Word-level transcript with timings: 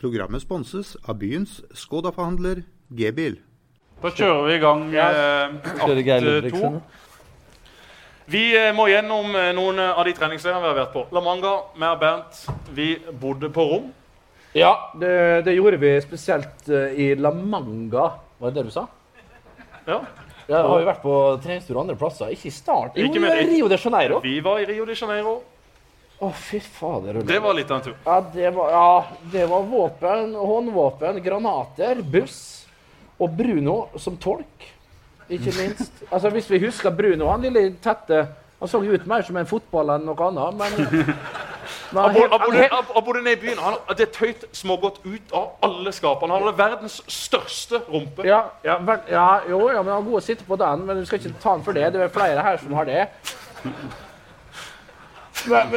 Programmet 0.00 0.40
sponses 0.42 0.94
av 1.04 1.18
byens 1.20 1.58
Skoda-forhandler 1.76 2.62
G-bil. 2.96 3.36
Da 4.00 4.08
kjører 4.16 4.46
vi 4.48 4.54
i 4.56 4.60
gang 4.62 4.84
eh, 4.96 5.58
akt 5.84 6.54
to. 6.54 6.70
Vi 8.30 8.44
eh, 8.56 8.70
må 8.72 8.86
gjennom 8.88 9.34
eh, 9.36 9.50
noen 9.56 9.82
av 9.84 10.00
de 10.08 10.14
treningsleirene 10.16 10.62
vi 10.64 10.70
har 10.70 10.78
vært 10.78 10.94
på. 10.94 11.02
La 11.12 11.20
Manga, 11.24 11.52
meg 11.76 11.98
og 11.98 12.00
Bernt, 12.00 12.40
vi 12.72 12.94
bodde 13.20 13.50
på 13.52 13.66
rom. 13.74 13.90
Ja, 14.56 14.72
det, 14.98 15.12
det 15.46 15.58
gjorde 15.58 15.82
vi 15.82 15.92
spesielt 16.02 16.72
eh, 16.72 16.96
i 16.96 17.10
La 17.20 17.34
Manga. 17.36 18.08
Var 18.40 18.54
det 18.54 18.62
det 18.62 18.70
du 18.70 18.74
sa? 18.74 18.86
Ja. 19.84 20.00
Ja, 20.50 20.64
har 20.64 20.80
vi 20.80 20.86
vært 20.88 21.04
på 21.04 21.14
treningstur 21.44 21.76
andre 21.78 21.94
plasser. 22.00 22.32
Ikke 22.34 22.48
i 22.48 22.54
start. 22.54 22.96
Jo, 22.98 23.06
Ikke 23.10 23.20
med- 23.22 23.44
Rio 23.52 23.68
de 23.70 23.76
Janeiro. 23.78 24.24
Vi 24.24 24.38
var 24.42 24.58
i 24.64 24.70
Rio 24.72 24.88
de 24.88 24.96
Janeiro. 24.96 25.42
Å, 26.20 26.28
fy 26.36 26.60
fader. 26.60 27.22
Det 27.24 27.38
var 27.40 27.54
litt 27.56 27.70
av 27.72 27.78
en 27.78 27.84
tur. 27.86 27.94
Ja, 28.04 28.18
det 28.34 28.50
var, 28.52 28.70
ja, 28.74 29.04
det 29.32 29.46
var 29.48 29.62
våpen, 29.68 30.34
håndvåpen, 30.36 31.22
granater, 31.24 32.02
buss 32.04 32.40
og 33.20 33.32
Bruno 33.36 33.86
som 33.96 34.18
tolk. 34.20 34.68
Ikke 35.30 35.54
minst. 35.56 35.92
Altså, 36.12 36.28
Hvis 36.34 36.50
vi 36.50 36.58
husker 36.58 36.90
Bruno, 36.90 37.28
han 37.30 37.44
lille 37.44 37.68
tette 37.82 38.24
Han 38.58 38.68
så 38.68 38.80
jo 38.82 38.96
ut 38.98 39.04
mer 39.06 39.22
som 39.22 39.36
en 39.38 39.46
fotball 39.48 39.94
enn 39.94 40.02
noe 40.04 40.26
annet, 40.26 40.58
men, 40.58 41.14
Han 41.94 42.14
bodde, 42.14 43.22
nede 43.22 43.32
i 43.32 43.40
byen. 43.40 43.58
Han 43.62 43.78
er 43.88 44.10
tøyt 44.12 44.44
smågodt 44.52 45.00
ut 45.04 45.32
av 45.32 45.64
alle 45.64 45.92
skapene. 45.94 46.34
Han 46.34 46.44
hadde 46.44 46.58
verdens 46.58 47.00
største 47.10 47.80
rumpe. 47.88 48.26
ja, 48.28 48.42
ja, 48.64 48.76
vel, 48.84 49.00
ja, 49.10 49.40
jo, 49.48 49.62
ja, 49.72 49.80
men 49.82 49.94
han 49.94 50.02
er 50.02 50.10
god 50.10 50.20
å 50.20 50.24
sitte 50.24 50.46
på 50.46 50.58
den, 50.60 50.84
men 50.86 51.00
du 51.00 51.08
skal 51.08 51.22
ikke 51.22 51.40
ta 51.42 51.56
den 51.56 51.66
for 51.66 51.78
det. 51.80 51.88
Det 51.94 52.04
er 52.04 52.14
flere 52.14 52.44
her 52.46 52.60
som 52.62 52.76
har 52.78 52.90
det. 52.90 53.08
Men, 55.48 55.76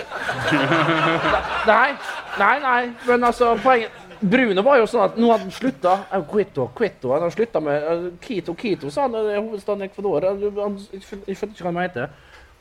nei, 1.69 1.93
nei, 2.39 2.55
nei, 2.63 2.81
men 3.07 3.23
altså, 3.29 3.53
poenget 3.63 4.03
Bruno 4.23 4.63
var 4.63 4.77
jo 4.79 4.85
sånn 4.87 5.03
at 5.03 5.17
nå 5.19 5.29
hadde 5.33 5.49
han 5.49 5.51
slutta. 5.55 5.93
Eh, 6.15 6.21
Quito, 6.31 6.69
Quito. 6.77 7.11
Han 7.11 7.25
hadde 7.25 7.35
slutta 7.35 7.59
med 7.63 7.87
eh, 7.91 8.05
Quito, 8.23 8.55
Quito, 8.55 8.91
sa 8.93 9.07
han. 9.07 9.17
Er 9.19 9.41
hovedstaden 9.41 9.83
i 9.83 9.89
Ecuador. 9.89 10.29
Han, 10.29 10.45
han, 10.61 10.77
jeg 10.93 11.03
skjønte 11.35 11.51
ikke 11.51 11.65
hva 11.65 11.73
han 11.73 11.79
mente. 11.81 12.05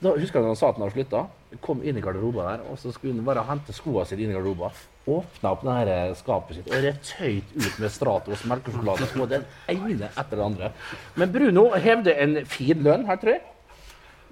Da 0.02 0.16
husker 0.16 0.40
jeg 0.40 0.50
han 0.50 0.58
sa 0.58 0.72
at 0.72 0.80
han 0.80 0.88
hadde 0.88 0.96
slutta. 0.96 1.20
Kom 1.62 1.84
inn 1.86 2.00
i 2.00 2.02
garderoben 2.02 2.48
der, 2.48 2.64
og 2.72 2.80
så 2.80 2.90
skulle 2.90 3.14
han 3.14 3.28
bare 3.28 3.44
hente 3.46 3.74
skoene 3.76 4.08
sine 4.08 4.24
inn 4.24 4.32
i 4.32 4.34
garderoben. 4.34 4.74
Åpna 5.12 5.52
opp 5.54 5.62
det 5.66 5.94
eh, 5.94 6.16
skapet 6.18 6.58
sitt 6.58 6.72
og 6.72 6.82
retøyt 6.88 7.54
ut 7.54 7.78
med 7.84 7.94
Stratos 7.94 8.44
melkesjokolade. 8.50 9.10
Den 9.36 9.46
ene 9.70 10.10
etter 10.10 10.34
den 10.34 10.44
andre. 10.48 10.72
Men 11.14 11.30
Bruno 11.34 11.68
hevde 11.78 12.16
en 12.26 12.40
fin 12.50 12.82
lønn 12.82 13.06
her, 13.06 13.22
tror 13.22 13.36
jeg. 13.36 13.46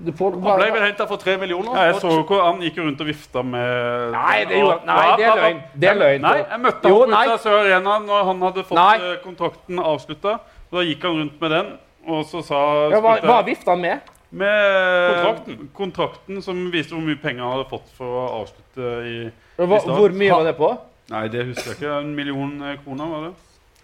Du 0.00 0.12
får, 0.16 0.32
Han 0.40 0.56
ble 0.58 0.70
vel 0.72 0.82
henta 0.86 1.04
for 1.08 1.20
tre 1.20 1.34
millioner. 1.36 1.74
Ja, 1.76 1.82
jeg 1.90 2.00
så 2.00 2.08
jo 2.14 2.22
hvor 2.24 2.40
han 2.46 2.60
gikk 2.64 2.76
jo 2.80 2.84
rundt 2.86 3.00
og 3.04 3.06
vifta 3.10 3.42
med 3.44 4.12
Nei, 4.14 4.44
det 4.48 4.60
gjorde- 4.62 4.86
nei, 4.86 5.16
det 5.16 5.26
er 5.26 5.36
løgn. 5.42 5.58
Det 5.80 5.88
er 5.90 5.98
løgn. 5.98 6.20
Nei, 6.24 6.36
jeg 6.38 6.60
møtte 6.60 6.88
Jo, 6.88 7.00
han 7.10 7.28
på 7.28 7.36
Sør 7.42 7.58
Arena 7.64 7.98
når 8.06 8.24
han 8.30 8.40
hadde 8.46 8.64
fått 8.64 8.78
Nei. 8.80 8.94
eh, 9.10 9.16
kontrakten 9.24 9.78
avslutta. 9.78 10.38
Da 10.72 10.84
gikk 10.86 11.02
han 11.02 11.18
rundt 11.20 11.40
med 11.40 11.50
den, 11.50 11.66
og 12.08 12.24
så 12.24 12.42
sa 12.46 12.62
ja, 12.90 13.00
hva, 13.00 13.18
hva 13.20 13.44
vifta 13.44 13.70
han 13.74 13.80
med? 13.80 14.00
Med 14.30 15.14
Kontrakten? 15.14 15.68
kontrakten 15.74 16.42
som 16.42 16.70
viste 16.70 16.94
hvor 16.94 17.02
mye 17.02 17.18
penger 17.20 17.42
han 17.42 17.52
hadde 17.58 17.68
fått 17.68 17.88
for 17.98 18.06
å 18.06 18.24
avslutte 18.40 18.90
i 19.04 19.16
Hva, 19.58 19.80
i 19.84 19.90
hvor 19.98 20.10
mye 20.14 20.30
var 20.32 20.44
det 20.44 20.56
på? 20.56 20.70
Nei, 21.10 21.24
det 21.28 21.44
husker 21.48 21.72
jeg 21.74 21.80
ikke. 21.80 21.94
En 22.00 22.14
million 22.14 22.52
eh, 22.62 22.76
kroner, 22.84 23.04
var 23.10 23.24
det? 23.26 23.32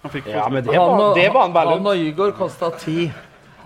Han 0.05 0.11
fikk 0.13 0.27
Ja, 0.31 0.49
men 0.49 0.63
det 0.65 0.77
var, 0.79 1.15
det 1.19 1.33
var 1.35 1.43
han 1.49 1.53
vel 1.57 1.69
Han 1.75 1.87
og 1.87 1.97
Igor 1.97 2.31
kosta 2.39 2.71
ti. 2.79 3.11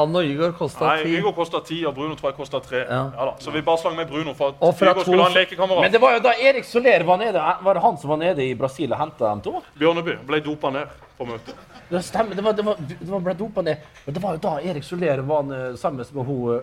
Han 0.01 0.17
og 0.17 0.25
Igor 0.27 0.53
kosta 0.59 0.91
ti. 1.03 1.15
Hugo 1.17 1.33
kosta 1.37 1.61
ti, 1.67 1.79
og 1.87 1.95
Bruno 1.95 2.15
tror 2.19 2.31
jeg 2.33 2.37
kosta 2.41 2.61
tre. 2.65 2.83
Ja. 2.89 3.01
Ja. 3.15 3.25
da. 3.31 3.35
Så 3.45 3.53
vi 3.55 3.63
bare 3.67 3.79
slang 3.83 3.97
med 3.97 4.09
Bruno 4.11 4.35
for 4.35 4.49
at 4.49 4.61
to- 4.61 5.03
skulle 5.05 5.23
ha 5.23 5.29
en 5.31 5.81
Men 5.83 5.93
det 5.93 6.01
var 6.01 6.13
jo 6.17 6.21
da 6.25 6.33
Erik 6.41 6.65
Soler 6.65 7.05
var 7.05 7.17
nede. 7.21 7.41
Var 7.63 7.75
det 7.75 7.83
han 7.83 7.99
som 7.99 8.11
var 8.11 8.17
nede 8.25 8.45
i 8.49 8.55
Brasil 8.55 8.93
og 8.93 8.99
henta 8.99 9.31
dem 9.31 9.41
to? 9.45 9.63
Bjørneby 9.79 10.17
ble 10.27 10.41
dopa 10.41 10.71
ned 10.71 10.87
på 11.19 11.27
møtet. 11.29 11.55
Det 11.91 12.05
stemmer. 12.05 12.35
Det 12.39 12.45
var, 12.45 12.53
det 12.53 12.65
var, 12.65 12.77
det 12.89 13.09
var 13.11 13.21
ble 13.21 13.35
dopa 13.35 13.63
ned. 13.63 13.77
Men 14.07 14.15
det 14.15 14.23
var 14.23 14.37
jo 14.37 14.43
da 14.45 14.57
Erik 14.63 14.85
Soler 14.85 15.21
var 15.27 15.43
sammen 15.77 16.07
med 16.15 16.25
hun 16.25 16.55
eh, 16.55 16.63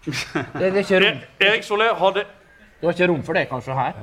er 0.60 0.76
ikke 0.80 1.00
rom. 1.00 1.18
E- 1.40 1.46
Erik 1.50 1.62
Soler 1.66 1.94
hadde 1.94 2.24
det 2.80 2.86
var 2.86 2.94
ikke 2.96 3.06
rom 3.10 3.22
for 3.22 3.36
det 3.36 3.42
kanskje 3.50 3.74
her. 3.76 3.96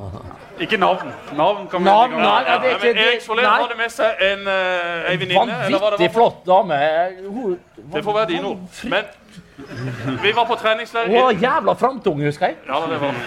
Ikke 0.62 0.78
navn. 0.78 1.08
Navn 1.34 1.64
kan 1.68 1.82
vi 1.82 1.86
Navn, 1.88 2.12
legge 2.12 2.22
nei, 2.22 2.42
ja, 2.46 2.58
det 2.62 2.70
er 2.70 2.76
ikke 2.78 3.06
Erik 3.08 3.24
Solheim 3.26 3.48
hadde 3.50 3.78
med 3.80 3.90
seg 3.90 4.20
en, 4.22 4.44
uh, 4.46 5.08
ei 5.10 5.16
venninne. 5.18 5.56
Vanvittig 5.74 6.10
flott 6.14 6.44
dame. 6.46 6.78
Hun, 7.26 7.56
Det 7.96 8.04
får 8.06 8.18
være 8.20 8.28
dine 8.30 8.52
ord. 8.52 8.60
Men 8.92 10.20
vi 10.22 10.34
var 10.38 10.46
på 10.46 10.58
treningsleir 10.62 11.10
hun 11.10 11.18
var 11.18 11.40
jævla 11.42 11.74
framtung, 11.74 12.22
husker 12.22 12.52
jeg. 12.52 12.60
Ja, 12.68 12.82
det 12.92 13.00
var 13.02 13.18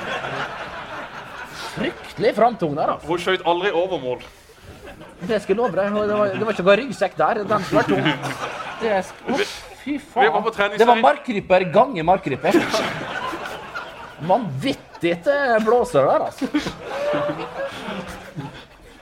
Fryktelig 1.70 2.32
framtung 2.36 2.76
der, 2.78 2.92
altså. 2.94 3.08
Hun 3.08 3.24
skjøt 3.24 3.42
aldri 3.50 3.72
over 3.74 3.98
mål. 4.04 4.22
Det 5.26 5.40
skal 5.42 5.56
jeg 5.56 5.58
love 5.58 5.74
deg. 5.74 5.90
Det 5.90 6.18
var, 6.20 6.30
det 6.36 6.46
var 6.46 6.54
ikke 6.54 6.66
noen 6.68 6.78
ryggsekk 6.84 7.16
der. 7.18 7.40
Den 7.50 7.64
som 7.66 7.80
var 7.80 7.90
tung. 7.90 8.06
Det 8.80 8.92
er, 9.00 9.10
å, 9.26 9.40
fy 9.82 9.96
Vi 9.98 10.30
var 10.30 10.46
på 10.46 10.54
faen. 10.54 10.78
Det 10.78 10.86
var 10.92 11.02
markryper 11.02 11.66
ganger 11.74 12.06
markryper. 12.06 12.60
Vanvittig 14.30 14.89
til 15.00 15.64
blåser 15.66 16.06
der, 16.06 16.26
altså. 16.28 16.46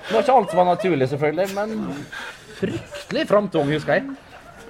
Det 0.09 0.15
var 0.15 0.21
ikke 0.23 0.33
alt 0.33 0.51
som 0.51 0.59
var 0.59 0.65
naturlig, 0.65 1.09
selvfølgelig, 1.09 1.55
men 1.55 1.69
fryktelig 2.61 3.29
framtung, 3.29 3.73
husker 3.73 3.93
jeg. 3.93 4.05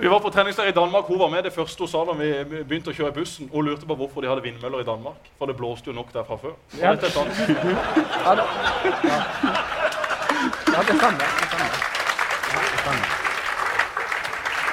Vi 0.01 0.09
var 0.09 0.21
på 0.21 0.31
treningsleir 0.31 0.69
i 0.69 0.73
Danmark. 0.73 1.05
Hun 1.05 1.19
var 1.19 1.29
med 1.29 1.43
det 1.43 1.53
første 1.53 1.83
hun 1.83 1.89
sa 1.89 2.05
da 2.07 2.15
vi 2.19 2.29
begynte 2.65 2.93
å 2.93 2.95
kjøre 2.95 3.13
bussen. 3.17 3.49
Hun 3.53 3.67
lurte 3.67 3.87
på 3.87 3.97
hvorfor 3.99 4.23
de 4.23 4.29
hadde 4.31 4.43
vindmøller 4.43 4.83
i 4.83 4.87
Danmark. 4.87 5.31
For 5.39 5.51
det 5.51 5.57
blåste 5.59 5.91
jo 5.91 5.95
nok 5.97 6.13
der 6.15 6.27
fra 6.27 6.39
før. 6.39 6.55
Ja. 6.79 6.93
dette 6.95 7.11
sant. 7.11 7.35
Ja, 7.39 8.35
det, 8.39 8.45
ja. 9.11 9.19
ja, 10.75 10.85
det 10.87 10.99
stemmer. 11.01 11.19
Det 11.19 12.85
det. 12.85 13.17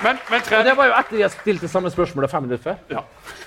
Men, 0.04 0.18
men 0.30 0.42
Og 0.60 0.66
det 0.66 0.78
var 0.78 0.86
jo 0.86 0.94
etter 1.00 1.20
jeg 1.20 1.32
stilte 1.32 1.66
det 1.66 1.72
samme 1.74 1.90
spørsmålet 1.90 2.30
fem 2.30 2.44
minutter 2.46 2.64
før. 2.64 2.76
Ja. 2.92 3.02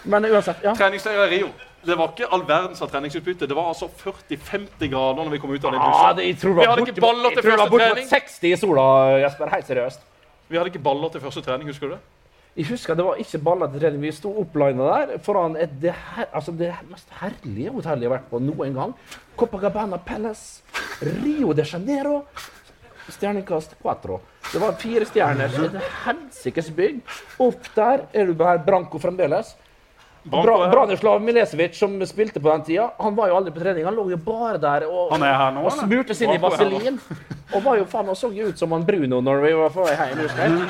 Men 0.04 0.26
uansett, 0.32 0.62
ja. 0.64 0.74
treningsleir 0.74 1.26
i 1.26 1.36
Rio 1.36 1.50
det 1.86 1.94
var 1.96 2.08
ikke 2.12 2.26
all 2.34 2.42
verdens 2.42 2.82
av 2.82 2.90
treningsutbytte. 2.90 3.46
Det 3.48 3.54
var 3.56 3.68
altså 3.70 3.88
40-50 3.88 4.88
grader 4.90 5.24
når 5.24 5.30
vi 5.30 5.38
kom 5.38 5.52
ut 5.54 5.64
av 5.64 5.72
den 5.72 5.80
Ja, 5.80 5.88
bussen. 5.92 6.16
det, 6.16 6.24
jeg 6.26 6.38
tror 6.40 6.54
det 6.54 6.60
Vi 6.60 6.66
var 6.66 6.76
bortimot- 6.76 7.22
var 7.22 7.68
første 7.70 7.78
trening. 7.78 8.08
60 8.08 8.52
i 8.52 8.56
sola, 8.56 8.86
Jesper. 9.22 9.48
Helt 9.54 9.66
seriøst. 9.66 10.00
Vi 10.48 10.56
hadde 10.58 10.70
ikke 10.72 10.82
baller 10.82 11.08
til 11.10 11.20
første 11.20 11.42
trening, 11.44 11.68
husker 11.68 11.88
du 11.88 11.94
det? 11.94 12.00
Jeg 12.58 12.66
husker 12.66 12.94
det 12.96 13.04
var 13.04 13.14
ikke 13.22 13.38
baller 13.38 13.68
til 13.70 13.80
trening. 13.80 14.00
Vi 14.02 14.10
sto 14.12 14.32
opplina 14.40 15.06
der 15.06 15.18
foran 15.22 15.56
et, 15.56 15.70
det, 15.80 15.92
her, 16.16 16.26
altså 16.34 16.50
det 16.58 16.72
mest 16.90 17.06
herlige 17.20 17.70
hotellet 17.70 18.02
jeg 18.02 18.10
har 18.10 18.18
vært 18.18 18.30
på 18.30 18.40
noen 18.42 18.74
gang. 18.74 18.94
Copacabana 19.36 19.98
Palace, 19.98 20.62
Rio 21.00 21.52
de 21.52 21.62
Janeiro. 21.62 22.24
Stjernekast 23.08 23.76
Quatro. 23.80 24.20
Det 24.52 24.60
var 24.60 24.72
fire 24.80 25.06
stjerner. 25.08 25.48
Et 25.64 25.78
helsikes 26.04 26.68
bygg. 26.76 26.98
Opp 27.40 27.70
der 27.76 28.02
er 28.12 28.26
du 28.26 28.34
bare 28.34 28.58
branco 28.64 28.98
fremdeles. 29.00 29.54
Bra. 30.30 30.56
Branislav 30.70 31.22
Milesevic, 31.24 31.78
som 31.78 31.94
spilte 32.06 32.40
på 32.40 32.50
den 32.50 32.64
tida, 32.66 32.90
han 32.98 33.16
var 33.16 33.30
jo 33.30 33.38
aldri 33.38 33.52
på 33.54 33.62
trening. 33.62 33.86
Han 33.88 33.96
lå 33.96 34.08
jo 34.12 34.18
bare 34.20 34.60
der 34.60 34.86
og, 34.88 35.14
nå, 35.18 35.64
og 35.64 35.72
smurte 35.78 36.16
seg 36.16 36.28
inn 36.28 36.36
i 36.36 36.42
vaselin. 36.42 37.00
Og 37.54 37.64
var 37.64 37.78
jo 37.80 37.86
faen, 37.88 38.10
han 38.10 38.18
så 38.18 38.30
jo 38.34 38.50
ut 38.52 38.60
som 38.60 38.74
han 38.76 38.84
Bruno 38.84 39.22
når 39.24 39.44
vi 39.46 39.52
var 39.56 39.72
på 39.72 39.86
vei 39.86 39.96
hjem. 39.96 40.62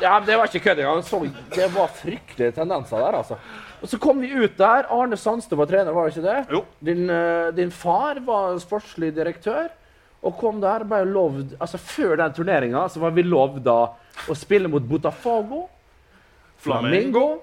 Ja, 0.00 0.18
Det 0.20 0.36
var 0.36 0.48
ikke 0.48 0.64
kødd 0.70 0.82
engang. 0.84 1.30
Det 1.54 1.70
var 1.72 1.88
fryktelige 1.88 2.52
tendenser 2.56 3.00
der, 3.00 3.16
altså. 3.22 3.38
Og 3.82 3.88
Så 3.88 3.98
kom 4.00 4.20
vi 4.20 4.32
ut 4.32 4.56
der. 4.58 4.88
Arne 4.92 5.16
Sandstø 5.16 5.56
var 5.56 5.68
trener, 5.68 5.92
var 5.92 6.08
det 6.08 6.16
ikke 6.16 6.28
det? 6.28 6.46
Jo. 6.52 6.64
Din, 6.84 7.10
eh, 7.10 7.50
din 7.56 7.70
far 7.70 8.20
var 8.24 8.58
sportslig 8.58 9.14
direktør. 9.14 9.68
Og 10.22 10.36
kom 10.40 10.60
der 10.60 10.84
ble 10.88 11.04
lovd 11.04 11.56
altså 11.60 11.78
Før 11.78 12.16
den 12.16 12.32
turneringa 12.32 12.86
var 12.98 13.10
vi 13.14 13.22
lovd 13.22 13.60
da 13.66 13.80
å 14.26 14.34
spille 14.34 14.68
mot 14.68 14.82
Botafogo, 14.82 15.68
Flamingo, 16.58 17.42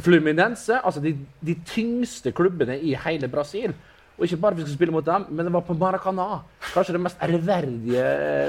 Fluminense. 0.00 0.80
Altså 0.82 1.02
de, 1.04 1.14
de 1.44 1.54
tyngste 1.66 2.32
klubbene 2.32 2.78
i 2.80 2.96
hele 3.06 3.30
Brasil. 3.32 3.74
Og 4.18 4.26
ikke 4.26 4.40
bare 4.42 4.58
vi 4.58 4.64
skulle 4.64 4.74
spille 4.74 4.92
mot 4.92 5.06
dem, 5.06 5.28
men 5.30 5.46
det 5.46 5.52
var 5.54 5.62
på 5.62 5.76
Maracanã. 5.78 6.40
Kanskje 6.72 6.96
det 6.96 7.02
mest 7.04 7.20
ærverdige 7.22 8.06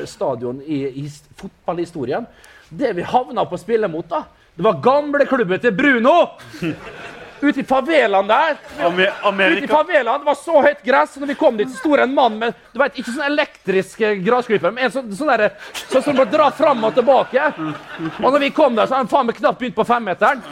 stadion 0.10 0.64
i, 0.66 0.80
i 1.04 1.04
fotballhistorien. 1.38 2.26
Det 2.70 2.96
vi 2.98 3.06
havna 3.06 3.46
på 3.46 3.58
å 3.58 3.62
spille 3.62 3.90
mot, 3.90 4.06
da, 4.10 4.24
det 4.58 4.66
var 4.66 4.82
gamleklubben 4.84 5.62
til 5.62 5.76
Bruno! 5.78 6.16
Ute 7.42 7.60
i 7.62 7.64
favelaen 7.64 8.28
der. 8.28 8.58
Ame- 8.84 9.08
Ute 9.56 9.64
i 9.64 9.68
favelaen, 9.68 10.20
Det 10.20 10.26
var 10.28 10.36
så 10.36 10.62
høyt 10.62 10.82
gress. 10.84 11.16
og 11.16 11.22
Når 11.24 11.28
vi 11.28 11.36
kom 11.40 11.58
dit, 11.58 11.70
så 11.70 11.78
sto 11.80 11.96
det 11.96 12.04
en 12.04 12.14
mann 12.16 12.38
med 12.40 12.54
du 12.74 12.80
vet, 12.80 12.94
ikke 13.00 13.12
sånn 13.16 13.26
elektrisk 13.32 14.02
eh, 14.02 14.16
gressklipper, 14.26 14.72
men 14.76 14.86
en 14.86 14.92
sånn, 14.92 15.12
sånn, 15.16 15.32
der, 15.38 15.54
sånn 15.90 16.04
som 16.04 16.16
bare 16.20 16.32
drar 16.32 16.52
fram 16.52 16.84
og 16.84 16.94
tilbake. 16.96 17.48
Og 18.20 18.30
når 18.34 18.40
vi 18.40 18.50
kom 18.52 18.76
der, 18.76 18.86
så 18.88 18.96
hadde 18.98 19.06
han 19.08 19.12
faen 19.14 19.26
meg 19.32 19.40
knapt 19.40 19.60
begynt 19.60 19.76
på 19.80 19.86
femmeteren. 19.88 20.44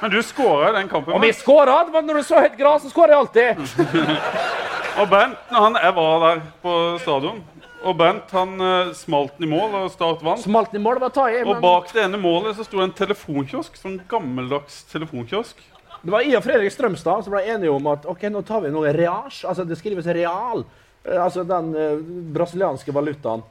Men 0.00 0.10
du 0.10 0.18
skåra 0.22 0.72
den 0.72 0.88
kampen. 0.90 1.14
Og 1.14 1.20
vi 1.22 1.30
skåra. 1.32 1.84
Når 1.92 2.02
det 2.08 2.16
er 2.24 2.26
så 2.26 2.40
høyt 2.42 2.56
gress, 2.58 2.82
så 2.82 2.90
skårer 2.90 3.14
jeg 3.14 3.20
alltid. 3.22 4.18
Og 5.00 5.06
Bernt, 5.08 5.38
når 5.50 5.60
han, 5.68 5.76
jeg 5.80 5.94
var 5.96 6.18
der 6.26 6.40
på 6.60 6.72
stadion, 7.00 7.38
og 7.82 7.96
Bernt 7.98 8.30
han 8.34 8.54
eh, 8.62 8.92
smalt 8.96 9.38
den 9.38 9.48
i 9.48 9.52
mål, 9.52 9.76
og 9.80 9.90
Start 9.94 10.22
vant. 10.24 10.42
Smalt 10.42 10.72
den 10.72 10.80
i 10.80 10.84
mål, 10.84 11.00
var 11.02 11.12
ta 11.14 11.26
i. 11.30 11.40
Og 11.44 11.60
bak 11.62 11.90
det 11.94 12.04
ene 12.04 12.20
målet 12.20 12.56
så 12.58 12.66
sto 12.66 12.80
det 12.80 12.88
en 12.88 12.94
telefonkiosk. 13.02 13.78
Sånn 13.80 13.98
gammeldags 14.10 14.82
telefonkiosk. 14.92 15.60
det 16.02 16.14
var 16.14 16.26
jeg 16.26 16.38
og 16.38 16.44
Fredrik 16.46 16.74
Strømstad 16.74 17.26
som 17.26 17.34
ble 17.34 17.42
enige 17.46 17.72
om 17.72 17.90
at 17.92 18.06
ok, 18.10 18.28
nå 18.32 18.44
tar 18.46 18.64
vi 18.64 18.72
noe 18.74 18.94
reage. 18.94 19.42
Altså, 19.48 19.66
det 19.66 19.78
skrives 19.80 20.06
real. 20.06 20.64
Eh, 21.04 21.18
Altså, 21.18 21.44
den 21.48 21.74
uh, 21.74 21.98
brasilianske 22.34 22.94
valutaen 22.94 23.42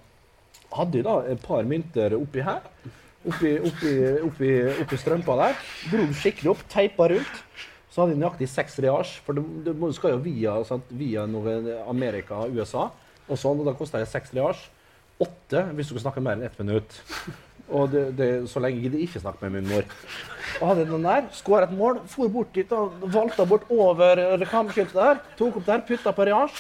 hadde 0.72 1.02
jo 1.02 1.08
da 1.08 1.18
et 1.32 1.42
par 1.44 1.68
mynter 1.68 2.16
oppi 2.16 2.44
her. 2.48 2.64
Oppi, 3.28 3.54
oppi, 3.60 3.92
oppi, 4.26 4.52
oppi 4.82 4.98
strømpa 4.98 5.36
der. 5.44 5.60
Dro 5.92 6.06
den 6.08 6.16
skikkelig 6.18 6.56
opp, 6.56 6.64
teipa 6.72 7.12
rundt. 7.12 7.44
Så 7.92 8.02
hadde 8.02 8.16
de 8.16 8.22
nøyaktig 8.24 8.48
seks 8.48 8.80
reage, 8.80 9.20
for 9.26 9.36
det 9.36 9.76
skal 9.98 10.16
jo 10.16 10.22
via, 10.24 10.56
sant, 10.64 10.88
via 10.96 11.26
Amerika 11.92 12.46
og 12.46 12.56
USA. 12.56 12.88
Og 13.32 13.40
sånn, 13.40 13.62
og 13.62 13.70
da 13.70 13.76
koster 13.78 14.04
det 14.04 14.12
seks 14.12 14.34
liasj. 14.36 14.68
Åtte 15.22 15.64
hvis 15.78 15.88
du 15.88 15.96
kunne 15.96 16.04
snakke 16.04 16.24
mer 16.24 16.38
enn 16.38 16.48
ett 16.48 16.60
minutt. 16.60 16.98
Og 17.72 17.92
det, 17.92 18.04
det, 18.18 18.30
så 18.52 18.60
lenge 18.60 18.82
gidder 18.84 19.00
jeg 19.00 19.08
ikke 19.08 19.22
snakke 19.24 19.48
med 19.48 19.62
min 19.62 19.70
mor. 19.72 19.86
Og 20.60 20.66
hadde 20.72 20.88
den 20.90 21.06
der, 21.08 21.30
skåra 21.36 21.70
et 21.70 21.76
mål, 21.78 22.02
for 22.12 22.32
bort 22.34 22.52
dit 22.56 22.74
og 22.76 22.98
valgte 23.14 23.46
bort 23.48 23.70
over 23.72 24.20
reklameskiltet 24.42 24.98
der. 24.98 25.22
Tok 25.40 25.62
opp 25.62 25.70
der, 25.70 25.86
putta 25.88 26.12
på 26.16 26.28
reasj. 26.28 26.60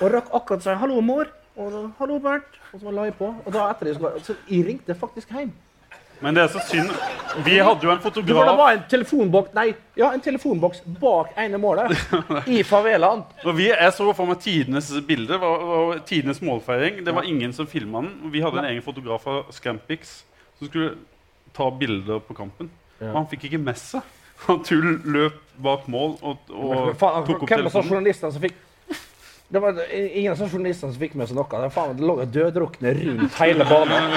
Og 0.00 0.14
rakk 0.14 0.30
akkurat 0.32 0.62
å 0.62 0.64
si 0.64 0.76
'hallo, 0.80 1.02
mor'. 1.04 1.34
Og 1.60 1.92
'hallo, 1.98 2.16
Bernt'. 2.24 2.56
Og 2.72 2.80
så 2.80 2.90
la 2.90 3.04
jeg 3.04 3.14
på. 3.18 3.34
Og 3.44 3.52
da 3.52 3.68
etter 3.70 3.90
det, 3.90 3.96
så 4.24 4.34
jeg 4.48 4.66
ringte 4.66 4.94
faktisk 4.94 5.28
hjem. 5.28 5.52
Men 6.20 6.36
det 6.36 6.42
er 6.44 6.52
så 6.52 6.60
synd. 6.68 6.90
Vi 7.46 7.56
hadde 7.62 7.86
jo 7.86 7.92
en 7.92 8.00
fotograf 8.02 8.48
det 8.48 8.54
var 8.58 8.72
en 8.74 8.82
telefonboks 8.90 9.52
Nei, 9.54 9.68
ja, 9.98 10.08
en 10.12 10.22
telefonboks 10.22 10.82
bak 11.00 11.36
ene 11.38 11.60
målet. 11.62 11.94
I 12.58 12.62
favelaen. 12.66 13.22
Jeg 13.44 13.92
så 13.96 14.08
for 14.16 14.28
meg 14.28 14.40
tidenes 14.42 14.90
bilde. 15.06 15.38
Var, 15.40 16.00
tidenes 16.08 16.42
målfeiring. 16.44 17.04
Det 17.06 17.14
var 17.14 17.28
ingen 17.28 17.54
som 17.56 17.68
filma 17.70 18.02
den. 18.04 18.32
Vi 18.34 18.42
hadde 18.44 18.62
en 18.62 18.70
egen 18.72 18.84
fotograf 18.84 19.26
av 19.30 19.52
Scampix 19.54 20.20
som 20.58 20.68
skulle 20.68 20.96
ta 21.56 21.70
bilder 21.70 22.20
på 22.24 22.36
kampen. 22.36 22.70
Og 23.00 23.14
han 23.16 23.28
fikk 23.30 23.48
ikke 23.48 23.62
med 23.62 23.78
seg. 23.80 24.04
Han 24.46 24.62
tull 24.64 24.98
løp 25.04 25.36
bak 25.60 25.86
mål 25.92 26.16
og, 26.24 26.48
og 26.48 26.92
tok 26.96 27.42
opp 27.44 27.50
hvem 27.50 27.66
var 27.68 27.84
journalisten 27.84 28.30
telefonen. 28.30 28.36
som 28.36 28.44
fikk 28.44 28.56
det 29.52 29.58
var 29.58 29.78
ingen 29.92 30.32
av 30.32 30.38
journalistene 30.52 30.92
som 30.92 31.00
fikk 31.00 31.16
med 31.18 31.26
seg 31.26 31.34
noe. 31.34 31.60
Det, 31.62 31.70
faen, 31.74 31.96
det 31.98 32.06
lå 32.06 32.14
døddrukne 32.22 32.92
rundt 32.94 33.38
hele 33.40 33.64
banen. 33.66 34.12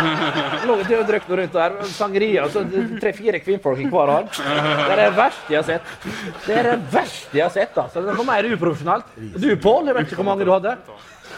Det 0.53 0.67
lå 0.69 0.75
døddrukne 0.85 1.37
rundt 1.39 1.55
der. 1.57 1.77
Sangria, 1.89 2.43
så 2.53 2.61
tre-fire 3.01 3.39
kvinnfolk 3.41 3.81
i 3.81 3.87
hver 3.89 4.11
arm. 4.13 4.27
Det 4.29 4.91
er 4.93 4.99
det 5.01 5.07
verste 5.17 5.55
jeg 5.55 5.57
har 5.57 5.65
sett. 5.71 6.11
Det 6.45 6.59
er 6.59 6.69
det 6.69 6.75
verste 6.93 7.39
jeg 7.39 7.47
har 7.47 7.55
sett. 7.55 7.79
altså. 7.81 8.03
Det 8.05 8.13
var 8.19 8.27
mer 8.29 8.49
uprofesjonelt. 8.51 9.15
Du, 9.33 9.47
Pål, 9.63 9.89
jeg 9.89 9.97
vet 9.97 10.11
ikke 10.11 10.19
hvor 10.21 10.27
mange 10.27 10.45
du 10.45 10.51
hadde. 10.53 10.75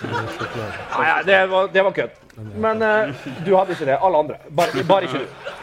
Nei, 0.04 1.08
det 1.30 1.40
var, 1.54 1.70
det 1.72 1.86
var 1.88 1.96
kødd. 2.02 2.20
Men 2.66 2.84
uh, 2.84 3.30
du 3.46 3.54
hadde 3.56 3.78
ikke 3.78 3.88
det. 3.94 3.96
Alle 3.96 4.26
andre. 4.26 4.42
Bare, 4.60 4.84
bare 4.92 5.08
ikke 5.08 5.24
du. 5.24 5.56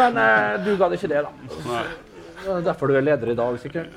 Men 0.00 0.16
uh, 0.16 0.56
du 0.64 0.72
gadd 0.80 0.96
ikke 0.96 1.12
det, 1.12 1.26
da. 1.28 1.84
Det 2.40 2.56
er 2.56 2.64
Derfor 2.70 2.88
du 2.88 2.96
er 2.96 3.04
leder 3.04 3.34
i 3.34 3.36
dag, 3.36 3.60
sikkert. 3.60 3.92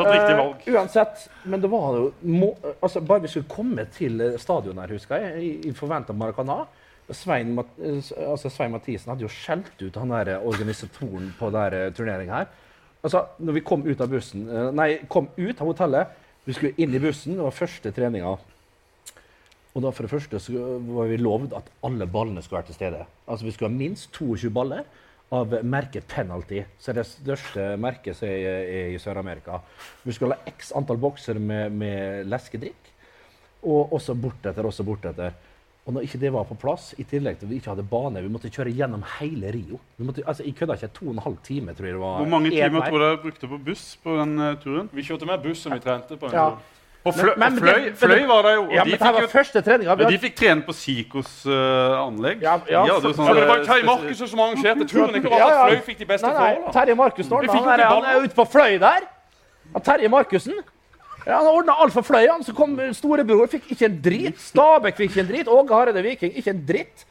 Tatt 0.00 0.14
riktig 0.16 0.36
valg. 0.40 0.66
Uh, 0.66 0.74
uansett, 0.74 1.24
men 1.44 1.62
det 1.62 1.70
var 1.72 1.96
jo 1.96 2.10
må, 2.26 2.50
altså, 2.80 3.00
Bare 3.00 3.24
vi 3.24 3.32
skulle 3.32 3.50
komme 3.50 3.86
til 3.94 4.20
eh, 4.20 4.38
stadion 4.40 4.78
her, 4.82 4.94
husker 4.96 5.24
jeg, 5.24 5.42
i, 5.42 5.50
i 5.70 5.74
forventa 5.76 6.16
Maracana 6.16 6.64
Svein, 7.10 7.54
Mat- 7.56 7.78
eh, 7.82 7.98
altså, 8.28 8.50
Svein 8.50 8.72
Mathisen 8.74 9.10
hadde 9.12 9.26
jo 9.26 9.32
skjelt 9.32 9.82
ut 9.82 9.96
han 9.98 10.12
der 10.14 10.34
eh, 10.36 10.46
organisatoren 10.46 11.32
på 11.38 11.50
denne 11.54 11.90
turneringa 11.96 12.42
her. 12.42 12.50
Altså, 13.02 13.24
når 13.40 13.56
vi 13.56 13.64
kom 13.64 13.82
ut 13.86 14.00
av 14.04 14.10
bussen 14.12 14.46
eh, 14.48 14.70
Nei, 14.76 14.90
kom 15.08 15.30
ut 15.36 15.60
av 15.60 15.70
hotellet, 15.72 16.16
vi 16.46 16.56
skulle 16.56 16.76
inn 16.80 16.94
i 16.94 17.02
bussen, 17.02 17.36
det 17.36 17.44
var 17.44 17.54
første 17.56 17.92
treninga. 17.94 18.36
Og 19.70 19.84
da 19.84 19.92
for 19.94 20.06
det 20.06 20.10
første 20.10 20.40
så 20.42 20.66
var 20.90 21.10
vi 21.10 21.18
lovd 21.20 21.52
at 21.58 21.68
alle 21.86 22.06
ballene 22.10 22.42
skulle 22.42 22.58
være 22.60 22.70
til 22.72 22.78
stede. 22.78 23.04
Altså 23.30 23.46
Vi 23.46 23.52
skulle 23.54 23.70
ha 23.70 23.76
minst 23.76 24.10
22 24.16 24.50
baller 24.54 24.86
av 25.32 25.52
merket 25.62 26.08
Penalty, 26.10 26.64
som 26.78 26.90
er 26.92 27.00
det 27.00 27.06
største 27.06 27.66
merket 27.78 28.16
som 28.18 28.26
er, 28.28 28.64
er 28.66 28.88
i 28.94 28.98
Sør-Amerika. 28.98 29.60
Vi 30.02 30.14
skulle 30.16 30.34
ha 30.34 30.50
x 30.50 30.72
antall 30.74 30.98
bokser 30.98 31.38
med, 31.38 31.70
med 31.78 32.26
leskedrikk, 32.26 32.88
og 33.62 33.92
også 33.94 34.16
bortetter, 34.18 34.66
også 34.66 34.82
bortetter. 34.88 35.36
Og 35.86 35.94
når 35.96 36.04
ikke 36.06 36.18
det 36.20 36.32
var 36.34 36.44
på 36.48 36.56
plass, 36.60 36.90
i 37.00 37.04
tillegg 37.08 37.38
til 37.40 37.46
at 37.46 37.50
vi 37.50 37.56
ikke 37.60 37.70
hadde 37.72 37.86
bane, 37.88 38.20
vi 38.22 38.28
måtte 38.32 38.50
kjøre 38.52 38.72
gjennom 38.76 39.04
hele 39.18 39.48
Rio. 39.54 39.78
Vi 39.96 40.04
måtte, 40.06 40.22
altså, 40.28 40.44
Jeg 40.44 40.54
kødda 40.58 40.76
ikke. 40.76 40.90
To 40.98 41.06
og 41.08 41.14
en 41.14 41.22
halv 41.24 41.38
time, 41.46 41.74
tror 41.74 41.86
jeg 41.88 41.94
det 41.96 42.02
var. 42.02 42.18
Hvor 42.20 42.28
mange 42.34 42.50
timer 42.50 42.84
tror 42.88 42.98
du 42.98 43.06
jeg 43.06 43.22
brukte 43.24 43.48
på 43.54 43.58
buss 43.70 43.86
på 44.02 44.16
den 44.20 44.34
eh, 44.44 44.58
turen? 44.62 44.90
Vi 44.92 45.02
kjørte 45.06 45.26
mer 45.30 45.40
buss 45.42 45.64
enn 45.66 45.74
vi 45.78 45.80
trente 45.86 46.18
på. 46.20 46.26
en 46.28 46.36
Ja. 46.36 46.44
tur. 46.50 46.76
Og 47.02 47.14
fløy, 47.14 47.30
Men- 47.36 47.38
men 47.38 47.52
og 47.52 47.58
fløy, 47.64 47.92
fløy 47.96 48.26
var 48.28 48.42
det 48.44 48.54
jo. 48.56 48.62
Og 48.64 48.72
Ja, 48.74 48.84
de 48.84 48.90
fikk 48.90 49.00
var 49.00 49.20
jo 49.20 49.26
første 49.32 49.62
treninga. 49.64 49.94
Ja, 49.98 50.08
de 50.10 50.18
fikk 50.18 50.34
trene 50.36 50.62
på 50.66 50.72
Sikos 50.76 51.46
uh, 51.46 51.52
anlegg. 52.06 52.42
Ja, 52.42 52.58
ja, 52.68 52.82
de 52.84 52.90
for- 53.00 53.12
sånne 53.16 53.28
Ja, 53.28 53.34
det 53.40 53.48
var 53.48 53.56
jo 53.56 53.64
Terje 53.64 53.84
Markussen 53.84 54.28
som 54.28 54.38
arrangerte 54.40 54.84
turen. 54.88 55.14
Ikke 55.16 55.30
Ja, 55.30 55.38
bare 55.38 55.54
ja. 55.54 55.68
Fløy 55.70 55.80
fikk 55.86 55.98
de 55.98 56.04
beste 56.10 56.26
forholdene. 56.28 56.72
Terje 56.76 56.94
Markussen 56.96 57.30
Vi 57.30 57.36
ordna. 57.48 57.52
Han, 57.52 57.80
er- 57.80 57.84
han 57.94 58.04
er 58.04 58.20
ute 58.26 58.34
på 58.34 58.44
Fløy 58.52 58.78
der. 58.78 59.00
Og 59.74 59.82
Terje 59.84 60.08
Markussen. 60.08 60.54
Ja, 61.26 61.36
han 61.38 61.46
ordna 61.46 61.72
alt 61.80 61.92
for 61.92 62.02
Fløy. 62.02 62.26
Han 62.28 62.42
så 62.44 62.52
kom 62.54 62.76
storebror, 62.92 63.46
fikk 63.48 63.70
ikke 63.72 63.84
en 63.88 64.00
drit. 64.02 64.36
Stabæk 64.38 64.96
fikk 64.96 65.10
ikke 65.16 65.20
en 65.20 65.26
drit. 65.28 65.48
Åge 65.48 65.68
Hareide 65.72 66.02
Viking, 66.02 66.32
ikke 66.36 66.50
en 66.50 66.64
dritt. 66.66 67.04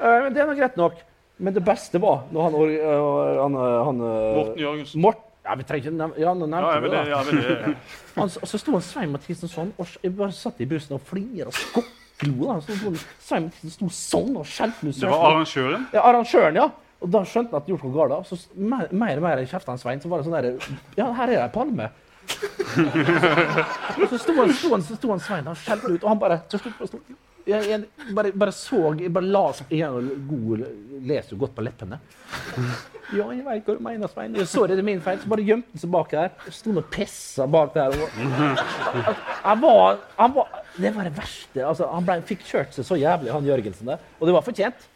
Uh, 0.00 0.24
men 0.24 0.34
det 0.34 0.42
er 0.42 0.46
nå 0.46 0.54
greit 0.60 0.76
nok. 0.76 0.92
Men 1.38 1.52
det 1.54 1.64
beste 1.64 2.00
var 2.00 2.22
når 2.32 2.42
han, 2.42 2.54
øh, 2.54 3.42
han, 3.42 3.54
han 3.84 3.96
Morten 3.96 4.56
Jørgensen. 4.60 5.00
Mort 5.00 5.18
ja, 5.46 5.54
vi 5.56 5.66
trenger 5.68 5.84
ikke 5.86 5.96
nevne 5.96 6.18
Ja, 6.22 6.32
nå 6.34 6.48
nevnte 6.50 6.70
Ja, 7.10 7.20
det. 7.22 7.32
vil 7.32 7.42
det. 7.42 7.76
Han, 8.16 8.32
og 8.42 8.48
så 8.50 8.58
sto 8.60 8.72
han 8.76 8.82
Svein 8.84 9.12
Mathisen 9.14 9.50
sånn, 9.52 9.70
og 9.78 9.94
jeg 10.02 10.14
bare 10.18 10.34
satt 10.34 10.60
i 10.64 10.66
bussen 10.68 10.96
og 10.96 11.04
flira 11.06 11.46
og 11.52 11.56
skokklo. 11.56 12.48
da. 12.48 12.56
Så 12.64 12.76
sto 12.80 12.92
Svein 13.28 13.46
Mathisen 13.48 13.74
sto 13.76 13.90
sånn 13.92 14.34
og 14.40 14.48
skjelte 14.48 14.88
ut. 14.90 14.98
Det 15.00 15.10
var 15.12 15.26
arrangøren. 15.30 15.86
Ja, 15.94 16.02
arrangøren, 16.10 16.58
ja. 16.62 16.68
Og 17.04 17.10
da 17.12 17.20
skjønte 17.28 17.52
han 17.52 17.60
at 17.60 17.66
det 17.68 17.74
gjorde 17.74 17.90
noe 17.92 18.08
galt. 18.08 18.30
Så 18.30 18.38
mer, 18.56 18.88
og 18.90 19.22
mer 19.22 19.42
i 19.42 19.46
han 19.46 19.78
Svein, 19.82 20.00
så 20.00 20.08
var 20.10 20.22
det 20.22 20.28
sånn 20.28 20.36
derre 20.38 20.78
Ja, 20.96 21.10
her 21.12 21.28
er 21.28 21.34
det 21.36 21.42
ei 21.44 21.52
palme. 21.54 21.90
så 24.10 24.18
sto 24.20 24.34
han, 24.40 24.52
sto 24.54 24.72
han, 24.74 24.82
så 24.84 24.96
sto 24.98 25.10
han 25.12 25.22
Svein 25.22 25.48
og 25.50 25.56
skjelte 25.60 25.92
ut, 25.94 26.02
og 26.04 26.10
han 26.12 26.20
bare 26.20 26.40
til 26.50 26.62
slutt 26.62 26.76
bare 26.80 26.90
sto 26.90 27.00
jeg, 27.46 27.62
jeg, 27.70 27.84
bare, 28.16 28.32
bare 28.34 28.50
så 28.50 28.80
jeg 28.98 29.12
bare 29.14 29.28
las 29.30 29.60
igjen 29.70 30.08
god, 30.26 30.64
leser 31.06 31.36
jo 31.36 31.44
godt 31.44 31.52
på 31.54 31.62
leppene. 31.62 32.00
Ja, 33.14 33.28
jeg 33.30 33.44
veit 33.46 33.68
hva 33.68 33.76
du 33.76 33.84
mener, 33.86 34.10
Svein. 34.10 34.34
Jeg 34.34 34.48
så 34.50 34.64
det, 34.66 34.74
det 34.80 34.82
er 34.82 34.88
min 34.88 34.98
feil. 35.04 35.20
Så 35.22 35.30
bare 35.30 35.44
gjemte 35.46 35.70
han 35.70 35.78
seg 35.84 35.92
bak 35.94 36.10
der. 36.10 36.32
Sto 36.50 36.74
og 36.74 36.88
pissa 36.90 37.46
bak 37.46 37.70
der. 37.76 37.94
Han 39.44 39.62
var, 39.62 40.00
han 40.18 40.34
var 40.34 40.50
Det 40.74 40.90
var 40.96 41.06
det 41.06 41.14
verste. 41.20 41.62
Altså, 41.62 41.86
han 41.94 42.08
ble, 42.08 42.18
fikk 42.26 42.42
kjørt 42.50 42.74
seg 42.74 42.88
så 42.90 42.98
jævlig, 42.98 43.30
han 43.32 43.46
Jørgensen 43.46 43.92
der. 43.94 44.02
Og 44.18 44.26
det 44.26 44.34
var 44.34 44.42
fortjent. 44.50 44.88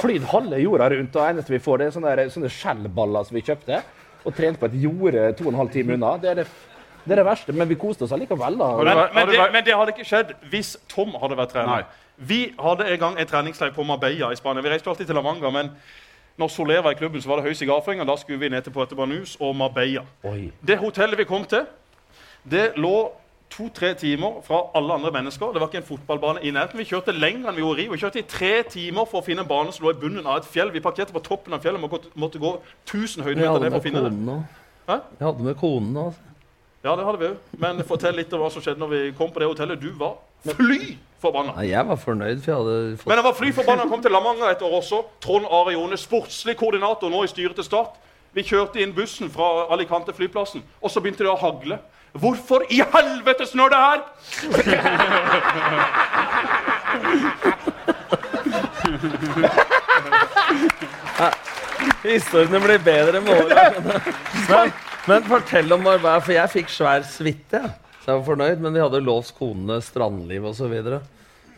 Flydd 0.00 0.24
halve 0.32 0.62
jorda 0.64 0.88
rundt, 0.94 1.12
og 1.12 1.20
det 1.20 1.28
eneste 1.34 1.52
vi 1.52 1.60
får, 1.60 1.82
det 1.84 1.90
er 1.90 1.94
sånne, 1.98 2.16
der- 2.16 2.32
sånne 2.32 2.48
skjellballer 2.56 3.28
som 3.28 3.36
vi 3.36 3.44
kjøpte. 3.44 3.82
Og 4.24 4.34
trente 4.36 4.60
på 4.60 4.68
et 4.70 4.76
jorde 4.84 5.32
to 5.38 5.48
og 5.48 5.52
en 5.52 5.60
halv 5.62 5.72
time 5.74 5.96
unna. 5.96 6.14
Det 6.22 6.30
er 6.30 6.40
det, 6.42 6.46
det, 7.04 7.12
er 7.12 7.20
det 7.22 7.26
verste, 7.26 7.52
men 7.52 7.68
vi 7.68 7.78
koste 7.80 8.06
oss 8.06 8.14
allikevel. 8.14 8.58
da. 8.60 8.70
Men, 8.78 9.02
men, 9.14 9.32
det, 9.32 9.40
men 9.52 9.66
det 9.66 9.74
hadde 9.74 9.96
ikke 9.96 10.06
skjedd 10.06 10.36
hvis 10.52 10.76
Tom 10.92 11.16
hadde 11.22 11.38
vært 11.40 11.54
trener. 11.56 11.82
Nei. 11.82 12.00
Vi 12.22 12.40
hadde 12.60 12.86
en 12.92 13.00
gang 13.00 13.18
en 13.18 13.26
treningsleir 13.26 13.72
på 13.74 13.82
Marbella 13.88 14.30
i 14.32 14.38
Spania. 14.38 14.62
Vi 14.62 14.70
reiste 14.70 14.86
jo 14.86 14.94
alltid 14.94 15.08
til 15.10 15.18
La 15.18 15.24
Manga, 15.24 15.50
men 15.50 15.72
når 16.38 16.48
Soler 16.48 16.82
var 16.84 16.94
i 16.94 16.98
klubben, 17.00 17.22
så 17.22 17.28
var 17.28 17.40
det 17.40 17.50
høy 17.50 17.56
sigarføring, 17.56 18.00
og 18.00 18.08
da 18.08 18.16
skulle 18.20 18.40
vi 18.40 18.48
ned 18.52 18.62
til 18.62 18.72
Puerto 18.72 18.96
Banus 18.96 19.36
og 19.40 19.56
Marbella. 19.56 20.04
Oi. 20.28 20.52
Det 20.66 20.78
hotellet 20.78 21.18
vi 21.18 21.26
kom 21.28 21.44
til, 21.44 21.66
det 22.50 22.72
lå 22.76 23.10
to-tre 23.52 23.92
timer 24.00 24.40
fra 24.46 24.62
alle 24.78 24.96
andre 24.96 25.12
mennesker. 25.12 25.52
Det 25.52 25.60
var 25.60 25.68
ikke 25.68 25.82
en 25.82 25.88
fotballbane 25.90 26.42
i 26.42 26.50
nærheten. 26.54 26.80
Vi 26.80 26.88
kjørte 26.88 27.12
lenger 27.12 27.50
enn 27.50 27.58
vi 27.58 27.64
gjorde 27.64 27.84
i. 27.84 27.88
Vi 27.92 28.00
kjørte 28.00 28.22
i 28.22 28.26
tre 28.28 28.52
timer 28.72 29.08
for 29.10 29.20
å 29.20 29.26
finne 29.26 29.44
en 29.44 29.50
bane 29.50 29.72
som 29.74 29.84
lå 29.86 29.92
i 29.92 30.00
bunnen 30.00 30.26
av 30.26 30.40
et 30.40 30.48
fjell. 30.48 30.72
Vi 30.72 30.82
parkerte 30.84 31.14
på 31.14 31.22
toppen 31.24 31.54
av 31.56 31.64
fjellet 31.64 31.82
og 31.82 32.08
måtte, 32.16 32.40
gå 32.40 32.52
1000 32.88 33.22
Vi 33.22 33.28
høydemeter 33.28 33.66
ned 33.66 33.74
for 33.76 33.80
å 33.80 33.86
finne 33.86 34.04
det. 34.08 34.98
Vi 35.18 35.26
hadde 35.26 35.48
med 35.48 35.58
konen 35.60 36.02
òg. 36.06 36.20
Ja, 36.82 36.96
det 36.98 37.06
hadde 37.06 37.20
vi 37.20 37.30
òg. 37.30 37.48
Men 37.62 37.82
fortell 37.86 38.16
litt 38.18 38.32
om 38.34 38.42
hva 38.42 38.50
som 38.50 38.64
skjedde 38.64 38.82
når 38.82 38.92
vi 38.94 39.02
kom 39.18 39.30
på 39.34 39.42
det 39.42 39.50
hotellet. 39.52 39.82
Du 39.82 39.92
var 40.00 40.16
fly 40.48 40.96
forbanna. 41.22 41.54
Nei, 41.60 41.68
jeg 41.70 41.86
var 41.86 42.00
fornøyd, 42.02 42.40
for 42.42 42.50
jeg 42.50 42.58
hadde 42.58 42.96
fått 42.98 43.10
Men 43.12 43.20
jeg 43.20 43.26
var 43.28 43.36
fly 43.38 43.52
forbanna 43.54 43.86
kom 43.90 44.02
til 44.02 44.14
Lamanger 44.16 44.50
et 44.50 44.64
år 44.66 44.78
også. 44.80 45.04
Trond 45.22 45.46
Are 45.46 45.74
Jone, 45.76 45.98
sportslig 46.00 46.56
koordinator 46.58 47.12
nå 47.12 47.22
i 47.22 47.30
styret 47.30 47.54
til 47.60 47.68
Start. 47.68 48.00
Vi 48.32 48.42
kjørte 48.48 48.80
inn 48.80 48.94
bussen 48.96 49.28
fra 49.30 49.68
Alicante 49.74 50.14
flyplassen, 50.16 50.64
og 50.80 50.90
så 50.90 51.02
begynte 51.04 51.22
det 51.26 51.30
å 51.30 51.38
hagle. 51.38 51.78
Hvorfor 52.12 52.60
i 52.70 52.82
helvete 52.94 53.46
snør 53.48 53.68
det 53.72 53.80
her?! 53.86 54.00
Historiene 62.02 62.60
blir 62.62 62.80
bedre 62.82 63.20
med 63.22 63.44
åra. 63.44 63.64
Men, 64.48 64.72
men 65.08 65.24
fortell 65.30 65.72
om 65.74 65.86
arbeid, 65.86 66.24
for 66.26 66.32
jeg 66.34 66.52
fikk 66.56 66.68
svær 66.72 67.02
suite. 67.06 67.60
Ja. 67.62 67.70
Så 68.02 68.10
jeg 68.10 68.18
var 68.18 68.26
fornøyd, 68.26 68.62
men 68.64 68.74
de 68.74 68.82
hadde 68.82 69.04
låst 69.06 69.36
konene 69.38 69.76
strandliv 69.84 70.48
osv. 70.50 70.74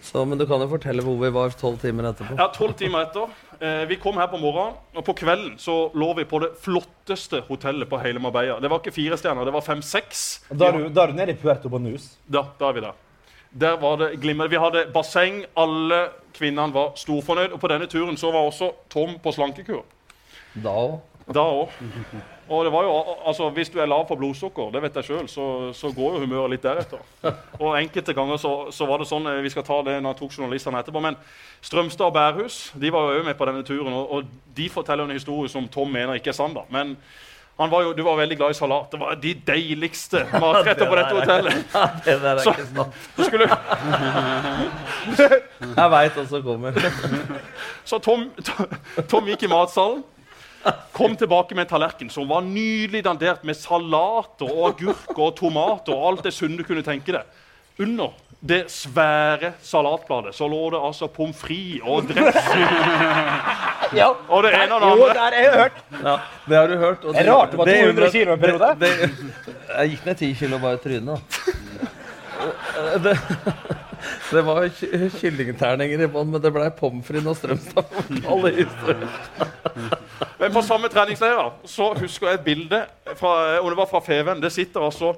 Så 0.04 0.20
men 0.28 0.36
du 0.38 0.44
kan 0.46 0.60
jo 0.60 0.68
fortelle 0.68 1.02
hvor 1.04 1.16
vi 1.22 1.30
var 1.32 1.54
tolv 1.56 1.78
timer 1.80 2.10
etterpå. 2.10 2.36
Ja, 2.36 2.48
Tolv 2.52 2.74
timer 2.76 3.06
etter. 3.06 3.30
Eh, 3.56 3.84
vi 3.88 3.96
kom 4.02 4.18
her 4.20 4.28
på 4.28 4.36
morgenen, 4.42 4.76
og 4.92 5.06
på 5.06 5.14
kvelden 5.16 5.54
så 5.62 5.76
lå 5.96 6.10
vi 6.18 6.26
på 6.28 6.42
det 6.42 6.50
flotteste 6.60 7.40
hotellet 7.48 7.88
på 7.88 8.00
hele 8.02 8.20
Marbella. 8.20 8.58
Det 8.60 8.68
var 8.68 8.82
ikke 8.82 8.92
fire 8.92 9.16
stjerner, 9.16 9.48
det 9.48 9.54
var 9.56 9.64
fem-seks. 9.64 10.26
Da 10.52 10.68
er, 10.68 10.76
du, 10.76 10.92
da 10.92 11.06
er 11.06 11.14
du 11.14 11.18
nede 11.22 11.32
i 11.32 11.38
Puerto 11.40 11.72
Banus? 11.72 12.10
Da, 12.28 12.44
da 12.60 12.68
er 12.68 12.76
vi 12.76 12.84
der. 12.84 13.00
Der 13.64 13.80
var 13.80 13.96
det 14.02 14.10
glimmer. 14.20 14.50
Vi 14.50 14.58
hadde 14.60 14.84
basseng. 14.92 15.44
Alle 15.56 16.00
kvinnene 16.34 16.74
var 16.74 16.92
storfornøyd. 16.98 17.54
Og 17.54 17.60
på 17.62 17.70
denne 17.70 17.86
turen 17.86 18.18
så 18.18 18.32
var 18.34 18.48
også 18.48 18.72
Tom 18.90 19.14
på 19.22 19.32
slankekur. 19.32 19.84
Da 20.58 20.72
òg. 20.74 20.96
Da 21.32 21.44
òg. 21.62 21.76
Og 22.48 22.64
det 22.66 22.72
var 22.72 22.82
jo, 22.84 22.92
altså, 23.26 23.48
Hvis 23.56 23.70
du 23.72 23.78
er 23.80 23.86
lav 23.88 24.06
på 24.08 24.16
blodsukker, 24.20 24.70
det 24.74 24.82
vet 24.84 24.96
jeg 25.00 25.04
selv, 25.04 25.28
så, 25.32 25.72
så 25.72 25.90
går 25.96 26.14
jo 26.18 26.24
humøret 26.26 26.50
litt 26.54 26.62
deretter. 26.66 27.00
Og 27.62 27.76
enkelte 27.80 28.12
ganger 28.14 28.36
så, 28.36 28.54
så 28.74 28.86
var 28.86 28.98
det 29.00 29.08
sånn 29.08 29.26
eh, 29.30 29.40
Vi 29.46 29.52
skal 29.54 29.64
ta 29.64 29.78
det 29.86 29.98
når 30.02 30.12
jeg 30.12 30.20
tok 30.22 30.38
journalistene 30.38 30.80
etterpå. 30.84 31.00
Men 31.04 31.16
Strømstad 31.64 32.06
og 32.10 32.16
Bærhus 32.16 32.58
de 32.76 32.90
var 32.92 33.14
jo 33.16 33.22
med 33.24 33.38
på 33.38 33.48
denne 33.48 33.64
turen, 33.64 33.92
og, 33.96 34.10
og 34.18 34.32
de 34.56 34.68
forteller 34.72 35.08
en 35.08 35.16
historie 35.16 35.48
som 35.52 35.68
Tom 35.72 35.88
mener 35.92 36.20
ikke 36.20 36.34
er 36.34 36.36
sann. 36.36 36.52
da. 36.56 36.66
Men 36.74 36.96
han 37.54 37.70
var 37.70 37.84
jo, 37.86 37.92
du 37.94 38.02
var 38.02 38.16
veldig 38.18 38.36
glad 38.36 38.50
i 38.50 38.56
salat. 38.58 38.88
Det 38.90 38.98
var 39.00 39.14
de 39.22 39.30
deiligste 39.46 40.24
matretter 40.42 40.88
på 40.90 40.96
dette 40.98 41.14
hotellet. 41.14 41.60
Ja, 41.72 41.84
det 42.04 42.16
der 42.22 42.32
er 42.34 42.42
Så- 42.42 42.50
ikke. 42.50 42.86
Så, 43.14 43.28
skulle, 43.28 43.46
Jeg 45.76 45.90
veit 45.94 46.18
hva 46.18 46.24
som 46.28 46.42
kommer. 46.42 46.80
så 47.90 48.00
Tom, 48.02 48.26
Tom 49.08 49.30
gikk 49.30 49.46
i 49.46 49.50
matsalen. 49.54 50.02
Kom 50.94 51.16
tilbake 51.18 51.54
med 51.54 51.66
en 51.66 51.70
tallerken 51.74 52.10
som 52.10 52.28
var 52.30 52.40
nydelig 52.46 53.02
dandert 53.04 53.42
med 53.44 53.56
salater 53.58 54.46
og 54.48 54.68
agurker 54.72 55.18
og 55.26 55.34
tomater 55.36 55.92
og 55.96 56.06
alt 56.12 56.22
det 56.28 56.32
sunne 56.36 56.56
du 56.56 56.64
kunne 56.64 56.84
tenke 56.86 57.12
deg. 57.16 57.24
Under 57.82 58.12
det 58.44 58.66
svære 58.70 59.54
salatbladet 59.64 60.34
så 60.36 60.46
lå 60.52 60.60
det 60.74 60.80
altså 60.84 61.08
pommes 61.08 61.36
frites 61.40 61.80
og 61.88 62.04
dressing 62.10 62.66
Ja. 63.98 64.08
og 64.28 64.42
det 64.44 64.52
ene 64.58 64.74
og 64.74 64.80
det 64.82 64.88
Jo, 64.88 64.94
andre. 64.94 65.14
der 65.14 65.20
har 65.20 65.36
jeg 65.38 65.52
hørt. 65.54 65.76
Ja, 66.04 66.14
det 66.48 66.56
har 66.58 66.66
du 66.66 66.76
hørt. 66.78 67.04
og 67.04 67.14
Det 67.14 67.20
er 67.26 67.32
rart 67.32 67.50
det 67.50 67.58
var 67.58 67.64
200 67.72 67.92
undrer- 67.92 68.10
kilo 68.12 68.32
en 68.32 68.40
periode. 68.40 68.70
Det, 68.80 68.90
det, 69.00 69.56
jeg 69.78 69.90
gikk 69.94 70.06
ned 70.06 70.14
10 70.22 70.32
kilo 70.40 70.58
bare 70.58 70.74
i 70.74 70.82
trynet. 70.84 71.06
da. 71.06 72.98
Det, 73.04 73.14
det 74.30 74.42
var 74.44 74.66
kyllingterninger 75.20 76.02
i 76.04 76.08
bånn, 76.10 76.30
men 76.32 76.42
det 76.42 76.52
blei 76.54 76.70
pommes 76.74 77.06
frites 77.06 77.28
og 77.30 77.36
Strømstad. 77.38 77.84
Men 80.40 80.52
på 80.52 80.62
samme 80.66 80.90
treningsleir 80.92 81.52
så 81.70 81.92
husker 81.98 82.28
jeg 82.28 82.40
et 82.40 82.44
bilde 82.46 82.82
fra, 83.18 83.60
om 83.60 83.70
det 83.70 83.78
var 83.78 83.88
fra 83.90 84.02
Feven. 84.04 84.42
Det 84.42 84.52
sitter 84.52 84.84
altså 84.84 85.14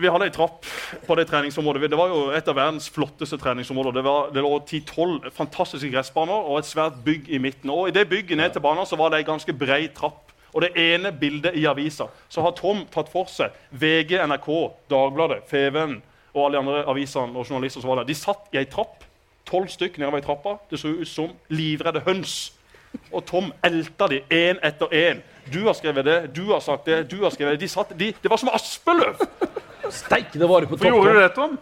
Vi 0.00 0.08
hadde 0.10 0.26
ei 0.26 0.32
trapp 0.34 0.64
på 1.06 1.14
det 1.14 1.28
treningsområdet. 1.30 1.90
Det 1.92 1.98
var 1.98 2.08
jo 2.10 2.30
et 2.34 2.48
av 2.48 2.56
verdens 2.56 2.88
flotteste 2.90 3.38
treningsområder. 3.38 3.92
Det, 3.94 4.04
var, 4.04 4.30
det 4.34 4.42
lå 4.42 4.56
10-12 4.58 5.30
fantastiske 5.36 5.90
gressbaner 5.92 6.48
og 6.48 6.58
et 6.58 6.68
svært 6.68 6.96
bygg 7.04 7.28
i 7.30 7.38
midten. 7.38 7.70
Og 7.70 7.88
I 7.88 7.94
det 7.94 8.08
bygget 8.10 8.40
ned 8.40 8.50
til 8.56 8.64
banen 8.64 8.88
så 8.88 8.98
var 8.98 9.12
det 9.12 9.20
ei 9.20 9.28
ganske 9.28 9.54
brei 9.54 9.86
trapp. 9.94 10.32
Og 10.56 10.64
det 10.64 10.72
ene 10.80 11.12
bildet 11.12 11.54
i 11.60 11.66
avisa 11.68 12.08
så 12.32 12.42
har 12.42 12.56
Tom 12.56 12.86
tatt 12.90 13.12
for 13.12 13.28
seg 13.30 13.54
VG, 13.70 14.16
NRK, 14.24 14.50
Dagbladet, 14.90 15.44
Feven 15.50 15.98
og 16.36 16.44
alle 16.44 16.58
de 16.58 16.62
andre 16.62 16.82
avisene 16.92 17.32
og 17.38 17.48
journalister 17.48 17.80
som 17.80 17.90
var 17.90 18.02
der. 18.02 18.10
De 18.10 18.16
satt 18.18 18.52
i 18.52 18.60
ei 18.60 18.66
trapp, 18.70 19.04
tolv 19.48 19.70
stykk 19.72 19.96
nedover 20.02 20.20
i 20.20 20.26
trappa. 20.26 20.56
Det 20.70 20.80
så 20.80 20.92
ut 20.92 21.08
som 21.08 21.32
livredde 21.48 22.02
høns. 22.06 22.36
Og 23.12 23.24
Tom 23.28 23.50
elta 23.64 24.08
de 24.12 24.22
én 24.32 24.60
etter 24.64 24.92
én. 24.96 25.22
Du 25.52 25.62
har 25.66 25.76
skrevet 25.78 26.04
det, 26.04 26.18
du 26.34 26.44
har 26.50 26.60
sagt 26.64 26.88
det, 26.88 27.04
du 27.10 27.22
har 27.22 27.32
skrevet 27.34 27.56
det. 27.56 27.64
De 27.66 27.70
satt, 27.70 27.94
de, 27.98 28.12
det 28.22 28.30
var 28.30 28.40
som 28.40 28.50
aspeløv! 28.54 29.20
Steike, 29.92 30.38
det 30.38 30.48
var 30.50 30.64
det 30.64 30.70
på 30.72 30.78
topp. 30.80 30.88
gjorde 30.90 31.14
du 31.14 31.20
det, 31.20 31.32
Tom? 31.36 31.58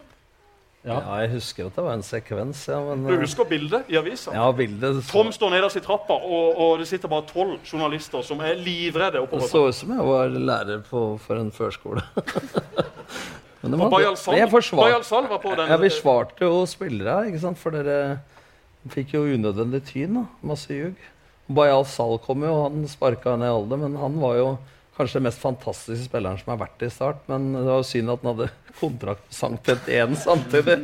Ja, 0.85 0.99
jeg 1.23 1.31
husker 1.33 1.65
at 1.65 1.77
det 1.77 1.83
var 1.85 1.95
en 1.97 2.03
sekvens, 2.05 2.59
ja. 2.69 2.77
Men 2.85 3.07
Du 3.09 3.17
husker 3.23 3.47
bildet 3.49 3.87
i 3.89 3.97
avisa? 3.97 4.33
ja, 4.35 4.45
bildet 4.53 4.99
så, 4.99 5.15
Tom 5.15 5.31
står 5.33 5.55
nederst 5.55 5.79
i 5.79 5.81
trappa, 5.81 6.13
og, 6.13 6.59
og 6.61 6.75
det 6.81 6.85
sitter 6.89 7.09
bare 7.09 7.25
tolv 7.29 7.55
journalister 7.65 8.21
som 8.25 8.43
er 8.45 8.53
livredde 8.59 9.23
det 9.31 9.49
så 9.49 9.63
ut 9.65 9.77
som 9.77 9.95
jeg 9.95 10.05
var 10.05 10.29
lærer 10.29 10.83
på, 10.85 11.07
for 11.25 11.41
en 11.41 11.49
førskole. 11.53 12.05
Men 13.65 13.79
det 13.79 13.89
var- 13.91 14.01
jeg 14.37 14.49
forsvar- 14.51 15.29
var 15.29 15.39
på 15.39 15.55
den. 15.55 15.67
Ja, 15.69 15.77
vi 15.77 15.89
jo 16.41 16.65
spillere, 16.65 17.17
ikke 17.31 17.39
sant? 17.41 17.57
for 17.57 17.71
dere 17.71 18.19
fikk 18.89 19.13
jo 19.13 19.23
unødvendig 19.25 19.81
tyn. 19.89 20.13
da, 20.13 20.25
Masse 20.43 20.67
ljug. 20.69 20.95
Bayal 21.49 21.85
Sal 21.85 22.17
kom 22.19 22.41
jo, 22.41 22.53
han 22.63 22.87
sparka 22.87 23.35
ned 23.37 23.49
Alde, 23.49 23.77
men 23.77 23.95
han 23.95 24.19
var 24.19 24.35
jo 24.35 24.57
kanskje 24.97 25.13
den 25.19 25.23
mest 25.27 25.41
fantastiske 25.41 26.07
spilleren 26.07 26.39
som 26.41 26.57
har 26.57 26.67
vært 26.67 26.81
i 26.85 26.89
Start. 26.89 27.17
Men 27.27 27.53
det 27.53 27.65
var 27.65 27.81
jo 27.81 27.83
synd 27.83 28.09
at 28.13 28.21
han 28.23 28.35
hadde 28.35 28.49
kontrakt 28.79 29.25
med 29.27 29.35
Sankt 29.35 29.67
1 29.69 30.15
samtidig. 30.17 30.77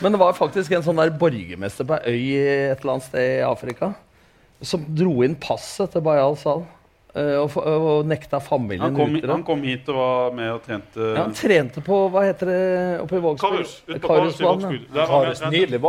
Men 0.00 0.12
det 0.12 0.18
var 0.20 0.32
faktisk 0.32 0.72
en 0.76 0.82
sånn 0.82 0.96
der 0.96 1.10
borgermester 1.10 1.84
på 1.84 1.98
ei 2.06 2.14
øy 2.14 2.70
et 2.72 2.80
eller 2.80 2.92
annet 2.94 3.08
sted 3.08 3.40
i 3.40 3.44
Afrika 3.46 3.94
som 4.62 4.84
dro 4.94 5.22
inn 5.24 5.34
passet 5.36 5.90
til 5.92 6.02
Bayal 6.02 6.36
Sal. 6.36 6.66
Eh, 7.14 7.36
Og, 7.40 7.56
og 7.56 8.06
nekta 8.08 8.40
familien 8.44 8.86
Han 8.88 8.98
kom, 8.98 9.16
han 9.32 9.44
kom 9.46 9.64
hit 9.66 9.88
og 9.92 9.98
var 10.00 10.36
med 10.36 10.52
og 10.54 10.62
trente 10.66 11.00
Ja, 11.00 11.24
han 11.24 11.34
trente 11.36 11.82
på 11.86 12.02
hva 12.12 12.24
heter 12.28 12.52
det 12.52 12.62
oppe 13.04 13.18
i 13.18 13.24
Vågsbygd? 13.24 13.98
Karusbanen, 14.04 14.78
ja. 14.94 15.08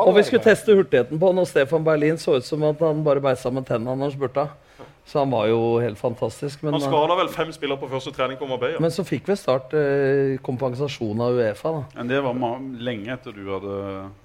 Og 0.03 0.15
vi 0.17 0.25
skulle 0.27 0.43
teste 0.45 0.75
hurtigheten 0.77 1.21
på 1.21 1.31
han, 1.31 1.43
og 1.43 1.47
Stefan 1.49 1.85
Berlin 1.85 2.19
så 2.21 2.39
ut 2.39 2.47
som 2.47 2.63
at 2.69 2.81
han 2.83 3.05
bare 3.05 3.23
beisa 3.23 3.53
med 3.53 3.67
tennene 3.69 3.95
når 3.95 4.09
han 4.09 4.17
spurta. 4.17 4.49
Så 5.05 5.19
han 5.19 5.31
var 5.31 5.47
jo 5.49 5.79
helt 5.81 5.99
fantastisk. 5.99 6.61
Men, 6.63 6.73
Han 6.73 6.81
skada 6.81 7.15
vel 7.19 7.29
fem 7.33 7.49
spillere 7.51 7.79
på 7.81 7.89
første 7.91 8.13
trening 8.15 8.37
på 8.39 8.47
Marbella. 8.47 8.79
men 8.79 8.93
så 8.93 9.03
fikk 9.03 9.27
vi 9.27 9.35
Start 9.35 9.73
eh, 9.73 10.37
kompensasjon 10.45 11.19
av 11.25 11.35
Uefa, 11.35 11.71
da. 11.75 11.81
Men 11.97 12.11
det 12.11 12.21
var 12.23 12.37
lenge 12.79 13.11
etter 13.15 13.35
du 13.35 13.41
hadde 13.49 13.75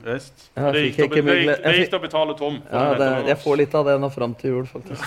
reist. 0.06 0.50
Ja, 0.54 0.70
Det 0.72 0.84
gikk 0.84 1.00
til 1.00 1.96
å 1.96 1.98
å 1.98 2.02
betale 2.04 2.36
Tom. 2.38 2.60
ja, 2.70 2.94
det. 3.00 3.10
Jeg 3.32 3.42
får 3.42 3.56
litt 3.64 3.74
av 3.74 3.88
det 3.88 3.98
nå 4.00 4.12
fram 4.14 4.36
til 4.38 4.58
jul, 4.58 4.66
faktisk. 4.70 5.02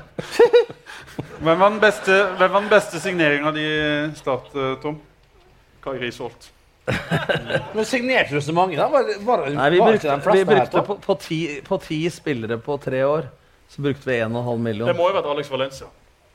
Hvem 1.40 1.58
var 1.60 1.70
den 1.70 1.80
beste, 1.80 2.16
hvem 2.38 2.52
var 2.52 2.60
den 2.64 2.70
beste 2.70 3.00
signeringa 3.00 3.50
di 3.56 3.62
i 3.64 4.08
Start, 4.18 4.50
eh, 4.54 4.74
Tom? 4.82 4.98
Kai 5.84 5.94
Risholt. 6.02 6.50
Men 7.76 7.84
signerte 7.88 8.34
du 8.36 8.40
så 8.44 8.52
mange, 8.56 8.76
da? 8.76 8.88
Var, 8.92 9.08
var, 9.24 9.46
Nei, 9.54 9.68
vi 9.72 9.80
var 9.80 9.92
brukte, 9.94 10.16
ikke 10.16 10.34
vi 10.36 10.44
brukte 10.48 10.82
på, 10.86 10.96
på, 11.04 11.16
ti, 11.22 11.40
på 11.66 11.78
ti 11.84 12.00
spillere 12.12 12.58
på 12.60 12.76
tre 12.82 13.02
år, 13.06 13.28
så 13.70 13.84
brukte 13.84 14.08
vi 14.10 14.18
1,5 14.20 14.50
Det 14.50 14.58
million. 14.64 14.92
må 14.98 15.08
jo 15.08 15.14
ha 15.14 15.20
vært 15.20 15.30
Alex 15.32 15.50
Valencia. 15.52 15.88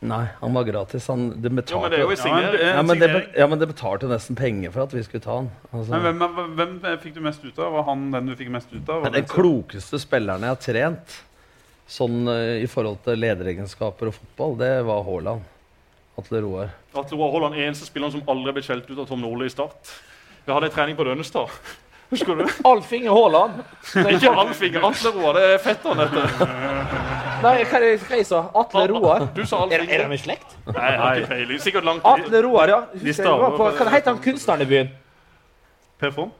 Nei, 0.05 0.23
han 0.41 0.53
var 0.53 0.65
gratis. 0.67 1.05
Han, 1.09 1.27
det 1.41 1.49
Jo, 1.71 1.79
men 1.81 1.91
det 1.91 1.97
er 1.99 2.03
jo 2.03 2.11
en 2.11 2.17
Ja, 2.17 2.17
men, 2.17 2.17
signering. 2.21 2.67
ja, 2.67 2.81
men 2.85 2.99
det, 2.99 3.09
ja, 3.39 3.47
men 3.49 3.59
det 3.61 3.67
betalte 3.71 4.09
nesten 4.11 4.37
penger 4.37 4.73
for 4.73 4.83
at 4.85 4.93
vi 4.93 5.01
skulle 5.05 5.23
ta 5.23 5.37
han. 5.39 5.47
Altså. 5.71 5.91
Men 5.95 6.03
hvem, 6.19 6.35
hvem, 6.35 6.73
hvem 6.83 6.99
fikk 7.01 7.15
du 7.15 7.21
mest 7.25 7.45
ut 7.45 7.57
av? 7.61 7.71
Var 7.77 7.85
han 7.87 8.03
den 8.13 8.29
du 8.29 8.35
fikk 8.37 8.51
mest 8.53 8.73
ut 8.75 8.89
av? 8.91 9.07
Den 9.15 9.25
klokeste 9.31 9.99
spilleren 10.03 10.45
jeg 10.45 10.53
har 10.53 10.61
trent, 10.61 11.15
sånn 11.87 12.27
eh, 12.31 12.63
i 12.63 12.67
forhold 12.71 13.01
til 13.05 13.19
lederegenskaper 13.21 14.09
og 14.09 14.17
fotball, 14.17 14.57
det 14.61 14.71
var 14.87 15.03
Haaland. 15.05 15.45
Atle 16.17 16.41
Roar. 16.45 16.69
Atle 16.95 17.17
Roar 17.19 17.31
Holland, 17.33 17.57
eneste 17.59 17.85
spilleren 17.89 18.13
som 18.15 18.29
aldri 18.31 18.53
ble 18.55 18.63
skjelt 18.63 18.87
ut 18.87 19.01
av 19.03 19.09
Tom 19.09 19.19
Nordli 19.21 19.49
i 19.49 19.51
start. 19.51 19.91
Vi 20.45 20.53
hadde 20.53 20.69
en 20.69 20.75
trening 20.75 20.95
på 20.95 21.03
Dønnestad. 21.07 21.51
Husker 22.13 22.37
du? 22.37 22.45
Alf 22.69 22.91
Inge 22.93 23.09
Haaland. 23.11 23.63
Ikke 24.13 24.29
Alfinger, 24.31 24.83
Atle 24.87 25.11
Roar. 25.15 25.39
Det 25.39 25.47
er 25.55 25.61
fetteren, 25.63 26.03
dette. 26.05 26.47
Nei, 27.43 27.53
hva 27.65 27.79
er 27.79 27.83
det 27.83 28.19
jeg 28.21 28.27
sa? 28.29 28.43
Atle 28.61 28.85
Roar? 28.93 29.25
Du 29.35 29.41
sa 29.43 29.63
Er, 29.65 29.73
er 29.73 29.83
Alfinger. 29.83 30.05
de 30.13 30.17
i 30.19 30.21
slekt? 30.21 30.53
Nei, 30.69 30.85
jeg 30.85 30.99
har 31.01 31.19
ikke 31.19 31.31
peiling. 31.33 31.61
Sikkert 31.65 31.87
langt 31.89 32.05
Atle 32.07 32.41
Roar, 32.45 32.71
ja. 32.71 32.79
Husker 32.93 33.27
jeg 33.27 33.41
var 33.41 33.57
på, 33.57 33.69
hva 33.79 33.89
heter 33.97 34.13
han 34.13 34.21
kunstneren 34.23 34.63
i 34.63 34.69
byen? 34.69 34.93
Per 35.99 36.13
Fond? 36.15 36.31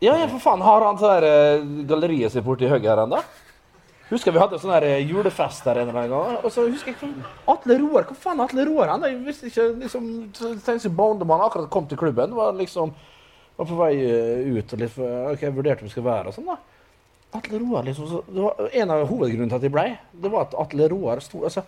Ja, 0.00 0.14
ja, 0.16 0.26
for 0.32 0.40
faen. 0.40 0.64
Har 0.64 0.86
han 0.88 0.98
sånn 0.98 1.12
der 1.20 1.28
eh, 1.28 1.64
galleriet 1.92 2.32
sitt 2.32 2.44
borti 2.46 2.68
høyre 2.70 2.80
her 2.88 3.04
ennå? 3.04 3.20
Husker 4.10 4.34
vi 4.34 4.40
hadde 4.42 4.58
sånn 4.58 4.72
eh, 4.82 5.04
julefest 5.06 5.62
der 5.68 5.80
en 5.80 5.88
eller 5.90 6.00
annen 6.00 6.10
gang. 6.14 6.40
Og 6.42 6.50
så 6.50 6.64
husker 6.66 6.96
jeg 6.96 7.12
Atle 7.50 7.76
Roar. 7.78 8.08
Hva 8.08 8.16
faen 8.18 8.40
er 8.40 8.48
Atle 8.48 8.64
Roar? 8.66 8.90
Han 8.90 9.06
Jeg 9.06 9.20
visste 9.26 9.50
ikke 9.50 9.68
liksom 9.84 10.08
seg 10.34 10.90
barndommen 10.98 11.44
akkurat 11.46 11.70
kom 11.70 11.86
til 11.86 12.00
klubben. 12.00 12.34
Var 12.34 12.58
liksom 12.58 12.90
var 13.60 13.68
på 13.68 13.78
vei 13.78 13.92
eh, 14.02 14.50
ut 14.56 14.74
og 14.74 14.80
litt 14.80 14.98
Ok, 14.98 15.42
jeg 15.44 15.54
vurderte 15.54 15.84
om 15.84 15.90
jeg 15.90 15.94
skulle 15.94 16.10
være 16.10 16.32
og 16.32 16.36
sånn, 16.36 16.50
da. 16.50 16.58
Atle 17.38 17.60
Roar, 17.62 17.84
liksom. 17.86 18.08
Så, 18.10 18.22
det 18.26 18.42
var 18.42 18.72
en 18.82 18.92
av 18.96 19.04
hovedgrunnene 19.06 19.52
til 19.52 19.60
at 19.60 19.66
jeg 19.68 19.74
ble, 19.74 19.86
det 20.24 20.32
var 20.32 20.48
at 20.48 20.56
Atle 20.64 20.88
Roar 20.90 21.22
sto 21.22 21.44
Altså, 21.46 21.62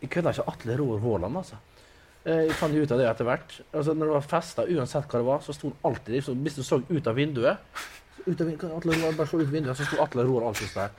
jeg 0.00 0.12
kødda 0.14 0.32
ikke 0.32 0.48
Atle 0.54 0.76
Roar 0.80 1.02
Haaland, 1.04 1.40
altså. 1.42 1.58
Eh, 2.24 2.46
Jeg 2.46 2.56
fant 2.60 2.74
ut 2.78 2.94
av 2.94 3.02
det 3.02 3.08
etter 3.10 3.28
hvert. 3.28 3.58
Altså, 3.72 3.92
når 3.94 4.08
det 4.08 4.16
var 4.16 4.28
fester, 4.32 4.72
uansett 4.78 5.10
hva 5.10 5.20
det 5.20 5.28
var, 5.28 5.44
så 5.44 5.56
sto 5.56 5.72
han 5.72 5.90
alltid 5.90 6.14
liksom, 6.16 6.42
Hvis 6.46 6.56
du 6.56 6.62
så 6.64 6.80
ut 6.88 7.10
av 7.10 7.18
vinduet 7.18 7.84
ut 8.26 8.40
av, 8.40 8.76
Atle 8.76 8.96
Roar 8.98 9.16
bare 9.16 9.30
så 9.30 9.40
ut 9.40 9.52
vinduet, 9.52 9.76
så 9.76 9.86
sto 9.86 10.02
Atle 10.02 10.24
Roar 10.26 10.48
alltid 10.48 10.68
der. 10.74 10.90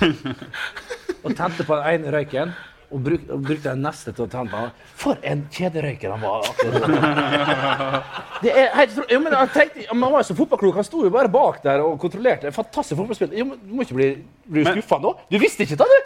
og 1.24 1.36
tente 1.36 1.66
på 1.66 1.76
den 1.76 1.88
ene 1.94 2.12
røyken. 2.14 2.52
Og, 2.90 2.98
bruk, 3.06 3.22
og 3.30 3.42
brukte 3.46 3.70
den 3.70 3.84
neste 3.86 4.10
til 4.10 4.24
å 4.24 4.30
tenne 4.30 4.50
på. 4.50 4.88
For 4.98 5.20
en 5.22 5.44
kjederøyker 5.54 6.10
han 6.10 6.22
var! 6.24 6.48
Roar. 6.74 8.00
Det 8.42 8.52
er 8.56 8.70
helt 8.72 8.96
jo, 9.12 9.18
men 9.20 9.34
jeg 9.36 9.50
tenkte, 9.52 9.82
Han 9.90 10.00
var 10.00 10.22
jo 10.22 10.26
så 10.30 10.34
fotballklok. 10.38 10.78
Han 10.80 10.86
sto 10.86 11.02
jo 11.04 11.10
bare 11.12 11.28
bak 11.30 11.58
der 11.62 11.82
og 11.84 11.98
kontrollerte. 12.00 12.50
Fantastisk 12.56 12.96
fotballspill. 12.98 13.34
Jo, 13.36 13.44
men 13.50 13.60
Du 13.62 13.74
må 13.76 13.84
ikke 13.84 13.98
bli, 13.98 14.08
bli 14.56 14.64
skuffa 14.64 14.98
nå. 15.02 15.12
Du 15.30 15.36
visste 15.42 15.66
ikke 15.66 15.76
det, 15.82 15.88
du! 15.92 15.98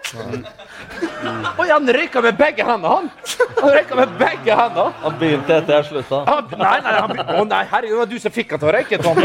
Oi, 1.63 1.69
han 1.71 1.89
røyka 1.97 2.21
med 2.25 2.37
begge 2.41 2.67
hendene, 2.67 2.91
han! 2.91 3.07
Han 3.61 3.71
røyka 3.79 4.01
med 4.03 4.19
begge 4.21 4.59
hendene. 4.59 4.91
Han 5.07 5.17
begynte 5.23 5.57
etter 5.61 5.79
jeg 5.79 5.89
slutta. 5.93 6.21
Han, 6.29 6.53
nei, 6.59 6.77
nei, 6.85 6.95
han, 6.99 7.25
å 7.39 7.47
nei, 7.49 7.63
herregud, 7.71 7.95
det 7.95 8.03
var 8.03 8.13
du 8.13 8.19
som 8.27 8.35
fikk 8.35 8.53
han 8.57 8.65
til 8.65 8.73
å 8.73 8.77
røyke, 8.77 9.01
Tom. 9.05 9.17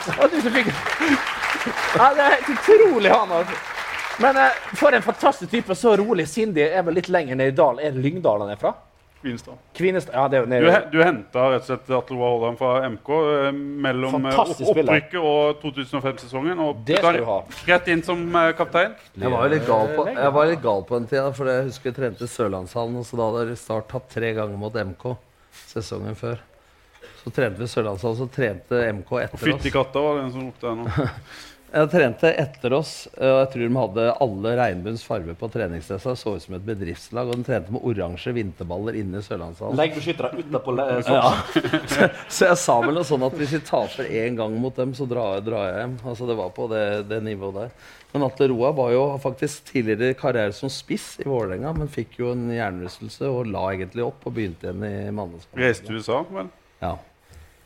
Det 0.00 0.14
var 0.16 0.30
du 0.32 0.38
som 0.40 0.54
fikk 0.54 0.68
ja, 0.72 2.06
Det 2.16 2.22
er 2.24 2.30
helt 2.32 2.48
utrolig, 2.54 3.10
han. 3.12 3.34
Altså. 3.40 3.79
Men 4.20 4.36
eh, 4.36 4.60
for 4.76 4.92
en 4.96 5.02
fantastisk 5.02 5.50
type. 5.50 5.74
Så 5.74 5.96
rolig, 5.96 6.26
Sindi 6.28 6.60
Er 6.66 6.82
vel 6.84 6.94
litt 7.00 7.08
lenger 7.08 7.36
ned 7.40 7.54
i 7.54 7.56
dalen. 7.56 7.80
Er 7.84 7.92
det 7.96 8.02
Lyngdal 8.04 8.42
han 8.44 8.50
er 8.54 8.60
fra? 8.60 8.74
Kvinesdal. 9.20 9.56
Kvinesdal 9.76 10.14
Ja, 10.16 10.28
det 10.32 10.38
er 10.40 10.46
Du, 10.48 10.66
jo 10.66 10.70
he- 10.72 10.90
du 10.94 10.98
henta 11.04 11.42
rett 11.52 11.60
og 11.60 11.66
slett 11.68 11.90
Atle 11.92 12.16
Roar 12.16 12.30
Haaland 12.38 12.56
fra 12.56 12.70
MK 12.88 13.10
eh, 13.16 13.50
mellom 13.86 14.14
eh, 14.24 14.32
Fantastisk 14.32 14.70
spiller. 14.70 14.94
opprykket 14.94 15.20
og 15.20 15.58
2005-sesongen. 15.60 16.62
Og 16.64 16.78
Det 16.88 16.96
skal 17.02 17.18
du 17.18 17.24
ha. 17.28 17.34
rett 17.68 17.90
inn 17.92 18.02
som 18.06 18.22
eh, 18.40 18.52
kaptein. 18.56 18.94
Jeg 19.20 19.30
var 19.34 19.44
jo 19.44 19.52
litt 19.54 19.66
gal 19.68 19.92
på, 19.98 20.06
jeg 20.14 20.32
var 20.38 20.48
litt 20.54 20.62
gal 20.64 20.86
på 20.88 20.96
den 21.02 21.10
tida, 21.12 21.26
for 21.36 21.52
jeg 21.52 21.66
husker 21.68 21.90
jeg 21.92 21.98
trente 21.98 22.30
Sørlandshallen, 22.32 22.96
og 22.96 23.04
så 23.10 23.20
da 23.20 23.28
hadde 23.34 23.56
Start 23.60 23.88
tapt 23.92 24.08
tre 24.16 24.32
ganger 24.40 24.56
mot 24.56 24.72
MK 24.88 25.04
sesongen 25.68 26.16
før. 26.16 26.40
Så 27.20 27.28
trente 27.36 27.60
vi 27.60 27.68
Sørlandshallen, 27.68 28.16
så 28.22 28.30
trente 28.32 28.80
MK 28.96 29.12
etter 29.20 29.36
oss. 29.36 29.44
Fytti 29.44 29.70
katta 29.76 30.00
var 30.00 30.16
det 30.16 30.24
en 30.24 30.32
som 30.32 30.48
ropte 30.48 30.64
her 30.72 30.80
nå. 30.80 31.08
Jeg 31.70 31.86
trente 31.92 32.30
etter 32.34 32.72
oss, 32.74 32.92
og 33.14 33.22
jeg 33.44 33.48
tror 33.52 33.62
de 33.62 33.76
hadde 33.78 34.04
alle 34.24 34.52
regnbuens 34.58 35.04
farger 35.06 35.36
på 35.38 35.46
treningsdressa. 35.54 36.16
Så 36.18 36.32
ut 36.34 36.42
som 36.42 36.56
et 36.56 36.64
bedriftslag, 36.66 37.28
og 37.30 37.36
de 37.38 37.44
trente 37.46 37.70
med 37.70 37.84
oransje 37.86 38.32
vinterballer 38.34 38.96
inne 38.98 39.20
i 39.20 39.22
Sørlandshallen. 39.22 39.78
Leggbeskyttere 39.78 40.32
utapå 40.40 40.74
le- 40.74 40.86
Ja. 41.06 41.28
Så, 41.94 42.08
så 42.28 42.48
jeg 42.48 42.58
sa 42.58 42.76
vel 42.82 42.96
noe 42.98 43.06
sånn 43.06 43.22
at 43.22 43.36
hvis 43.38 43.52
vi 43.54 43.60
taper 43.68 44.08
én 44.10 44.34
gang 44.38 44.56
mot 44.58 44.74
dem, 44.74 44.90
så 44.98 45.06
drar, 45.06 45.38
drar 45.46 45.68
jeg 45.68 45.76
hjem. 45.84 45.94
Altså 46.10 46.26
Det 46.26 46.36
var 46.40 46.50
på 46.56 46.66
det, 46.72 46.82
det 47.10 47.20
nivået 47.28 47.54
der. 47.60 47.70
Men 48.10 48.24
Atle 48.26 48.48
Roa 48.50 48.72
var 48.74 48.90
jo 48.90 49.02
faktisk 49.22 49.68
tidligere 49.70 50.16
karriere 50.18 50.52
som 50.56 50.72
spiss 50.74 51.12
i 51.22 51.28
Vålerenga, 51.28 51.70
men 51.78 51.86
fikk 51.92 52.16
jo 52.18 52.32
en 52.34 52.48
hjernerystelse 52.50 53.30
og 53.30 53.46
la 53.52 53.68
egentlig 53.76 54.02
opp 54.08 54.26
og 54.26 54.34
begynte 54.34 54.66
igjen 54.66 54.82
i 54.88 55.12
manneskapet. 55.14 55.60
Reiste 55.62 55.86
til 55.86 56.00
USA, 56.02 56.24
vel? 56.34 56.50
Ja. 56.82 56.96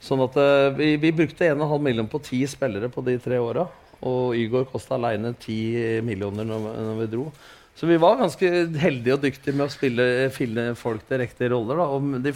Sånn 0.04 0.20
at 0.26 0.36
eh, 0.36 0.66
vi, 0.76 0.90
vi 1.00 1.14
brukte 1.16 1.48
1,5 1.48 1.80
million 1.80 2.10
på 2.12 2.20
ti 2.26 2.42
spillere 2.50 2.92
på 2.92 3.00
de 3.08 3.16
tre 3.24 3.40
åra. 3.40 3.64
Og 4.04 4.34
Ygor 4.36 4.66
kosta 4.68 4.98
aleine 4.98 5.32
10 5.40 6.02
millioner 6.04 6.44
når, 6.44 6.64
når 6.76 6.98
vi 7.00 7.06
dro. 7.16 7.26
Så 7.74 7.88
vi 7.90 7.96
var 7.98 8.18
ganske 8.20 8.50
heldige 8.78 9.16
og 9.16 9.22
dyktige 9.24 9.54
med 9.56 9.66
å 9.66 9.72
spille, 9.72 10.04
finne 10.30 10.68
folk 10.78 11.02
til 11.08 11.18
riktige 11.24 11.48
roller. 11.50 11.80
Da. 11.80 11.86
Og 11.96 12.20
de, 12.22 12.32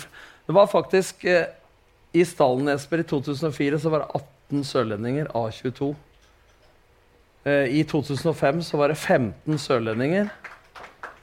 det 0.49 0.55
var 0.57 0.67
faktisk 0.73 1.25
eh, 1.29 1.45
I 2.17 2.25
stallen 2.27 2.73
Esper 2.73 3.05
i 3.05 3.07
2004 3.07 3.79
så 3.85 3.93
var 3.93 4.07
det 4.07 4.23
18 4.51 4.65
sørlendinger 4.67 5.29
A22. 5.37 5.93
Eh, 7.45 7.69
I 7.79 7.85
2005 7.87 8.63
så 8.67 8.81
var 8.81 8.91
det 8.95 8.99
15 8.99 9.61
sørlendinger 9.63 10.33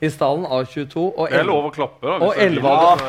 i 0.06 0.10
stallen 0.14 0.46
A22. 0.46 1.10
Og 1.18 1.28
Det 1.28 1.42
er 1.42 1.44
11 1.44 1.52
lov 1.52 1.68
å 1.68 1.76
klappe, 1.76 2.06
da. 2.06 2.16
Og 2.22 2.30
hvis 2.30 2.38
det 2.38 2.42
er 2.46 2.48
elleve 2.52 2.62
bil, 2.62 2.86
av- 2.86 3.00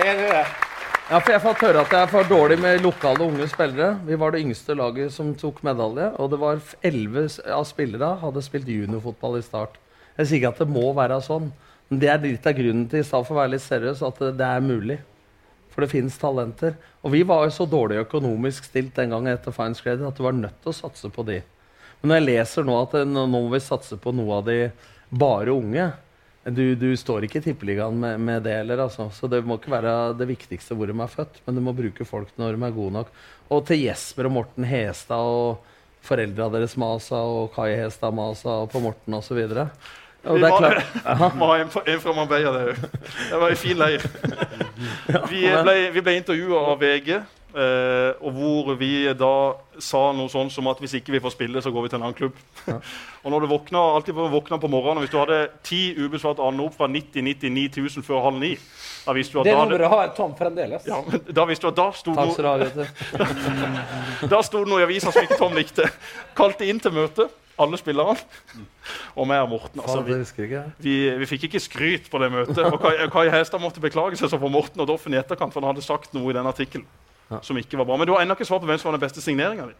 så 0.00 0.69
Ja, 1.10 1.18
for 1.18 1.32
Jeg 1.34 1.42
fått 1.42 1.62
høre 1.64 1.80
at 1.82 1.90
jeg 1.90 2.06
er 2.06 2.10
for 2.12 2.28
dårlig 2.30 2.56
med 2.62 2.84
lokale 2.84 3.24
unge 3.24 3.48
spillere. 3.50 3.96
Vi 4.06 4.14
var 4.14 4.30
det 4.30 4.44
yngste 4.44 4.76
laget 4.78 5.10
som 5.10 5.32
tok 5.34 5.56
medalje, 5.66 6.04
og 6.22 6.28
det 6.30 6.36
var 6.38 6.60
elleve 6.86 7.24
av 7.50 7.64
spillere 7.66 8.10
hadde 8.20 8.42
spilt 8.46 8.68
juniorfotball 8.70 9.40
i 9.40 9.42
start. 9.42 9.74
Jeg 10.14 10.28
sier 10.28 10.38
ikke 10.38 10.52
at 10.52 10.60
det 10.62 10.68
må 10.70 10.84
være 10.94 11.16
sånn, 11.26 11.48
men 11.88 11.98
det 11.98 12.12
er 12.12 12.22
litt 12.22 12.46
av 12.46 12.54
grunnen 12.54 12.84
til 12.92 13.02
i 13.02 13.08
stedet 13.08 13.26
for 13.26 13.34
å 13.34 13.40
være 13.40 13.52
litt 13.56 13.64
seriøs, 13.64 14.04
at 14.06 14.22
det, 14.38 14.50
er 14.52 14.62
mulig. 14.62 15.00
For 15.74 15.82
det 15.82 15.90
finnes 15.96 16.20
talenter. 16.22 16.78
Og 17.02 17.16
vi 17.16 17.24
var 17.26 17.42
jo 17.48 17.56
så 17.58 17.66
dårlig 17.74 18.04
økonomisk 18.04 18.70
stilt 18.70 18.94
den 18.94 19.10
gangen 19.10 19.32
etter 19.34 19.56
Fines 19.56 19.82
Credit 19.82 20.06
at 20.06 20.14
du 20.14 20.22
var 20.28 20.38
nødt 20.38 20.62
til 20.62 20.70
å 20.70 20.78
satse 20.78 21.10
på 21.10 21.26
de. 21.26 21.40
Men 22.04 22.12
når 22.12 22.20
jeg 22.20 22.28
leser 22.28 22.70
nå 22.70 22.78
at 22.84 22.94
nå 23.10 23.26
må 23.34 23.42
vi 23.50 23.64
satse 23.66 23.98
på 23.98 24.14
noe 24.14 24.38
av 24.38 24.46
de 24.46 24.60
bare 25.10 25.58
unge 25.58 25.90
du, 26.48 26.74
du 26.74 26.88
står 26.96 27.26
ikke 27.26 27.40
i 27.42 27.44
tippeligaen 27.50 27.98
med, 28.00 28.20
med 28.24 28.42
det 28.46 28.54
heller, 28.62 28.80
altså. 28.86 29.10
Så 29.12 29.28
det 29.28 29.42
må 29.44 29.58
ikke 29.60 29.72
være 29.74 29.94
det 30.16 30.28
viktigste 30.30 30.74
hvor 30.78 30.88
de 30.88 30.94
er 30.96 31.10
født, 31.12 31.40
men 31.46 31.58
du 31.58 31.60
må 31.66 31.74
bruke 31.76 32.06
folk 32.08 32.30
når 32.40 32.56
de 32.56 32.64
er 32.70 32.76
gode 32.78 32.94
nok. 32.96 33.10
Og 33.52 33.66
til 33.68 33.82
Jesper 33.84 34.28
og 34.30 34.32
Morten 34.38 34.64
Hestad 34.64 35.20
og 35.20 35.66
foreldra 36.06 36.46
deres 36.54 36.78
masa, 36.80 37.18
og 37.20 37.50
Kai 37.52 37.74
Hestad 37.76 38.14
masa 38.16 38.62
og 38.62 38.70
på 38.72 38.80
Morten 38.80 39.18
osv. 39.18 39.36
Og 39.36 39.50
det 39.52 39.68
Vi 40.40 40.44
er 40.48 40.56
klart 40.56 40.80
Vi 41.04 41.44
har 41.44 41.60
en, 41.64 41.70
fra- 41.72 41.84
en 41.88 42.00
fra 42.00 42.12
Marbella 42.16 42.50
der 42.56 42.72
òg. 42.72 42.80
Det 43.30 43.40
var 43.40 43.52
en 43.52 43.60
fin 43.60 43.76
leir. 43.80 44.06
Vi 45.30 45.42
ble, 45.44 45.74
vi 45.92 46.00
ble 46.04 46.14
intervjua 46.16 46.60
av 46.72 46.80
VG, 46.80 47.18
eh, 47.54 48.12
og 48.20 48.36
hvor 48.36 48.74
vi 48.80 48.92
da 49.18 49.34
sa 49.80 50.10
noe 50.16 50.30
sånn 50.30 50.50
som 50.52 50.68
at 50.70 50.80
hvis 50.82 50.98
ikke 51.00 51.14
vi 51.14 51.22
får 51.24 51.34
spille, 51.34 51.62
så 51.64 51.72
går 51.72 51.86
vi 51.86 51.92
til 51.92 52.00
en 52.00 52.06
annen 52.08 52.18
klubb. 52.18 52.36
og 53.24 53.32
når 53.32 53.44
du 53.44 53.50
våkna, 53.52 53.82
alltid 53.96 54.16
på, 54.16 54.28
våkna 54.32 54.60
på 54.60 54.70
morgenen, 54.70 55.02
Hvis 55.04 55.12
du 55.14 55.18
hadde 55.18 55.40
ti 55.66 55.82
ubesvarte 55.98 56.44
anrop 56.44 56.76
fra 56.76 56.88
90 56.90 57.22
99 57.24 57.70
000 57.96 58.06
før 58.06 58.24
halv 58.28 58.40
ni 58.42 58.54
da 59.06 59.14
visste 59.16 59.34
du 59.34 59.40
at 59.40 59.48
Det 59.48 59.52
er 59.54 59.60
nummeret 59.60 59.90
har 59.90 60.10
Tom 60.16 60.34
fremdeles. 60.36 60.86
ja, 60.86 61.00
da 61.32 61.44
visste 61.48 61.66
du 61.66 61.70
at 61.72 61.78
da 61.78 61.88
sto 61.96 62.14
Takk 62.14 62.32
skal 62.34 62.44
du 62.44 62.50
ha, 62.50 64.28
da 64.34 64.40
sto 64.44 64.64
det 64.64 64.70
noe 64.70 64.82
i 64.82 64.86
avisa 64.86 65.12
som 65.14 65.24
ikke 65.24 65.38
Tom 65.40 65.56
likte. 65.56 65.88
Kalte 66.36 66.68
inn 66.68 66.80
til 66.82 66.92
møte, 66.94 67.26
alle 67.60 67.80
spillerne. 67.80 68.16
Og 69.16 69.28
meg 69.28 69.42
og 69.44 69.50
Morten. 69.54 69.80
altså 69.80 70.02
vi, 70.04 70.16
jeg 70.16 70.50
jeg. 70.52 70.72
vi, 70.84 70.96
vi 71.22 71.28
fikk 71.28 71.48
ikke 71.50 71.62
skryt 71.62 72.10
på 72.12 72.20
det 72.22 72.30
møtet. 72.32 72.60
Og 72.66 72.80
Kai, 72.82 72.94
Kai 73.12 73.28
Hestad 73.32 73.62
måtte 73.62 73.82
beklage 73.82 74.20
seg 74.20 74.32
så 74.32 74.40
for 74.40 74.52
Morten 74.52 74.82
og 74.82 74.90
Doffen 74.90 75.16
i 75.16 75.20
etterkant, 75.20 75.54
for 75.54 75.64
han 75.64 75.72
hadde 75.72 75.86
sagt 75.86 76.14
noe 76.16 76.32
i 76.32 76.36
den 76.36 76.48
artikkelen 76.48 76.88
som 77.42 77.58
ikke 77.60 77.78
var 77.78 77.86
bra. 77.88 77.96
Men 78.00 78.08
du 78.10 78.14
har 78.16 78.24
ennå 78.24 78.36
ikke 78.36 78.48
svar 78.48 78.60
på 78.62 78.68
hvem 78.70 78.80
som 78.80 78.90
var 78.90 78.98
den 78.98 79.06
beste 79.06 79.24
signeringa 79.24 79.70
di. 79.70 79.76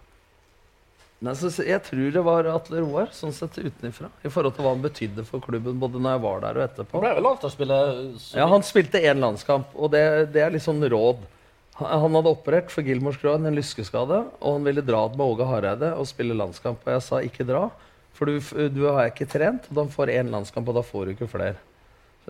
Jeg 1.20 1.82
tror 1.84 2.12
det 2.14 2.20
var 2.24 2.46
Atle 2.48 2.80
Roar, 2.80 3.10
sånn 3.12 3.34
sett 3.36 3.58
utenfra. 3.60 4.08
I 4.24 4.30
forhold 4.32 4.54
til 4.56 4.64
hva 4.64 4.70
han 4.72 4.84
betydde 4.84 5.24
for 5.28 5.42
klubben 5.44 5.76
både 5.82 6.00
når 6.00 6.14
jeg 6.14 6.22
var 6.22 6.38
der 6.46 6.60
og 6.60 6.64
etterpå. 6.64 6.96
Han 6.96 7.04
ble 7.04 7.12
vel 7.18 7.26
landslagsspiller 7.28 7.90
Ja, 8.38 8.46
Han 8.48 8.64
spilte 8.64 9.02
én 9.04 9.20
landskamp, 9.20 9.74
og 9.76 9.92
det, 9.92 10.00
det 10.32 10.46
er 10.46 10.54
litt 10.54 10.64
sånn 10.64 10.80
råd. 10.80 11.20
Han 11.80 12.16
hadde 12.16 12.32
operert 12.32 12.72
for 12.72 12.84
Gilmors 12.84 13.18
Skroen, 13.20 13.44
en 13.48 13.56
lyskeskade, 13.56 14.22
og 14.40 14.56
han 14.56 14.64
ville 14.64 14.84
dra 14.84 15.02
med 15.12 15.24
Åge 15.26 15.48
Hareide 15.48 15.92
og 15.96 16.08
spille 16.08 16.36
landskamp. 16.36 16.80
Og 16.86 16.96
jeg 16.96 17.04
sa 17.04 17.20
ikke 17.24 17.46
dra, 17.48 17.66
for 18.16 18.28
du, 18.28 18.40
du 18.72 18.82
har 18.88 19.10
ikke 19.12 19.28
trent, 19.28 19.68
og 19.68 19.76
da 19.76 19.84
får 19.92 20.12
én 20.16 20.32
landskamp, 20.32 20.72
og 20.72 20.80
da 20.80 20.84
får 20.84 21.04
du 21.04 21.14
ikke 21.14 21.28
flere. 21.32 21.58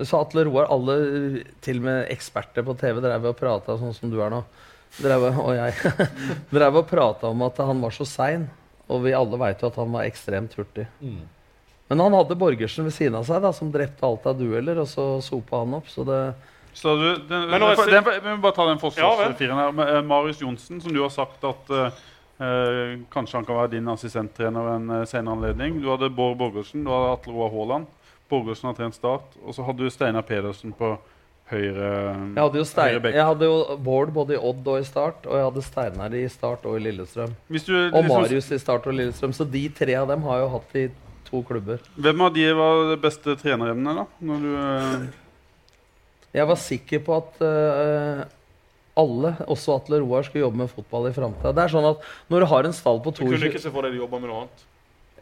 Så 0.02 0.18
Atle 0.18 0.44
Roar, 0.48 0.66
alle, 0.70 1.44
til 1.62 1.78
og 1.78 1.86
med 1.86 2.10
eksperter 2.10 2.66
på 2.66 2.74
TV, 2.78 2.98
drev 3.04 3.30
og 3.30 3.38
prata 3.38 3.78
sånn 3.78 3.94
som 3.94 4.10
du 4.10 4.18
er 4.22 4.34
nå. 4.34 4.42
Drev, 4.98 5.28
og 5.38 5.52
jeg 5.54 6.06
drev 6.50 6.80
og 6.80 6.88
prata 6.90 7.30
om 7.30 7.44
at 7.46 7.60
han 7.62 7.82
var 7.82 7.94
så 7.94 8.06
sein, 8.08 8.48
og 8.90 9.04
vi 9.04 9.14
alle 9.14 9.38
veit 9.38 9.62
jo 9.62 9.70
at 9.70 9.78
han 9.78 9.92
var 9.94 10.08
ekstremt 10.08 10.56
hurtig. 10.58 10.88
Men 11.90 12.00
han 12.00 12.14
hadde 12.14 12.38
Borgersen 12.38 12.86
ved 12.86 12.94
siden 12.94 13.18
av 13.18 13.26
seg, 13.26 13.40
da, 13.42 13.52
som 13.54 13.70
drepte 13.74 14.06
alt 14.06 14.26
av 14.30 14.38
dueller, 14.38 14.78
og 14.82 14.88
så 14.90 15.04
sopa 15.26 15.64
han 15.64 15.78
opp. 15.80 15.88
Så 15.90 16.04
det 16.06 16.20
Så 16.72 16.94
du, 16.96 17.06
den, 17.26 17.48
Men 17.50 17.60
den, 17.60 17.86
den, 17.90 18.04
vi 18.22 18.30
må 18.30 18.36
bare 18.44 18.54
ta 18.54 18.66
den 18.68 18.78
Fossås-fyren 18.78 19.58
ja, 19.58 19.70
her. 19.70 19.96
Eh, 19.96 20.02
Marius 20.06 20.42
Johnsen, 20.42 20.78
som 20.80 20.94
du 20.94 21.00
har 21.02 21.10
sagt 21.10 21.42
at 21.44 21.72
eh, 21.74 21.96
eh, 22.46 22.92
kanskje 23.10 23.40
han 23.40 23.48
kan 23.48 23.58
være 23.58 23.72
din 23.72 23.90
assistenttrener 23.90 24.68
ved 24.68 24.76
en 24.76 24.92
uh, 25.00 25.06
senere 25.06 25.34
anledning. 25.34 25.80
Du 25.82 25.90
hadde 25.90 26.12
Bård 26.14 26.38
Borgersen, 26.38 26.84
du 26.86 26.92
hadde 26.94 27.16
Atle 27.16 27.34
Roar 27.34 27.50
Haaland. 27.56 27.90
Borgersen 28.30 28.70
har 28.70 28.78
trent 28.78 28.94
Start. 28.94 29.34
Og 29.42 29.54
så 29.54 29.66
hadde 29.66 29.82
du 29.82 29.90
Steinar 29.90 30.22
Pedersen 30.22 30.70
på 30.78 30.94
høyre 31.50 31.90
Jeg 31.90 32.40
hadde 32.40 32.60
jo, 32.60 32.64
Stein, 32.68 32.96
høyre 32.96 33.12
jeg 33.14 33.26
hadde 33.30 33.48
jo 33.48 33.76
Bård 33.84 34.12
både 34.14 34.36
i 34.36 34.40
Odd 34.50 34.66
og 34.72 34.80
i 34.80 34.86
Start, 34.86 35.26
og 35.26 35.36
jeg 35.38 35.46
hadde 35.48 35.64
Steinar 35.66 36.16
i 36.16 36.24
Start 36.32 36.66
og 36.70 36.78
i 36.78 36.82
Lillestrøm. 36.86 37.36
Hvis 37.50 37.68
du, 37.68 37.74
Og 37.76 38.00
liksom, 38.00 38.10
Marius 38.14 38.50
i 38.54 38.60
Start 38.62 38.88
og 38.90 38.96
Lillestrøm. 38.96 39.34
Så 39.36 39.46
de 39.48 39.64
tre 39.74 39.96
av 39.98 40.08
dem 40.10 40.26
har 40.28 40.42
jo 40.44 40.50
hatt 40.56 40.76
i 40.78 40.88
to 41.30 41.42
klubber. 41.46 41.82
Hvem 41.94 42.26
av 42.26 42.34
de 42.34 42.46
var 42.58 42.84
det 42.90 42.98
beste 43.02 43.36
treneremnet, 43.38 44.02
da? 44.02 44.06
Når 44.30 44.44
du, 44.44 44.50
eh, 44.58 45.08
Jeg 46.32 46.46
var 46.46 46.58
sikker 46.62 47.02
på 47.02 47.16
at 47.16 47.40
uh, 47.42 48.24
alle, 49.00 49.32
også 49.50 49.74
Atle 49.78 49.98
Roar, 50.02 50.22
skulle 50.26 50.44
jobbe 50.44 50.62
med 50.62 50.70
fotball 50.70 51.08
i 51.08 51.14
framtida. 51.14 51.54
Det 51.56 51.64
er 51.64 51.72
sånn 51.74 51.88
at 51.88 52.04
når 52.30 52.44
du 52.44 52.50
har 52.52 52.68
en 52.68 52.76
stall 52.76 53.00
på 53.02 53.14
Du 53.14 53.24
kunne 53.24 53.38
22 53.38 53.50
ikke 53.50 53.62
se 53.64 53.72
for 53.74 53.86
deg 53.86 53.96
de 53.96 54.02
jobba 54.02 54.20
med 54.22 54.30
noe 54.30 54.44
annet. 54.44 54.66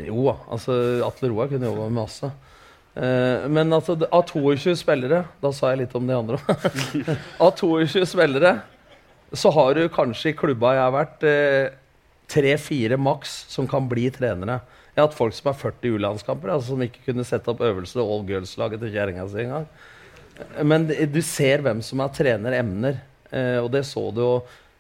Jo 0.09 0.29
altså 0.31 0.77
Atle 1.07 1.33
Roar 1.33 1.49
kunne 1.51 1.67
jobba 1.67 1.89
med 1.89 1.99
masse. 1.99 2.31
Eh, 2.95 3.49
men 3.53 3.73
altså, 3.73 3.95
av 4.11 4.25
22 4.27 4.73
spillere 4.81 5.21
Da 5.39 5.53
sa 5.55 5.69
jeg 5.71 5.85
litt 5.85 5.93
om 5.95 6.09
de 6.09 6.17
andre 6.17 6.39
av 7.45 7.53
22 7.55 8.03
spillere 8.09 8.57
så 9.37 9.51
har 9.53 9.75
du 9.77 9.83
kanskje 9.93 10.31
i 10.31 10.37
klubba 10.37 10.71
jeg 10.73 10.81
har 10.81 10.93
vært, 10.95 11.25
eh, 11.29 11.75
tre-fire 12.33 12.97
maks 12.97 13.35
som 13.53 13.67
kan 13.69 13.85
bli 13.89 14.07
trenere. 14.09 14.61
Jeg 14.95 15.03
har 15.03 15.09
hatt 15.11 15.17
folk 15.19 15.35
som 15.37 15.51
er 15.53 15.59
40 15.61 15.99
U-landskamper, 15.99 16.53
altså, 16.55 16.73
som 16.73 16.85
ikke 16.85 17.05
kunne 17.11 17.27
sette 17.29 17.53
opp 17.53 17.61
øvelse 17.61 18.01
all 18.01 18.25
girls-laget 18.29 18.81
til 18.81 18.95
kjerringa 18.95 19.27
si 19.29 19.43
engang. 19.45 19.67
Men 20.65 20.87
du 20.89 21.21
ser 21.21 21.61
hvem 21.65 21.83
som 21.85 22.01
er 22.01 22.15
trener 22.17 22.57
emner, 22.57 23.03
eh, 23.31 23.59
og 23.61 23.71
det 23.75 23.85
så 23.89 24.07
du 24.15 24.23
jo. 24.23 24.33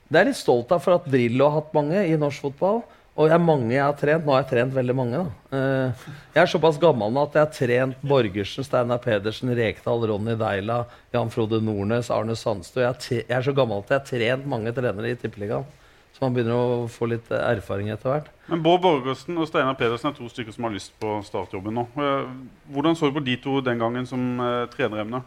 Det 0.08 0.16
er 0.16 0.24
jeg 0.24 0.32
litt 0.32 0.40
stolt 0.40 0.72
av, 0.72 0.80
for 0.80 0.96
at 0.96 1.08
Drillo 1.12 1.48
har 1.48 1.60
hatt 1.60 1.76
mange 1.76 2.06
i 2.08 2.16
norsk 2.16 2.48
fotball. 2.48 2.80
Og 3.18 3.26
jeg 3.26 3.34
er 3.34 3.42
mange 3.42 3.72
jeg 3.74 3.82
har 3.82 3.96
trent. 3.98 4.22
Nå 4.26 4.34
har 4.34 4.44
jeg 4.44 4.50
trent 4.52 4.74
veldig 4.76 4.94
mange. 4.94 5.22
da. 5.24 5.56
Eh, 5.58 6.04
jeg 6.36 6.42
er 6.44 6.50
såpass 6.52 6.78
gammel 6.78 7.10
nå 7.10 7.24
at 7.26 7.34
jeg 7.34 7.42
har 7.42 7.56
trent 7.56 8.04
Borgersen, 8.06 8.66
Steinar 8.66 9.00
Pedersen, 9.02 9.50
Rekdal, 9.58 10.06
Ronny 10.06 10.36
Deila, 10.38 10.84
Jan 11.14 11.32
Frode 11.34 11.58
Nordnes, 11.64 12.12
Arne 12.14 12.36
Sandstø. 12.38 12.84
Jeg, 12.84 13.24
er 13.26 13.42
så 13.42 13.54
gammel 13.56 13.82
at 13.82 13.90
jeg 13.90 13.98
har 13.98 14.08
trent 14.12 14.46
mange 14.50 14.74
trenere 14.76 15.10
i 15.10 15.18
Tippeligaen. 15.18 15.66
Så 16.14 16.24
man 16.24 16.34
begynner 16.34 16.58
å 16.58 16.86
få 16.90 17.06
litt 17.10 17.26
eh, 17.34 17.42
erfaring 17.56 17.90
etter 17.94 18.10
hvert. 18.10 18.30
men 18.50 18.62
Bård 18.62 18.84
Borgersen 18.86 19.38
og 19.38 19.50
Steinar 19.50 19.76
Pedersen 19.78 20.12
er 20.12 20.16
to 20.16 20.30
stykker 20.30 20.54
som 20.54 20.68
har 20.68 20.74
lyst 20.74 20.94
på 21.02 21.18
startjobben 21.26 21.74
nå. 21.74 21.88
Eh, 21.98 22.30
Hvordan 22.74 22.98
så 22.98 23.10
du 23.10 23.18
på 23.18 23.26
de 23.26 23.36
to 23.42 23.58
den 23.66 23.82
gangen 23.82 24.06
som 24.06 24.24
uh, 24.38 24.66
treneremne? 24.70 25.22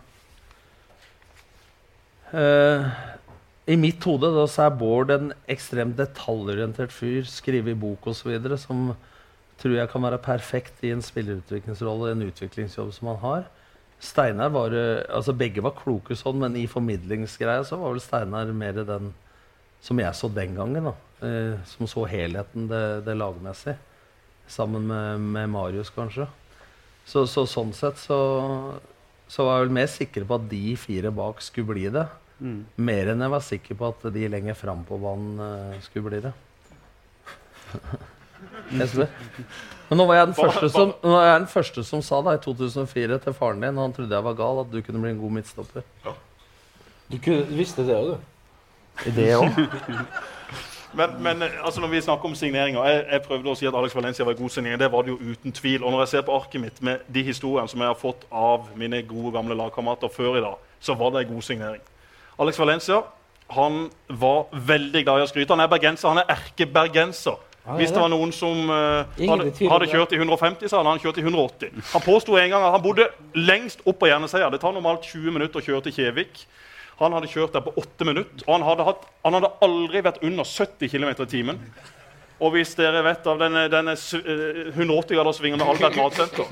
Eh, 2.31 2.85
I 3.71 3.77
mitt 3.79 4.03
hode 4.03 4.27
så 4.51 4.65
er 4.65 4.75
Bård 4.75 5.13
en 5.13 5.31
ekstremt 5.51 5.95
detaljorientert 5.99 6.91
fyr, 6.91 7.23
skrive 7.29 7.71
i 7.71 7.77
bok 7.77 8.09
osv., 8.11 8.33
som 8.59 8.91
tror 9.61 9.77
jeg 9.77 9.91
kan 9.91 10.03
være 10.03 10.19
perfekt 10.25 10.81
i 10.83 10.91
en 10.91 11.03
spillerutviklingsrolle, 11.05 12.11
en 12.11 12.25
utviklingsjobb 12.25 12.91
som 12.95 13.11
han 13.13 13.19
har. 13.21 13.43
Steinar 14.01 14.49
var 14.49 14.73
eh, 14.73 15.03
Altså 15.13 15.35
begge 15.37 15.61
var 15.61 15.75
kloke 15.77 16.17
sånn, 16.17 16.39
men 16.41 16.57
i 16.57 16.65
formidlingsgreia 16.69 17.61
så 17.67 17.77
var 17.77 17.93
vel 17.93 18.01
Steinar 18.01 18.49
mer 18.57 18.81
den 18.81 19.11
som 19.81 19.99
jeg 20.01 20.17
så 20.17 20.29
den 20.33 20.57
gangen. 20.57 20.89
da. 20.89 20.95
Eh, 21.21 21.53
som 21.69 21.89
så 21.89 22.07
helheten, 22.09 22.67
det, 22.69 23.05
det 23.05 23.17
lagmessig. 23.17 23.77
Sammen 24.49 24.87
med, 24.89 25.21
med 25.37 25.53
Marius, 25.53 25.93
kanskje. 25.93 26.25
Så, 27.05 27.27
så 27.29 27.45
sånn 27.49 27.71
sett 27.77 28.01
så, 28.01 28.17
så 29.29 29.45
var 29.45 29.59
jeg 29.59 29.67
vel 29.67 29.77
mer 29.77 29.89
sikker 29.89 30.25
på 30.27 30.37
at 30.37 30.49
de 30.49 30.75
fire 30.81 31.13
bak 31.13 31.41
skulle 31.45 31.71
bli 31.71 31.87
det. 31.93 32.07
Mer 32.81 33.11
enn 33.11 33.21
jeg 33.21 33.33
var 33.35 33.43
sikker 33.45 33.77
på 33.77 33.91
at 33.91 34.07
de 34.15 34.27
lenger 34.33 34.57
fram 34.57 34.81
på 34.87 34.97
banen 35.01 35.41
eh, 35.45 35.81
skulle 35.85 36.09
bli 36.09 36.21
det. 36.23 36.33
Men 39.91 39.99
nå 39.99 40.05
var 40.07 40.15
jeg 40.21 40.27
den 40.31 40.37
første 40.37 40.69
som, 40.71 40.93
nå 41.03 41.15
jeg 41.19 41.39
den 41.43 41.47
første 41.51 41.83
som 41.83 42.01
sa 42.05 42.21
da, 42.25 42.33
i 42.37 42.41
2004 42.41 43.17
til 43.25 43.35
faren 43.37 43.61
din, 43.63 43.77
han 43.77 43.93
trodde 43.93 44.15
jeg 44.15 44.25
var 44.25 44.37
gal, 44.39 44.61
at 44.63 44.69
du 44.71 44.79
kunne 44.81 45.01
bli 45.03 45.11
en 45.11 45.19
god 45.19 45.33
midtstopper. 45.37 45.85
Du 47.11 47.17
kunne, 47.19 47.43
visste 47.51 47.83
det 47.85 47.97
òg, 47.97 48.13
du. 48.13 49.11
Det 49.17 49.33
òg? 49.35 49.49
Men, 50.91 51.09
men 51.23 51.43
altså 51.63 51.79
når 51.79 51.87
vi 51.87 52.01
snakker 52.03 52.27
om 52.27 52.33
signeringer 52.35 52.83
jeg, 52.83 53.03
jeg 53.11 53.23
prøvde 53.23 53.47
å 53.47 53.55
si 53.55 53.67
at 53.69 53.75
Alex 53.79 53.93
Valencia 53.95 54.25
var 54.27 54.35
en 54.35 54.41
god 54.41 54.51
signering. 54.51 54.79
Det 54.79 54.89
var 54.91 55.05
det 55.07 55.13
jo 55.13 55.29
uten 55.31 55.53
tvil. 55.55 55.85
Og 55.85 55.93
når 55.93 56.01
jeg 56.01 56.11
ser 56.11 56.25
på 56.27 56.35
arket 56.35 56.61
mitt 56.65 56.81
med 56.83 57.05
de 57.07 57.23
historiene 57.23 57.71
som 57.71 57.79
jeg 57.79 57.87
har 57.87 57.95
fått 57.95 58.25
av 58.27 58.67
mine 58.75 58.99
gode 59.07 59.31
gamle 59.31 59.55
lagkamerater 59.55 60.11
før 60.11 60.35
i 60.35 60.43
dag, 60.43 60.57
så 60.83 60.97
var 60.99 61.13
det 61.15 61.21
en 61.23 61.31
god 61.31 61.47
signering. 61.47 61.85
Alex 62.39 62.59
Valencia 62.59 63.01
han 63.51 63.89
var 64.07 64.45
veldig 64.51 65.03
glad 65.03 65.19
i 65.19 65.25
å 65.25 65.29
skryte. 65.29 65.51
Han 65.51 65.63
er 65.63 65.71
bergenser. 65.71 66.07
Han 66.13 66.21
er 66.21 66.29
erkebergenser. 66.31 67.35
Ah, 67.61 67.75
Hvis 67.77 67.91
det. 67.91 67.99
var 68.01 68.09
noen 68.09 68.31
som 68.33 68.71
uh, 68.71 69.03
hadde, 69.19 69.51
hadde 69.69 69.89
kjørt 69.91 70.15
i 70.15 70.17
150, 70.17 70.65
så 70.71 70.79
hadde 70.79 70.93
han 70.95 71.01
kjørt 71.03 71.19
i 71.19 71.25
180. 71.25 71.75
Han 71.91 72.03
påsto 72.05 72.37
en 72.39 72.49
gang 72.49 72.63
at 72.65 72.73
han 72.73 72.81
bodde 72.81 73.05
lengst 73.37 73.83
opp 73.85 73.99
på 74.01 74.09
Jerneseia. 74.09 74.49
Det 74.49 74.61
tar 74.63 74.73
normalt 74.73 75.05
20 75.05 75.35
minutter 75.35 75.61
å 75.61 75.65
kjøre 75.67 75.83
til 75.85 75.97
Kjevik. 75.99 76.45
Han 77.01 77.13
hadde 77.17 77.29
kjørt 77.29 77.53
der 77.53 77.63
på 77.65 77.73
8 77.77 78.07
minutter, 78.07 78.45
og 78.47 78.55
han 78.55 78.65
hadde, 78.65 78.85
hatt, 78.87 79.05
han 79.25 79.37
hadde 79.37 79.51
aldri 79.67 80.03
vært 80.05 80.23
under 80.25 80.47
70 80.47 80.89
km 80.89 81.11
i 81.11 81.29
timen. 81.29 81.61
Og 82.41 82.55
hvis 82.55 82.71
dere 82.73 83.03
vet 83.05 83.27
av 83.29 83.37
denne, 83.37 83.67
denne 83.69 83.93
su- 84.01 84.17
eh, 84.17 84.71
180-graderssvingen 84.73 85.59
med 85.61 85.67
Albert 85.69 85.95
Matsenter 85.99 86.47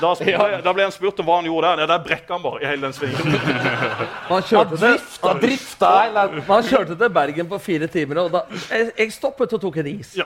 da, 0.00 0.12
da 0.64 0.72
ble 0.72 0.86
han 0.86 0.94
spurt 0.94 1.20
om 1.20 1.26
hva 1.28 1.36
han 1.42 1.48
gjorde 1.50 1.68
der. 1.68 1.82
Ja, 1.84 1.88
Der 1.90 2.00
brekka 2.06 2.38
han 2.38 2.42
bare 2.46 2.62
i 2.62 2.68
hele 2.70 2.86
den 2.88 2.94
svingen. 2.96 3.36
Han 4.32 4.42
kjørte, 4.48 4.78
til, 4.80 4.94
Drifta, 4.96 5.32
drifta 5.42 5.90
eller 6.08 6.38
han 6.48 6.64
kjørte 6.64 6.96
til 6.96 7.10
Bergen 7.12 7.48
på 7.50 7.58
fire 7.60 7.86
timer, 7.92 8.22
og 8.22 8.32
da 8.32 8.40
Jeg, 8.70 8.88
jeg 8.98 9.12
stoppet 9.12 9.52
og 9.52 9.60
tok 9.60 9.76
en 9.82 9.90
is. 9.92 10.14
Ja. 10.16 10.24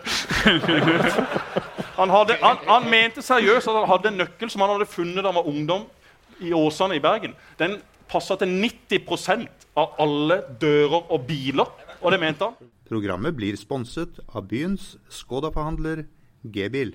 Han, 1.96 2.10
hadde, 2.12 2.36
han, 2.42 2.62
han 2.68 2.88
mente 2.90 3.22
seriøst 3.24 3.68
at 3.70 3.78
han 3.80 3.88
hadde 3.90 4.12
en 4.12 4.18
nøkkel 4.22 4.50
som 4.52 4.62
han 4.64 4.74
hadde 4.76 4.88
funnet 4.90 5.22
da 5.24 5.30
han 5.32 5.38
var 5.40 5.48
ungdom 5.50 5.86
i 6.44 6.52
Åsane 6.54 6.98
i 6.98 7.02
Bergen. 7.02 7.34
Den 7.58 7.78
passa 8.10 8.36
til 8.38 8.52
90% 8.62 9.48
av 9.80 9.96
alle 10.00 10.40
dører 10.60 11.10
og 11.10 11.24
biler, 11.28 11.70
og 12.00 12.12
det 12.14 12.20
mente 12.22 12.46
han. 12.50 12.70
Programmet 12.86 13.34
blir 13.34 13.56
sponset 13.58 14.20
av 14.30 14.46
byens 14.46 14.94
Skoda-forhandler 15.10 16.04
G-bil. 16.54 16.94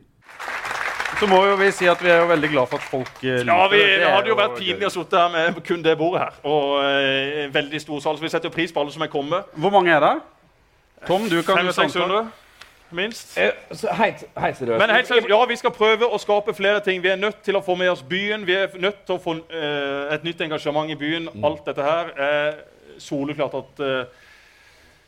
Så 1.20 1.28
må 1.28 1.42
jo 1.46 1.58
vi 1.60 1.68
si 1.76 1.90
at 1.92 2.00
vi 2.02 2.10
er 2.10 2.22
jo 2.24 2.30
veldig 2.30 2.50
glad 2.54 2.70
for 2.72 2.80
at 2.80 2.86
folk 2.88 3.18
eh, 3.20 3.42
liker 3.42 3.52
Ja, 3.52 3.66
vi, 3.70 3.80
det. 3.84 3.98
Det 4.00 4.12
hadde 4.14 4.32
jo 4.32 4.38
vært 4.40 4.56
pinlig 4.58 4.88
å 4.88 4.92
sitte 4.94 5.20
her 5.20 5.34
med 5.34 5.60
kun 5.68 5.84
det 5.84 5.98
bordet 6.00 6.24
her. 6.24 6.38
Og 6.48 6.78
eh, 6.86 7.50
veldig 7.54 7.82
stor 7.84 8.00
sal, 8.06 8.18
så 8.18 8.24
vi 8.24 8.32
setter 8.32 8.48
jo 8.48 8.56
pris 8.56 8.72
på 8.72 8.82
alle 8.82 8.96
som 8.96 9.04
er 9.04 9.12
kommet. 9.12 9.52
Hvor 9.60 9.76
mange 9.76 9.92
er 9.92 10.00
det? 10.06 10.14
Tom, 11.10 11.28
du 11.28 11.42
kan 11.44 11.60
jo 11.66 11.76
samtale. 11.76 12.24
500-600, 12.24 12.96
minst. 12.96 13.36
Eh, 13.38 13.52
heit. 14.00 14.24
Men 14.72 14.96
heit, 14.96 15.12
ja, 15.30 15.44
vi 15.52 15.60
skal 15.60 15.76
prøve 15.76 16.08
å 16.08 16.20
skape 16.22 16.56
flere 16.56 16.80
ting. 16.86 17.04
Vi 17.04 17.12
er 17.12 17.20
nødt 17.20 17.44
til 17.44 17.60
å 17.60 17.64
få 17.66 17.76
med 17.76 17.92
oss 17.92 18.04
byen. 18.08 18.48
Vi 18.48 18.56
er 18.56 18.74
nødt 18.80 19.04
til 19.06 19.20
å 19.20 19.22
få 19.22 19.36
eh, 19.52 20.16
et 20.16 20.24
nytt 20.28 20.48
engasjement 20.48 20.90
i 20.90 20.98
byen. 21.00 21.30
Alt 21.44 21.68
dette 21.68 21.86
her 21.86 22.12
er 22.16 22.60
soleklart 23.02 23.60
at 23.60 23.84
eh, 23.86 24.28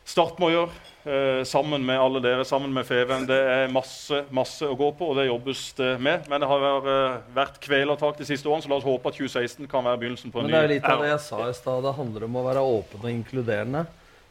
Start 0.04 0.38
må 0.38 0.50
gjøre. 0.52 0.70
eh, 1.04 1.42
sammen 1.44 1.84
med 1.84 2.00
alle 2.00 2.20
dere, 2.24 2.44
sammen 2.44 2.72
med 2.72 2.86
Feven. 2.88 3.26
Det 3.28 3.36
er 3.36 3.72
masse 3.72 4.22
masse 4.32 4.64
å 4.64 4.76
gå 4.76 4.90
på, 4.96 5.10
og 5.10 5.18
det 5.18 5.26
jobbes 5.26 5.72
det 5.76 5.90
med. 6.00 6.28
Men 6.28 6.40
det 6.40 6.48
har 6.48 6.60
vært, 6.60 7.26
eh, 7.34 7.58
kvelertak 7.60 8.16
de 8.16 8.24
siste 8.24 8.48
årene, 8.48 8.62
så 8.64 8.68
la 8.68 8.76
oss 8.76 8.84
håpe 8.84 9.06
at 9.08 9.16
2016 9.16 9.68
kan 9.68 9.84
være 9.84 10.00
begynnelsen 10.00 10.32
på 10.32 10.40
en 10.40 10.48
Men 10.48 10.52
ny 10.52 10.56
det 10.56 10.64
er 10.64 10.74
litt 10.74 10.88
av 10.88 11.00
det 11.02 11.12
jeg 11.12 11.20
sa 11.20 11.48
i 11.48 11.52
stad. 11.52 11.82
Det 11.82 11.94
handler 11.96 12.24
om 12.24 12.36
å 12.36 12.44
være 12.44 12.64
åpen 12.64 13.00
og 13.04 13.10
inkluderende. 13.12 13.86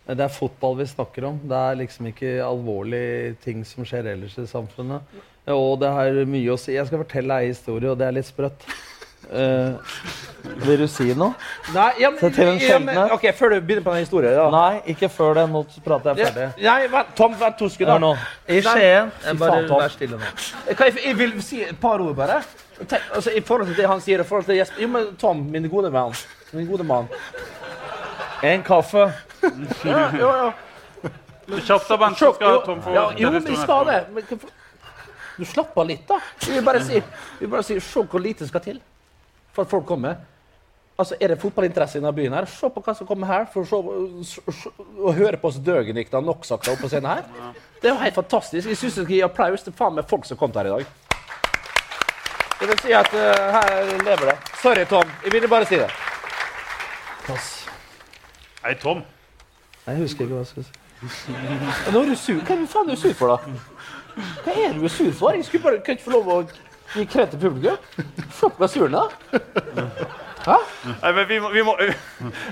Det 0.06 0.20
er 0.20 0.34
fotball 0.36 0.76
vi 0.76 0.86
snakker 0.86 1.24
om. 1.30 1.38
Det 1.48 1.56
er 1.56 1.78
liksom 1.80 2.10
ikke 2.12 2.32
alvorlige 2.44 3.38
ting 3.42 3.64
som 3.64 3.86
skjer 3.88 4.12
ellers 4.14 4.36
i 4.38 4.46
samfunnet. 4.50 5.02
Og 5.48 5.80
det 5.80 5.90
har 5.92 6.26
mye 6.28 6.52
å 6.52 6.60
si. 6.60 6.74
Jeg 6.76 6.88
skal 6.88 7.04
fortelle 7.04 7.38
ei 7.40 7.48
historie, 7.52 7.92
og 7.92 7.98
det 7.98 8.08
er 8.08 8.18
litt 8.18 8.28
sprøtt. 8.28 8.66
Eh, 9.32 9.74
vil 10.66 10.78
du 10.84 10.88
si 10.92 11.14
noe? 11.16 11.34
Nei, 11.74 11.92
ja, 12.00 12.10
men, 12.12 12.20
Se 12.20 12.30
til 12.30 12.48
en 12.48 12.58
ja, 12.60 12.80
men, 12.80 12.96
sjeldne. 12.96 13.14
ok, 13.16 13.28
Før 13.38 13.50
du 13.54 13.62
begynner 13.62 13.84
på 13.86 13.94
den 13.94 14.04
historien 14.04 14.36
da. 14.36 14.50
Nei, 14.54 14.82
ikke 14.94 15.10
før 15.10 15.34
det. 15.40 15.46
Nå 15.50 15.62
prater 15.86 16.12
jeg 16.14 16.20
Ja, 16.20 16.32
ferdig. 16.32 16.64
Nei, 16.64 16.88
vent, 16.92 17.14
Tom, 17.16 17.36
vent 17.40 17.58
to 17.58 17.66
Hør 17.66 17.72
sekunder. 17.78 18.00
nå. 18.04 18.12
I 18.48 18.60
Skien 18.62 19.12
fy 19.22 19.38
Bare 19.38 19.52
faen, 19.52 19.68
Tom. 19.68 19.80
vær 19.82 19.88
stille 19.96 20.18
nå. 20.20 20.76
Kan 20.76 20.88
jeg, 20.92 21.00
jeg 21.06 21.18
vil 21.18 21.42
si 21.42 21.62
et 21.64 21.80
par 21.82 22.02
ord, 22.04 22.16
bare. 22.16 22.42
Tenk, 22.88 23.02
altså, 23.16 23.32
I 23.32 23.42
forhold 23.42 23.68
til 23.68 23.76
det 23.78 23.88
han 23.88 24.02
sier, 24.02 24.20
i 24.20 24.24
forhold 24.28 24.46
til 24.46 24.56
Jesper 24.60 24.82
Jo, 24.82 24.88
men 24.88 25.16
Tom, 25.22 25.38
min 25.52 25.70
gode 25.70 25.92
mann. 25.92 26.14
Min 26.54 26.68
gode 26.68 26.84
mann. 26.84 27.08
En 28.44 28.64
kaffe. 28.64 29.08
Ja, 29.86 30.10
ja, 30.20 30.34
ja. 30.44 30.52
Kjapt 31.60 31.88
da, 31.90 31.98
Bent, 31.98 32.18
så 32.18 32.34
skal 32.36 32.62
Tom 32.66 32.82
få 32.82 32.94
ja, 32.96 33.10
jo, 33.20 33.30
men 33.32 33.44
vi 33.46 33.56
skal 33.60 33.86
det. 33.88 34.02
Men, 34.14 34.24
hvorfor- 34.30 34.50
du 35.38 35.46
slapper 35.46 35.84
litt, 35.90 36.04
da. 36.08 36.20
Vi 36.46 36.54
vil 36.54 36.64
bare 36.64 36.80
si, 36.84 36.94
vi 37.00 37.46
vil 37.46 37.50
bare 37.50 37.64
si 37.64 37.80
Se 37.80 38.04
hvor 38.04 38.22
lite 38.22 38.48
skal 38.48 38.62
til 38.62 38.80
for 39.54 39.64
at 39.66 39.70
folk 39.72 39.86
kommer. 39.86 40.16
Altså, 41.00 41.16
Er 41.22 41.28
det 41.34 41.40
fotballinteresse 41.42 41.98
i 41.98 42.02
denne 42.02 42.14
byen? 42.14 42.34
her? 42.34 42.46
Se 42.46 42.70
på 42.70 42.82
hva 42.82 42.94
som 42.96 43.08
kommer 43.08 43.28
her. 43.28 43.46
for 43.46 43.66
å 43.66 45.14
høre 45.14 45.38
på 45.42 45.48
oss 45.50 45.58
døgenikta 45.58 46.22
noksakta 46.22 46.74
opp 46.74 46.84
på 46.84 46.90
scenen 46.92 47.10
her. 47.10 47.24
Det 47.82 47.90
er 47.90 47.96
jo 47.96 48.02
helt 48.02 48.16
fantastisk. 48.16 48.68
Jeg 48.68 48.78
syns 48.78 48.98
vi 48.98 49.04
skal 49.04 49.16
gi 49.16 49.22
applaus 49.26 49.64
til 49.66 49.74
faen 49.74 49.96
meg 49.98 50.06
folk 50.10 50.26
som 50.26 50.38
kom 50.38 50.54
her 50.54 50.70
i 50.70 50.76
dag. 50.76 50.86
Det 52.60 52.70
vil 52.70 52.80
si 52.80 52.94
at 52.96 53.10
uh, 53.12 53.58
her 53.58 53.90
lever 54.06 54.30
det. 54.30 54.38
Sorry, 54.62 54.86
Tom. 54.86 55.10
Jeg 55.26 55.34
ville 55.34 55.48
bare 55.52 55.66
si 55.66 55.76
det. 55.82 55.90
Pass. 57.26 57.50
Nei, 58.64 58.74
Tom. 58.80 59.02
Nei, 59.86 59.96
Jeg 59.96 60.02
husker 60.06 60.24
ikke 60.24 60.38
hva 60.38 60.44
jeg 60.46 60.52
skulle 60.54 60.68
si. 60.70 60.80
Nå 61.92 62.04
er 62.04 62.14
du 62.14 62.16
sur. 62.16 62.40
Hva 62.40 62.56
er 62.56 62.68
faen 62.72 62.90
er 62.90 62.96
du 62.96 63.02
sur 63.02 63.14
for, 63.20 63.34
da? 63.34 64.22
Hva 64.46 64.54
er 64.68 64.78
du 64.78 64.88
sur 64.88 65.12
for? 65.12 65.36
Jeg 65.36 65.46
skulle 65.50 65.64
bare 65.66 65.82
kunne 65.84 65.98
ikke 65.98 66.06
få 66.06 66.14
lov 66.16 66.30
å 66.32 66.38
gi 66.96 67.06
kred 67.06 67.28
til 67.34 67.40
publikum. 67.40 67.78
På 68.40 68.50
glasuren, 68.58 68.92
da. 68.92 69.04
Hæ? 70.44 70.58
Nei, 71.02 71.12
men 71.16 71.28
vi 71.30 71.38
må, 71.40 71.50
vi 71.54 71.62
må, 71.64 71.74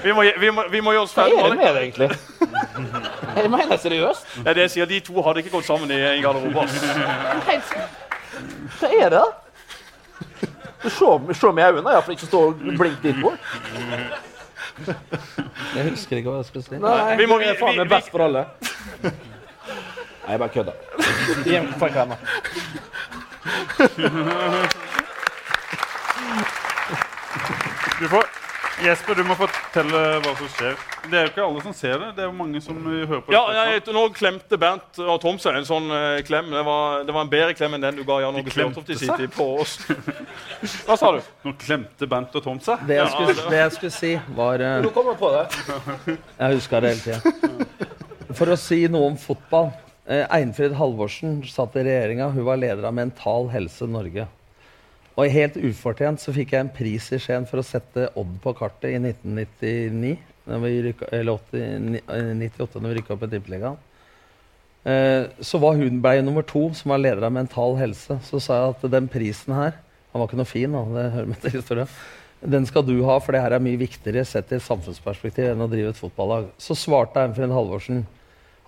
vi 0.03 0.11
må, 0.15 0.21
vi 0.39 0.49
må, 0.55 0.63
vi 0.71 0.79
må 0.81 0.91
gjøre 0.95 1.03
oss 1.03 1.13
Hva 1.17 1.25
ferdig. 1.25 1.39
er 1.43 1.49
det 1.49 1.57
med 1.59 1.73
det, 1.75 1.81
egentlig? 1.81 2.09
Jeg 3.35 3.49
mener 3.51 3.77
seriøst. 3.83 4.23
Ja, 4.45 4.53
det 4.55 4.61
jeg 4.63 4.71
sier, 4.77 4.85
De 4.87 4.99
to 5.03 5.21
hadde 5.25 5.43
ikke 5.43 5.51
gått 5.57 5.67
sammen 5.67 5.91
i 5.91 5.97
en 5.99 6.23
garderobe. 6.23 6.63
Hva 8.79 8.87
er 8.95 9.09
det? 9.17 9.25
Se, 10.87 11.05
meg 11.51 11.61
i 11.61 11.67
øynene, 11.67 11.91
iallfall 11.91 12.15
ikke 12.15 12.25
stå 12.31 12.39
og 12.47 12.63
blinke 12.79 13.03
dit 13.03 13.19
bort. 13.21 13.39
Jeg 15.75 15.83
husker 15.91 16.17
ikke 16.17 16.31
hva 16.31 16.39
jeg 16.39 16.47
skulle 16.47 16.65
si. 16.65 16.79
Nei, 16.81 17.15
vi 17.19 17.25
må- 17.29 17.41
er 17.43 17.59
faen 17.59 17.75
vi- 17.75 17.83
meg 17.83 17.89
best 17.91 18.09
for 18.09 18.23
alle. 18.23 18.45
Nei, 19.03 19.11
jeg 20.31 20.39
bare 20.39 20.49
kødda. 20.55 20.73
Du 27.99 28.07
får, 28.09 28.23
Jesper, 28.85 29.15
du 29.15 29.23
må 29.27 29.35
fortelle 29.37 29.99
hva 30.23 30.31
som 30.37 30.47
skjer. 30.55 30.77
Det 31.11 31.17
er 31.17 31.25
jo 31.27 31.29
ikke 31.31 31.43
alle 31.45 31.61
som 31.65 31.73
ser 31.75 31.99
det. 32.01 32.07
Det 32.17 32.23
er 32.23 32.27
jo 32.29 32.33
mange 32.37 32.61
som 32.63 32.77
eh, 32.89 33.03
hører 33.09 33.21
på. 33.25 33.33
Ja, 33.33 33.41
jeg, 33.57 33.81
Nå 33.93 34.03
klemte 34.15 34.57
Bernt 34.61 34.99
og 35.01 35.19
Tom 35.21 35.37
seg 35.41 35.57
en 35.59 35.67
sånn 35.67 35.87
eh, 35.93 36.21
klem. 36.25 36.49
Det 36.53 36.63
var, 36.65 37.03
det 37.05 37.13
var 37.15 37.25
en 37.25 37.31
bedre 37.33 37.55
klem 37.57 37.77
enn 37.77 37.85
den 37.85 37.99
du 37.99 38.03
ga 38.07 38.19
Jan 38.23 38.37
Åge 38.41 38.53
Fjørtoft 38.53 38.89
i 38.93 38.97
sin 39.01 39.13
tid 39.17 39.33
på 39.35 39.47
oss. 39.61 39.75
Hva 40.87 40.97
sa 40.97 41.11
du? 41.17 41.21
Nå 41.45 41.53
klemte 41.61 42.09
Bernt 42.09 42.37
og 42.37 42.45
Tom 42.45 42.61
seg. 42.63 42.81
Det 42.89 42.97
jeg 42.99 43.05
Ja, 43.05 43.11
skulle, 43.13 43.37
det- 43.37 43.53
det 43.53 43.61
jeg 43.63 43.75
skulle 43.77 43.95
si, 43.97 44.11
var 44.37 44.65
eh, 44.65 44.79
Nå 44.85 44.93
kommer 44.95 45.13
jeg 45.13 45.21
på 45.21 45.31
det. 45.37 46.17
Jeg 46.41 46.59
huska 46.59 46.81
det 46.85 46.95
hele 46.95 47.05
tida. 47.05 47.19
For 48.37 48.53
å 48.53 48.57
si 48.57 48.83
noe 48.89 49.11
om 49.13 49.17
fotball. 49.19 49.71
Eh, 50.11 50.25
Einfrid 50.35 50.73
Halvorsen 50.75 51.37
satt 51.47 51.75
i 51.79 51.85
regjeringa. 51.87 52.29
Hun 52.33 52.43
var 52.47 52.59
leder 52.59 52.83
av 52.89 52.95
Mental 52.97 53.47
Helse 53.53 53.87
Norge. 53.87 54.25
Og 55.19 55.27
helt 55.31 55.55
ufortjent 55.59 56.21
så 56.23 56.33
fikk 56.35 56.53
jeg 56.55 56.65
en 56.65 56.73
pris 56.73 57.07
i 57.15 57.19
Skien 57.21 57.45
for 57.47 57.61
å 57.61 57.65
sette 57.67 58.09
Odd 58.19 58.33
på 58.43 58.53
kartet 58.57 58.93
i 58.95 58.99
1999. 58.99 60.17
Når 60.49 60.61
vi 60.63 60.71
rykka, 60.87 61.07
eller 61.13 61.37
80, 61.37 61.79
ni- 61.93 62.01
eh, 62.09 62.31
98, 62.35 62.81
når 62.81 62.89
vi 62.93 62.99
rykka 62.99 63.13
opp 63.15 63.23
i 63.27 63.31
Tippeligaen. 63.35 63.77
Eh, 64.83 65.27
så 65.39 65.59
var 65.61 65.75
hun 65.77 66.01
blei 66.01 66.21
nummer 66.25 66.41
to, 66.41 66.71
som 66.73 66.89
var 66.89 66.97
leder 66.97 67.23
av 67.27 67.31
Mental 67.31 67.75
Helse. 67.77 68.17
Så 68.25 68.41
sa 68.41 68.57
jeg 68.57 68.75
at 68.75 68.91
den 68.91 69.07
prisen 69.07 69.53
her 69.53 69.73
Han 70.11 70.19
var 70.19 70.27
ikke 70.27 70.37
noe 70.41 70.49
fin, 70.49 70.71
da, 70.73 70.81
det 70.91 71.11
hører 71.13 71.27
med 71.29 71.39
til 71.39 71.51
historien. 71.51 71.87
Den 72.43 72.65
skal 72.65 72.83
du 72.83 72.97
ha, 73.05 73.19
for 73.19 73.31
det 73.31 73.39
her 73.45 73.53
er 73.55 73.61
mye 73.63 73.77
viktigere 73.79 74.25
sett 74.27 74.51
i 74.51 74.55
et 74.57 74.65
samfunnsperspektiv 74.65 75.53
enn 75.53 75.61
å 75.63 75.69
drive 75.71 75.93
et 75.93 75.95
fotballag. 76.01 76.49
Så 76.59 76.75
svarte 76.75 77.21
Einfrid 77.21 77.53
Halvorsen 77.53 78.01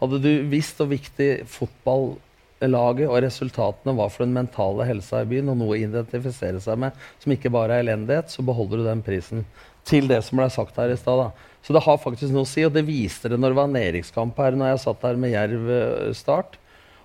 hadde 0.04 0.22
du 0.24 0.32
visst 0.52 0.80
hvor 0.80 0.90
viktig 0.92 1.30
fotballaget 1.50 3.08
og 3.08 3.22
resultatene, 3.24 3.96
var 3.98 4.12
for 4.12 4.26
den 4.26 4.36
mentale 4.36 4.88
helsa 4.90 5.24
i 5.24 5.30
byen, 5.30 5.52
og 5.54 5.60
noe 5.60 5.76
å 5.76 5.80
identifisere 5.80 6.62
seg 6.64 6.82
med 6.84 6.98
som 7.24 7.36
ikke 7.36 7.52
bare 7.54 7.78
er 7.78 7.86
elendighet, 7.86 8.32
så 8.34 8.46
beholder 8.46 8.82
du 8.82 8.90
den 8.90 9.04
prisen. 9.06 9.48
Til 9.88 10.08
det 10.08 10.22
som 10.24 10.40
ble 10.40 10.48
sagt 10.52 10.78
her 10.80 10.94
i 10.94 11.00
stad. 11.00 11.34
Så 11.64 11.74
det 11.76 11.82
har 11.84 12.00
faktisk 12.00 12.32
noe 12.32 12.46
å 12.46 12.50
si, 12.50 12.64
og 12.64 12.76
det 12.76 12.86
viste 12.88 13.32
det 13.32 13.40
når 13.40 13.52
det 13.52 13.60
var 13.60 13.74
nedrykkskamp 13.74 14.38
her 14.40 14.56
når 14.56 14.74
jeg 14.74 14.84
satt 14.86 15.04
her 15.08 15.20
med 15.20 15.34
Jerv 15.34 15.74
eh, 15.76 16.14
Start. 16.16 16.56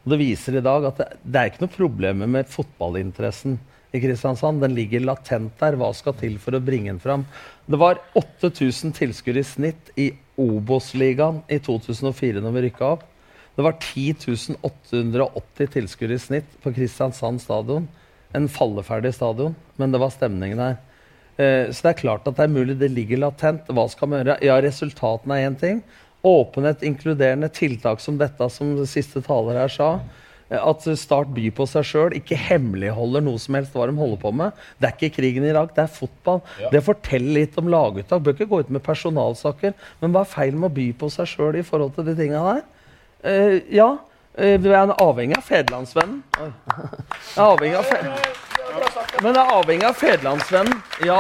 Og 0.05 0.13
det 0.13 0.21
viser 0.21 0.59
i 0.59 0.63
dag 0.65 0.87
at 0.87 1.01
det, 1.01 1.09
det 1.23 1.41
er 1.41 1.51
ikke 1.51 1.65
noe 1.65 1.75
problem 1.75 2.23
med 2.31 2.51
fotballinteressen 2.51 3.59
i 3.95 4.01
Kristiansand. 4.03 4.63
Den 4.63 4.77
ligger 4.79 5.05
latent 5.07 5.55
der. 5.61 5.79
Hva 5.79 5.91
skal 5.97 6.17
til 6.19 6.39
for 6.43 6.57
å 6.57 6.63
bringe 6.63 6.93
den 6.93 7.03
fram? 7.03 7.27
Det 7.67 7.81
var 7.81 8.01
8000 8.19 8.95
tilskuere 8.99 9.43
i 9.43 9.47
snitt 9.47 9.93
i 9.99 10.11
Obos-ligaen 10.39 11.43
i 11.51 11.59
2004 11.63 12.43
når 12.45 12.55
vi 12.55 12.65
rykka 12.69 12.93
opp. 12.97 13.07
Det 13.59 13.65
var 13.67 13.75
10 13.83 14.59
880 14.63 15.73
tilskuere 15.75 16.15
i 16.15 16.23
snitt 16.23 16.59
på 16.63 16.71
Kristiansand 16.77 17.43
stadion. 17.43 17.89
En 18.37 18.47
falleferdig 18.47 19.15
stadion, 19.17 19.57
men 19.77 19.91
det 19.91 19.99
var 19.99 20.13
stemningen 20.15 20.63
her. 20.63 20.77
Eh, 21.39 21.71
så 21.71 21.87
det 21.87 21.91
er 21.91 22.03
klart 22.03 22.29
at 22.29 22.37
det 22.39 22.47
er 22.47 22.55
mulig. 22.55 22.77
Det 22.79 22.91
ligger 22.93 23.23
latent. 23.25 23.67
Hva 23.67 23.89
skal 23.91 24.11
man 24.11 24.23
gjøre? 24.23 24.39
Ja, 24.47 24.61
resultatene 24.63 25.39
er 25.39 25.49
én 25.49 25.59
ting. 25.59 25.83
Åpenhet, 26.27 26.85
inkluderende 26.87 27.51
tiltak 27.55 28.03
som 28.03 28.19
dette, 28.19 28.47
som 28.51 28.75
siste 28.91 29.23
taler 29.27 29.59
her 29.63 29.75
sa. 29.75 29.91
Eh, 30.51 30.61
At 30.61 30.87
Start 30.99 31.31
byr 31.37 31.53
på 31.57 31.67
seg 31.69 31.87
sjøl, 31.87 32.17
ikke 32.19 32.39
hemmeligholder 32.39 33.25
noe 33.25 33.41
som 33.43 33.59
helst 33.59 33.77
hva 33.77 33.89
de 33.89 33.97
holder 33.99 34.21
på 34.23 34.33
med. 34.41 34.67
Det 34.79 34.89
er 34.89 34.97
ikke 34.97 35.17
krigen 35.21 35.47
i 35.47 35.53
Irak, 35.53 35.75
det 35.77 35.85
er 35.85 35.93
fotball. 35.93 36.43
Det 36.73 36.85
forteller 36.85 37.41
litt 37.43 37.59
om 37.61 37.71
laguttak. 37.73 38.25
Bør 38.25 38.37
ikke 38.37 38.51
gå 38.51 38.63
ut 38.65 38.75
med 38.75 38.85
personalsaker. 38.85 39.77
Men 40.03 40.15
hva 40.15 40.25
er 40.25 40.33
feil 40.33 40.57
med 40.57 40.71
å 40.71 40.77
by 40.81 40.91
på 40.99 41.11
seg 41.13 41.31
sjøl 41.31 41.61
i 41.61 41.67
forhold 41.67 41.97
til 41.97 42.09
de 42.09 42.17
tinga 42.19 42.45
der? 42.49 42.65
Uh, 43.19 43.57
ja, 43.75 43.89
eh, 44.39 44.55
vi 44.63 44.71
er 44.71 44.95
avhengig 44.95 45.37
av 45.41 45.47
fedrelandsvennen. 45.47 46.23
Avhengig 47.49 47.81
av 47.81 47.89
fe 47.89 47.99
Men 49.25 49.35
det 49.35 49.41
er 49.43 49.55
avhengig 49.57 49.89
av 49.89 49.97
fedrelandsvennen, 49.99 50.83
ja. 51.09 51.19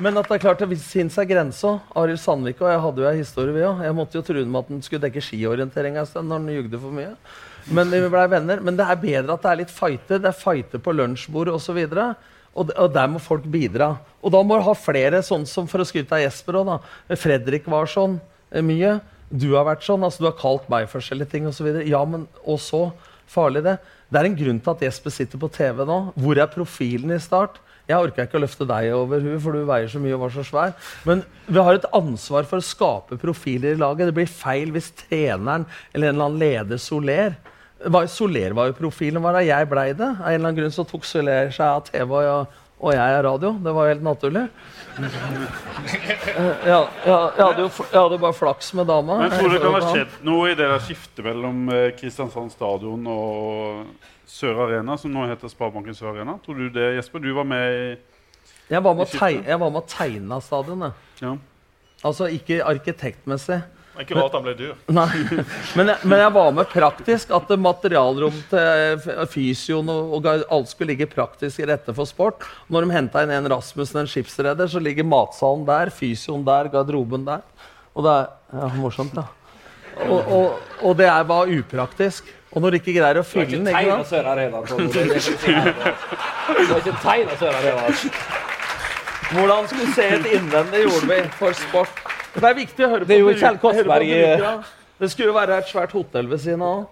Men 0.00 0.16
at 0.16 0.30
det 0.30 0.38
er 0.38 0.42
klart 0.46 0.62
det 0.62 0.78
finnes 0.80 1.18
ei 1.20 1.26
grense. 1.28 1.74
Arild 1.98 2.20
Sandvik 2.22 2.62
og 2.62 2.70
jeg 2.70 2.82
hadde 2.86 3.02
jo 3.02 3.08
en 3.10 3.18
historie, 3.18 3.52
vi 3.52 3.66
òg. 3.66 3.82
Jeg 3.84 3.96
måtte 3.98 4.16
jo 4.16 4.24
true 4.24 4.46
med 4.46 4.62
at 4.62 4.70
han 4.72 4.84
skulle 4.86 5.02
dekke 5.02 5.24
skiorientering 5.24 5.98
en 6.00 6.08
stund 6.08 6.30
når 6.30 6.40
han 6.40 6.54
jugde 6.54 6.80
for 6.80 6.94
mye. 6.94 7.10
Men 7.68 7.90
vi 7.92 8.00
blei 8.08 8.26
venner. 8.32 8.60
Men 8.64 8.76
det 8.78 8.86
er 8.88 9.00
bedre 9.02 9.34
at 9.36 9.42
det 9.44 9.50
er 9.52 9.60
litt 9.62 9.72
fighter. 9.74 10.18
Det 10.22 10.30
er 10.32 10.36
fighter 10.36 10.82
på 10.82 10.94
lunsjbordet 10.96 11.54
osv. 11.54 11.78
Og, 12.50 12.66
d- 12.66 12.74
og 12.80 12.92
der 12.94 13.06
må 13.12 13.20
folk 13.22 13.44
bidra. 13.50 13.92
Og 14.22 14.32
da 14.34 14.40
må 14.42 14.56
du 14.58 14.64
ha 14.66 14.74
flere, 14.74 15.20
sånn 15.22 15.44
som 15.46 15.68
for 15.70 15.82
å 15.82 15.86
skryte 15.86 16.16
av 16.16 16.24
Jesper 16.24 16.58
òg, 16.60 16.66
da. 16.72 17.16
Fredrik 17.20 17.68
var 17.70 17.86
sånn 17.90 18.18
eh, 18.50 18.62
mye. 18.64 18.96
Du 19.30 19.52
har 19.54 19.68
vært 19.68 19.84
sånn. 19.86 20.02
altså 20.02 20.24
Du 20.24 20.28
har 20.30 20.38
kalt 20.40 20.66
meg 20.72 20.88
forskjellige 20.90 21.30
ting 21.36 21.46
osv. 21.46 21.68
Ja, 21.86 22.02
men 22.04 22.26
og 22.44 22.58
så 22.64 22.88
farlig 23.30 23.62
det. 23.68 23.76
Det 24.10 24.18
er 24.18 24.26
en 24.26 24.38
grunn 24.40 24.58
til 24.58 24.72
at 24.74 24.80
Jesper 24.82 25.14
sitter 25.14 25.38
på 25.38 25.50
TV 25.54 25.84
nå. 25.86 26.00
Hvor 26.18 26.40
er 26.42 26.50
profilen 26.50 27.12
i 27.14 27.20
Start? 27.22 27.60
Jeg 27.90 28.08
orker 28.08 28.26
ikke 28.26 28.38
å 28.38 28.44
løfte 28.46 28.68
deg 28.70 28.90
over 28.96 29.22
huet, 29.24 29.40
for 29.42 29.56
du 29.56 29.68
veier 29.68 29.90
så 29.90 30.00
mye 30.02 30.16
og 30.16 30.24
var 30.24 30.34
så 30.38 30.46
svær. 30.46 30.74
Men 31.08 31.24
vi 31.50 31.60
har 31.60 31.76
et 31.76 31.88
ansvar 31.96 32.48
for 32.48 32.62
å 32.62 32.68
skape 32.70 33.18
profiler 33.20 33.74
i 33.74 33.80
laget. 33.80 34.10
Det 34.10 34.18
blir 34.20 34.30
feil 34.30 34.72
hvis 34.74 34.92
treneren 35.04 35.66
eller 35.92 36.10
en 36.10 36.14
eller 36.14 36.30
annen 36.30 36.44
leder 36.44 36.80
Soler 36.80 37.34
Soler 38.08 38.52
var 38.52 38.68
jo 38.68 38.76
profilen, 38.76 39.22
var 39.24 39.38
da 39.38 39.44
jeg 39.44 39.68
blei 39.70 39.92
det. 39.96 40.04
Av 40.04 40.26
en 40.28 40.34
eller 40.34 40.50
annen 40.50 40.58
grunn 40.58 40.74
så 40.74 40.84
tok 40.84 41.06
Soler 41.08 41.48
seg 41.54 41.64
av 41.64 41.86
TV 41.86 42.12
og, 42.18 42.58
og 42.80 42.92
jeg 42.92 43.16
er 43.16 43.24
radio. 43.24 43.54
Det 43.64 43.72
var 43.72 43.86
jo 43.86 43.94
helt 43.94 44.04
naturlig. 44.04 44.42
Eh, 45.00 46.66
ja, 46.68 46.82
ja, 47.06 47.18
jeg, 47.36 47.40
hadde 47.40 47.64
jo, 47.64 47.70
jeg 47.70 47.96
hadde 47.96 48.20
bare 48.20 48.36
flaks 48.36 48.72
med 48.76 48.90
dama. 48.90 49.16
Men 49.22 49.30
jeg 49.30 49.40
tror 49.40 49.54
det 49.54 49.60
kan 49.64 49.76
ha 49.76 49.92
skjedd 49.94 50.18
noe 50.28 50.50
i 50.50 50.56
det 50.58 50.70
skiftet 50.84 51.24
mellom 51.24 51.62
eh, 51.72 51.86
Kristiansand 51.96 52.52
stadion 52.52 53.08
og 53.08 53.86
Sør 54.30 54.62
Arena, 54.66 54.94
som 55.00 55.12
nå 55.12 55.26
heter 55.30 55.50
Sparebanken 55.50 55.96
Sør 55.96 56.14
Arena. 56.14 56.36
Tror 56.44 56.60
du 56.60 56.68
det, 56.72 56.94
Jesper? 57.00 57.22
Du 57.24 57.32
var 57.34 57.48
med 57.48 57.74
i 57.74 57.84
Jeg 58.70 58.82
var 58.84 58.94
med 58.94 59.04
å 59.04 59.08
i 59.08 59.10
skiftet. 59.10 59.48
jeg 59.50 59.58
var 59.60 59.74
med 59.74 59.82
å 59.82 59.88
tegne 59.90 60.40
stadionet. 60.44 61.06
ja. 61.22 61.36
Altså 62.00 62.30
ikke 62.32 62.62
arkitektmessig. 62.64 63.58
Det 63.90 63.98
er 63.98 64.06
ikke 64.06 64.16
rart 64.16 64.32
han 64.38 64.44
ble 64.46 64.52
dyr. 64.56 64.76
Nei, 64.88 65.08
men 65.76 65.90
jeg, 65.90 66.08
men 66.08 66.22
jeg 66.22 66.32
var 66.32 66.54
med 66.56 66.70
praktisk. 66.70 67.34
At 67.36 67.50
det 67.50 67.58
materialrom 67.60 68.38
til 68.48 69.02
fysioen 69.28 69.90
og, 69.92 70.14
og 70.16 70.28
alt 70.30 70.70
skulle 70.70 70.94
ligge 70.94 71.10
praktisk 71.10 71.60
i 71.60 71.66
rette 71.68 71.92
for 71.92 72.08
sport. 72.08 72.46
Når 72.72 72.86
de 72.86 72.94
henta 72.96 73.26
inn 73.26 73.34
en 73.36 73.50
Rasmussen, 73.52 74.00
en 74.00 74.08
skipsreder, 74.08 74.70
så 74.70 74.80
ligger 74.80 75.04
matsalen 75.04 75.66
der, 75.68 75.92
fysioen 75.92 76.46
der, 76.46 76.70
garderoben 76.72 77.28
der. 77.28 77.44
Og 77.92 78.06
det 78.06 78.16
er 78.16 78.62
ja, 78.62 78.72
morsomt, 78.80 79.20
ja. 79.20 79.26
Og, 80.06 80.20
og, 80.24 80.74
og 80.80 80.96
det 80.96 81.10
er 81.10 81.28
var 81.28 81.52
upraktisk. 81.52 82.32
Og 82.52 82.62
når 82.62 82.70
de 82.74 82.78
ikke 82.80 82.94
greier 82.96 83.18
å 83.20 83.22
fylle 83.22 83.50
den 83.52 83.68
ikke 83.70 83.76
tegna 83.78 84.04
Sør 84.04 84.26
Arena. 84.32 84.60
Du 84.66 84.72
har 86.72 86.80
ikke 86.80 86.96
tegna 87.02 87.36
Sør 87.38 87.58
Arena. 87.60 87.82
Hvordan 89.30 89.68
skulle 89.70 89.92
se 89.94 90.06
et 90.16 90.26
innvendig 90.34 90.80
gjorde 90.86 91.10
vi 91.12 91.18
for 91.38 91.54
sport. 91.54 92.00
Det 92.34 92.46
er 92.48 92.54
viktig 92.58 92.86
å 92.86 92.88
høre 92.90 93.04
på, 93.04 93.08
Det 93.10 93.16
er 93.16 93.20
jo 93.20 93.34
Kjell 93.34 93.54
i- 93.54 93.58
brukerne. 93.58 94.64
Det 95.00 95.10
skulle 95.10 95.28
jo 95.30 95.34
være 95.34 95.58
et 95.58 95.68
svært 95.70 95.92
hotell 95.92 96.26
ved 96.26 96.38
siden 96.42 96.62
av. 96.62 96.86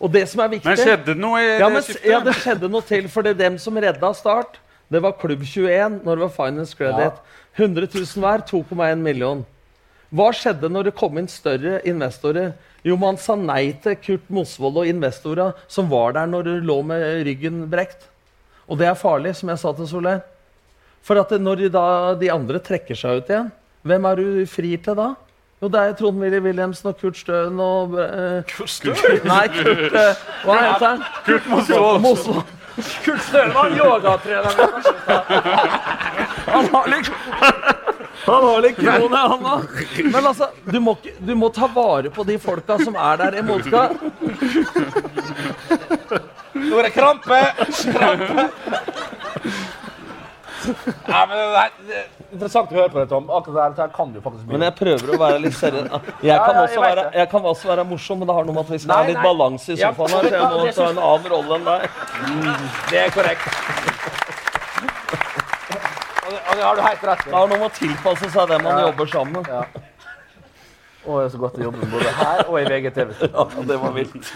Og 0.00 0.12
det 0.12 0.28
som 0.28 0.40
er 0.40 0.48
viktig 0.48 0.64
Men 0.68 0.76
skjedde 0.76 1.04
det 1.06 1.16
noe 1.20 1.38
i 1.40 1.46
ja, 1.58 1.66
det 1.68 1.72
men, 1.72 1.82
skiftet? 1.82 2.04
ja, 2.08 2.20
det 2.20 2.34
skjedde 2.34 2.70
noe 2.70 2.80
til, 2.82 3.08
for 3.08 3.22
det 3.22 3.30
er 3.34 3.38
dem 3.48 3.58
som 3.58 3.76
redda 3.76 4.12
Start. 4.14 4.58
Det 4.90 5.02
var 5.02 5.12
Klubb 5.12 5.42
21 5.44 6.00
når 6.04 6.16
det 6.16 6.24
var 6.24 6.32
Finance 6.36 6.76
Credit. 6.76 7.12
100 7.56 7.88
000 7.94 8.06
hver, 8.24 8.38
2,1 8.48 8.98
million. 8.98 9.44
Hva 10.10 10.32
skjedde 10.34 10.66
når 10.72 10.88
det 10.88 10.96
kom 10.98 11.18
inn 11.20 11.28
større 11.30 11.78
investorer? 11.86 12.54
Jo, 12.82 12.96
man 12.98 13.18
sa 13.20 13.36
nei 13.38 13.70
til 13.82 13.94
Kurt 14.00 14.26
Mosvold 14.32 14.80
og 14.82 14.88
investorer 14.90 15.54
som 15.70 15.90
var 15.90 16.16
der 16.16 16.26
når 16.30 16.48
du 16.48 16.52
lå 16.66 16.80
med 16.86 17.22
ryggen 17.28 17.62
brekt. 17.70 18.08
Og 18.66 18.78
det 18.80 18.88
er 18.88 18.98
farlig, 18.98 19.36
som 19.38 19.52
jeg 19.52 19.60
sa 19.62 19.72
til 19.76 19.86
Soler. 19.90 20.22
For 21.06 21.20
at 21.20 21.30
når 21.38 21.62
de, 21.62 21.68
da, 21.72 21.84
de 22.18 22.30
andre 22.32 22.58
trekker 22.62 22.98
seg 22.98 23.20
ut 23.20 23.30
igjen, 23.30 23.50
hvem 23.86 24.06
er 24.10 24.18
du 24.18 24.46
frir 24.50 24.82
til 24.82 24.98
da? 24.98 25.12
Jo, 25.60 25.68
det 25.68 25.80
er 25.80 25.94
Trond 25.96 26.22
Willy 26.22 26.40
Wilhelmsen 26.40 26.88
og 26.90 26.96
Kurt 27.00 27.18
Støen 27.20 27.58
og 27.60 27.94
eh, 28.00 28.40
Kurt 28.48 28.72
Støen? 28.72 29.20
Nei, 29.28 29.44
Kurt 29.52 29.96
eh, 30.00 30.22
Hva 30.46 30.56
heter 30.64 30.86
han? 30.86 31.04
Kurt 31.26 31.50
Mosvold. 31.52 32.42
Kurt 33.04 33.22
Støen 33.28 33.54
var 33.54 33.76
yogatrener. 33.76 34.54
Han 36.54 36.70
har 36.72 36.90
litt 36.90 37.12
Han 38.26 38.44
har 38.44 38.60
litt 38.64 38.76
kroner, 38.76 39.28
han 39.32 39.44
òg. 39.54 39.62
Men 40.12 40.26
altså, 40.26 40.48
du 40.70 40.78
må, 40.80 40.94
ikke- 41.00 41.16
du 41.26 41.34
må 41.34 41.48
ta 41.54 41.66
vare 41.72 42.10
på 42.12 42.24
de 42.28 42.36
folka 42.38 42.78
som 42.84 42.96
er 42.96 43.16
der 43.16 43.38
i 43.40 43.42
Moska. 43.42 43.86
Nå 46.54 46.78
er 46.78 46.82
det 46.88 46.92
krampe! 46.94 47.40
Krampe! 47.94 48.48
Nei, 51.08 51.20
men 51.26 51.36
det 51.38 51.44
er, 51.46 51.70
er 51.96 52.02
interessant 52.34 52.68
å 52.68 52.76
høre 52.76 52.90
på 52.92 52.98
det, 53.00 53.06
Tom. 53.08 53.30
Akkurat 53.32 53.72
det 53.78 53.80
her 53.80 53.92
kan 53.94 54.10
du 54.12 54.18
faktisk 54.20 54.44
mye. 54.44 54.52
Men 54.58 54.66
jeg 54.66 54.74
prøver 54.76 55.14
å 55.14 55.18
være 55.22 55.38
litt 55.46 55.56
seriøs. 55.56 55.86
Jeg 55.88 55.94
kan, 55.96 56.10
Ja, 56.20 56.34
ja, 56.36 56.50
jeg 56.52 56.66
også 56.66 56.82
være, 56.84 57.04
jeg 57.16 57.30
kan 57.32 57.48
også 57.54 57.70
være 57.72 57.84
morsom, 57.88 58.20
men 58.20 58.28
det 58.28 58.36
har 58.36 58.44
noe 58.44 58.56
med 58.58 58.66
at 58.66 58.72
vi 58.74 58.78
skal 58.82 58.92
Nei, 58.92 58.98
ha 59.00 59.08
litt 59.08 59.22
balanse 59.24 59.72
i 59.72 59.78
Ja, 59.80 59.88
sofaen 59.94 60.12
her. 60.12 60.28
Så 60.28 60.34
jeg 60.36 60.44
må 60.52 60.74
ta 60.76 60.90
en 60.90 61.00
annen 61.08 61.32
rolle 61.32 61.56
enn 61.56 61.64
deg. 61.70 61.80
Det 62.92 63.00
er 63.06 63.14
korrekt. 63.16 63.48
Og 66.30 66.56
det, 66.56 66.62
har 66.64 66.76
du 66.76 66.82
helt 66.84 67.04
rett 67.10 67.26
i. 67.26 67.30
Det 67.30 67.36
har 67.36 67.48
noe 67.50 67.58
med 67.58 67.66
å 67.68 67.74
tilpasse 67.76 68.30
seg 68.30 68.48
det 68.52 68.60
man 68.62 68.78
Ja. 68.78 68.86
jobber 68.88 69.10
sammen. 69.10 69.46
Ja. 69.48 69.64
Å, 71.00 71.18
det 71.18 71.24
er 71.24 71.28
så 71.32 71.40
godt 71.40 71.58
å 71.58 71.62
jobbe 71.64 71.86
både 71.90 72.14
her 72.20 72.42
og 72.46 72.56
i 72.60 72.64
VGTV. 72.68 73.12
Ja, 73.34 73.46
det 73.70 73.78
var 73.82 73.92
vilt. 73.96 74.32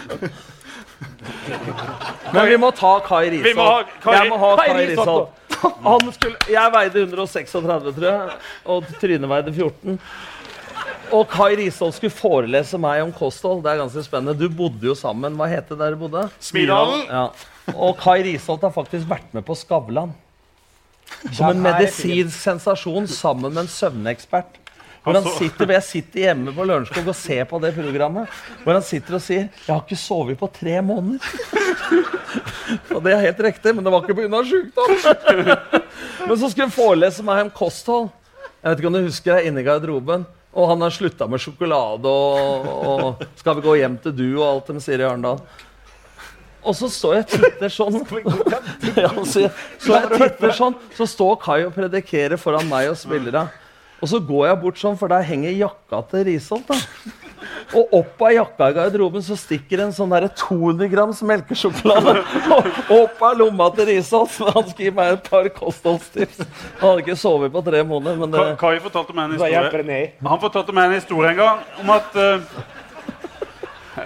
Men 2.33 2.47
vi 2.49 2.57
må 2.61 2.71
ta 2.75 2.97
Kai 3.05 3.29
Vi 3.29 3.41
Risholt. 3.43 3.91
Jeg 4.05 4.29
må 4.31 4.37
ha 4.41 4.51
Kai 4.59 4.69
Kai 4.69 4.85
Risholt 4.91 5.09
Risholt. 5.09 5.41
Han 5.85 6.11
skulle, 6.13 6.37
jeg 6.51 6.71
veide 6.73 7.03
136, 7.05 7.53
tror 7.55 8.05
jeg, 8.05 8.39
og 8.69 8.89
Tryne 9.01 9.29
veide 9.31 9.53
14. 9.55 9.99
Og 11.15 11.23
Kai 11.31 11.51
Risholt 11.59 11.95
skulle 11.97 12.13
forelese 12.13 12.79
meg 12.81 13.03
om 13.05 13.13
kosthold. 13.15 13.63
Det 13.65 13.71
er 13.71 13.81
ganske 13.83 14.03
spennende. 14.05 14.35
Du 14.37 14.49
bodde 14.51 14.89
jo 14.89 14.95
sammen. 14.97 15.37
Hva 15.39 15.47
het 15.49 15.69
det 15.71 15.77
der 15.79 15.95
du 15.95 16.01
bodde? 16.05 16.25
Smidalen. 16.43 17.05
Ja. 17.09 17.27
Og 17.75 17.95
Kai 18.01 18.19
Risholt 18.25 18.65
har 18.65 18.73
faktisk 18.75 19.07
vært 19.09 19.31
med 19.37 19.45
på 19.47 19.55
Skavlan. 19.57 20.13
Som 21.31 21.49
en 21.51 21.61
medisinsk 21.63 22.37
sensasjon 22.37 23.07
sammen 23.09 23.53
med 23.53 23.65
en 23.65 23.71
søvnekspert. 23.71 24.61
Hvor 25.05 25.13
han 25.13 25.27
sitter, 25.37 25.69
Jeg 25.69 25.85
sitter 25.85 26.19
hjemme 26.19 26.53
på 26.55 26.65
Lørenskog 26.65 27.07
og 27.11 27.15
ser 27.17 27.43
på 27.45 27.59
det 27.61 27.75
programmet. 27.75 28.29
Hvor 28.63 28.73
han 28.73 28.85
sitter 28.85 29.15
og 29.15 29.21
sier 29.21 29.49
'Jeg 29.53 29.69
har 29.69 29.83
ikke 29.83 29.95
sovet 29.95 30.37
på 30.37 30.49
tre 30.49 30.81
måneder'. 30.81 31.21
og 32.95 33.03
det 33.03 33.13
er 33.13 33.19
helt 33.29 33.39
riktig, 33.39 33.75
men 33.75 33.85
det 33.85 33.91
var 33.93 34.01
ikke 34.01 34.15
pga. 34.15 34.41
sjukdom. 34.43 34.89
men 36.27 36.37
så 36.37 36.49
skulle 36.49 36.65
han 36.65 36.71
forelese 36.71 37.23
meg 37.23 37.41
om 37.45 37.51
kosthold. 37.51 38.09
Jeg 38.63 38.71
vet 38.71 38.79
ikke 38.79 38.87
om 38.87 38.93
du 38.93 39.05
husker 39.05 39.35
jeg 39.35 39.45
inne 39.45 39.61
i 39.61 39.63
garderoben. 39.63 40.25
Og 40.55 40.69
han 40.71 40.81
har 40.81 40.89
slutta 40.89 41.27
med 41.27 41.39
sjokolade 41.39 42.09
og, 42.09 42.65
og 42.65 43.23
'Skal 43.35 43.55
vi 43.55 43.61
gå 43.61 43.75
hjem 43.75 43.97
til 43.97 44.11
du?' 44.11 44.41
og 44.41 44.47
alt 44.53 44.67
de 44.73 44.81
sier 44.81 44.99
i 44.99 45.03
Arendal. 45.03 45.39
Og 46.65 46.73
så 46.77 46.89
står 46.89 47.19
jeg 47.19 47.27
titter 47.35 47.71
sånn 47.73 47.99
ja, 49.03 49.11
så, 49.21 49.45
så 49.77 49.99
jeg 49.99 50.09
titter 50.15 50.55
sånn 50.55 50.77
Så 50.97 51.07
står 51.09 51.37
Kai 51.43 51.59
og 51.67 51.75
predikerer 51.75 52.41
foran 52.41 52.67
meg 52.71 52.89
og 52.89 52.97
spillerne. 52.99 53.47
Og 54.03 54.09
så 54.11 54.19
går 54.21 54.49
jeg 54.49 54.57
bort 54.61 54.81
sånn, 54.81 54.97
for 54.99 55.09
der 55.09 55.23
henger 55.25 55.53
jakka 55.55 56.01
til 56.11 56.25
Risholt. 56.27 56.67
da. 56.67 57.13
Og 57.75 57.93
opp 57.97 58.21
av 58.27 58.33
jakka 58.35 58.67
i 58.69 58.75
garderoben 58.75 59.23
så 59.23 59.37
stikker 59.39 59.81
en 59.85 59.93
sånn 59.95 60.11
der 60.13 60.27
200 60.37 60.89
grams 60.91 61.21
melkesjokolade 61.25 62.13
og 62.53 62.93
opp 62.97 63.23
av 63.25 63.39
lomma 63.39 63.69
til 63.75 63.89
Risholt. 63.89 64.35
Han 64.55 64.67
skal 64.69 64.87
gi 64.87 64.93
meg 64.99 65.15
et 65.15 65.29
par 65.29 65.49
kostholdstips. 65.55 66.43
Han 66.81 66.85
hadde 66.91 67.05
ikke 67.05 67.17
sovet 67.19 67.53
på 67.55 67.63
tre 67.65 67.81
måneder, 67.87 68.19
men 68.21 68.33
det 68.35 68.45
Kai 68.61 68.77
fortalte 68.83 69.15
meg 69.15 69.29
en 69.31 69.37
historie? 69.39 70.01
Han 70.27 70.41
fortalte 70.43 70.75
meg 70.75 70.89
en 70.89 70.97
historie 70.99 71.33
en 71.33 71.41
gang 71.41 71.63
om 71.81 71.93
at 71.95 72.19
eh, 72.21 72.61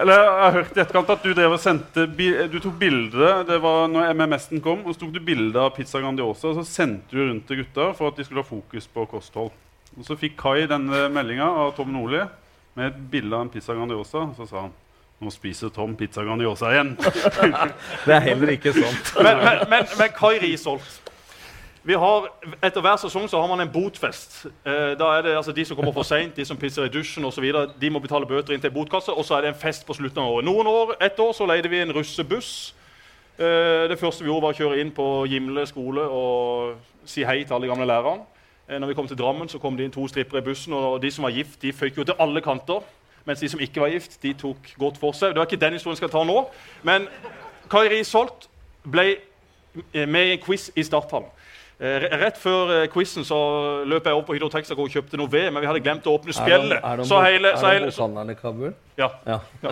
Eller 0.00 0.16
jeg 0.16 0.36
har 0.40 0.54
hørt 0.56 0.76
i 0.76 0.80
etterkant 0.80 1.10
at 1.12 1.24
du 1.24 1.32
drev 1.36 1.54
og 1.54 1.60
sendte 1.60 2.06
Du 2.08 2.58
tok 2.58 2.76
bilde 2.80 3.32
Det 3.48 3.58
var 3.62 3.88
når 3.92 4.14
MMS-en 4.16 4.62
kom, 4.64 4.84
og 4.84 4.94
så 4.94 5.02
tok 5.04 5.14
du 5.16 5.20
bilde 5.24 5.60
av 5.60 5.74
pizza 5.76 6.00
Grandiosa 6.00 6.50
og 6.50 6.60
så 6.60 6.66
sendte 6.68 7.16
du 7.16 7.22
rundt 7.22 7.46
til 7.48 7.62
gutta 7.62 7.90
for 7.98 8.10
at 8.10 8.18
de 8.18 8.26
skulle 8.26 8.44
ha 8.44 8.48
fokus 8.48 8.86
på 8.90 9.04
kosthold. 9.10 9.50
Og 9.98 10.06
Så 10.06 10.16
fikk 10.18 10.38
Kai 10.40 10.68
denne 10.70 11.08
meldinga 11.12 11.48
av 11.64 11.74
Tom 11.76 11.90
Nordli 11.92 12.22
med 12.78 12.86
et 12.92 13.02
bilde 13.12 13.36
av 13.36 13.44
en 13.44 13.52
pizza 13.52 13.74
Grandiosa. 13.76 14.24
Og 14.30 14.38
så 14.38 14.46
sa 14.48 14.64
han 14.66 14.76
nå 15.20 15.28
spiser 15.34 15.68
Tom 15.74 15.92
pizza 15.98 16.24
Grandiosa 16.24 16.70
igjen. 16.72 16.94
Det 18.06 18.14
er 18.14 18.22
heller 18.30 18.54
ikke 18.54 18.72
sant. 18.72 19.10
Men, 19.20 19.42
men, 19.44 19.64
men, 19.68 19.90
men 19.98 20.14
Kai 20.16 20.38
Risholt 20.40 21.09
har, 21.88 22.26
Etter 22.62 22.80
hver 22.80 22.96
sesong 23.00 23.28
så 23.28 23.40
har 23.40 23.48
man 23.48 23.60
en 23.60 23.72
botfest. 23.72 24.46
Eh, 24.66 24.98
da 25.00 25.06
er 25.16 25.22
det 25.22 25.36
altså 25.36 25.52
De 25.52 25.64
som 25.64 25.76
kommer 25.76 25.92
for 25.92 26.02
seint, 26.02 26.36
de 26.36 26.44
som 26.44 26.56
pisser 26.56 26.84
i 26.84 26.92
dusjen 26.92 27.24
osv., 27.24 27.46
de 27.80 27.90
må 27.90 27.98
betale 27.98 28.26
bøter 28.26 28.54
inn 28.54 28.60
til 28.60 28.70
botkasse. 28.70 29.12
Og 29.12 29.24
så 29.24 29.38
er 29.38 29.40
det 29.46 29.54
en 29.54 29.60
fest 29.62 29.86
på 29.86 29.96
slutten 29.96 30.20
av 30.20 30.28
året. 30.28 30.44
Noen 30.44 30.66
år, 30.66 30.96
Et 31.00 31.18
år 31.18 31.32
så 31.32 31.46
leide 31.46 31.70
vi 31.70 31.80
en 31.80 31.92
russebuss. 31.92 32.74
Eh, 33.38 33.88
det 33.88 33.98
første 33.98 34.24
vi 34.24 34.28
gjorde, 34.28 34.42
var 34.42 34.52
å 34.52 34.58
kjøre 34.58 34.80
inn 34.80 34.92
på 34.92 35.26
Gimle 35.26 35.66
skole 35.66 36.04
og 36.04 36.76
si 37.08 37.24
hei 37.24 37.44
til 37.44 37.54
alle 37.54 37.66
gamle 37.66 37.86
lærerne. 37.88 38.28
Eh, 38.68 38.78
når 38.78 38.86
vi 38.86 38.94
kom 38.94 39.08
til 39.08 39.18
Drammen, 39.18 39.48
så 39.48 39.58
kom 39.58 39.76
det 39.76 39.84
inn 39.84 39.94
to 39.94 40.06
strippere 40.08 40.38
i 40.38 40.44
bussen, 40.44 40.72
og 40.72 41.00
de 41.02 41.10
som 41.10 41.24
var 41.24 41.32
gift, 41.32 41.62
de 41.62 41.72
føyk 41.72 41.96
jo 41.96 42.04
til 42.04 42.14
alle 42.20 42.40
kanter. 42.40 42.84
Mens 43.24 43.40
de 43.40 43.48
som 43.48 43.60
ikke 43.60 43.80
var 43.80 43.88
gift, 43.88 44.22
de 44.22 44.32
tok 44.32 44.74
godt 44.78 44.98
for 44.98 45.12
seg. 45.12 45.32
Det 45.32 45.40
var 45.40 45.48
ikke 45.48 45.60
den 45.60 45.72
historien 45.72 45.96
jeg 45.96 46.04
skal 46.04 46.12
ta 46.12 46.24
nå. 46.24 46.44
Men 46.82 47.08
Kai 47.70 47.88
Risholt 47.88 48.48
ble 48.84 49.16
eh, 49.94 50.08
med 50.08 50.26
i 50.26 50.32
en 50.36 50.44
quiz 50.44 50.70
i 50.76 50.84
starthallen. 50.84 51.28
Eh, 51.80 51.94
re- 52.02 52.16
Rett 52.20 52.36
før 52.36 52.70
eh, 52.82 52.88
quizen 52.92 53.24
så 53.24 53.36
løp 53.88 54.04
jeg 54.04 54.12
opp 54.18 54.26
på 54.28 54.34
Hydro 54.36 54.50
Texaco 54.52 54.84
og 54.84 54.90
kjøpte 54.92 55.16
noe 55.16 55.30
ved, 55.32 55.46
men 55.48 55.62
vi 55.64 55.68
hadde 55.70 55.80
glemt 55.80 56.04
å 56.04 56.12
åpne 56.18 56.34
spjeldet. 56.36 56.76
Er 56.84 57.00
Så 57.08 57.16
i 58.30 58.34
Kabul? 58.36 58.74
ja. 58.98 59.08
Ja. 59.26 59.38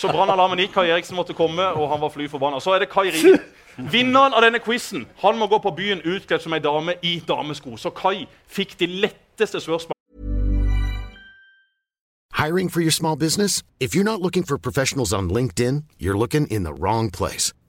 Så 0.00 0.08
brannalarmen 0.12 0.58
gikk, 0.62 0.72
Kai 0.76 0.86
Eriksen 0.94 1.16
måtte 1.18 1.34
komme, 1.34 1.66
og 1.74 1.90
han 1.90 2.00
var 2.00 2.12
fly 2.14 2.28
forbanna. 2.30 2.60
Så 2.62 2.76
er 2.76 2.84
det 2.84 2.90
Kai 2.92 3.08
Rie. 3.10 3.34
Vinneren 3.92 4.32
av 4.32 4.40
denne 4.46 4.60
quizen 4.62 5.02
han 5.24 5.36
må 5.36 5.50
gå 5.50 5.58
på 5.60 5.74
byen 5.76 6.00
utkledd 6.06 6.40
som 6.46 6.54
ei 6.56 6.62
dame 6.64 6.94
i 7.02 7.18
damesko. 7.28 7.74
Så 7.76 7.90
Kai 7.90 8.28
fikk 8.46 8.78
de 8.78 8.86
letteste 8.86 9.58
spørsmålene. 9.60 9.92
Hiring 12.38 12.68
for 12.70 12.80
your 12.80 12.92
small 12.92 13.16
business? 13.16 13.62
If 13.80 13.94
you're 13.94 14.04
not 14.04 14.20
looking 14.20 14.44
for 14.44 14.56
professionals 14.56 15.12
on 15.12 15.28
LinkedIn, 15.30 15.82
you're 15.98 16.16
looking 16.18 16.46
in 16.46 16.62
the 16.62 16.72
wrong 16.72 17.10
place. 17.10 17.52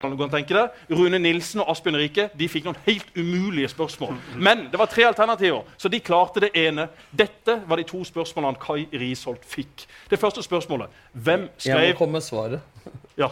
Kan 0.00 0.10
du 0.12 0.16
godt 0.20 0.34
tenke 0.36 0.52
deg? 0.52 0.80
Rune 0.92 1.16
Nilsen 1.18 1.62
og 1.62 1.70
Asbjørn 1.72 1.96
Rike 1.96 2.26
de 2.36 2.46
fikk 2.52 2.66
noen 2.66 2.76
helt 2.84 3.14
umulige 3.16 3.70
spørsmål. 3.72 4.18
Men 4.36 4.66
det 4.68 4.76
var 4.76 4.90
tre 4.92 5.06
alternativer, 5.08 5.62
så 5.80 5.88
de 5.88 6.00
klarte 6.04 6.42
det 6.44 6.50
ene. 6.52 6.84
Dette 7.16 7.54
var 7.64 7.80
de 7.80 7.86
to 7.88 8.02
spørsmålene 8.04 8.60
Kai 8.60 8.84
Risholt 8.92 9.46
fikk. 9.48 9.86
Det 10.10 10.18
første 10.20 10.44
spørsmålet 10.44 10.92
Hvem 11.12 11.40
Jeg 11.40 11.48
må 11.48 11.80
skrev, 11.80 11.94
komme 11.96 12.12
med 12.12 12.26
svaret. 12.28 12.60
ja. 13.22 13.30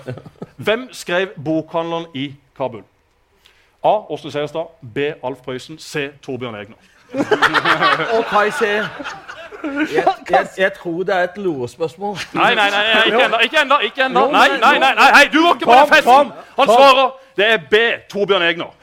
Hvem 0.57 0.89
skrev 0.93 1.37
bokhandleren 1.45 2.07
i 2.15 2.31
Kabul? 2.57 2.83
A. 3.85 3.95
Åsne 4.09 4.33
Seierstad. 4.33 4.73
B. 4.95 5.13
Alf 5.21 5.45
Prøysen. 5.45 5.79
C. 5.79 6.09
Torbjørn 6.23 6.55
Egner. 6.55 6.81
Og 8.17 8.25
Kai 8.33 8.49
C. 8.51 8.73
Jeg, 9.65 10.05
jeg, 10.31 10.47
jeg 10.59 10.73
tror 10.73 11.03
det 11.03 11.15
er 11.15 11.23
et 11.29 11.37
lurespørsmål. 11.37 12.17
Nei, 12.33 12.55
nei, 12.55 12.71
nei, 12.71 12.83
nei 12.95 13.05
ikke 13.45 13.61
ennå. 13.63 13.79
Ikke 13.79 14.05
ennå. 14.05 14.25
Ennå. 14.25 14.33
Nei, 14.33 14.49
nei, 14.49 14.59
nei, 14.61 14.79
nei, 14.79 14.95
nei, 14.95 15.11
hei, 15.15 15.29
du 15.33 15.39
var 15.43 15.55
ikke 15.55 15.67
på 15.67 15.79
den 15.79 15.93
festen! 15.95 16.33
Han 16.59 16.67
svarer 16.73 17.11
det 17.37 17.47
er 17.53 17.59
B. 17.71 17.77
Torbjørn 18.11 18.43
Egner. 18.43 18.75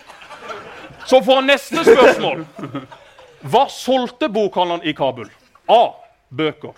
Så 1.05 1.21
får 1.23 1.35
han 1.35 1.47
neste 1.49 1.83
spørsmål. 1.85 2.45
Hva 3.41 3.65
solgte 3.73 4.29
bokhandleren 4.29 4.83
i 4.83 4.93
Kabul? 4.93 5.29
A. 5.69 5.81
Bøker. 6.37 6.75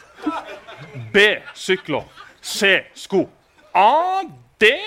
B. 1.14 1.18
Sykler. 1.54 2.04
C. 2.42 2.78
Sko. 2.96 3.26
A. 3.74 4.22
Det 4.62 4.78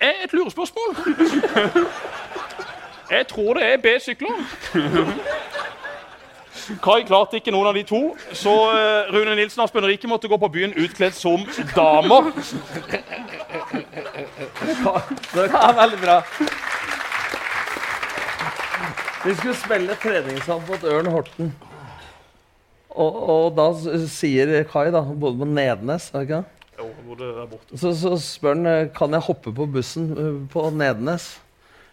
er 0.00 0.24
et 0.24 0.32
lurespørsmål. 0.32 0.96
Jeg 3.10 3.26
tror 3.28 3.54
det 3.54 3.72
er 3.72 3.76
B. 3.76 3.86
Sykler. 4.00 4.28
Kai 6.82 7.02
klarte 7.06 7.38
ikke 7.40 7.52
noen 7.54 7.70
av 7.70 7.76
de 7.76 7.82
to, 7.86 8.00
så 8.36 8.52
eh, 8.70 9.10
Rune 9.14 9.34
Nilsen 9.38 9.62
og 9.62 9.66
Asbjørn 9.66 9.88
Rike 9.90 10.10
måtte 10.10 10.30
gå 10.30 10.38
på 10.38 10.50
byen 10.54 10.74
utkledd 10.78 11.16
som 11.16 11.42
damer. 11.74 12.30
Det 15.32 15.46
er 15.48 15.74
veldig 15.80 16.00
bra. 16.02 16.16
Vi 19.22 19.34
skulle 19.38 19.58
spille 19.58 19.98
treningskamp 20.02 20.70
mot 20.70 20.88
Ørn 20.94 21.10
Horten. 21.14 21.52
Og, 22.92 23.20
og 23.34 23.44
da 23.56 23.68
sier 24.10 24.52
Kai, 24.70 24.88
da, 24.94 25.02
bodde 25.02 25.42
på 25.42 25.48
Nednes, 25.48 26.10
er 26.12 26.18
det 26.20 26.26
ikke 26.28 26.42
det? 26.42 26.58
Så, 27.78 27.92
så 27.98 28.16
spør 28.20 28.56
han 28.56 28.66
eh, 28.68 28.90
kan 28.94 29.14
jeg 29.14 29.26
hoppe 29.28 29.54
på 29.54 29.68
bussen 29.70 30.10
eh, 30.12 30.34
på 30.52 30.68
Nednes. 30.74 31.32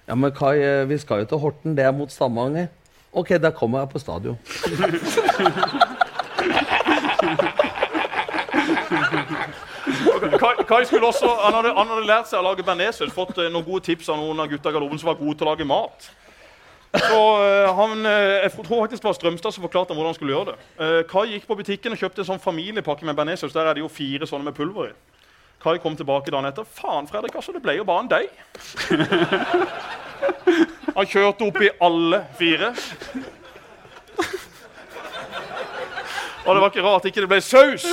Ja, 0.10 0.17
men 0.17 0.34
Kai, 0.36 0.58
vi 0.89 0.97
skal 1.01 1.23
jo 1.23 1.32
til 1.32 1.41
Horten. 1.45 1.77
Det 1.77 1.86
er 1.86 1.95
mot 1.95 2.12
Stavanger. 2.12 2.69
OK, 3.19 3.36
da 3.41 3.51
kommer 3.51 3.84
jeg 3.84 3.89
på 3.91 3.99
stadion. 3.99 4.38
Kai, 10.67 10.86
skulle 10.86 11.08
også, 11.08 11.27
han 11.43 11.53
hadde, 11.53 11.73
han 11.75 11.88
hadde 11.91 12.05
lært 12.08 12.29
seg 12.29 12.39
å 12.39 12.45
lage 12.45 12.63
bearnéssaus. 12.63 13.12
Fått 13.13 13.38
eh, 13.41 13.49
noen 13.51 13.65
gode 13.65 13.84
tips 13.89 14.10
av 14.12 14.21
noen 14.21 14.39
av 14.39 14.47
gutta 14.51 14.71
i 14.71 14.75
garderoben 14.75 15.01
som 15.01 15.12
var 15.12 15.19
gode 15.19 15.36
til 15.39 15.47
å 15.47 15.51
lage 15.51 15.67
mat. 15.67 16.10
Så 16.89 17.17
uh, 17.38 17.69
han, 17.77 17.99
uh, 18.01 18.39
Jeg 18.41 18.51
tror 18.55 18.79
faktisk 18.82 19.03
det 19.03 19.10
var 19.10 19.17
Strømstad 19.17 19.53
som 19.53 19.65
forklarte 19.65 19.93
hvordan 19.93 20.10
han 20.10 20.17
skulle 20.17 20.34
gjøre 20.34 20.53
det. 20.53 20.58
Uh, 20.79 21.01
Kai 21.10 21.25
gikk 21.36 21.45
på 21.49 21.58
butikken 21.60 21.93
og 21.93 22.01
kjøpte 22.01 22.23
en 22.23 22.29
sånn 22.32 22.41
familiepakke 22.41 23.05
med 23.05 23.17
bearnéssaus. 23.19 23.53
Der 23.53 23.69
er 23.69 23.77
det 23.77 23.84
jo 23.84 23.91
fire 23.93 24.25
sånne 24.29 24.49
med 24.49 24.58
pulver 24.58 24.86
i. 24.89 24.97
Kai 25.62 25.75
kom 25.84 25.97
tilbake 25.99 26.32
dagen 26.32 26.47
etter. 26.49 26.65
Faen, 26.79 27.10
Fredrik, 27.10 27.36
altså, 27.36 27.51
det 27.53 27.62
ble 27.65 27.75
jo 27.77 27.86
bare 27.86 28.05
en 28.05 28.13
deig. 28.15 28.29
Han 30.99 31.07
kjørte 31.07 31.45
opp 31.47 31.57
i 31.63 31.69
alle 31.79 32.17
fire. 32.35 32.73
Og 36.43 36.55
det 36.55 36.62
var 36.62 36.65
ikke 36.73 36.83
rart 36.83 37.05
ikke 37.07 37.21
det 37.23 37.29
ble 37.31 37.38
saus. 37.39 37.85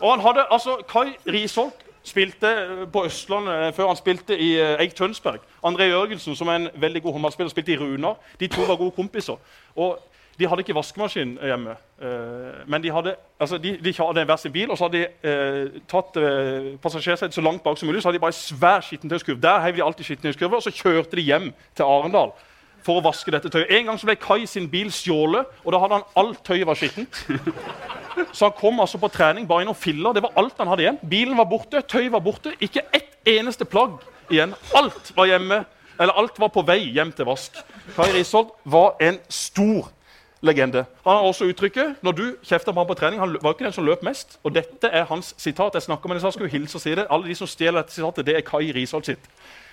Og 0.00 0.08
han 0.10 0.24
hadde, 0.24 0.48
altså, 0.50 0.80
Kai 0.90 1.12
Risholt 1.30 1.84
spilte 2.02 2.50
på 2.90 3.04
Østlandet 3.06 3.68
eh, 3.68 3.70
før 3.76 3.92
han 3.92 4.00
spilte 4.00 4.34
i 4.34 4.50
eh, 4.58 4.82
Eik 4.82 4.96
Tønsberg. 4.98 5.46
André 5.62 5.92
Jørgensen, 5.92 6.34
som 6.34 6.50
er 6.50 6.58
en 6.58 6.68
veldig 6.74 7.04
god 7.04 7.12
håndballspiller, 7.12 7.54
spilte 7.54 7.76
i 7.76 7.78
Runar. 7.78 8.18
De 8.40 8.50
to 8.50 8.66
var 8.66 8.80
gode 8.80 8.96
kompiser. 8.96 9.38
Og 9.76 10.00
de 10.40 10.48
hadde 10.48 10.64
ikke 10.64 10.74
vaskemaskin 10.74 11.36
hjemme. 11.42 11.76
eh, 12.02 12.60
men 12.66 12.82
de 12.82 12.90
hadde, 12.90 13.14
altså, 13.40 13.58
de, 13.58 13.76
de 13.84 13.94
hadde 13.98 14.24
hver 14.24 14.36
sin 14.40 14.52
bil, 14.52 14.70
og 14.70 14.78
så 14.78 14.88
hadde 14.88 14.98
de 14.98 15.30
eh, 15.30 15.80
tatt 15.90 16.16
eh, 16.16 16.70
passasjersetet 16.82 17.36
så 17.36 17.44
langt 17.44 17.62
bak 17.62 17.78
som 17.78 17.88
mulig. 17.88 18.02
Så 18.02 18.08
hadde 18.08 18.18
de 18.18 18.26
bare 18.26 18.36
svær 18.36 18.80
skittentøyskurv. 18.86 19.40
Der 19.40 19.60
heiv 19.60 19.76
de 19.76 19.84
alltid 19.84 20.08
skittentøyskurver, 20.08 20.56
og 20.56 20.64
så 20.64 20.72
kjørte 20.74 21.16
de 21.16 21.26
hjem 21.28 21.52
til 21.76 21.84
Arendal 21.84 22.32
for 22.84 22.96
å 22.96 23.04
vaske 23.04 23.32
dette 23.32 23.50
tøyet. 23.52 23.70
En 23.76 23.90
gang 23.90 23.98
så 24.00 24.08
ble 24.08 24.16
Kai 24.20 24.46
sin 24.48 24.68
bil 24.72 24.88
stjålet, 24.94 25.48
og 25.64 25.74
da 25.74 25.80
hadde 25.82 25.98
han 25.98 26.06
alt 26.22 26.40
tøyet 26.46 26.66
var 26.68 26.78
skittent. 26.80 27.20
Så 28.32 28.48
han 28.48 28.56
kom 28.56 28.80
altså 28.82 28.98
på 29.00 29.08
trening 29.12 29.46
bare 29.48 29.64
i 29.64 29.68
noen 29.68 29.78
filler. 29.78 30.14
Det 30.16 30.22
var 30.24 30.34
alt 30.40 30.58
han 30.58 30.70
hadde 30.72 30.86
igjen. 30.86 30.98
Bilen 31.10 31.36
var 31.38 31.48
borte, 31.50 31.82
tøyet 31.88 32.12
var 32.12 32.24
borte. 32.24 32.54
Ikke 32.60 32.82
ett 32.96 33.12
eneste 33.28 33.64
plagg 33.68 34.00
igjen. 34.32 34.54
Alt 34.76 35.12
var 35.16 35.28
hjemme, 35.30 35.62
eller 36.00 36.16
alt 36.16 36.40
var 36.40 36.52
på 36.52 36.64
vei 36.66 36.80
hjem 36.96 37.12
til 37.16 37.28
vask. 37.28 37.60
Kai 37.96 38.10
Risholt 38.16 38.52
var 38.64 38.96
en 39.04 39.20
stor 39.28 39.90
legende. 40.42 40.84
Han 41.04 41.16
har 41.16 41.26
også 41.28 41.44
uttrykket 41.50 42.00
når 42.02 42.12
du 42.16 42.24
kjefter 42.42 42.72
på 42.72 42.80
ham 42.80 42.88
på 42.88 42.94
trening, 42.94 43.20
Han 43.20 43.36
var 43.42 43.54
ikke 43.54 43.64
den 43.64 43.72
som 43.72 43.84
løp 43.84 44.02
mest. 44.02 44.38
Og 44.42 44.54
dette 44.54 44.88
er 44.88 45.04
hans 45.04 45.34
sitat. 45.38 45.74
Jeg 45.74 45.82
snakker 45.82 46.08
med 46.08 46.20
så 46.20 46.26
jeg 46.26 46.32
skulle 46.32 46.50
hilse 46.50 46.76
og 46.76 46.80
si 46.80 46.94
det. 46.94 47.06
Alle 47.10 47.28
de 47.28 47.34
som 47.34 47.46
stjeler 47.46 47.82
dette 47.82 47.94
sitatet, 47.94 48.26
det 48.26 48.36
er 48.36 48.40
Kai 48.40 48.72
Risholt 48.72 49.06
sitt. 49.06 49.30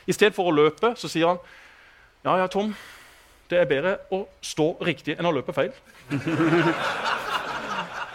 I 0.08 0.12
stedet 0.16 0.36
for 0.36 0.48
å 0.48 0.56
løpe, 0.56 0.94
så 0.96 1.08
sier 1.08 1.28
han 1.28 1.38
ja, 2.26 2.38
ja, 2.38 2.48
Tom. 2.48 2.74
Det 3.50 3.60
er 3.60 3.70
bedre 3.70 3.98
å 4.12 4.26
stå 4.44 4.74
riktig 4.84 5.16
enn 5.18 5.26
å 5.26 5.32
løpe 5.32 5.54
feil. 5.56 5.72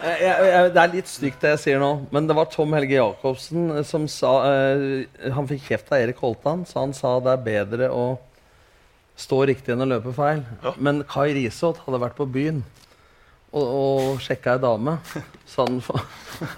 Jeg, 0.03 0.19
jeg, 0.19 0.71
det 0.75 0.79
er 0.81 0.89
litt 0.91 1.07
stygt, 1.07 1.37
det 1.39 1.53
jeg 1.53 1.59
sier 1.61 1.77
nå, 1.79 1.89
men 2.11 2.25
det 2.27 2.35
var 2.35 2.49
Tom 2.51 2.73
Helge 2.75 2.97
Jacobsen 2.97 3.69
eh, 3.71 3.85
som 3.87 4.03
sa 4.11 4.33
uh, 4.43 5.29
Han 5.31 5.47
fikk 5.47 5.69
kjeft 5.69 5.93
av 5.93 6.01
Erik 6.03 6.19
Holtan, 6.19 6.65
så 6.67 6.81
han 6.81 6.91
sa 6.97 7.13
det 7.23 7.31
er 7.31 7.45
bedre 7.45 7.87
å 7.87 8.01
stå 9.23 9.41
riktig 9.49 9.73
enn 9.75 9.83
å 9.85 9.89
løpe 9.89 10.13
feil. 10.15 10.41
Men 10.83 11.03
Kai 11.09 11.29
Risholt 11.37 11.79
hadde 11.85 11.99
vært 12.03 12.17
på 12.19 12.27
byen 12.29 12.61
og, 13.53 13.63
og 13.63 14.23
sjekka 14.25 14.57
ei 14.57 14.63
dame. 14.63 14.97
Så 15.47 15.63
hadde 15.63 15.77
han, 15.77 15.83
få- 15.85 16.01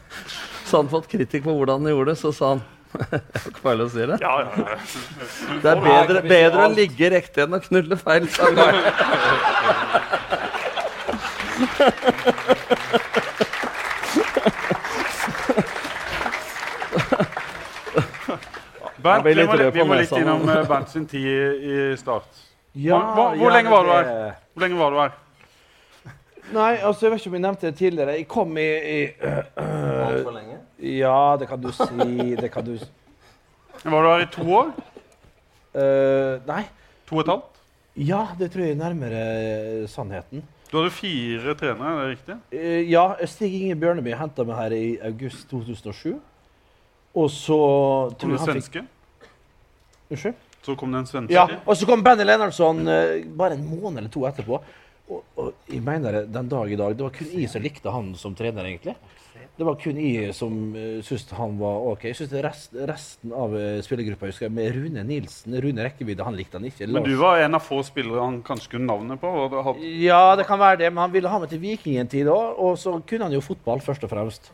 så 0.66 0.72
hadde 0.78 0.82
han 0.86 0.94
fått 0.96 1.10
kritikk 1.12 1.46
på 1.48 1.56
hvordan 1.58 1.84
han 1.86 1.94
gjorde 1.94 2.14
det. 2.14 2.20
Så 2.24 2.32
sa 2.36 2.56
han 2.56 2.64
Jeg 2.96 3.10
har 3.12 3.50
ikke 3.52 3.60
feil 3.66 3.82
å 3.84 3.90
si 3.92 4.06
det. 4.08 4.18
Ja, 4.24 4.36
ja, 4.40 4.52
ja. 4.72 4.76
Det 5.64 5.72
er 5.74 5.82
bedre, 5.84 6.22
bedre 6.32 6.68
å 6.70 6.72
ligge 6.72 7.10
riktig 7.12 7.44
enn 7.44 7.58
å 7.58 7.60
knulle 7.66 7.98
feil. 8.00 8.30
sa 8.32 8.48
Kai. 8.56 9.76
Bernt, 18.98 19.26
vi 19.26 19.46
må, 19.46 19.56
vi 19.74 19.84
må 19.86 19.98
litt 20.00 20.14
innom 20.18 20.48
eh, 20.50 20.64
Bernt 20.70 20.90
sin 20.90 21.06
tid 21.10 21.26
i 21.62 21.76
Start. 22.00 22.45
Ja, 22.76 22.98
Hvor- 23.00 23.36
hvor 23.38 23.52
ja, 23.52 23.56
lenge 23.58 23.72
var 23.72 23.84
du 23.84 23.90
her? 23.92 24.32
Hvor 24.54 24.62
lenge 24.62 24.78
var 24.80 24.90
du 24.90 25.00
her? 25.00 25.10
Nei, 26.54 26.76
altså, 26.76 27.06
jeg 27.06 27.12
vet 27.12 27.20
ikke 27.22 27.30
om 27.30 27.34
jeg 27.34 27.42
nevnte 27.42 27.68
det 27.68 27.76
tidligere. 27.80 28.10
Jeg 28.20 28.28
kom 28.28 28.58
i, 28.58 28.62
i 28.62 29.00
øh, 29.04 29.38
øh, 29.58 30.08
Altfor 30.08 30.32
lenge. 30.36 30.58
Ja, 30.80 31.36
det 31.40 31.48
kan 31.50 31.62
du 31.62 31.72
si. 31.72 32.36
Det 32.36 32.52
kan 32.52 32.66
du 32.66 32.78
si. 32.78 32.86
Var 33.86 34.02
du 34.02 34.08
her 34.10 34.26
i 34.26 34.28
to 34.32 34.46
år? 34.54 34.74
Uh, 35.76 36.48
Nei. 36.48 36.64
To 37.10 37.16
og 37.18 37.22
et 37.22 37.28
halvt? 37.32 37.58
Ja, 37.98 38.22
det 38.40 38.52
tror 38.52 38.62
jeg 38.62 38.72
er 38.72 38.76
nærmere 38.80 39.88
sannheten. 39.88 40.44
Du 40.72 40.78
hadde 40.78 40.92
fire 40.92 41.56
trenere, 41.56 41.92
er 41.96 42.00
det 42.02 42.10
riktig? 42.18 42.36
Uh, 42.54 42.92
ja, 42.92 43.26
Stig 43.26 43.54
Inge 43.62 43.76
Bjørneby 43.82 44.14
henta 44.20 44.44
meg 44.48 44.56
her 44.62 44.76
i 44.78 44.98
august 45.10 45.50
2007. 45.50 46.16
Og 47.16 47.30
så 47.32 47.58
tror 48.20 48.30
jeg 48.36 48.40
han 48.40 48.48
fikk 48.48 48.54
svenske? 48.54 48.86
Unnskyld? 50.12 50.34
Så 50.66 50.76
kom 50.80 50.94
det 50.96 51.04
en 51.04 51.10
svenske? 51.10 51.36
Ja, 51.36 51.46
og 51.62 51.78
så 51.78 51.86
kom 51.90 52.02
Benny 52.06 52.26
Lennartson 52.26 52.88
eh, 52.90 53.22
bare 53.38 53.58
en 53.58 53.68
måned 53.70 54.02
eller 54.02 54.14
to 54.14 54.26
etterpå. 54.26 54.62
Og, 55.06 55.22
og 55.38 55.70
jeg 55.70 55.84
mener 55.86 56.24
den 56.26 56.48
dag 56.50 56.72
i 56.72 56.78
dag 56.80 56.96
Det 56.98 57.04
var 57.06 57.12
kun 57.14 57.28
jeg 57.30 57.50
som 57.52 57.62
likte 57.62 57.92
han 57.94 58.08
som 58.18 58.34
trener, 58.38 58.66
egentlig. 58.66 58.96
Det 59.56 59.64
var 59.64 59.78
kun 59.80 60.00
jeg 60.02 60.34
som 60.36 60.56
uh, 60.74 60.98
syntes 61.06 61.30
han 61.38 61.54
var 61.60 61.86
OK. 61.92 62.08
Jeg 62.10 62.18
synes 62.18 62.34
rest, 62.44 62.74
Resten 62.90 63.32
av 63.32 63.54
uh, 63.56 63.78
spillergruppa 63.86 64.28
husker 64.28 64.50
jeg, 64.50 64.56
med 64.58 64.74
Rune 64.76 65.06
Nilsen, 65.08 65.56
Rune 65.64 65.86
Rekkevidde, 65.86 66.26
han 66.28 66.36
likte 66.36 66.60
han 66.60 66.68
ikke. 66.68 66.90
Men 66.92 67.06
du 67.06 67.14
var 67.22 67.40
en 67.44 67.56
av 67.56 67.64
få 67.64 67.80
spillere 67.88 68.26
han 68.26 68.42
kanskje 68.44 68.74
kunne 68.74 68.90
navnet 68.90 69.22
på? 69.22 69.32
Det 69.54 69.64
hadde... 69.70 69.94
Ja, 70.02 70.24
det 70.40 70.48
kan 70.50 70.60
være 70.60 70.82
det, 70.84 70.92
men 70.92 71.06
han 71.06 71.14
ville 71.14 71.32
ha 71.32 71.40
meg 71.40 71.54
til 71.54 71.62
Viking 71.64 72.02
en 72.02 72.12
tid 72.12 72.28
òg. 72.32 72.60
Og 72.66 72.76
så 72.82 72.98
kunne 73.08 73.30
han 73.30 73.38
jo 73.38 73.44
fotball, 73.46 73.84
først 73.86 74.04
og 74.08 74.12
fremst. 74.12 74.52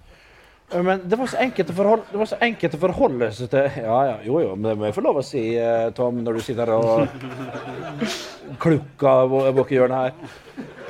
Eh, 0.73 0.83
Men 0.83 1.01
det 1.09 1.17
var 1.19 1.27
så 1.27 1.37
enkelt 1.43 1.69
å 1.69 1.75
forholde, 1.75 2.03
det 2.11 2.19
var 2.21 2.29
så 2.31 2.37
enkelt 2.41 2.75
å 2.77 2.81
forholde 2.85 3.31
seg 3.35 3.49
til 3.51 3.81
Ja, 3.83 3.97
ja, 4.07 4.15
jo, 4.25 4.39
jo, 4.43 4.55
men 4.55 4.69
det 4.71 4.77
må 4.79 4.85
jeg 4.87 4.95
få 4.95 5.03
lov 5.05 5.19
å 5.21 5.25
si, 5.25 5.43
eh, 5.59 5.89
Tom, 5.97 6.21
når 6.23 6.39
du 6.39 6.41
sitter 6.45 6.71
her 6.71 6.77
og 6.79 7.07
klukker 8.63 9.53
bak- 9.55 9.71
hjørnet 9.73 9.97
her. 9.97 10.13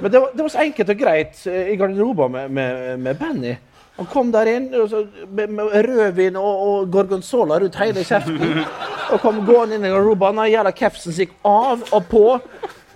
Men 0.02 0.12
det 0.12 0.20
var, 0.22 0.32
det 0.34 0.42
var 0.46 0.50
så 0.54 0.64
enkelt 0.66 0.90
og 0.96 1.00
greit 1.02 1.42
eh, 1.50 1.72
i 1.74 1.78
garderoben 1.80 2.32
med, 2.32 2.52
med, 2.52 3.00
med 3.00 3.20
Benny. 3.20 3.56
Han 3.98 4.08
kom 4.10 4.32
der 4.34 4.48
inn 4.50 4.70
så, 4.90 5.04
med, 5.30 5.52
med 5.54 5.74
rødvin 5.86 6.38
og, 6.40 6.62
og 6.68 6.92
gorgonzola 6.94 7.60
rundt 7.62 7.76
hele 7.78 8.02
kjeften. 8.08 8.64
Og 9.12 9.20
kom 9.22 9.42
gående 9.46 9.76
inn 9.78 9.86
i 9.86 9.92
garderoben. 9.92 10.40
Den 10.40 10.54
jævla 10.54 10.72
capsen 10.74 11.14
gikk 11.18 11.34
av 11.46 11.84
og 11.94 12.08
på. 12.10 12.24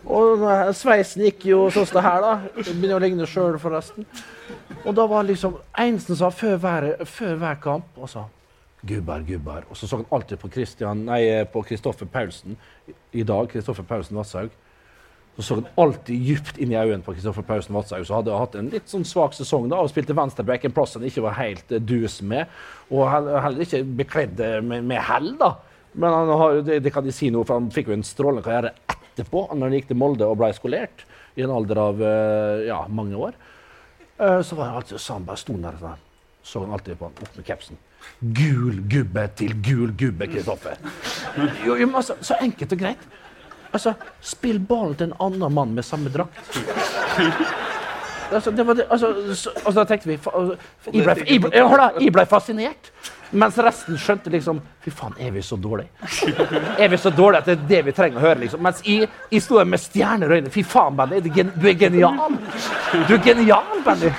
Og 0.06 0.46
sveisen 0.78 1.26
gikk 1.28 1.46
jo 1.50 1.66
sånn 1.74 1.86
som 1.90 2.00
det 2.00 2.06
her, 2.08 2.24
da. 2.24 2.34
Begynner 2.58 2.98
å 2.98 3.04
ligne 3.04 3.28
sjøl, 3.30 3.58
forresten. 3.62 4.08
Og 4.86 4.94
da 4.96 5.06
var 5.10 5.26
liksom 5.26 5.58
eneste 5.82 6.18
sa 6.18 6.30
før 6.34 6.58
hver, 6.62 6.90
før 7.10 7.38
hver 7.42 7.62
kamp 7.64 7.98
og 7.98 8.10
sa 8.12 8.28
Gubbar, 8.86 9.24
gubbar. 9.26 9.64
Og 9.70 9.78
så 9.78 9.88
så 9.88 9.98
han 9.98 10.06
alltid 10.14 10.38
på 10.38 10.50
Christian, 10.54 11.08
nei, 11.08 11.24
på 11.50 11.64
Kristoffer 11.66 12.06
Paulsen. 12.06 12.54
I 13.18 13.24
dag 13.26 13.48
Kristoffer 13.50 13.84
Paulsen 13.84 14.18
Vasshaug. 14.18 14.52
Så 15.36 15.42
så 15.42 15.56
han 15.56 15.66
alltid 15.76 16.22
djupt 16.22 16.60
inn 16.62 16.72
i 16.72 16.78
øynene 16.78 17.04
på 17.04 17.16
Kristoffer 17.16 17.44
Paulsen 17.44 17.76
Vadshaug, 17.76 18.06
som 18.06 18.20
hadde 18.20 18.38
hatt 18.38 18.54
en 18.56 18.70
litt 18.72 18.88
sånn 18.88 19.04
svak 19.08 19.34
sesong 19.36 19.66
da, 19.72 19.82
og 19.82 19.90
spilte 19.92 20.16
venstreback, 20.16 20.64
en 20.64 20.76
plass 20.76 20.96
han 20.96 21.08
ikke 21.08 21.26
var 21.26 21.36
helt 21.40 21.74
eh, 21.76 21.82
dus 21.82 22.22
med. 22.22 22.52
Og 22.92 23.10
heller 23.10 23.66
ikke 23.66 23.82
bekledd 24.04 24.40
eh, 24.40 24.62
med, 24.64 24.86
med 24.88 25.02
hell, 25.10 25.34
da. 25.42 25.56
Men 25.96 26.16
han 26.16 26.32
har, 26.40 26.62
det, 26.68 26.80
det 26.86 26.94
kan 26.94 27.04
de 27.04 27.12
si 27.16 27.32
noe, 27.34 27.44
for 27.48 27.58
han 27.58 27.74
fikk 27.74 27.90
jo 27.92 27.98
en 27.98 28.06
strålende 28.06 28.46
karriere 28.46 28.76
etterpå, 28.94 29.48
når 29.52 29.66
han 29.66 29.78
gikk 29.80 29.92
til 29.92 30.00
Molde 30.00 30.30
og 30.30 30.40
ble 30.40 30.54
skolert 30.56 31.04
i 31.36 31.44
en 31.44 31.58
alder 31.58 31.82
av 31.84 32.06
eh, 32.06 32.66
ja, 32.70 32.80
mange 32.88 33.18
år. 33.18 33.36
Eh, 34.20 34.42
Så 34.42 34.56
var 34.56 34.66
han 34.66 34.76
alltid 34.76 35.00
så 35.00 35.14
han 35.14 35.26
bare 35.26 35.38
sto 35.38 35.54
der 35.60 35.78
sånn. 35.80 36.02
Så 36.46 36.62
han 36.64 36.72
alltid 36.76 37.00
på 37.00 37.10
han 37.10 37.22
opp 37.26 37.36
med 37.36 37.46
capsen. 37.48 37.78
Gul 38.22 38.82
gubbe 38.92 39.28
til 39.36 39.56
gul 39.66 39.92
gubbe, 39.98 40.28
Kristoffer. 40.30 40.78
Jo, 41.66 41.74
jo, 41.76 41.88
men 41.88 41.96
altså, 41.96 42.16
så 42.22 42.38
enkelt 42.42 42.72
og 42.76 42.80
greit. 42.80 43.08
Altså, 43.74 43.96
spill 44.22 44.60
ballen 44.60 44.96
til 44.96 45.10
en 45.10 45.18
annen 45.20 45.54
mann 45.54 45.74
med 45.76 45.84
samme 45.84 46.12
drakt. 46.14 46.54
Altså, 48.32 48.52
det 48.52 48.66
var 48.68 48.74
det, 48.78 48.86
altså, 48.90 49.10
så, 49.36 49.52
altså, 49.56 49.80
da 49.80 49.84
tenkte 49.90 50.08
vi 50.10 50.18
for, 50.18 50.56
for, 50.82 50.96
Jeg 50.96 51.04
ble, 51.06 51.26
jeg, 51.28 51.42
ble, 51.42 51.90
jeg 52.06 52.14
ble 52.14 52.26
fascinert. 52.30 52.92
Mens 53.36 53.58
resten 53.60 53.98
skjønte 54.00 54.32
liksom 54.32 54.62
Fy 54.86 54.92
faen, 54.96 55.16
er 55.20 55.32
vi 55.36 55.42
så 55.44 55.58
dårlige? 55.60 55.90
Er 56.80 56.88
vi 56.92 56.98
så 57.02 57.12
dårlige 57.12 57.42
at 57.42 57.48
det 57.50 57.56
er 57.58 57.66
det 57.72 57.82
vi 57.90 57.94
trenger 57.98 58.22
å 58.22 58.24
høre? 58.24 58.40
liksom? 58.46 58.62
Mens 58.64 58.82
jeg, 58.86 59.10
jeg 59.32 59.44
sto 59.44 59.58
der 59.60 59.68
med 59.68 59.82
stjerner 59.84 60.32
i 60.32 60.38
øynene. 60.40 60.54
Fy 60.54 60.64
faen, 60.64 60.96
Benny, 60.96 61.20
du 61.26 61.68
er 61.68 61.78
genial! 61.80 62.38
Du 63.10 63.16
er 63.18 63.24
genial, 63.26 63.82
Benny! 63.86 64.12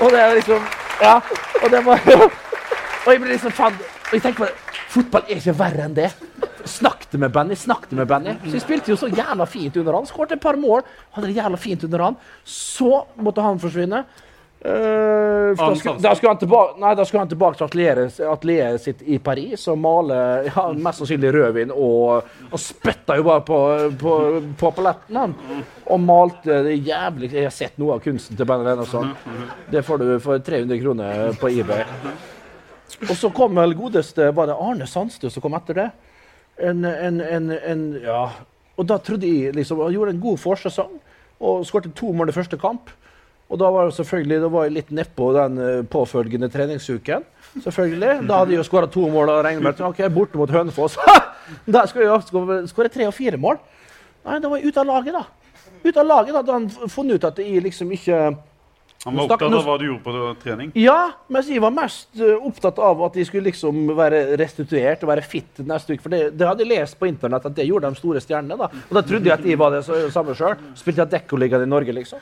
Og 0.00 0.12
det 0.14 0.20
er 0.22 0.34
liksom 0.38 0.66
Ja. 1.02 1.16
Og 1.62 1.70
det 1.70 1.84
var 1.86 2.00
Og 2.08 3.12
jeg 3.12 3.20
ble 3.22 3.30
liksom 3.32 3.54
faen 3.54 3.74
Og 3.78 4.12
jeg 4.16 4.22
tenker 4.24 4.44
på 4.44 4.48
det. 4.48 4.54
Fotball 4.88 5.26
er 5.28 5.38
ikke 5.38 5.52
verre 5.58 5.84
enn 5.84 5.94
det. 5.96 6.08
Snakket 6.68 7.18
med 7.20 7.32
Benny, 7.32 7.56
snakket 7.56 7.92
med 7.96 8.08
Benny. 8.08 8.32
Så 8.46 8.54
jeg 8.56 8.62
spilte 8.64 8.90
jo 8.90 8.96
så 8.96 9.08
jævla 9.12 9.44
fint 9.48 9.76
under 9.76 9.98
han. 9.98 10.06
Skåret 10.08 10.32
et 10.32 10.40
par 10.40 10.56
mål. 10.56 10.80
Hadde 11.12 11.28
det 11.28 11.36
jævla 11.36 11.60
fint 11.60 11.84
under 11.84 12.04
han. 12.06 12.16
Så 12.44 13.02
måtte 13.20 13.44
han 13.44 13.60
forsvinne. 13.60 14.00
Eh, 14.60 15.56
for 15.56 15.70
da, 15.70 15.76
skulle, 15.76 15.98
da, 15.98 16.14
skulle 16.16 16.30
han 16.30 16.38
tilbake, 16.38 16.80
nei, 16.82 16.94
da 16.98 17.04
skulle 17.06 17.20
han 17.20 17.28
tilbake 17.30 17.58
til 17.60 17.66
atelieret, 17.68 18.16
atelieret 18.26 18.82
sitt 18.82 19.04
i 19.06 19.20
Paris 19.22 19.68
og 19.70 19.78
male 19.78 20.16
ja, 20.48 20.64
mest 20.74 21.02
sannsynlig 21.02 21.30
rødvin. 21.36 21.74
Og, 21.74 22.32
og 22.50 22.62
spytta 22.62 23.18
jo 23.20 23.26
bare 23.28 23.44
på, 23.46 23.60
på, 24.00 24.16
på 24.58 24.72
paletten, 24.80 25.20
han. 25.20 25.36
Og 25.88 26.02
malte 26.02 26.58
det 26.66 26.74
jævlig 26.84 27.30
Jeg 27.32 27.46
har 27.46 27.54
sett 27.54 27.78
noe 27.80 27.96
av 27.96 28.02
kunsten 28.04 28.36
til 28.36 28.48
Benny 28.48 28.74
sånn. 28.90 29.14
Det 29.70 29.84
får 29.86 30.02
du 30.02 30.10
for 30.24 30.42
300 30.42 30.82
kroner 30.82 31.38
på 31.38 31.52
eBay. 31.54 31.86
Og 33.06 33.14
så 33.16 33.30
kom 33.30 33.54
vel 33.54 33.76
godeste 33.78 34.32
Var 34.34 34.48
det 34.50 34.56
Arne 34.58 34.86
Sandstø 34.90 35.30
som 35.30 35.44
kom 35.44 35.54
etter 35.54 35.76
det? 35.78 35.88
En, 36.58 36.82
en, 36.84 37.20
en, 37.22 37.52
en 37.54 37.90
Ja. 38.02 38.22
Og 38.78 38.86
da 38.86 38.98
trodde 39.02 39.26
jeg 39.26 39.54
liksom 39.54 39.80
Han 39.82 39.94
gjorde 39.94 40.16
en 40.16 40.22
god 40.22 40.40
forsesong 40.42 40.98
og 41.38 41.62
skåret 41.66 41.92
to 41.94 42.08
mål 42.10 42.32
i 42.32 42.34
første 42.34 42.58
kamp. 42.58 42.88
Og 43.48 43.56
da 43.62 43.70
var 43.72 43.86
det 43.88 43.94
selvfølgelig 43.96 44.40
det 44.42 44.50
var 44.52 44.64
jeg 44.66 44.74
litt 44.76 44.90
nedpå 44.92 45.30
den 45.36 45.58
eh, 45.64 45.82
påfølgende 45.88 46.50
treningsuken. 46.52 47.24
Selvfølgelig. 47.64 48.26
Da 48.28 48.42
hadde 48.42 48.52
jeg 48.52 48.60
jo 48.60 48.66
skåra 48.68 48.90
to 48.92 49.06
mål 49.08 49.30
og 49.32 49.38
regnet 49.46 49.64
med 49.64 49.72
at 49.72 49.80
ok, 49.88 50.02
borte 50.12 50.36
mot 50.40 50.50
Hønefoss. 50.52 50.98
Da 51.64 51.86
skal 51.88 52.02
jeg 52.04 52.66
skåre 52.68 52.90
tre 52.92 53.06
og 53.08 53.14
fire 53.16 53.38
mål. 53.40 53.56
Nei, 54.28 54.34
da 54.44 54.50
var 54.52 54.60
jeg 54.60 54.68
ute 54.68 54.82
av 54.82 54.88
laget, 54.90 55.14
da. 55.16 55.22
Ute 55.80 56.02
av 56.02 56.04
laget 56.10 56.34
da 56.34 56.42
hadde 56.42 56.52
han 56.58 56.66
funnet 56.92 57.16
ut 57.16 57.24
at 57.24 57.38
jeg 57.40 57.62
liksom 57.64 57.88
ikke 57.96 58.18
Han 59.06 59.14
var 59.16 59.30
opptatt 59.30 59.46
av 59.46 59.64
hva 59.64 59.76
du 59.80 59.84
gjorde 59.86 60.02
på 60.04 60.34
trening. 60.42 60.72
ja, 60.76 60.96
mens 61.32 61.48
jeg 61.48 61.62
var 61.64 61.72
mest 61.72 62.20
eh, 62.20 62.34
opptatt 62.50 62.76
av 62.84 63.00
at 63.06 63.16
de 63.16 63.24
skulle 63.24 63.48
liksom 63.48 63.94
være 63.96 64.36
restituert 64.36 65.06
og 65.06 65.12
være 65.14 65.24
fit 65.24 65.62
neste 65.64 65.94
uke. 65.96 66.02
For 66.04 66.12
det, 66.12 66.20
det 66.36 66.50
hadde 66.50 66.66
jeg 66.66 66.72
lest 66.74 66.98
på 67.00 67.08
internett 67.08 67.46
at 67.48 67.56
det 67.56 67.64
gjorde 67.70 67.88
de 67.94 68.02
store 68.02 68.20
stjernene. 68.20 68.58
da. 68.60 68.68
Og 68.90 68.92
da 69.00 69.04
trodde 69.08 69.30
jeg 69.32 69.38
at 69.38 69.48
jeg 69.48 69.56
var 69.64 69.72
det 69.78 69.84
så- 69.88 70.04
samme 70.12 70.36
sjøl. 70.36 70.58
Spilte 70.76 71.06
jeg 71.06 71.14
Dekkoligaen 71.16 71.64
i 71.64 71.70
Norge, 71.72 71.96
liksom. 71.96 72.20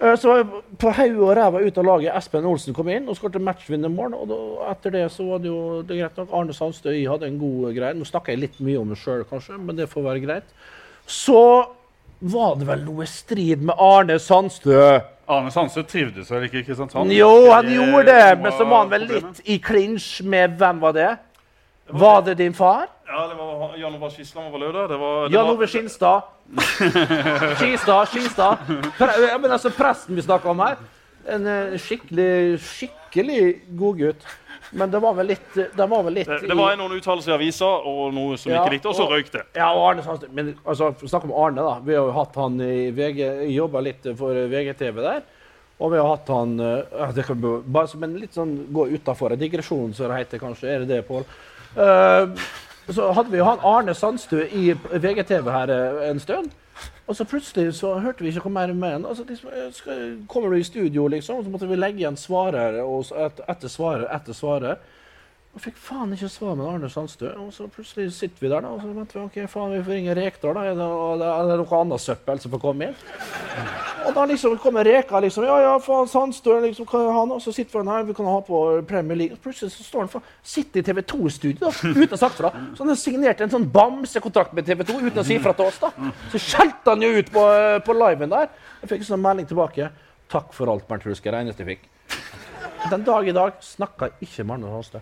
Eh, 0.00 0.16
Så 0.16 0.34
på 0.78 0.90
hodet 0.92 1.16
og 1.24 1.36
ræva 1.38 1.62
ut 1.64 1.78
av 1.78 1.84
laget. 1.84 2.12
Espen 2.16 2.44
Olsen 2.44 2.74
kom 2.76 2.88
inn 2.92 3.08
og 3.08 3.16
skåret 3.16 3.40
matchvinnermål. 3.40 4.14
Og 4.18 4.28
da, 4.28 4.38
etter 4.72 4.92
det 4.98 5.06
så 5.14 5.24
var 5.30 5.40
det 5.40 5.48
jo 5.48 5.82
det 5.86 6.00
greit 6.02 6.20
nok. 6.20 6.32
Arne 6.36 6.56
Sandstøy 6.56 7.00
hadde 7.08 7.30
en 7.30 7.38
god 7.40 7.72
greie. 7.76 7.96
Nå 7.96 8.04
snakker 8.08 8.34
jeg 8.34 8.44
litt 8.44 8.60
mye 8.60 8.80
om 8.82 8.92
det 8.92 9.00
sjøl, 9.00 9.24
kanskje, 9.30 9.58
men 9.58 9.76
det 9.78 9.88
får 9.92 10.04
være 10.10 10.24
greit. 10.26 10.54
Så 11.06 11.40
var 12.20 12.56
det 12.56 12.66
vel 12.68 12.84
noe 12.86 13.06
strid 13.08 13.64
med 13.64 13.76
Arne 13.78 14.18
Sandstø. 14.20 15.00
Arne 15.28 15.50
Sandstø 15.50 15.82
trivdes 15.88 16.28
vel 16.30 16.44
ikke 16.46 16.60
i 16.60 16.66
Kristiansand? 16.68 17.10
Jo, 17.12 17.50
han 17.50 17.66
gjorde 17.70 18.04
det, 18.12 18.38
men 18.42 18.52
så 18.52 18.64
var 18.68 18.84
han 18.84 18.92
vel 18.92 19.08
litt 19.10 19.40
i 19.44 19.58
clinch 19.58 20.20
med 20.22 20.54
Hvem 20.60 20.80
var 20.84 20.94
det? 20.96 21.08
Var 21.88 22.22
det 22.22 22.34
din 22.34 22.54
far? 22.54 22.86
Ja, 23.06 23.26
det 23.28 23.34
var 23.34 23.76
Jan 23.78 23.94
Ove 23.94 24.10
Skisland 24.10 24.50
var 24.50 24.58
vel. 24.58 24.88
Det 24.88 24.96
var, 24.96 25.28
det 25.28 25.34
Jan 25.34 25.50
Ove 25.50 25.66
Skinstad. 25.66 26.22
Skistad, 27.60 28.06
Skistad. 28.06 28.58
Pre 28.98 29.38
men 29.38 29.50
altså, 29.50 29.70
presten 29.70 30.16
vi 30.16 30.22
snakker 30.22 30.50
om 30.50 30.64
her. 30.64 30.80
En 31.30 31.46
eh, 31.46 31.78
skikkelig, 31.78 32.58
skikkelig 32.62 33.38
god 33.78 34.02
gutt. 34.02 34.26
Men 34.70 34.90
det 34.90 34.98
var 34.98 35.14
vel 35.14 35.28
litt, 35.30 35.54
det 35.54 35.86
var 35.86 36.10
litt 36.10 36.26
Det, 36.26 36.40
det 36.50 36.56
var 36.58 36.74
noen 36.78 36.96
uttalelser 36.98 37.32
i 37.32 37.34
avisa 37.36 37.68
og 37.86 38.10
noe 38.14 38.34
som 38.40 38.50
Ja, 38.50 38.64
ikke 38.64 38.74
likte, 38.74 38.90
og 38.90 38.98
så 38.98 39.06
røyk 39.06 39.30
det. 39.30 39.44
Ja, 39.54 39.70
og 39.70 39.84
Arne. 39.92 40.18
Men 40.34 40.52
altså, 40.64 40.90
Snakk 41.06 41.28
om 41.28 41.34
Arne, 41.38 41.62
da. 41.62 41.78
Vi 41.86 41.94
har 41.94 42.08
jo 42.08 42.14
hatt 42.16 42.38
han 42.40 42.58
i 42.64 42.90
VG 42.96 43.22
jobba 43.54 43.84
litt 43.86 44.10
for 44.18 44.46
VGTV 44.50 45.02
der. 45.04 45.26
Og 45.76 45.92
vi 45.92 46.00
har 46.00 46.08
hatt 46.08 46.30
han 46.32 46.58
eh, 46.58 46.96
ja, 46.98 47.10
det 47.14 47.26
kan, 47.28 47.42
Bare 47.62 47.90
som 47.90 48.02
en 48.02 48.16
litt 48.18 48.34
sånn 48.34 48.56
gå 48.74 48.88
utafor. 48.96 49.36
En 49.36 49.40
digresjon, 49.40 49.94
som 49.94 50.10
det 50.10 50.24
heter 50.24 50.42
kanskje. 50.42 50.72
Er 50.72 50.82
det 50.82 50.96
det, 50.96 51.02
Pål? 51.06 51.26
Eh, 51.76 52.28
så 52.94 53.12
hadde 53.12 53.30
vi 53.30 53.42
han 53.42 53.64
Arne 53.64 53.94
Sandstø 53.94 54.44
i 54.52 54.70
VGTV 54.92 55.50
her 55.50 55.72
eh, 55.74 56.10
en 56.10 56.20
stund. 56.20 56.50
Og 57.06 57.16
så 57.16 57.24
plutselig 57.24 57.74
så 57.74 57.94
hørte 58.02 58.24
vi 58.24 58.32
ikke 58.32 58.48
hva 58.48 58.52
mer 58.54 58.72
med 58.74 58.92
han. 58.92 59.06
Altså, 59.06 59.24
liksom, 59.28 59.50
kommer 60.28 60.50
du 60.50 60.56
i 60.56 60.66
studio, 60.66 61.06
liksom, 61.08 61.44
så 61.44 61.50
måtte 61.50 61.68
vi 61.68 61.78
legge 61.78 62.02
igjen 62.02 62.18
svarer 62.18 62.80
og 62.82 63.06
etter 63.48 63.70
svarer 63.70 64.08
etter 64.14 64.34
svaret. 64.34 64.82
Og 65.56 65.62
fikk 65.64 65.78
faen 65.80 66.10
ikke 66.12 66.28
svar 66.28 66.52
med 66.58 66.66
Arne 66.68 66.88
Sandstø. 66.92 67.30
Og 67.40 67.48
så 67.56 67.64
plutselig 67.72 68.10
sitter 68.12 68.42
vi 68.44 68.48
der, 68.52 68.60
da, 68.60 68.74
og 68.76 68.82
så 68.82 68.90
venter 68.92 69.16
vi 69.16 69.22
ok, 69.24 69.36
faen, 69.48 69.70
vi 69.72 69.78
får 69.86 69.94
ringe 69.96 70.16
Rekdal. 70.18 70.52
da, 70.58 70.64
Er 70.68 70.74
det, 70.76 71.28
er 71.30 71.48
det 71.48 71.54
noe 71.62 71.78
annet 71.78 72.02
søppel 72.04 72.42
som 72.42 72.52
får 72.52 72.60
komme 72.60 72.90
inn? 72.90 72.98
Og 74.04 74.10
da 74.18 74.26
liksom 74.28 74.58
kommer 74.60 74.84
Reka 74.84 75.22
liksom 75.24 75.46
Ja, 75.48 75.56
ja, 75.64 75.70
faen, 75.80 76.10
Sandstø, 76.12 76.58
liksom, 76.66 76.84
hva 76.90 77.00
er 77.06 77.16
han? 77.16 77.32
Og 77.32 77.40
så 77.40 77.54
sitter 77.56 77.80
vi 77.80 77.88
her, 77.88 78.04
vi 78.10 78.16
kan 78.18 78.28
ha 78.28 78.36
på 78.44 78.60
Premier 78.90 79.16
League. 79.22 79.38
Og 79.38 79.46
plutselig 79.48 79.72
så 79.78 79.86
står 79.88 80.04
han 80.04 80.12
faen, 80.12 80.28
sitter 80.44 80.82
i 80.82 80.86
TV 80.90 81.00
2-studio 81.14 81.62
da, 81.64 81.72
uten 81.72 82.04
å 82.04 82.12
ha 82.12 82.20
sagt 82.26 82.36
fra. 82.42 82.52
Så 82.76 82.84
han 82.84 82.92
har 82.92 83.00
signert 83.00 83.40
en 83.40 83.54
sånn 83.56 83.64
bamsekontrakt 83.72 84.52
med 84.52 84.68
TV 84.68 84.84
2 84.92 84.98
uten 85.08 85.24
å 85.24 85.26
si 85.26 85.40
fra 85.40 85.56
til 85.56 85.70
oss. 85.72 85.80
da. 85.80 85.94
Så 86.34 86.42
skjelte 86.50 86.92
han 86.92 87.02
jo 87.08 87.14
ut 87.16 87.32
på, 87.32 87.46
på 87.88 87.96
liven 87.96 88.36
der. 88.36 88.52
Jeg 88.84 88.92
fikk 88.92 89.06
en 89.06 89.12
sånn 89.14 89.24
melding 89.24 89.48
tilbake. 89.48 89.88
Takk 90.28 90.52
for 90.52 90.68
alt, 90.68 90.84
Bernt 90.84 91.08
Hulsker. 91.08 91.32
Det 91.32 91.46
eneste 91.46 91.64
jeg 91.64 91.78
fikk. 91.78 91.92
Den 92.92 93.02
dag 93.08 93.26
i 93.26 93.32
dag 93.34 93.56
snakka 93.64 94.12
ikke 94.22 94.44
med 94.44 94.60
Arne 94.60 94.76
Sandstø. 94.76 95.00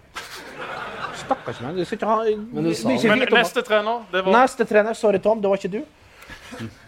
Snakka 1.24 1.52
mann. 1.62 1.76
Du 1.76 1.84
skal 1.84 1.98
ikke 1.98 2.06
ha- 2.06 2.24
Men 2.52 2.64
du 2.64 2.74
sa 2.74 2.88
vi 2.88 3.08
Men 3.08 3.18
neste 3.32 3.62
trener, 3.62 4.04
det 4.12 4.24
var 4.24 4.32
Neste 4.32 4.64
trener 4.66 4.94
Sorry, 4.94 5.18
Tom, 5.18 5.40
det 5.40 5.48
var 5.50 5.56
ikke 5.56 5.70
du. 5.70 5.84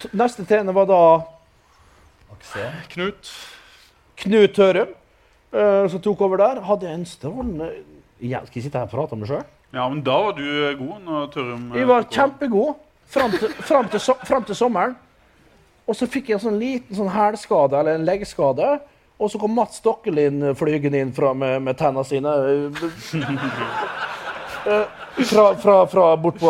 T- 0.01 0.11
Neste 0.13 0.45
trener 0.47 0.73
var 0.73 0.87
da 0.87 1.01
Knut. 2.93 3.31
Knut 4.17 4.55
Tørum, 4.57 4.89
uh, 5.53 5.89
som 5.91 6.01
tok 6.01 6.21
over 6.21 6.37
der. 6.41 6.61
Hadde 6.65 6.89
en 6.93 7.05
strålende 7.09 7.71
Jeg 8.23 8.41
Skal 8.47 8.61
jeg 8.61 8.63
sitte 8.69 8.79
her 8.79 8.87
og 8.87 8.91
prate 8.95 9.13
om 9.17 9.21
det 9.21 9.29
sjøl? 9.29 9.45
Ja, 9.75 9.89
men 9.89 10.01
da 10.07 10.15
var 10.23 10.33
du 10.39 10.45
eh, 10.47 10.77
god 10.79 11.01
når 11.05 11.27
Tørum 11.35 11.65
Jeg 11.77 11.89
var 11.89 12.07
kjempegod 12.09 12.77
fram 13.13 13.31
til, 13.35 13.49
fram, 13.63 13.89
til, 13.93 14.01
so- 14.01 14.19
fram 14.25 14.45
til 14.45 14.55
sommeren. 14.57 14.95
Og 15.87 15.95
så 15.95 16.07
fikk 16.11 16.31
jeg 16.33 16.39
en 16.41 16.45
sånn 16.49 16.59
liten 16.59 16.97
sånn 16.97 17.11
hælskade, 17.13 17.77
eller 17.79 17.95
en 17.95 18.07
leggskade. 18.07 18.81
Og 19.19 19.31
så 19.33 19.39
kom 19.41 19.55
Mats 19.57 19.79
Stokkelin 19.81 20.43
flygende 20.59 21.01
inn 21.01 21.13
fra, 21.17 21.33
med, 21.35 21.63
med 21.63 21.79
tenna 21.81 22.05
sine. 22.05 22.37
Eh, 24.67 24.83
Fra, 25.31 25.55
fra, 25.55 25.87
fra 25.87 26.17
bort 26.19 26.41
på, 26.41 26.49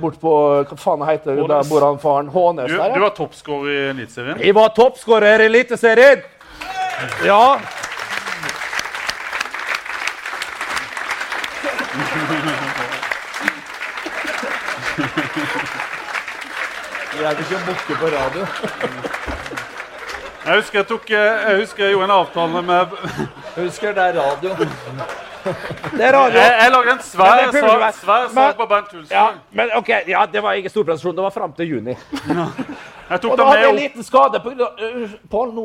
bort 0.00 0.14
på 0.20 0.30
Hva 0.64 0.76
faen 0.80 1.02
heter 1.04 1.36
det? 1.36 1.44
Der 1.50 1.66
bor 1.68 1.84
han 1.84 1.98
faren. 2.00 2.30
Hånes 2.32 2.70
Du, 2.72 2.78
du 2.94 3.00
var 3.02 3.12
toppskårer 3.18 3.68
i 3.74 3.82
Eliteserien. 3.90 4.40
Jeg 4.40 4.54
var 4.56 4.72
toppskårer 4.78 5.44
i 5.44 5.48
Eliteserien! 5.50 6.22
Ja. 7.28 7.60
Jeg 17.22 17.36
vil 17.36 17.44
ikke 17.44 17.60
bukke 17.66 17.94
på 18.00 18.06
radio. 18.16 18.46
Jeg 20.46 20.56
husker 20.56 20.78
jeg, 20.78 20.86
tok, 20.88 21.10
eh, 21.10 21.16
jeg 21.50 21.58
husker 21.60 21.84
jeg 21.84 21.92
gjorde 21.94 22.06
en 22.08 22.14
avtale 22.16 22.62
med 22.62 22.94
Jeg 23.56 23.64
husker 23.66 23.92
det 23.96 24.04
er 24.08 24.14
radio. 24.20 24.54
Det 25.92 26.04
er 26.04 26.12
radio. 26.12 26.38
Jeg, 26.40 26.54
jeg 26.62 26.70
lagde 26.72 26.92
en 26.94 27.02
svær 27.04 27.36
Men 27.40 27.52
sak, 27.52 27.94
svær 28.00 28.24
men- 28.26 28.34
sak 28.34 28.56
på 28.56 28.66
Bernt 28.68 28.92
Hulsker. 28.92 29.16
Ja, 29.16 29.26
men 29.52 29.70
ok, 29.76 29.88
ja, 30.08 30.24
det 30.32 30.42
var 30.44 30.52
ikke 30.60 30.72
storprestasjon. 30.72 31.16
Det 31.16 31.22
var 31.24 31.30
fram 31.36 31.52
til 31.52 31.68
juni. 31.74 31.94
Jeg 33.10 33.20
tok 33.24 33.32
Og 33.32 33.38
da 33.40 33.44
hadde 33.48 33.62
jeg 33.64 33.70
en 33.72 33.78
liten 33.80 34.04
skade 34.06 34.38
på 34.44 34.52
uh, 34.54 35.14
Pål, 35.30 35.48
nå 35.56 35.64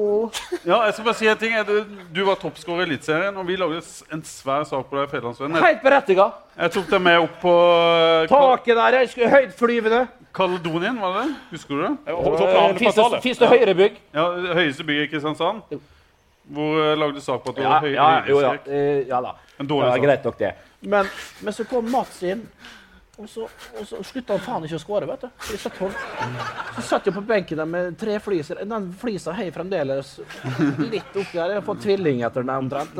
Ja, 0.65 0.79
jeg 0.87 0.93
skal 0.95 1.05
bare 1.05 1.17
si 1.19 1.27
en 1.29 1.37
ting. 1.37 1.53
Du, 1.67 1.75
du 2.15 2.21
var 2.25 2.39
toppskårer 2.41 2.81
i 2.81 2.87
Eliteserien, 2.89 3.37
og 3.37 3.45
vi 3.47 3.55
lagde 3.61 3.81
en 4.15 4.23
svær 4.25 4.63
sak 4.65 4.87
på 4.89 4.97
deg 4.97 5.13
i. 5.13 5.61
Helt 5.61 5.83
berettiga. 5.85 6.25
jeg 6.57 6.71
tok 6.73 6.89
deg 6.89 7.01
med 7.05 7.19
opp 7.27 7.35
på 7.43 7.53
eh, 7.53 8.27
Taket 8.31 8.75
der 8.81 8.97
høydflyvende. 8.97 9.07
sk- 9.13 9.29
høytflyvende. 9.35 10.01
Kaledonien, 10.35 10.97
var 11.01 11.13
det 11.19 11.27
det? 11.27 11.35
Husker 11.51 11.75
du 11.75 11.83
det? 11.85 13.21
Fins 13.23 13.37
det 13.39 13.47
høyere 13.53 13.75
bygg? 13.77 13.99
Ja, 14.13 14.25
Høyeste 14.57 14.83
bygg 14.83 15.03
i 15.05 15.11
Kristiansand. 15.13 15.61
Hvor 16.55 16.75
jeg 16.81 16.97
lagde 17.01 17.21
sak 17.23 17.41
på 17.45 17.53
at 17.53 17.61
Ja, 17.61 17.69
var 17.69 17.85
høy, 17.85 17.93
ja, 17.93 18.09
jo, 18.29 18.39
ja. 18.43 18.51
Eh, 18.67 19.05
ja 19.07 19.21
da. 19.21 19.31
En 19.59 19.65
Det 19.65 19.69
dårlig 19.69 19.87
var 19.87 19.95
sak. 19.95 20.03
greit 20.09 20.25
nok, 20.27 20.37
det. 20.41 20.51
Men, 20.81 21.07
men 21.41 21.53
så 21.55 21.63
kom 21.69 21.87
Mats 21.89 22.19
inn, 22.27 22.43
og 23.15 23.29
så, 23.31 23.45
og 23.79 23.85
så 23.87 24.01
slutta 24.03 24.35
han 24.35 24.43
faen 24.43 24.65
ikke 24.67 24.75
å 24.75 24.81
skåre, 24.81 25.07
vet 25.07 25.21
du. 25.23 25.27
Så, 25.47 25.59
satt 25.61 25.77
så 26.75 26.83
satt 26.83 27.05
jeg 27.07 27.15
på 27.15 27.23
benken 27.23 27.61
der 27.61 27.69
med 27.69 27.95
tre 27.99 28.17
fliser. 28.23 28.59
Den 28.67 28.89
flisa 28.99 29.35
heier 29.37 29.55
fremdeles 29.55 30.17
litt 30.81 31.13
oppi 31.15 31.37
her. 31.37 31.53
Jeg 31.53 31.61
har 31.61 31.67
fått 31.67 31.85
tvilling 31.85 32.25
etter 32.27 32.43
den 32.43 32.51
omtrent. 32.55 32.99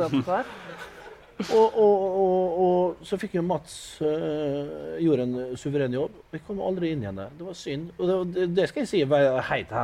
Og, 1.36 1.74
og, 1.76 2.04
og, 2.64 3.02
så 3.04 3.18
fikk 3.20 3.34
jo 3.36 3.42
Mats 3.44 3.74
øh, 4.00 4.94
gjorde 5.04 5.26
en 5.26 5.34
suveren 5.60 5.92
jobb. 5.92 6.14
Vi 6.32 6.40
kom 6.46 6.62
aldri 6.64 6.94
inn 6.94 7.02
igjen 7.04 7.20
der. 7.20 7.34
Det 7.36 7.44
var 7.44 7.58
synd. 7.60 7.90
Og 7.98 8.30
det, 8.32 8.46
det, 8.56 8.68
skal 8.70 8.86
jeg 8.86 8.92
si 8.94 9.02
være 9.10 9.42
helt, 9.50 9.74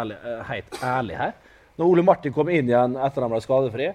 helt 0.49 0.79
ærlig 0.81 1.19
her. 1.21 1.35
Når 1.77 1.91
Ole 1.93 2.05
Martin 2.09 2.33
kom 2.33 2.49
inn 2.53 2.71
igjen 2.71 2.97
etter 3.01 3.25
han 3.25 3.33
ble 3.33 3.41
skadefri 3.41 3.87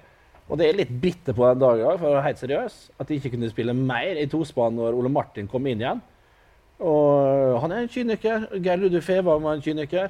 Og 0.48 0.58
det 0.58 0.68
er 0.68 0.78
litt 0.80 0.94
bitter 1.02 1.36
på 1.38 1.46
den 1.46 1.60
dagen, 1.62 1.82
i 1.82 1.88
dag, 1.88 1.98
for 1.98 2.10
å 2.10 2.14
være 2.16 2.26
helt 2.26 2.40
seriøs, 2.42 2.78
at 2.98 3.10
de 3.10 3.18
ikke 3.18 3.34
kunne 3.34 3.50
spille 3.52 3.76
mer 3.78 4.22
i 4.22 4.30
tospann 4.32 4.78
når 4.78 4.98
Ole 4.98 5.12
Martin 5.14 5.50
kom 5.50 5.66
inn 5.68 5.82
igjen. 5.82 6.06
Og 6.80 7.60
han 7.64 7.72
er 7.74 7.84
en 7.84 7.92
kyniker. 7.92 8.48
Geir 8.64 8.82
Ludvig 8.82 9.04
Fevang 9.04 9.44
var 9.44 9.58
en 9.58 9.62
kyniker. 9.66 10.10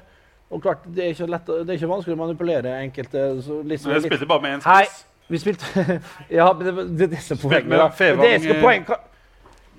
Og 0.51 0.61
klart, 0.63 0.85
det 0.95 1.03
er 1.03 1.11
ikke, 1.11 1.27
lett, 1.27 1.47
det 1.47 1.73
er 1.73 1.75
ikke 1.79 1.89
vanskelig 1.91 2.15
å 2.15 2.19
manipulere 2.21 2.77
enkelte 2.85 3.23
så 3.43 3.59
liksom, 3.67 3.91
Men 3.91 3.97
jeg 3.97 4.05
spilte 4.07 4.27
bare 4.29 4.43
med 4.45 4.53
én 4.55 4.63
spiss. 4.63 5.01
vi 5.27 5.41
spilte 5.43 5.97
Ja, 6.39 6.53
men 6.53 6.63
det, 6.63 6.85
det 7.01 7.09
det 7.11 7.19
er 7.19 7.41
poenget. 7.41 7.67
med 7.67 7.81
da. 7.83 7.87
Fevang, 7.91 8.23
Det 8.23 8.33
er 8.33 8.45
som 8.45 8.61
poeng. 8.63 8.85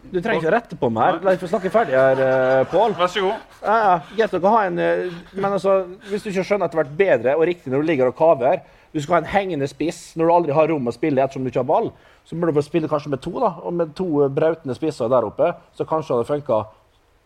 Du 0.09 0.21
trenger 0.23 0.41
ikke 0.41 0.51
å 0.51 0.53
rette 0.55 0.77
på 0.79 0.91
meg 0.93 1.05
her. 1.05 1.17
La 1.25 1.33
meg 1.33 1.41
få 1.41 1.49
snakke 1.51 1.73
ferdig 1.73 1.97
her, 1.97 2.21
eh, 2.25 2.67
Pål. 2.71 2.95
Vær 2.97 3.11
så 3.13 3.25
god. 3.25 3.49
Ja, 3.63 3.79
ja, 3.85 3.95
greit 4.17 4.37
dere 4.37 4.53
ha 4.53 4.61
en 4.69 4.79
eh, 4.81 5.17
Men 5.35 5.51
altså, 5.51 5.79
hvis 6.09 6.25
du 6.25 6.31
ikke 6.31 6.45
skjønner 6.47 6.69
at 6.69 6.73
det 6.73 6.79
har 6.79 6.85
vært 6.85 6.99
bedre 7.01 7.35
og 7.37 7.49
riktig 7.49 7.73
når 7.73 7.83
du 7.83 7.89
ligger 7.91 8.13
og 8.13 8.17
kaver 8.21 8.61
Du 8.95 9.01
skal 9.03 9.19
ha 9.19 9.23
en 9.25 9.33
hengende 9.33 9.69
spiss 9.69 10.15
når 10.17 10.29
du 10.29 10.35
aldri 10.37 10.57
har 10.57 10.69
rom 10.71 10.89
å 10.89 10.95
spille 10.95 11.21
ettersom 11.25 11.45
du 11.45 11.51
ikke 11.51 11.65
har 11.65 11.69
ball. 11.69 11.91
Så 12.29 12.37
burde 12.37 12.53
du 12.53 12.61
få 12.61 12.65
spille 12.69 12.89
kanskje 12.89 13.11
med 13.13 13.25
to, 13.25 13.33
da. 13.41 13.55
Og 13.65 13.73
med 13.73 13.97
to 13.97 14.29
brautende 14.33 14.77
spisser 14.77 15.09
der 15.09 15.25
oppe, 15.29 15.51
så 15.77 15.89
kanskje 15.89 16.17
hadde 16.17 16.29
funka. 16.29 16.61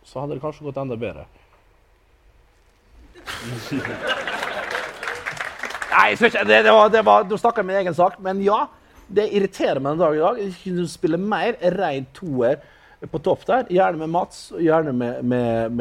Så 0.05 0.19
hadde 0.19 0.35
det 0.35 0.43
kanskje 0.43 0.67
gått 0.67 0.79
enda 0.81 0.97
bedre. 0.99 1.25
Nei, 5.93 6.07
jeg 6.17 6.31
det, 6.47 6.63
det 6.65 6.71
var, 6.73 6.89
det 6.91 7.03
var, 7.05 7.25
du 7.27 7.35
snakka 7.37 7.63
min 7.63 7.77
egen 7.81 7.95
sak. 7.95 8.17
Men 8.23 8.41
ja, 8.43 8.65
det 9.07 9.29
irriterer 9.35 9.81
meg 9.81 9.95
en 9.95 10.03
dag 10.03 10.15
i 10.15 10.23
dag. 10.23 10.39
Jeg 10.41 10.55
kunne 10.63 10.87
spille 10.91 11.19
mer 11.21 11.57
rein 11.77 12.07
toer 12.15 12.61
på 13.11 13.21
topp 13.23 13.45
der. 13.49 13.67
Gjerne 13.73 14.01
med 14.01 14.13
Mats, 14.13 14.47
og 14.55 14.63
gjerne 14.63 14.93
med, 14.95 15.21
med, 15.23 15.75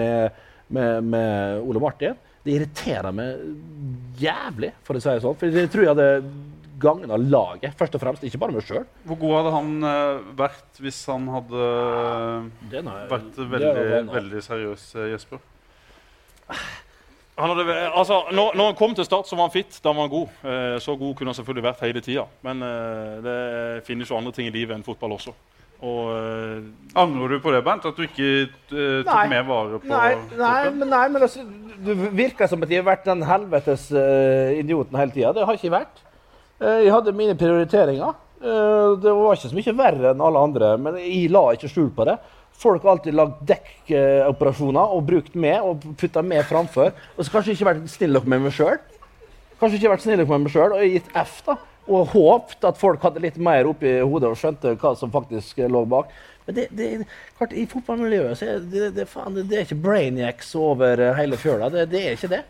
med, 0.68 1.08
med, 1.08 1.60
Ole 1.62 1.82
Martin. 1.82 2.18
Det 2.42 2.56
irriterer 2.56 3.14
meg 3.14 4.18
jævlig, 4.18 4.72
for 4.82 4.98
å 4.98 5.02
si 5.02 5.12
det 5.12 5.22
sånn. 5.22 5.38
For 5.38 5.54
det 5.54 5.68
tror 5.72 5.88
jeg 5.88 5.98
hadde 6.90 7.16
av 7.16 7.24
laget, 7.34 7.74
først 7.78 7.94
og 7.98 8.02
fremst. 8.02 8.24
Ikke 8.26 8.40
bare 8.42 8.56
meg 8.56 8.66
sjøl. 8.66 8.86
Hvor 9.08 9.18
god 9.22 9.34
hadde 9.38 9.54
han 9.56 9.72
eh, 9.88 10.22
vært 10.42 10.82
hvis 10.82 11.00
han 11.12 11.28
hadde 11.32 11.66
vært 13.12 13.42
veldig, 13.54 14.00
veldig 14.12 14.42
seriøs, 14.48 14.88
eh, 14.98 15.12
Jesper? 15.14 15.42
Han 17.38 17.48
hadde, 17.54 17.76
altså, 17.96 18.18
når, 18.34 18.52
når 18.58 18.66
han 18.72 18.76
kom 18.76 18.92
til 18.94 19.06
Start, 19.08 19.28
så 19.28 19.38
var 19.38 19.48
han 19.48 19.54
fit. 19.54 19.78
Da 19.82 19.94
var 19.94 20.04
han 20.04 20.12
god. 20.12 20.34
Eh, 20.44 20.76
så 20.84 20.96
god 21.00 21.14
kunne 21.16 21.32
han 21.32 21.38
selvfølgelig 21.38 21.64
vært 21.70 21.86
hele 21.86 22.02
tida. 22.04 22.26
Men 22.44 22.60
eh, 22.66 23.16
det 23.24 23.38
finnes 23.88 24.10
jo 24.10 24.18
andre 24.18 24.34
ting 24.36 24.50
i 24.50 24.54
livet 24.54 24.76
enn 24.76 24.84
fotball 24.86 25.16
også. 25.16 25.32
Og 25.82 26.12
eh, 26.14 26.68
Angrer 27.00 27.32
du 27.34 27.40
på 27.42 27.50
det, 27.54 27.62
Bernt? 27.66 27.88
At 27.88 27.96
du 27.98 28.04
ikke 28.04 28.28
eh, 28.44 29.00
tok 29.02 29.08
Nei. 29.08 29.24
mer 29.32 29.46
vare 29.48 29.80
på 29.82 29.90
Nei, 29.90 30.12
nei, 30.38 30.58
men, 30.76 30.92
nei, 30.92 31.02
men 31.10 31.24
altså, 31.26 31.42
du 31.82 31.90
virker 32.14 32.50
som 32.50 32.62
at 32.62 32.70
jeg 32.70 32.84
har 32.84 32.86
vært 32.92 33.08
den 33.08 33.24
helvetes 33.26 33.88
eh, 33.90 34.60
idioten 34.60 35.00
hele 35.00 35.14
tida. 35.16 35.32
Det 35.34 35.48
har 35.48 35.58
ikke 35.58 35.72
vært. 35.74 36.04
Eh, 36.62 36.84
jeg 36.86 36.94
hadde 36.94 37.14
mine 37.16 37.34
prioriteringer. 37.38 38.14
Eh, 38.42 38.92
det 39.02 39.14
var 39.18 39.34
ikke 39.34 39.50
så 39.50 39.58
mye 39.58 39.74
verre 39.78 40.12
enn 40.12 40.22
alle 40.22 40.44
andre, 40.46 40.76
men 40.78 40.98
jeg 41.00 41.30
la 41.34 41.48
ikke 41.56 41.70
skjul 41.70 41.90
på 41.96 42.06
det. 42.06 42.16
Folk 42.62 42.84
har 42.84 42.94
alltid 42.94 43.16
lagd 43.18 43.40
dekkoperasjoner 43.48 44.94
og 44.94 45.02
brukt 45.08 45.34
med 45.34 45.64
og 45.66 45.82
putta 45.98 46.22
med 46.22 46.44
framfor. 46.46 46.92
Og 47.16 47.24
så 47.24 47.32
kanskje 47.32 47.56
ikke 47.56 47.70
vært 47.72 47.90
snill 47.90 48.14
nok 48.14 48.28
med 48.30 48.44
meg 48.44 48.54
sjøl. 48.54 48.78
Kanskje 49.58 49.80
ikke 49.80 49.94
vært 49.96 50.04
snill 50.04 50.22
nok 50.22 50.30
med 50.30 50.44
meg 50.44 50.54
sjøl 50.54 50.76
og 50.76 50.84
gitt 50.86 51.08
F. 51.24 51.40
da. 51.48 51.56
Og 51.90 52.12
håpet 52.12 52.68
at 52.68 52.78
folk 52.78 53.02
hadde 53.02 53.24
litt 53.24 53.40
mer 53.42 53.66
oppi 53.66 53.96
hodet 53.98 54.30
og 54.30 54.38
skjønte 54.38 54.76
hva 54.78 54.92
som 54.94 55.10
faktisk 55.10 55.64
lå 55.66 55.82
bak. 55.90 56.12
Men 56.46 56.56
det, 56.56 56.66
det, 56.74 56.88
klart, 57.38 57.52
I 57.54 57.66
fotballmiljøet 57.70 58.38
så 58.38 58.48
er 58.48 58.64
det, 58.72 58.90
det, 58.96 59.06
faen, 59.10 59.36
det, 59.38 59.46
er 59.56 59.66
ikke 59.66 59.82
brainiacs 59.84 60.54
over 60.58 61.00
eh, 61.00 61.14
hele 61.18 61.38
fjøla. 61.38 61.70
Det, 61.72 61.86
det 61.92 62.02
er 62.06 62.18
ikke 62.18 62.32
det. 62.32 62.42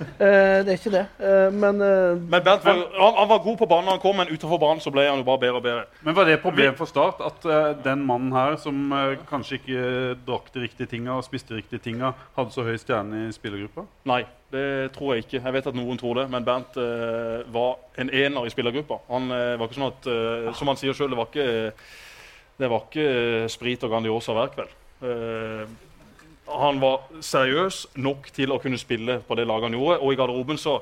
Uh, 0.00 0.60
det 0.64 0.72
er 0.72 0.76
ikke 0.78 0.92
det. 0.92 1.02
Uh, 1.20 1.48
men 1.54 1.80
uh, 1.80 2.16
Men 2.20 2.42
Bernt 2.44 2.64
var, 2.64 2.80
han, 2.96 3.14
han 3.18 3.28
var 3.28 3.42
god 3.44 3.56
på 3.60 3.68
banen 3.68 3.92
han 3.92 4.00
kom, 4.02 4.16
men 4.16 4.32
utenfor 4.32 4.60
banen 4.60 4.80
så 4.80 4.92
ble 4.92 5.06
han 5.08 5.20
jo 5.20 5.26
bare 5.28 5.42
bedre 5.44 5.60
og 5.60 5.64
bedre. 5.64 5.84
Men 6.06 6.16
var 6.16 6.28
det 6.28 6.38
et 6.38 6.44
problem 6.44 6.76
for 6.78 6.88
Start 6.90 7.20
at 7.24 7.46
den 7.84 8.04
mannen 8.06 8.32
her, 8.34 8.56
som 8.60 8.92
kanskje 9.28 9.60
ikke 9.60 9.84
drakk 10.26 10.50
de 10.54 10.64
riktige 10.64 10.90
tinga 10.90 11.16
og 11.18 11.24
spiste 11.24 11.54
de 11.54 11.60
riktige 11.60 11.84
tinga, 11.84 12.12
hadde 12.36 12.54
så 12.54 12.64
høy 12.66 12.76
stjerne 12.80 13.26
i 13.28 13.32
spillergruppa? 13.34 13.84
Nei, 14.10 14.22
det 14.52 14.90
tror 14.96 15.14
jeg 15.14 15.26
ikke. 15.26 15.42
Jeg 15.44 15.56
vet 15.56 15.70
at 15.70 15.78
noen 15.78 16.00
tror 16.00 16.22
det, 16.22 16.26
men 16.32 16.46
Bernt 16.46 16.78
var 17.54 17.78
en 18.00 18.10
ener 18.10 18.46
i 18.46 18.52
spillergruppa. 18.52 19.02
Han 19.10 19.30
var 19.30 19.66
ikke 19.66 19.78
sånn 19.78 19.90
at, 19.90 20.10
Som 20.58 20.72
han 20.72 20.80
sier 20.80 20.96
sjøl, 20.96 21.12
det 21.12 21.20
var 21.20 21.30
ikke, 21.30 21.76
det 22.60 22.68
var 22.70 22.84
ikke 22.86 23.06
eh, 23.06 23.46
sprit 23.52 23.84
og 23.86 23.92
Grandiosa 23.92 24.36
hver 24.36 24.52
kveld. 24.54 24.74
Eh, 25.02 25.64
han 26.50 26.80
var 26.82 27.06
seriøs 27.22 27.86
nok 28.02 28.28
til 28.34 28.52
å 28.52 28.58
kunne 28.60 28.80
spille 28.80 29.20
på 29.26 29.38
det 29.38 29.46
laget 29.46 29.70
han 29.70 29.78
gjorde, 29.78 30.00
og 30.00 30.12
i 30.12 30.18
garderoben 30.18 30.58
så 30.60 30.80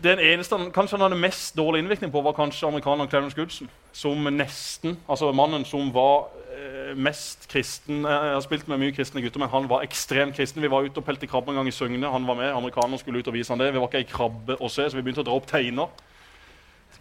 den 0.00 0.20
eneste 0.22 0.56
han, 0.56 0.68
kanskje 0.70 0.96
han 0.96 1.08
hadde 1.08 1.18
mest 1.18 1.56
dårlig 1.58 1.82
innvirkning 1.82 2.12
på, 2.14 2.22
var 2.22 2.36
kanskje 2.36 2.68
amerikaneren 2.68 3.10
Clarence 3.10 3.36
Goodson. 3.36 3.70
Som 3.92 4.28
nesten, 4.32 4.96
altså 5.10 5.32
mannen 5.34 5.64
som 5.66 5.90
var 5.94 6.30
eh, 6.54 6.92
mest 6.94 7.48
kristen 7.50 8.04
Jeg 8.06 8.34
har 8.36 8.44
spilt 8.44 8.68
med 8.70 8.78
mye 8.78 8.94
kristne 8.94 9.22
gutter, 9.22 9.42
men 9.42 9.50
han 9.50 9.66
var 9.70 9.82
ekstremt 9.82 10.38
kristen. 10.38 10.62
Vi 10.62 10.70
var 10.70 10.86
ute 10.86 11.02
og 11.02 11.06
pelte 11.06 11.26
krabbe 11.26 11.50
en 11.50 11.58
gang 11.58 11.68
i 11.68 11.74
Søgne. 11.74 12.06
Han 12.06 12.26
var 12.26 12.38
med. 12.38 12.52
Amerikanerne 12.54 13.02
skulle 13.02 13.18
ut 13.18 13.28
og 13.28 13.34
vise 13.34 13.52
han 13.52 13.60
det. 13.60 13.72
Vi 13.74 13.82
var 13.82 13.90
ikke 13.90 14.04
ei 14.04 14.12
krabbe 14.12 14.56
å 14.60 14.70
se, 14.70 14.86
så 14.86 14.98
vi 14.98 15.02
begynte 15.02 15.24
å 15.24 15.26
dra 15.26 15.34
opp 15.40 15.50
teiner. 15.50 15.90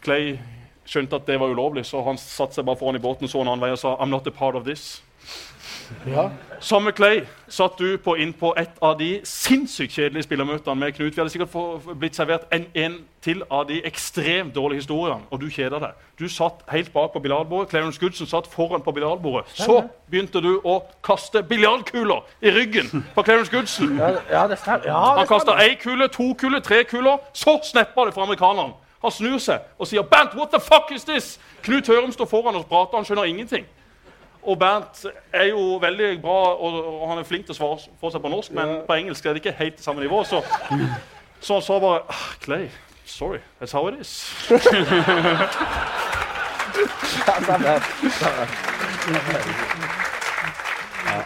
Clay 0.01 0.39
skjønte 0.89 1.15
at 1.21 1.27
det 1.29 1.39
var 1.39 1.51
ulovlig, 1.53 1.85
så 1.85 2.01
han 2.07 2.17
satte 2.17 2.57
seg 2.59 2.65
bare 2.65 2.79
foran 2.81 2.97
i 2.97 3.03
båten 3.03 3.29
så 3.29 3.41
en 3.43 3.47
annen 3.53 3.61
vei 3.61 3.71
og 3.75 3.79
sa 3.81 3.95
I'm 4.01 4.09
not 4.09 4.27
a 4.27 4.31
part 4.33 4.55
of 4.57 4.65
this. 4.65 5.01
ja. 6.07 6.29
Samme 6.59 6.91
Clay 6.91 7.21
satt 7.49 7.77
du 7.79 7.97
på 8.03 8.13
inn 8.21 8.33
på 8.37 8.51
et 8.59 8.75
av 8.83 8.97
de 8.99 9.21
sinnssykt 9.25 9.93
kjedelige 9.95 10.25
spillermøtene 10.27 10.75
med 10.77 10.93
Knut. 10.93 11.15
Vi 11.15 11.21
hadde 11.21 11.31
sikkert 11.33 11.49
få- 11.53 11.95
blitt 11.97 12.15
servert 12.17 12.43
en, 12.53 12.65
en 12.75 12.97
til 13.25 13.41
av 13.51 13.65
de 13.69 13.79
ekstremt 13.87 14.53
dårlige 14.55 14.81
historiene, 14.83 15.23
og 15.31 15.41
du 15.41 15.47
kjeda 15.49 15.79
deg. 15.79 15.95
Du 16.19 16.27
satt 16.29 16.61
helt 16.69 16.91
bak 16.93 17.13
på 17.13 17.19
biljardbordet. 17.23 17.69
Clarence 17.71 17.99
Goodson 17.99 18.27
satt 18.27 18.47
foran 18.51 18.81
på 18.85 18.91
biljardbordet. 18.91 19.49
Så 19.55 19.79
begynte 20.11 20.41
du 20.45 20.59
å 20.63 20.81
kaste 21.03 21.41
biljardkuler 21.43 22.21
i 22.41 22.51
ryggen 22.51 23.05
på 23.15 23.23
Clarence 23.23 23.51
Goodson. 23.51 23.97
ja, 23.97 24.11
ja, 24.29 24.45
Han 25.17 25.27
kasta 25.27 25.57
ei 25.63 25.73
kule, 25.75 26.07
to 26.07 26.33
kuler, 26.33 26.59
tre 26.59 26.83
kuler. 26.83 27.17
Så 27.33 27.59
snappa 27.63 28.05
det 28.05 28.13
for 28.13 28.23
amerikaneren. 28.27 28.73
Han 29.01 29.11
snur 29.11 29.37
seg 29.37 29.59
og 29.79 29.87
sier 29.87 30.01
'Bernt, 30.01 30.35
what 30.35 30.49
the 30.51 30.59
fuck 30.59 30.91
is 30.91 31.03
this?' 31.03 31.39
Knut 31.63 31.87
Hørum 31.87 32.11
står 32.11 32.25
foran 32.25 32.55
og 32.55 32.65
prater, 32.65 32.97
han 32.97 33.05
skjønner 33.05 33.23
ingenting. 33.23 33.65
Og 34.43 34.59
Bernt 34.59 35.05
er 35.33 35.43
jo 35.43 35.77
veldig 35.77 36.21
bra, 36.21 36.55
og, 36.55 37.01
og 37.01 37.09
han 37.09 37.19
er 37.19 37.23
flink 37.23 37.45
til 37.45 37.51
å 37.51 37.55
svare 37.57 37.77
for 37.99 38.09
seg 38.09 38.21
på 38.21 38.29
norsk, 38.31 38.51
men 38.51 38.81
på 38.87 38.93
engelsk 38.93 39.25
er 39.25 39.33
det 39.33 39.45
ikke 39.45 39.57
helt 39.57 39.77
det 39.77 39.83
samme 39.83 40.01
nivå. 40.01 40.23
Så, 40.23 40.43
så 41.41 41.53
han 41.53 41.61
sa 41.61 41.79
bare 41.79 41.99
ah, 42.09 42.35
'Clay, 42.39 42.67
sorry. 43.05 43.39
That's 43.59 43.71
how 43.71 43.87
it 43.87 43.99
is'. 43.99 44.49
Ja. 44.49 44.57
Ja. 51.05 51.23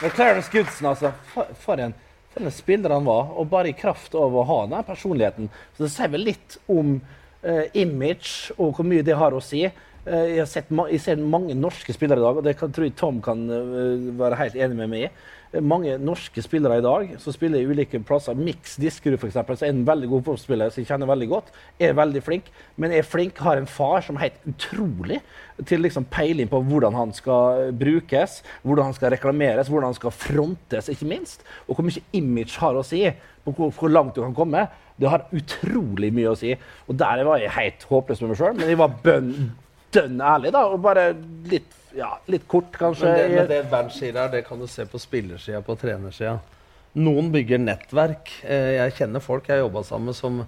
Men 0.00 0.10
Clarence 0.10 0.50
Goodson, 0.52 0.86
altså. 0.86 1.12
For, 1.34 1.46
for, 1.60 1.74
en, 1.74 1.94
for 2.34 2.50
spilleren 2.54 3.06
var. 3.08 3.32
Og 3.36 3.50
bare 3.50 3.72
i 3.72 3.76
kraft 3.76 4.14
av 4.18 4.34
å 4.36 4.46
ha 4.46 4.60
den 4.70 4.86
personligheten. 4.86 5.50
Så 5.76 5.86
det 5.86 5.92
sier 5.94 6.12
vel 6.12 6.28
litt 6.30 6.58
om 6.70 6.98
uh, 7.00 7.64
image 7.72 8.54
og 8.56 8.76
hvor 8.78 8.86
mye 8.86 9.06
det 9.06 9.18
har 9.18 9.36
å 9.36 9.42
si. 9.44 9.66
Eh, 10.10 10.30
jeg, 10.34 10.40
har 10.42 10.48
sett 10.50 10.70
jeg 10.90 11.02
ser 11.04 11.20
mange 11.22 11.54
norske 11.54 11.94
spillere 11.94 12.18
i 12.18 12.24
dag, 12.24 12.38
og 12.40 12.46
det 12.46 12.56
kan, 12.58 12.72
tror 12.74 12.88
jeg 12.88 12.96
Tom 12.98 13.20
kan 13.22 13.44
eh, 13.46 14.08
være 14.18 14.38
helt 14.40 14.56
enig 14.58 14.78
med 14.80 14.90
meg 14.90 15.04
i. 15.06 15.10
Eh, 15.52 15.62
Mange 15.62 15.94
norske 16.02 16.42
spillere 16.42 16.80
i 16.80 16.84
dag 16.84 17.12
som 17.22 17.34
spiller 17.36 17.62
i 17.62 17.68
ulike 17.70 18.00
plasser. 18.06 18.34
Mix 18.34 18.74
Diskerud 18.82 19.20
f.eks., 19.20 19.38
er 19.38 19.68
en 19.68 19.84
veldig 19.86 20.10
god 20.10 20.24
fotballspiller 20.26 20.74
som 20.74 20.82
jeg 20.82 20.90
kjenner 20.90 21.10
veldig 21.12 21.30
godt, 21.30 21.54
er 21.78 21.94
veldig 21.98 22.24
flink. 22.26 22.50
Men 22.80 22.96
er 22.96 23.06
flink, 23.06 23.38
har 23.44 23.60
en 23.60 23.70
far 23.70 24.02
som 24.06 24.18
er 24.18 24.26
helt 24.26 24.50
utrolig 24.50 25.20
til 25.68 25.86
liksom 25.86 26.08
peiling 26.10 26.50
på 26.50 26.62
hvordan 26.66 26.98
han 26.98 27.14
skal 27.14 27.70
brukes, 27.78 28.40
hvordan 28.66 28.90
han 28.90 28.98
skal 28.98 29.14
reklameres, 29.14 29.70
hvordan 29.70 29.92
han 29.92 30.00
skal 30.00 30.16
frontes, 30.16 30.90
ikke 30.90 31.10
minst. 31.14 31.46
Og 31.68 31.76
hvor 31.76 31.86
mye 31.86 32.02
image 32.18 32.58
har 32.58 32.74
å 32.74 32.86
si 32.86 33.04
på 33.44 33.54
hvor, 33.54 33.70
hvor 33.78 33.94
langt 33.94 34.16
du 34.18 34.24
kan 34.24 34.34
komme. 34.34 34.66
Det 35.00 35.08
har 35.08 35.28
utrolig 35.32 36.10
mye 36.12 36.34
å 36.34 36.38
si. 36.38 36.56
Og 36.90 36.98
der 36.98 37.22
var 37.28 37.38
jeg 37.40 37.54
helt 37.54 37.90
håpløs 37.94 38.24
med 38.24 38.34
meg 38.34 38.40
sjøl, 38.40 38.56
men 38.58 38.72
jeg 38.72 38.80
var 38.80 39.02
bønn 39.04 39.34
dønn 39.92 40.20
ærlig, 40.20 40.52
da. 40.54 40.64
Og 40.70 40.80
bare 40.84 41.10
litt, 41.50 41.74
ja, 41.96 42.12
litt 42.30 42.46
kort, 42.48 42.72
kanskje. 42.78 43.06
Men 43.10 43.18
det, 43.18 43.28
men 43.36 43.50
det 43.50 43.60
Bernt 43.70 43.94
sier 43.96 44.16
her, 44.18 44.30
det 44.32 44.44
kan 44.46 44.60
du 44.60 44.66
se 44.70 44.86
på 44.86 45.00
spillersida 45.02 45.60
på 45.66 45.76
trenersida. 45.80 46.38
Noen 47.00 47.30
bygger 47.30 47.60
nettverk. 47.62 48.32
Eh, 48.42 48.76
Jeg 48.80 48.96
kjenner 48.98 49.22
folk 49.22 49.46
jeg 49.48 49.58
har 49.58 49.66
jobba 49.66 49.84
sammen 49.86 50.10
med, 50.10 50.18
som 50.18 50.42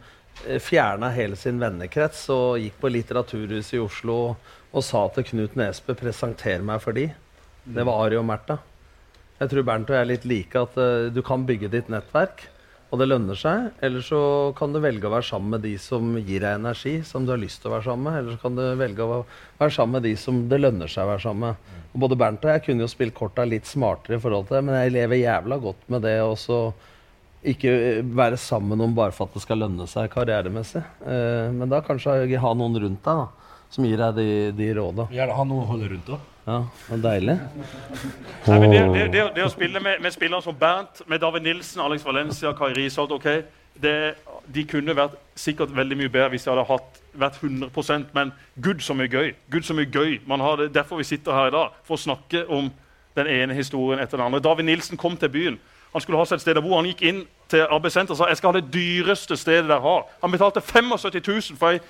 fjerna 0.64 1.10
hele 1.12 1.36
sin 1.36 1.58
vennekrets 1.60 2.24
og 2.32 2.56
gikk 2.58 2.78
på 2.80 2.90
Litteraturhuset 2.90 3.76
i 3.76 3.82
Oslo 3.82 4.14
og 4.72 4.84
sa 4.84 5.02
til 5.12 5.26
Knut 5.28 5.56
Nesbø 5.60 5.94
'presenter 5.94 6.62
meg 6.64 6.80
for 6.80 6.92
de'. 6.96 7.12
Det 7.64 7.84
var 7.86 8.06
Ari 8.06 8.16
og 8.16 8.24
Märtha. 8.24 8.58
Jeg 9.38 9.50
tror 9.50 9.62
Bernt 9.62 9.90
og 9.90 9.96
jeg 9.96 10.00
er 10.00 10.10
litt 10.10 10.24
like, 10.24 10.56
at 10.56 10.76
eh, 10.78 11.10
du 11.12 11.22
kan 11.22 11.44
bygge 11.46 11.68
ditt 11.70 11.88
nettverk, 11.88 12.48
og 12.92 13.00
det 13.00 13.08
lønner 13.08 13.38
seg. 13.40 13.70
Eller 13.80 14.04
så 14.04 14.20
kan 14.58 14.74
du 14.74 14.78
velge 14.84 15.08
å 15.08 15.14
være 15.14 15.26
sammen 15.30 15.56
med 15.56 15.64
de 15.64 15.72
som 15.80 16.12
gir 16.20 16.44
deg 16.44 16.58
energi, 16.60 16.98
som 17.08 17.24
du 17.24 17.32
har 17.32 17.40
lyst 17.40 17.62
til 17.62 17.72
å 17.72 17.76
være 17.78 17.86
sammen 17.88 18.04
med. 18.06 18.18
Eller 18.20 18.36
så 18.36 18.44
kan 18.44 18.58
du 18.58 18.64
velge 18.78 19.06
å 19.08 19.22
være 19.58 19.74
sammen 19.78 19.96
med 19.96 20.08
de 20.10 20.14
som 20.20 20.44
det 20.50 20.60
lønner 20.60 20.92
seg 20.92 21.06
å 21.06 21.12
være 21.14 21.24
sammen 21.24 21.48
med. 21.48 21.74
Og 21.92 22.04
både 22.04 22.20
Bernt 22.20 22.44
og 22.44 22.52
jeg 22.52 22.64
kunne 22.68 22.84
jo 22.84 22.92
spilt 22.92 23.16
korta 23.16 23.48
litt 23.48 23.68
smartere 23.68 24.20
i 24.20 24.22
forhold 24.22 24.48
til 24.48 24.58
det, 24.58 24.64
men 24.68 24.80
jeg 24.80 24.96
lever 25.00 25.24
jævla 25.24 25.60
godt 25.64 25.92
med 25.92 26.04
det 26.04 26.18
også. 26.22 26.62
så 26.62 26.90
ikke 27.42 28.02
være 28.14 28.38
sammen 28.38 28.80
om 28.80 28.92
bare 28.94 29.14
for 29.14 29.26
at 29.26 29.36
det 29.36 29.42
skal 29.42 29.62
lønne 29.64 29.86
seg 29.90 30.10
karrieremessig. 30.12 30.82
Eh, 31.02 31.48
men 31.54 31.70
da 31.70 31.82
kanskje 31.84 32.38
ha 32.38 32.52
noen 32.54 32.78
rundt 32.84 33.02
deg 33.02 33.22
da, 33.22 33.56
som 33.72 33.86
gir 33.88 33.98
deg 33.98 34.20
de, 34.20 34.28
de 34.58 34.68
råda. 34.78 35.08
Gjerne 35.10 35.38
ha 35.38 35.46
noen 35.48 35.64
å 35.64 35.70
holde 35.72 35.90
rundt 35.90 36.12
òg. 36.14 36.28
Ja, 36.46 36.64
det 36.88 36.90
var 36.90 37.02
deilig. 37.10 37.38
Nei, 38.46 38.58
men 38.58 38.70
det, 38.70 38.78
det, 38.94 39.02
det, 39.12 39.26
det 39.36 39.44
å 39.46 39.50
spille 39.52 39.80
med, 39.80 40.00
med 40.02 40.14
spillere 40.14 40.42
som 40.42 40.56
Bernt, 40.58 41.04
med 41.06 41.22
David 41.22 41.44
Nilsen, 41.46 41.82
Alex 41.84 42.04
Valencia, 42.04 42.50
Kai 42.58 42.72
Risholt 42.74 43.14
okay, 43.14 43.44
det, 43.82 44.14
De 44.50 44.64
kunne 44.66 44.96
vært 44.96 45.14
sikkert 45.38 45.70
veldig 45.76 46.00
mye 46.00 46.10
bedre 46.10 46.32
hvis 46.32 46.48
de 46.48 46.50
hadde 46.50 46.66
hatt, 46.66 46.98
vært 47.14 47.38
100% 47.38 48.10
men 48.16 48.32
gud 48.58 48.82
så 48.82 48.96
mye 48.98 49.10
gøy. 49.12 49.34
Gud 49.54 49.68
så 49.68 49.76
mye 49.78 49.86
gøy. 49.86 50.18
Man 50.26 50.42
har 50.42 50.58
det, 50.58 50.72
derfor 50.74 50.98
vi 50.98 51.06
sitter 51.06 51.36
her 51.36 51.52
i 51.52 51.54
dag, 51.54 51.78
for 51.86 51.94
å 51.94 52.04
snakke 52.08 52.42
om 52.50 52.72
den 53.14 53.30
ene 53.30 53.54
historien 53.54 54.02
etter 54.02 54.18
den 54.18 54.26
andre. 54.26 54.42
David 54.42 54.66
Nilsen 54.66 54.98
kom 54.98 55.16
til 55.16 55.30
byen. 55.30 55.60
Han 55.92 56.00
skulle 56.00 56.18
ha 56.18 56.26
seg 56.26 56.40
et 56.40 56.42
sted 56.42 56.58
å 56.58 56.64
bo. 56.64 56.74
Han 56.74 56.88
gikk 56.88 57.02
inn 57.04 57.24
til 57.52 57.66
arbeidssenteret 57.68 58.16
og 58.16 58.18
sa 58.18 58.30
jeg 58.30 58.40
skal 58.40 58.54
ha 58.54 58.60
det 58.60 58.72
dyreste 58.72 59.36
stedet 59.36 59.68
dere 59.68 59.82
har. 59.84 60.06
Han 60.22 60.32
betalte 60.32 60.64
75 60.64 61.20
000 61.20 61.60
for 61.60 61.76
ei 61.76 61.82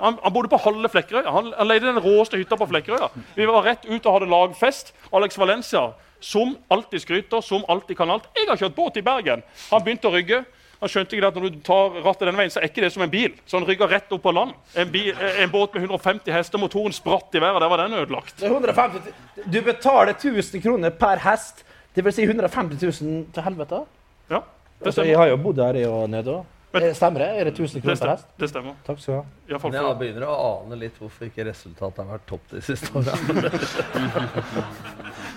han, 0.00 0.18
han 0.22 0.32
bodde 0.32 0.50
på 0.52 0.58
halve 0.60 0.88
Flekkerøya. 0.92 1.30
Han, 1.32 1.52
han 1.56 1.68
leide 1.70 1.88
den 1.88 2.00
råeste 2.04 2.36
hytta 2.40 2.56
på 2.60 2.68
Flekkerøya. 2.68 3.08
Vi 3.36 3.46
var 3.48 3.64
rett 3.64 3.86
ut 3.88 4.06
og 4.06 4.12
hadde 4.18 4.28
lagfest. 4.30 4.92
Alex 5.16 5.38
Valencia, 5.40 5.86
som 6.20 6.56
alltid 6.72 7.00
skryter, 7.04 7.40
som 7.44 7.64
alltid 7.68 7.96
kan 7.96 8.10
alt. 8.12 8.28
Jeg 8.36 8.48
har 8.50 8.60
kjørt 8.60 8.76
båt 8.76 9.00
i 9.00 9.04
Bergen. 9.06 9.44
Han 9.70 9.84
begynte 9.86 10.10
å 10.10 10.14
rygge. 10.14 10.42
Han 10.80 10.90
skjønte 10.92 11.16
ikke 11.16 11.28
at 11.30 11.36
når 11.40 11.54
du 11.54 11.60
tar 11.64 11.94
rattet 12.04 12.26
denne 12.28 12.36
veien, 12.36 12.52
så 12.52 12.60
er 12.60 12.68
ikke 12.68 12.82
det 12.84 12.90
som 12.92 13.04
en 13.06 13.12
bil. 13.12 13.32
Så 13.48 13.56
han 13.56 13.64
rygga 13.64 13.86
rett 13.88 14.10
opp 14.12 14.20
på 14.26 14.32
land. 14.36 14.52
En, 14.76 14.90
bil, 14.92 15.14
en 15.16 15.52
båt 15.52 15.72
med 15.72 15.86
150 15.86 16.28
hester, 16.34 16.60
motoren 16.60 16.92
spratt 16.92 17.32
i 17.32 17.40
været. 17.40 17.62
Der 17.64 17.72
var 17.72 17.80
den 17.80 17.96
ødelagt. 17.96 18.34
Det 18.36 18.50
er 18.50 18.52
150 18.52 19.46
Du 19.46 19.62
betaler 19.64 20.12
1000 20.12 20.60
kroner 20.66 20.92
per 20.92 21.22
hest. 21.24 21.64
Det 21.96 22.04
vil 22.04 22.12
si 22.12 22.26
150 22.28 23.00
000 23.00 23.24
til 23.32 23.46
helvete. 23.48 23.80
Ja, 24.28 24.42
Altså, 24.84 25.06
jeg 25.08 25.16
har 25.16 25.30
jo 25.30 25.38
bodd 25.40 25.56
her 25.64 25.78
i 25.80 25.86
og 25.88 26.10
nede 26.12 26.34
òg. 26.34 26.44
Men- 26.76 26.94
Stemmer 26.94 27.20
det? 27.24 27.28
Er 27.40 27.44
det 27.48 27.52
1000 27.56 27.82
kroner 27.82 27.96
per 28.00 28.10
hest? 28.12 28.26
Det 28.38 28.48
stemmer. 28.50 28.74
Takk 28.86 28.98
skal 29.02 29.12
du 29.12 29.18
ha. 29.18 29.24
Ja, 29.48 29.58
Men 29.62 29.72
jeg 29.78 29.98
begynner 30.00 30.24
å 30.28 30.36
ane 30.46 30.78
litt 30.80 30.96
hvorfor 31.00 31.26
ikke 31.28 31.46
resultatet 31.48 31.98
har 32.04 32.10
vært 32.18 32.26
topp 32.30 32.44
de 32.52 32.60
siste 32.64 32.88
åra. 32.96 33.14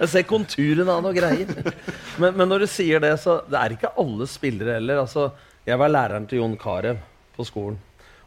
jeg 0.02 0.10
ser 0.14 0.26
konturene 0.30 0.96
av 0.96 1.04
noe 1.06 1.16
greier. 1.16 1.52
Men, 2.20 2.36
men 2.36 2.50
når 2.52 2.66
du 2.66 2.70
sier 2.72 3.04
det, 3.04 3.14
så 3.24 3.40
det 3.50 3.60
er 3.60 3.76
ikke 3.78 3.94
alle 4.02 4.28
spillere 4.30 4.78
heller. 4.80 5.04
Altså, 5.04 5.30
jeg 5.68 5.80
var 5.80 5.92
læreren 5.94 6.28
til 6.30 6.42
Jon 6.44 6.58
Carew 6.60 7.00
på 7.36 7.46
skolen. 7.48 7.80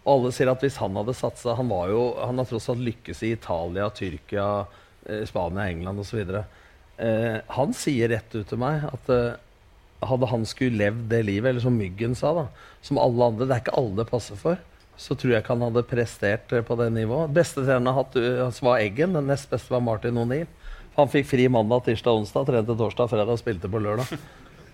Og 0.02 0.10
alle 0.16 0.32
sier 0.34 0.50
at 0.50 0.62
hvis 0.64 0.80
han 0.82 0.96
hadde 0.98 1.12
satsa 1.14 1.52
Han 1.54 1.68
var 1.70 1.92
jo, 1.92 2.00
han 2.18 2.40
har 2.40 2.46
tross 2.48 2.64
alt 2.72 2.82
lykkes 2.82 3.20
i 3.22 3.34
Italia, 3.36 3.86
Tyrkia, 3.94 4.48
eh, 5.06 5.22
Spania, 5.28 5.68
England 5.70 6.02
osv. 6.02 6.24
Eh, 6.98 7.36
han 7.58 7.76
sier 7.76 8.10
rett 8.10 8.34
ut 8.34 8.48
til 8.50 8.58
meg 8.60 8.82
at 8.88 9.12
eh, 9.14 9.36
hadde 10.08 10.28
han 10.30 10.44
skulle 10.48 10.80
levd 10.80 11.08
det 11.10 11.22
livet, 11.28 11.50
eller 11.50 11.64
som 11.64 11.76
Myggen 11.78 12.16
sa, 12.18 12.32
da, 12.36 12.46
som 12.84 13.00
alle 13.00 13.30
andre 13.32 13.48
Det 13.48 13.56
er 13.56 13.64
ikke 13.64 13.78
alle 13.80 13.98
det 14.00 14.08
passer 14.10 14.38
for. 14.40 14.60
Så 15.00 15.16
tror 15.18 15.32
jeg 15.32 15.42
ikke 15.42 15.54
han 15.54 15.64
hadde 15.66 15.84
prestert 15.88 16.52
eh, 16.52 16.64
på 16.66 16.76
det 16.78 16.90
nivået. 16.94 17.32
Beste 17.34 17.62
treneren 17.62 17.88
jeg 17.88 17.96
har 17.96 18.04
hatt, 18.04 18.18
uh, 18.52 18.66
var 18.66 18.82
Eggen. 18.82 19.16
Den 19.16 19.30
nest 19.30 19.48
beste 19.50 19.72
var 19.72 19.82
Martin 19.84 20.20
O'Neill. 20.20 20.50
Han 20.98 21.08
fikk 21.08 21.30
fri 21.30 21.48
mandag, 21.48 21.86
tirsdag, 21.86 22.20
onsdag, 22.20 22.46
trente 22.50 22.76
torsdag, 22.76 23.08
fredag 23.10 23.32
og 23.32 23.40
spilte 23.40 23.70
på 23.72 23.80
lørdag. 23.80 24.12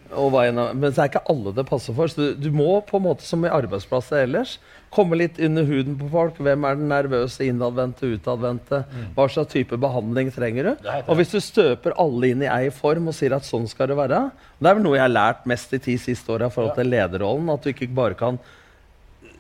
Men 0.08 0.80
det 0.80 0.96
er 0.96 1.10
ikke 1.10 1.24
alle 1.28 1.52
det 1.56 1.66
passer 1.68 1.94
for. 1.96 2.08
Så 2.08 2.16
du, 2.16 2.48
du 2.48 2.50
må 2.54 2.80
på 2.86 2.96
en 2.96 3.06
måte 3.10 3.26
som 3.26 3.44
i 3.44 3.50
arbeidsplasser 3.52 4.24
ellers 4.24 4.56
komme 4.94 5.18
litt 5.20 5.36
under 5.44 5.66
huden 5.68 5.98
på 6.00 6.08
folk. 6.12 6.38
Hvem 6.40 6.64
er 6.64 6.78
den 6.78 6.88
nervøse, 6.88 7.44
innadvendte, 7.44 8.08
utadvendte? 8.16 8.82
Hva 9.16 9.26
slags 9.28 9.52
type 9.52 9.76
behandling 9.80 10.30
trenger 10.32 10.70
du? 10.70 10.88
Og 11.04 11.20
hvis 11.20 11.34
du 11.34 11.40
støper 11.44 11.96
alle 12.00 12.32
inn 12.32 12.46
i 12.46 12.48
ei 12.48 12.70
form 12.74 13.10
og 13.12 13.16
sier 13.18 13.36
at 13.36 13.44
sånn 13.48 13.68
skal 13.68 13.92
det 13.92 13.98
være 13.98 14.22
Det 14.58 14.70
er 14.70 14.78
vel 14.78 14.86
noe 14.86 14.96
jeg 14.96 15.04
har 15.04 15.12
lært 15.12 15.44
mest 15.50 15.76
de 15.76 15.82
ti 15.90 15.98
siste 16.00 16.32
åra 16.32 16.48
i 16.48 16.54
forhold 16.54 16.78
til 16.78 16.88
lederrollen. 16.88 17.52
At 17.52 17.66
du 17.66 17.74
ikke 17.74 17.92
bare 17.92 18.18
kan 18.18 18.40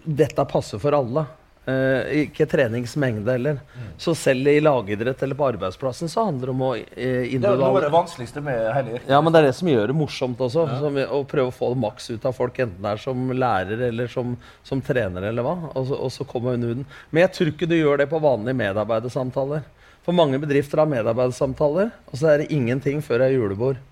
Dette 0.08 0.44
passer 0.48 0.80
for 0.80 0.94
alle. 0.96 1.26
Eh, 1.68 2.22
ikke 2.22 2.46
treningsmengde 2.48 3.32
heller. 3.34 3.58
Så 4.00 4.14
selv 4.16 4.48
i 4.48 4.60
lagidrett 4.62 5.20
eller 5.22 5.36
på 5.36 5.48
arbeidsplassen 5.50 6.08
så 6.08 6.24
handler 6.24 6.48
det 6.48 6.52
om 6.54 6.62
å 6.64 6.70
eh, 6.78 7.26
Det 7.28 7.42
er 7.42 7.58
noe 7.60 7.68
av 7.68 7.80
det 7.84 7.90
vanskeligste 7.92 8.40
med 8.44 8.62
hele 8.72 8.94
yrket. 8.94 9.10
Ja, 9.12 9.18
men 9.20 9.34
det 9.34 9.42
er 9.42 9.48
det 9.50 9.56
som 9.58 9.68
gjør 9.68 9.90
det 9.90 9.96
morsomt 9.98 10.40
også. 10.46 10.64
Som, 10.80 10.96
å 10.96 11.20
prøve 11.28 11.50
å 11.50 11.56
få 11.58 11.74
det 11.74 11.80
maks 11.82 12.08
ut 12.14 12.24
av 12.24 12.38
folk, 12.38 12.56
enten 12.64 12.80
det 12.86 12.94
er 12.94 13.02
som 13.02 13.28
lærer 13.36 13.84
eller 13.90 14.08
som, 14.08 14.32
som 14.64 14.80
trener 14.84 15.28
eller 15.28 15.44
hva. 15.44 15.54
Og 15.74 15.90
så, 15.90 15.98
og 16.08 16.14
så 16.14 16.28
kommer 16.30 16.56
under 16.56 16.72
huden. 16.72 16.88
Men 17.10 17.26
jeg 17.26 17.34
tror 17.36 17.52
ikke 17.52 17.68
du 17.68 17.76
gjør 17.76 18.00
det 18.00 18.08
på 18.14 18.22
vanlige 18.24 18.60
medarbeidersamtaler. 18.62 19.68
For 20.08 20.16
mange 20.16 20.40
bedrifter 20.40 20.80
har 20.80 20.88
medarbeidersamtaler, 20.88 21.92
og 22.08 22.16
så 22.16 22.32
er 22.32 22.40
det 22.40 22.52
ingenting 22.54 23.04
før 23.04 23.20
det 23.20 23.28
er 23.28 23.36
julebord. 23.42 23.82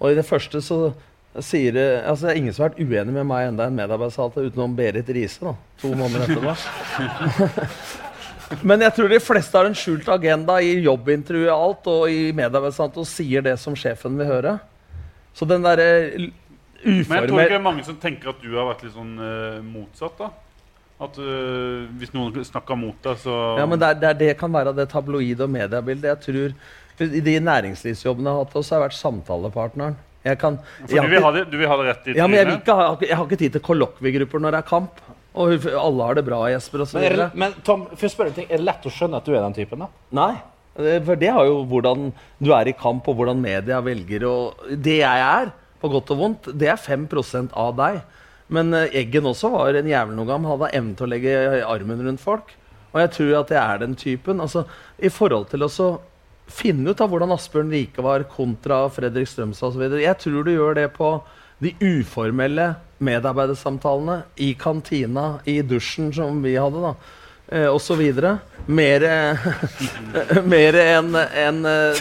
Og 0.00 0.10
i 0.10 0.18
det 0.18 0.26
første 0.26 0.58
så 0.66 0.80
sier 1.42 1.76
Altså, 2.06 2.28
det 2.28 2.32
er 2.32 2.38
ingen 2.38 2.54
som 2.54 2.62
har 2.62 2.70
vært 2.72 2.84
uenig 2.84 3.14
med 3.16 3.26
meg 3.26 3.48
enda 3.48 3.66
en 3.66 3.74
medarbeidersalte 3.74 4.44
utenom 4.46 4.76
Berit 4.78 5.08
Riise, 5.10 5.42
da. 5.42 5.54
To 5.82 5.90
måneder 5.98 6.28
etterpå. 6.28 6.54
Men 8.68 8.84
jeg 8.84 8.94
tror 8.94 9.10
de 9.10 9.18
fleste 9.22 9.58
har 9.58 9.66
en 9.66 9.76
skjult 9.78 10.08
agenda 10.12 10.60
i 10.62 10.76
jobbintervju 10.84 11.48
og 11.48 11.56
alt, 11.56 11.90
og 11.90 12.12
i 12.12 12.30
medarbeidersalte 12.36 13.02
og 13.02 13.08
sier 13.08 13.44
det 13.44 13.56
som 13.58 13.76
sjefen 13.78 14.18
vil 14.20 14.30
høre. 14.30 14.58
Så 15.34 15.48
den 15.48 15.64
derre 15.64 15.88
uformer... 16.84 17.08
Men 17.08 17.18
jeg 17.18 17.28
tror 17.28 17.40
ikke 17.40 17.50
det 17.54 17.58
er 17.58 17.66
mange 17.66 17.86
som 17.86 17.98
tenker 18.00 18.34
at 18.34 18.42
du 18.44 18.50
har 18.54 18.68
vært 18.70 18.84
litt 18.86 18.94
sånn 18.94 19.14
uh, 19.18 19.58
motsatt. 19.64 20.20
da 20.20 20.30
At 21.08 21.18
uh, 21.18 21.90
Hvis 21.98 22.14
noen 22.14 22.46
snakker 22.46 22.78
mot 22.78 22.98
deg, 23.02 23.20
så 23.24 23.38
Ja, 23.58 23.66
men 23.66 23.80
det, 23.80 23.90
er, 23.90 24.00
det, 24.00 24.10
er, 24.12 24.20
det 24.22 24.32
kan 24.40 24.54
være 24.54 24.76
det 24.76 24.90
tabloide 24.92 25.48
og 25.48 25.54
mediebildet. 25.56 26.12
Jeg 26.12 26.24
tror 26.28 27.08
I 27.18 27.24
de 27.26 27.38
næringslivsjobbene 27.48 28.28
jeg 28.28 28.36
har 28.36 28.44
hatt, 28.44 28.58
også 28.60 28.76
har 28.76 28.84
jeg 28.84 28.90
vært 28.90 29.00
samtalepartneren. 29.00 30.02
Jeg 30.24 30.38
kan 30.40 30.56
For 30.58 30.94
jeg 30.96 31.02
du 31.04 31.08
vil, 31.10 31.18
ikke- 31.18 31.24
ha 31.24 31.32
det, 31.36 31.44
du 31.50 31.58
vil 31.60 31.68
ha 31.68 31.76
det 31.76 31.86
rett 31.90 32.06
i 32.08 32.16
Ja, 32.16 32.26
men 32.26 32.38
jeg, 32.38 32.46
vil 32.48 32.56
ikke 32.60 32.74
ha, 32.78 32.86
jeg 33.00 33.16
har 33.16 33.26
ikke 33.28 33.38
tid 33.42 33.52
til 33.52 33.60
kollokviegrupper 33.60 34.40
når 34.40 34.50
det 34.56 34.60
er 34.64 34.68
kamp. 34.70 35.02
Og 35.34 35.66
alle 35.66 36.04
har 36.08 36.14
det 36.14 36.24
bra, 36.24 36.38
Jesper, 36.52 36.80
og 36.84 36.86
så 36.88 37.00
Men, 37.00 37.20
er 37.20 37.30
men 37.34 37.54
Tom, 37.66 37.86
for 37.90 38.06
å 38.06 38.10
spørre 38.12 38.30
en 38.30 38.34
ting, 38.38 38.46
er 38.48 38.56
det 38.62 38.64
lett 38.68 38.84
å 38.86 38.92
skjønne 38.94 39.16
at 39.18 39.24
du 39.26 39.32
er 39.34 39.42
den 39.42 39.52
typen? 39.56 39.78
da? 39.84 39.88
Nei. 40.14 40.34
For 41.04 41.14
det 41.18 41.28
har 41.30 41.44
jo 41.46 41.64
hvordan 41.70 42.12
du 42.42 42.52
er 42.54 42.68
i 42.70 42.72
kamp, 42.72 43.06
og 43.08 43.16
hvordan 43.18 43.40
media 43.42 43.80
velger. 43.82 44.24
Og 44.26 44.54
det 44.82 45.00
jeg 45.00 45.24
er, 45.26 45.52
på 45.82 45.90
godt 45.90 46.10
og 46.14 46.18
vondt, 46.18 46.48
det 46.58 46.68
er 46.70 46.76
5% 46.80 47.50
av 47.52 47.74
deg. 47.76 48.00
Men 48.48 48.72
eh, 48.74 48.88
Eggen 49.02 49.24
også 49.28 49.50
var 49.52 49.74
en 49.74 49.86
jævel 49.90 50.14
noen 50.16 50.26
gang. 50.30 50.44
Hadde 50.48 50.70
evnen 50.72 50.94
til 50.96 51.06
å 51.06 51.10
legge 51.10 51.34
armen 51.66 52.02
rundt 52.06 52.20
folk. 52.22 52.54
Og 52.94 53.00
jeg 53.02 53.10
tror 53.16 53.40
at 53.40 53.50
jeg 53.50 53.58
er 53.74 53.78
den 53.84 53.94
typen. 53.98 54.40
Altså, 54.40 54.64
I 55.02 55.08
forhold 55.10 55.48
til 55.50 55.66
å 55.66 55.68
så 55.68 55.88
finne 56.46 56.90
ut 56.90 57.00
av 57.00 57.10
hvordan 57.12 57.32
Asbjørn 57.34 57.72
Rike 57.72 58.04
var 58.04 58.26
kontra 58.30 58.84
Fredrik 58.92 59.28
Strømstad 59.30 59.72
osv. 59.72 59.98
Jeg 60.02 60.18
tror 60.20 60.44
du 60.44 60.52
gjør 60.54 60.78
det 60.78 60.88
på 60.96 61.16
de 61.64 61.74
uformelle 61.80 62.74
medarbeidersamtalene 63.04 64.22
i 64.36 64.54
kantina, 64.58 65.38
i 65.44 65.60
dusjen, 65.62 66.12
som 66.14 66.42
vi 66.44 66.56
hadde, 66.60 66.82
da. 66.82 66.94
Eh, 67.48 67.96
videre. 67.98 68.38
Mer 68.66 69.00
Mer 70.48 70.74
enn 70.80 71.14
eh, 71.14 71.94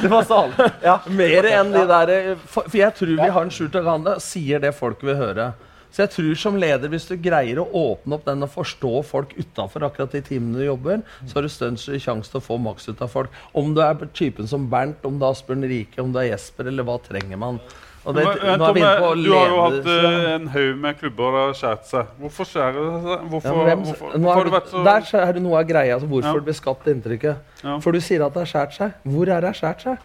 Det 0.00 0.08
var 0.08 0.22
salen. 0.22 0.52
Ja. 0.82 1.00
Mer 1.10 1.48
enn 1.50 1.72
de 1.74 1.82
der 1.90 2.12
eh, 2.14 2.36
for 2.46 2.70
jeg 2.78 2.94
tror 2.94 3.16
vi 3.18 3.30
har 3.36 3.42
en 3.42 3.50
skjult 3.50 3.74
agenda, 3.74 4.20
sier 4.22 4.62
det 4.62 4.72
folk 4.78 5.02
vil 5.02 5.18
høre. 5.18 5.50
Så 5.94 6.02
jeg 6.02 6.10
tror 6.10 6.34
som 6.42 6.56
leder, 6.58 6.90
hvis 6.90 7.04
du 7.06 7.14
greier 7.22 7.60
å 7.62 7.68
åpne 7.70 8.16
opp 8.16 8.24
den 8.26 8.42
og 8.42 8.50
forstå 8.50 8.90
folk 9.06 9.30
utafor 9.38 9.86
akkurat 9.86 10.10
de 10.16 10.20
timene 10.26 10.58
du 10.58 10.64
jobber, 10.66 11.04
så 11.22 11.36
har 11.38 11.46
du 11.46 11.52
større 11.54 12.00
sjanse 12.02 12.32
til 12.32 12.40
å 12.40 12.42
få 12.42 12.56
maks 12.58 12.88
ut 12.90 13.02
av 13.04 13.12
folk. 13.12 13.30
Om 13.54 13.74
du 13.76 13.80
er 13.84 13.94
typen 14.10 14.48
som 14.50 14.66
Bernt, 14.72 15.04
om 15.06 15.20
du 15.20 15.24
er 15.24 15.30
Asbjørn 15.36 15.62
Rike, 15.70 16.02
om 16.02 16.10
du 16.10 16.18
er 16.18 16.32
Jesper, 16.32 16.66
eller 16.72 16.82
hva 16.88 16.98
trenger 17.04 17.38
man? 17.38 17.60
Det, 18.04 18.12
Men, 18.20 18.60
vi 18.74 18.82
på 18.84 18.98
Tom, 19.00 19.22
du 19.24 19.30
har 19.32 19.46
jo 19.48 19.60
hatt 19.62 19.86
eh, 19.88 20.24
en 20.34 20.48
haug 20.52 20.80
med 20.82 20.98
klubber 21.00 21.30
der 21.38 21.54
skjært 21.56 21.86
seg. 21.88 22.10
Hvorfor 22.20 22.44
skjærer 22.50 22.74
det 22.90 22.98
seg? 23.06 23.22
Hvorfor, 23.30 23.54
Ja, 23.54 23.62
hvem- 23.70 23.84
hvorfor, 23.86 24.10
hvorfor 24.18 24.34
har 24.34 24.44
du 24.44 24.50
det- 24.50 24.56
vært 24.58 24.68
så 24.74 24.82
Der 24.84 25.28
er 25.28 25.32
det 25.32 25.42
noe 25.42 25.60
av 25.62 25.64
greia, 25.70 25.94
altså 25.94 26.08
hvorfor 26.10 26.28
Ja. 26.28 26.34
det 26.34 26.44
blir 26.44 26.58
skapt 26.58 26.84
det 26.84 26.96
inntrykket. 26.98 27.36
Ja. 27.62 27.78
For 27.80 27.92
du 27.92 28.00
sier 28.00 28.26
at 28.26 28.34
det 28.34 28.42
har 28.44 28.50
skjært 28.66 28.72
seg. 28.76 28.92
Hvor 29.06 29.22
er 29.30 29.40
det 29.40 29.48
har 29.54 29.56
skjært 29.62 29.80
seg? 29.86 29.98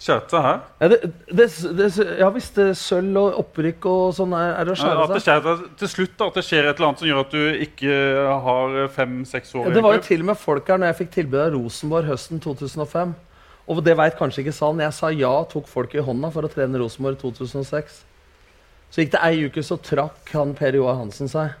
Seg 0.00 0.30
her? 0.32 0.60
Ja, 0.80 0.88
det, 0.88 0.98
det, 1.28 1.46
det, 1.78 1.88
ja 2.18 2.28
visst, 2.32 2.56
sølv 2.80 3.16
og 3.20 3.36
opprykk 3.42 3.84
og 3.90 4.14
sånn 4.16 4.32
er, 4.38 4.54
er 4.62 4.70
å 4.70 4.76
Ja, 4.76 4.80
skjære 4.80 5.06
seg. 5.12 5.22
skjærer 5.26 5.58
seg 5.60 5.76
til 5.82 5.88
slutt, 5.88 6.14
da, 6.18 6.26
at 6.30 6.34
det 6.40 6.44
skjer 6.46 6.68
et 6.70 6.76
eller 6.78 6.88
annet 6.88 7.02
som 7.02 7.08
gjør 7.10 7.20
at 7.26 7.34
du 7.34 7.42
ikke 7.66 7.98
har 8.46 8.78
fem-seks 8.96 9.54
år 9.54 9.68
Ja, 9.68 9.74
det 9.76 9.82
var 9.84 9.94
jo 9.98 10.04
til 10.06 10.20
og 10.24 10.30
med 10.32 10.40
folk 10.40 10.68
her 10.72 10.80
når 10.80 10.92
jeg 10.92 11.00
fikk 11.02 11.12
tilbud 11.18 11.40
av 11.44 11.52
Rosenborg 11.56 12.08
høsten 12.12 12.40
2005. 12.40 13.14
Og 13.70 13.82
det 13.86 13.94
veit 13.96 14.16
kanskje 14.18 14.42
ikke 14.42 14.52
salen. 14.56 14.80
Jeg 14.82 14.92
sa 14.96 15.10
ja, 15.14 15.32
tok 15.46 15.68
folk 15.70 15.92
i 15.94 16.02
hånda 16.02 16.32
for 16.34 16.42
å 16.42 16.50
trene 16.50 16.80
Rosenborg 16.82 17.20
i 17.20 17.22
2006. 17.22 18.00
Så 18.92 19.00
gikk 19.00 19.12
det 19.14 19.20
ei 19.24 19.44
uke, 19.46 19.62
så 19.64 19.78
trakk 19.80 20.32
han 20.34 20.54
Per 20.58 20.74
Joar 20.76 20.98
Hansen 20.98 21.30
seg. 21.30 21.54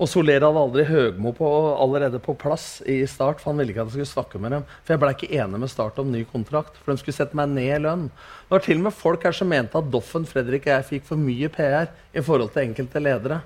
Og 0.00 0.08
Soler 0.08 0.40
hadde 0.40 0.58
aldri 0.58 0.84
Høgmo 0.88 1.34
på, 1.36 1.48
allerede 1.76 2.18
på 2.22 2.32
plass 2.38 2.80
i 2.88 3.02
Start, 3.06 3.42
for 3.42 3.52
han 3.52 3.60
ville 3.60 3.74
ikke 3.74 3.84
at 3.84 3.90
jeg 3.92 4.06
skulle 4.06 4.12
snakke 4.14 4.40
med 4.40 4.54
dem. 4.56 4.62
For 4.82 4.94
jeg 4.94 5.02
ble 5.02 5.10
ikke 5.14 5.28
enig 5.36 5.60
med 5.62 5.70
Start 5.70 6.00
om 6.00 6.08
ny 6.10 6.22
kontrakt, 6.30 6.78
for 6.80 6.92
de 6.94 7.02
skulle 7.02 7.16
sette 7.18 7.36
meg 7.38 7.52
ned 7.52 7.68
i 7.76 7.80
lønn. 7.84 8.06
Det 8.08 8.54
var 8.54 8.64
til 8.64 8.80
og 8.80 8.86
med 8.88 8.96
folk 8.96 9.26
her 9.28 9.36
som 9.36 9.52
mente 9.52 9.78
at 9.78 9.90
Doffen, 9.92 10.24
Fredrik 10.28 10.64
og 10.66 10.72
jeg 10.72 10.88
fikk 10.88 11.04
for 11.10 11.20
mye 11.20 11.50
PR 11.52 11.92
i 12.16 12.24
forhold 12.24 12.54
til 12.54 12.64
enkelte 12.64 13.02
ledere. 13.04 13.42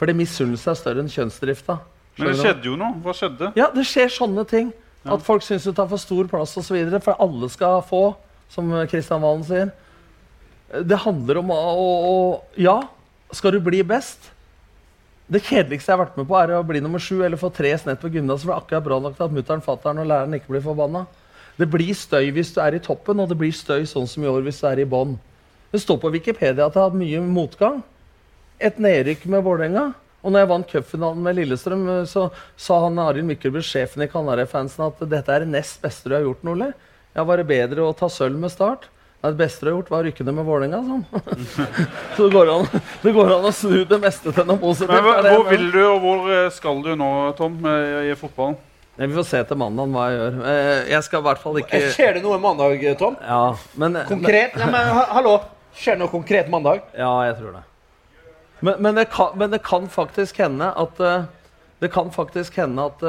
Fordi 0.00 0.16
misunnelse 0.16 0.72
er 0.72 0.80
større 0.80 1.04
enn 1.04 1.12
kjønnsdrifta. 1.12 1.78
Men 2.16 2.32
det 2.32 2.40
skjedde 2.40 2.70
jo 2.70 2.76
noe. 2.80 2.96
Hva 3.04 3.14
skjedde? 3.16 3.52
Ja, 3.56 3.68
det 3.72 3.84
skjer 3.88 4.12
sånne 4.12 4.44
ting. 4.48 4.72
At 5.06 5.22
folk 5.22 5.44
syns 5.46 5.66
du 5.68 5.74
tar 5.76 5.88
for 5.90 6.02
stor 6.02 6.26
plass 6.30 6.56
osv. 6.58 6.78
For 7.04 7.20
alle 7.22 7.48
skal 7.52 7.82
få, 7.86 8.06
som 8.52 8.72
Kristian 8.90 9.22
Valen 9.22 9.44
sier. 9.46 9.74
Det 10.82 10.98
handler 11.04 11.44
om 11.44 11.52
å, 11.54 11.58
å 11.60 12.16
Ja, 12.58 12.80
skal 13.36 13.54
du 13.54 13.60
bli 13.62 13.84
best? 13.86 14.32
Det 15.26 15.40
kjedeligste 15.42 15.90
jeg 15.90 15.96
har 15.96 16.04
vært 16.04 16.18
med 16.20 16.28
på, 16.30 16.36
er 16.38 16.52
å 16.54 16.66
bli 16.66 16.80
nummer 16.82 17.02
sju 17.02 17.16
eller 17.18 17.40
få 17.40 17.48
tre 17.50 17.72
snett 17.82 17.98
på 17.98 18.12
gymnaset. 18.14 18.46
For 18.46 18.52
det 18.52 18.58
akkurat 18.60 18.84
bra 18.84 18.98
nok 19.02 19.16
til 19.16 19.26
at 19.26 19.34
mutter'n, 19.34 19.64
fatter'n 19.64 20.02
og 20.04 20.06
læreren 20.06 20.36
ikke 20.38 20.52
blir 20.54 20.62
forbanna. 20.62 21.02
Det 21.58 21.66
blir 21.72 21.96
støy 21.98 22.30
hvis 22.36 22.52
du 22.54 22.60
er 22.62 22.76
i 22.76 22.82
toppen, 22.84 23.18
og 23.18 23.32
det 23.32 23.38
blir 23.40 23.54
støy 23.54 23.88
sånn 23.90 24.06
som 24.06 24.22
i 24.22 24.30
år 24.30 24.46
hvis 24.46 24.60
du 24.62 24.68
er 24.70 24.84
i 24.84 24.86
bånn. 24.86 25.16
Det 25.72 25.82
står 25.82 25.98
på 26.02 26.12
Wikipedia 26.14 26.68
at 26.68 26.76
jeg 26.76 26.78
har 26.78 26.92
hatt 26.92 26.98
mye 27.00 27.22
motgang. 27.26 27.80
Et 28.62 28.78
nedrykk 28.78 29.26
med 29.32 29.42
Vålerenga. 29.44 29.86
Og 30.22 30.32
når 30.32 30.42
jeg 30.42 30.50
vant 30.50 30.70
cupfinalen 30.70 31.26
med 31.26 31.36
Lillestrøm, 31.38 31.82
så 32.06 32.28
sa 32.58 32.78
han 32.86 32.98
Arild 33.02 33.26
Myklebø, 33.26 33.60
sjefen 33.66 34.06
i 34.06 34.10
Kanarifansen, 34.10 34.86
at 34.88 35.02
dette 35.10 35.32
er 35.32 35.42
det 35.42 35.52
nest 35.52 35.82
beste 35.82 36.10
du 36.10 36.16
har 36.16 36.24
gjort, 36.24 36.46
Nordli. 36.46 36.70
Ja, 37.18 37.26
var 37.26 37.40
det 37.40 37.50
bedre 37.50 37.82
å 37.82 37.94
ta 37.98 38.08
sølv 38.10 38.38
med 38.38 38.54
Start? 38.54 38.88
Nei, 39.22 39.30
det 39.32 39.38
beste 39.40 39.64
du 39.64 39.70
har 39.70 39.76
gjort, 39.78 39.88
var 39.90 40.04
å 40.04 40.06
rykke 40.06 40.24
ned 40.26 40.36
med 40.36 40.46
Vålerenga, 40.46 40.78
sånn. 40.84 41.04
så 42.16 42.26
det 42.26 42.34
går, 42.36 42.50
an, 42.52 42.82
det 43.02 43.12
går 43.16 43.30
an 43.38 43.46
å 43.48 43.52
snu 43.54 43.78
det 43.88 43.98
meste 44.02 44.32
til 44.36 44.44
noe 44.46 44.60
positivt. 44.60 44.92
Men, 44.92 45.28
hvor 45.32 45.46
vil 45.48 45.64
du, 45.72 45.80
og 45.88 45.96
hvor 46.04 46.28
eh, 46.34 46.48
skal 46.54 46.82
du 46.84 46.90
nå, 47.00 47.08
Tom, 47.38 47.56
eh, 47.66 48.10
i 48.12 48.16
fotballen? 48.20 48.58
Vi 48.96 49.08
får 49.12 49.26
se 49.28 49.40
til 49.48 49.58
mandag 49.60 49.90
hva 49.92 50.04
jeg 50.08 50.20
gjør. 50.20 50.36
Eh, 50.52 50.82
Jeg 50.92 51.04
skal 51.04 51.20
i 51.20 51.26
hvert 51.26 51.40
fall 51.42 51.58
ikke 51.60 51.80
Skjer 51.92 52.14
det 52.16 52.22
noe 52.24 52.38
mandag, 52.40 52.84
Tom? 53.00 53.16
Ja, 53.20 53.40
men, 53.74 53.96
men, 53.96 54.06
Konkret? 54.08 54.56
Ja, 54.56 54.68
men 54.72 54.92
hallo! 55.16 55.34
Skjer 55.76 55.98
det 55.98 56.04
noe 56.04 56.12
konkret 56.12 56.52
mandag? 56.52 56.86
ja 56.96 57.10
jeg 57.26 57.36
tror 57.40 57.58
det. 57.58 57.64
Men, 58.64 58.78
men, 58.80 58.94
det 58.96 59.08
kan, 59.12 59.34
men 59.36 59.52
det 59.52 59.60
kan 59.64 59.90
faktisk 59.92 60.38
hende 60.40 60.70
at 60.72 61.02
Det 61.82 61.90
kan 61.92 62.08
faktisk 62.14 62.56
hende 62.56 62.86
at 62.88 63.04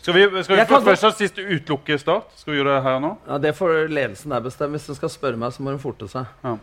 Skal 0.00 0.14
vi, 0.16 0.42
skal 0.44 0.56
vi 0.56 0.64
for 0.64 0.84
først 0.84 1.04
og 1.04 1.16
sist 1.18 1.38
utelukke 1.38 1.98
Start? 2.00 2.30
Skal 2.40 2.54
vi 2.54 2.60
gjøre 2.60 2.78
det 2.78 2.84
her 2.86 3.00
nå? 3.04 3.10
Ja, 3.28 3.38
Det 3.38 3.52
får 3.56 3.90
ledelsen 3.92 4.32
der 4.32 4.40
bestemme. 4.40 4.78
Hvis 4.78 4.88
de 4.88 4.96
skal 4.96 5.12
spørre 5.12 5.36
meg, 5.36 5.52
så 5.52 5.62
må 5.62 5.74
de 5.74 5.82
forte 5.82 6.08
seg. 6.08 6.30
Ja. 6.44 6.54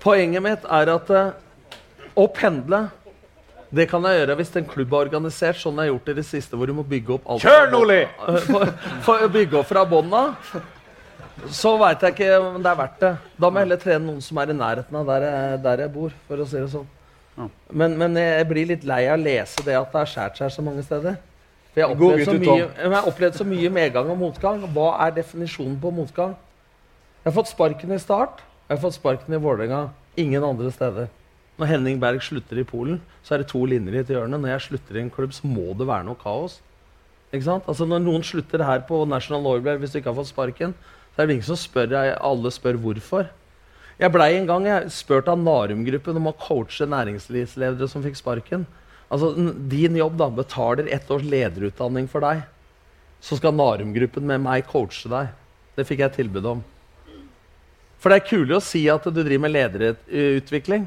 Poenget 0.00 0.42
mitt 0.44 0.64
er 0.64 0.92
at 0.94 1.12
eh, 1.12 1.76
å 2.16 2.24
pendle 2.32 2.86
det 3.70 3.86
kan 3.86 4.02
jeg 4.02 4.18
gjøre 4.18 4.34
hvis 4.40 4.48
en 4.58 4.66
klubb 4.66 4.94
er 4.96 5.04
organisert 5.06 5.58
sånn 5.60 5.76
jeg 5.78 5.86
har 5.86 5.92
gjort 5.92 6.08
i 6.10 6.14
det 6.18 6.24
siste, 6.26 6.58
hvor 6.58 6.66
du 6.66 6.74
må 6.74 6.82
bygge 6.82 7.12
opp 7.14 7.28
alt 7.30 7.44
Kjør, 7.44 7.68
Noli! 7.70 8.00
Bygge 9.36 9.60
opp 9.60 9.68
fra 9.68 9.84
bånn 9.86 10.10
av, 10.16 10.56
så 11.54 11.76
veit 11.78 12.02
jeg 12.02 12.16
ikke 12.16 12.32
om 12.40 12.58
det 12.64 12.72
er 12.72 12.80
verdt 12.80 12.98
det. 13.04 13.12
Da 13.38 13.46
må 13.46 13.60
jeg 13.60 13.68
heller 13.68 13.82
trene 13.84 14.02
noen 14.08 14.24
som 14.26 14.40
er 14.42 14.50
i 14.50 14.56
nærheten 14.58 14.98
av 14.98 15.12
der 15.12 15.26
jeg, 15.28 15.60
der 15.68 15.84
jeg 15.84 15.92
bor. 15.94 16.16
for 16.26 16.42
å 16.42 16.48
si 16.50 16.58
det 16.58 16.66
sånn. 16.72 16.88
Men, 17.70 17.94
men 18.00 18.18
jeg 18.18 18.48
blir 18.50 18.72
litt 18.72 18.82
lei 18.88 19.04
av 19.06 19.20
å 19.20 19.22
lese 19.22 19.62
det 19.64 19.78
at 19.78 19.94
det 19.94 20.02
har 20.02 20.10
skåret 20.16 20.42
seg 20.42 20.50
så 20.56 20.66
mange 20.66 20.82
steder. 20.84 21.20
For 21.80 22.88
jeg 22.88 22.96
har 22.96 23.08
opplevd 23.08 23.10
opplevd 23.10 23.38
så 23.40 23.46
mye 23.46 23.70
medgang 23.72 24.10
og 24.12 24.18
motgang. 24.20 24.62
Hva 24.74 24.92
er 25.06 25.14
definisjonen 25.16 25.78
på 25.80 25.92
motgang? 25.94 26.36
Jeg 27.20 27.30
har 27.30 27.36
fått 27.36 27.50
sparken 27.52 27.92
i 27.92 27.98
Start. 28.00 28.42
Jeg 28.68 28.76
har 28.76 28.82
fått 28.82 28.98
sparken 28.98 29.34
i 29.34 29.40
Vålerenga. 29.40 29.90
Ingen 30.20 30.44
andre 30.44 30.70
steder. 30.72 31.10
Når 31.60 31.68
Henning 31.68 31.98
Berg 32.00 32.22
slutter 32.24 32.56
i 32.56 32.64
Polen, 32.64 33.02
så 33.22 33.34
er 33.34 33.42
det 33.42 33.50
to 33.50 33.60
linjer 33.68 33.98
i 33.98 34.00
et 34.00 34.12
hjørne. 34.12 34.38
Når 34.40 34.54
jeg 34.54 34.66
slutter 34.68 34.96
i 34.96 35.02
en 35.02 35.10
klubb, 35.12 35.34
så 35.36 35.48
må 35.48 35.74
det 35.76 35.88
være 35.88 36.06
noe 36.08 36.16
kaos. 36.16 36.60
Ikke 37.32 37.44
sant? 37.44 37.68
Altså 37.68 37.84
Når 37.86 38.00
noen 38.04 38.24
slutter 38.24 38.64
her 38.64 38.80
på 38.88 39.02
National 39.04 39.44
Lawyer, 39.44 39.76
hvis 39.78 39.92
du 39.92 39.98
ikke 40.00 40.10
har 40.10 40.20
fått 40.22 40.32
sparken, 40.32 40.74
Så 41.10 41.22
er 41.22 41.26
det 41.26 41.34
ingen 41.34 41.44
som 41.44 41.56
spør 41.58 41.90
jeg, 41.90 42.16
alle 42.22 42.50
spør 42.54 42.76
hvorfor. 42.78 43.26
Jeg 43.98 44.12
blei 44.14 44.36
en 44.38 44.46
gang 44.46 44.64
jeg 44.64 44.92
spurt 44.94 45.26
av 45.28 45.36
Narum-gruppen 45.36 46.16
om 46.16 46.28
å 46.30 46.36
coache 46.38 46.86
næringslivsledere 46.86 47.88
som 47.90 48.04
fikk 48.04 48.16
sparken. 48.16 48.62
Altså, 49.10 49.32
Din 49.70 49.98
jobb 49.98 50.16
da, 50.20 50.30
betaler 50.30 50.88
ett 50.94 51.10
års 51.10 51.26
lederutdanning 51.26 52.06
for 52.10 52.22
deg. 52.24 52.44
Så 53.20 53.36
skal 53.36 53.56
Narum-gruppen 53.56 54.24
med 54.26 54.44
meg 54.46 54.68
coache 54.70 55.10
deg. 55.10 55.34
Det 55.76 55.86
fikk 55.88 56.04
jeg 56.04 56.16
tilbud 56.16 56.46
om. 56.46 56.62
For 58.00 58.08
det 58.08 58.20
er 58.20 58.28
kulere 58.30 58.60
å 58.60 58.64
si 58.64 58.86
at 58.88 59.04
du 59.04 59.20
driver 59.20 59.44
med 59.44 59.52
lederutvikling 59.52 60.86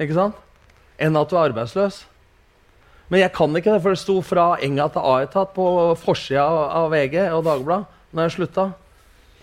ikke 0.00 0.16
sant? 0.16 0.38
enn 1.02 1.16
at 1.18 1.30
du 1.30 1.34
er 1.34 1.48
arbeidsløs. 1.48 2.04
Men 3.10 3.24
jeg 3.24 3.32
kan 3.34 3.56
ikke 3.58 3.74
det, 3.74 3.80
for 3.82 3.92
det 3.92 4.00
sto 4.00 4.14
fra 4.24 4.44
Enga 4.62 4.86
til 4.92 5.04
A-etat 5.04 5.50
på 5.56 5.66
forsida 6.00 6.44
av 6.78 6.92
VG 6.94 7.16
og 7.34 7.42
Dagbladet 7.48 8.14
når 8.14 8.28
jeg 8.28 8.34
slutta. 8.36 8.68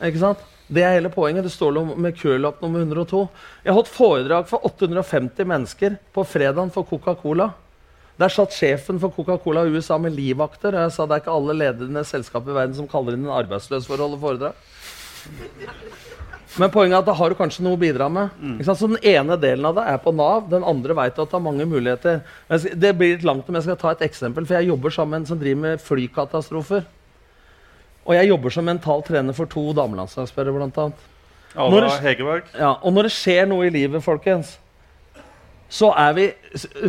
Ikke 0.07 0.21
sant? 0.21 0.45
Det 0.69 0.85
er 0.85 0.95
hele 0.95 1.11
poenget. 1.11 1.43
Det 1.45 1.51
står 1.51 1.77
med 1.97 2.17
kølapp 2.17 2.61
nummer 2.63 2.85
102. 2.85 3.23
Jeg 3.65 3.71
har 3.71 3.77
holdt 3.77 3.91
foredrag 3.91 4.47
for 4.49 4.65
850 4.69 5.49
mennesker 5.49 5.97
på 6.15 6.25
fredagen 6.25 6.71
for 6.73 6.87
Coca-Cola. 6.87 7.49
Der 8.19 8.27
satt 8.33 8.51
sjefen 8.51 8.99
for 8.99 9.13
Coca-Cola 9.15 9.63
USA 9.71 9.97
med 9.97 10.11
livvakter. 10.17 10.75
Og 10.75 10.81
jeg 10.87 10.91
sa 10.95 11.05
det 11.07 11.15
er 11.17 11.21
ikke 11.23 11.35
alle 11.37 11.55
ledende 11.55 12.03
selskap 12.07 12.47
i 12.49 12.55
verden 12.57 12.75
som 12.75 12.87
kaller 12.91 13.15
inn 13.15 13.23
en 13.25 13.31
arbeidsløs 13.37 13.87
for 13.87 13.95
å 13.95 14.09
holde 14.09 14.19
foredrag. 14.19 14.53
Men 16.59 16.71
poenget 16.73 16.97
er 16.97 17.03
at 17.03 17.07
da 17.07 17.13
har 17.15 17.31
du 17.31 17.37
kanskje 17.39 17.63
noe 17.63 17.77
å 17.77 17.79
bidra 17.79 18.09
med. 18.11 18.31
Sant? 18.65 18.79
Så 18.81 18.87
Den 18.89 18.99
ene 19.07 19.37
delen 19.39 19.67
av 19.69 19.75
det 19.77 19.85
er 19.87 19.99
på 20.03 20.11
Nav, 20.15 20.49
den 20.51 20.65
andre 20.67 20.95
vet 20.97 21.19
at 21.19 21.29
det 21.29 21.37
har 21.37 21.43
mange 21.45 21.67
muligheter. 21.69 22.21
Men 22.49 22.65
det 22.83 22.91
blir 22.97 23.13
litt 23.15 23.23
langt 23.27 23.47
om 23.47 23.55
jeg 23.55 23.67
skal 23.67 23.77
ta 23.79 23.91
et 23.95 24.03
eksempel, 24.09 24.47
for 24.49 24.57
jeg 24.57 24.67
jobber 24.71 24.89
sammen 24.95 25.11
med 25.15 25.21
en 25.21 25.29
som 25.31 25.39
driver 25.39 25.61
med 25.61 25.83
flykatastrofer. 25.85 26.83
Og 28.09 28.15
jeg 28.17 28.27
jobber 28.31 28.49
som 28.55 28.65
mental 28.65 29.03
trener 29.05 29.37
for 29.37 29.45
to 29.45 29.67
damelandslagsspillere, 29.77 30.63
annet. 30.65 31.05
Når 31.69 31.81
det- 31.81 32.01
Ja, 32.57 32.73
og 32.83 32.93
når 32.93 33.03
det 33.03 33.11
skjer 33.11 33.47
noe 33.47 33.65
i 33.67 33.69
livet, 33.69 34.03
folkens 34.03 34.57
så 35.69 35.91
er 35.93 36.13
vi, 36.17 36.23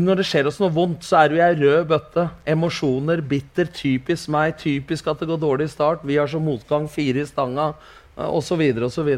Når 0.00 0.16
det 0.22 0.24
skjer 0.24 0.46
oss 0.48 0.58
noe 0.60 0.72
vondt, 0.72 1.02
så 1.04 1.18
er 1.24 1.34
vi 1.34 1.40
ei 1.44 1.54
rød 1.58 1.88
bøtte. 1.90 2.28
Emosjoner, 2.48 3.20
bitter, 3.20 3.68
typisk 3.68 4.30
meg, 4.32 4.54
typisk 4.60 5.06
at 5.12 5.20
det 5.20 5.28
går 5.28 5.40
dårlig 5.42 5.66
i 5.68 5.72
start. 5.74 6.00
Vi 6.08 6.16
har 6.16 6.30
som 6.32 6.40
motgang 6.44 6.86
fire 6.88 7.20
i 7.20 7.26
stanga, 7.28 7.74
osv., 8.16 8.62
osv. 8.88 9.10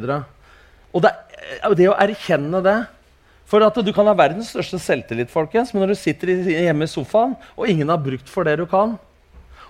Og 0.93 1.03
det, 1.05 1.13
er- 1.63 1.77
det 1.79 1.89
å 1.93 1.95
erkjenne 1.99 2.63
det 2.65 2.81
For 3.47 3.61
at 3.61 3.75
du 3.85 3.93
kan 3.93 4.07
ha 4.09 4.15
verdens 4.17 4.49
største 4.55 4.79
selvtillit, 4.81 5.29
folkens, 5.31 5.75
men 5.75 5.83
når 5.85 5.93
du 5.93 5.99
sitter 6.01 6.31
hjemme 6.49 6.87
i 6.87 6.89
sofaen, 6.91 7.35
og 7.57 7.69
ingen 7.69 7.91
har 7.93 7.99
brukt 8.01 8.31
for 8.31 8.45
det 8.49 8.55
du 8.57 8.65
kan, 8.67 8.95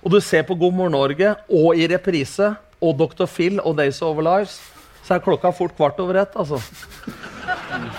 og 0.02 0.10
du 0.12 0.20
ser 0.22 0.44
på 0.46 0.54
God 0.54 0.72
morgen 0.76 0.94
Norge 0.94 1.32
og 1.50 1.74
i 1.80 1.88
reprise 1.90 2.52
og 2.82 2.94
Dr. 3.00 3.26
Phil 3.26 3.58
og 3.58 3.74
Days 3.80 3.98
Over 4.02 4.22
Lives, 4.22 4.60
så 5.02 5.16
er 5.16 5.24
klokka 5.24 5.50
fort 5.50 5.74
kvart 5.74 5.98
over 5.98 6.20
ett. 6.22 6.36
altså. 6.38 6.60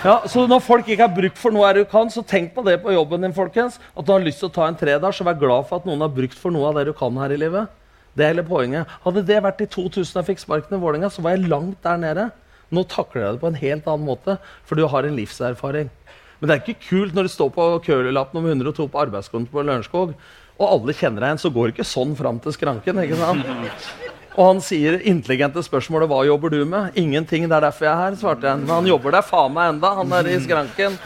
Ja, 0.04 0.18
så 0.28 0.44
når 0.48 0.60
folk 0.62 0.88
ikke 0.90 1.06
har 1.06 1.14
brukt 1.14 1.38
for 1.40 1.54
noe 1.54 1.70
du 1.76 1.82
kan, 1.88 2.10
så 2.12 2.22
tenk 2.26 2.52
på 2.54 2.64
det 2.66 2.76
på 2.82 2.92
jobben 2.92 3.24
din. 3.24 3.34
folkens. 3.34 3.78
At 3.96 4.06
du 4.06 4.12
har 4.12 4.22
lyst 4.22 4.42
til 4.42 4.50
å 4.50 4.54
ta 4.54 4.68
en 4.68 4.76
tredag, 4.78 5.14
så 5.14 5.24
vær 5.26 5.38
glad 5.40 5.68
for 5.68 5.80
at 5.80 5.88
noen 5.88 6.04
har 6.04 6.12
brukt 6.12 6.38
for 6.38 6.54
noe 6.54 6.68
av 6.68 6.78
det 6.78 6.86
du 6.90 6.92
kan 6.96 7.16
her 7.18 7.32
i 7.32 7.40
livet. 7.40 7.72
Det 8.14 8.24
er 8.24 8.34
hele 8.34 8.46
poenget. 8.46 8.90
Hadde 9.02 9.24
det 9.26 9.40
vært 9.42 9.64
i 9.64 9.66
2000 9.70 10.20
jeg 10.20 10.28
fikk 10.28 10.44
sparken 10.44 10.76
i 10.76 10.80
Vålerenga, 10.82 11.10
så 11.10 11.24
var 11.24 11.34
jeg 11.34 11.48
langt 11.50 11.80
der 11.82 11.98
nede. 11.98 12.28
Nå 12.74 12.84
takler 12.90 13.24
jeg 13.24 13.34
det 13.34 13.42
på 13.42 13.50
en 13.50 13.60
helt 13.60 13.90
annen 13.90 14.06
måte, 14.06 14.38
for 14.64 14.78
du 14.78 14.86
har 14.90 15.06
en 15.06 15.18
livserfaring. 15.18 15.90
Men 16.38 16.50
det 16.50 16.54
er 16.54 16.62
ikke 16.62 16.88
kult 16.88 17.14
når 17.16 17.26
du 17.26 17.32
står 17.32 17.50
på 17.54 17.68
kølapp 17.86 18.34
nummer 18.36 18.54
102 18.54 18.86
på 18.92 19.02
arbeidskontoret 19.06 19.54
på 19.54 19.66
Lørenskog, 19.66 20.14
og 20.54 20.66
alle 20.68 20.94
kjenner 20.94 21.24
deg 21.24 21.32
igjen, 21.32 21.42
så 21.42 21.50
går 21.54 21.66
det 21.66 21.74
ikke 21.74 21.88
sånn 21.88 22.14
fram 22.18 22.38
til 22.42 22.54
skranken. 22.54 23.00
ikke 23.02 23.18
sant? 23.18 24.13
Og 24.34 24.46
han 24.48 24.60
sier 24.60 24.96
intelligente 25.06 25.62
spørsmålet 25.62 26.08
'Hva 26.10 26.24
jobber 26.26 26.50
du 26.50 26.64
med?' 26.64 26.90
'Ingenting, 26.96 27.48
det 27.48 27.56
er 27.56 27.60
derfor 27.60 27.84
jeg 27.84 27.92
er 27.94 28.10
her', 28.10 28.16
svarte 28.18 28.46
jeg. 28.48 28.58
Men 28.58 28.68
han 28.74 28.86
jobber 28.86 29.10
der 29.10 29.22
faen 29.22 29.52
meg 29.54 29.68
enda, 29.74 29.94
han 29.94 30.12
er 30.12 30.26
i 30.26 30.40
skranken. 30.42 30.98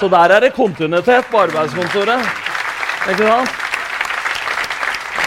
Så 0.00 0.08
der 0.10 0.34
er 0.34 0.40
det 0.40 0.52
kontinuitet 0.54 1.24
på 1.30 1.38
arbeidskontoret. 1.38 2.20
Ikke 3.10 3.26
sant? 3.28 3.50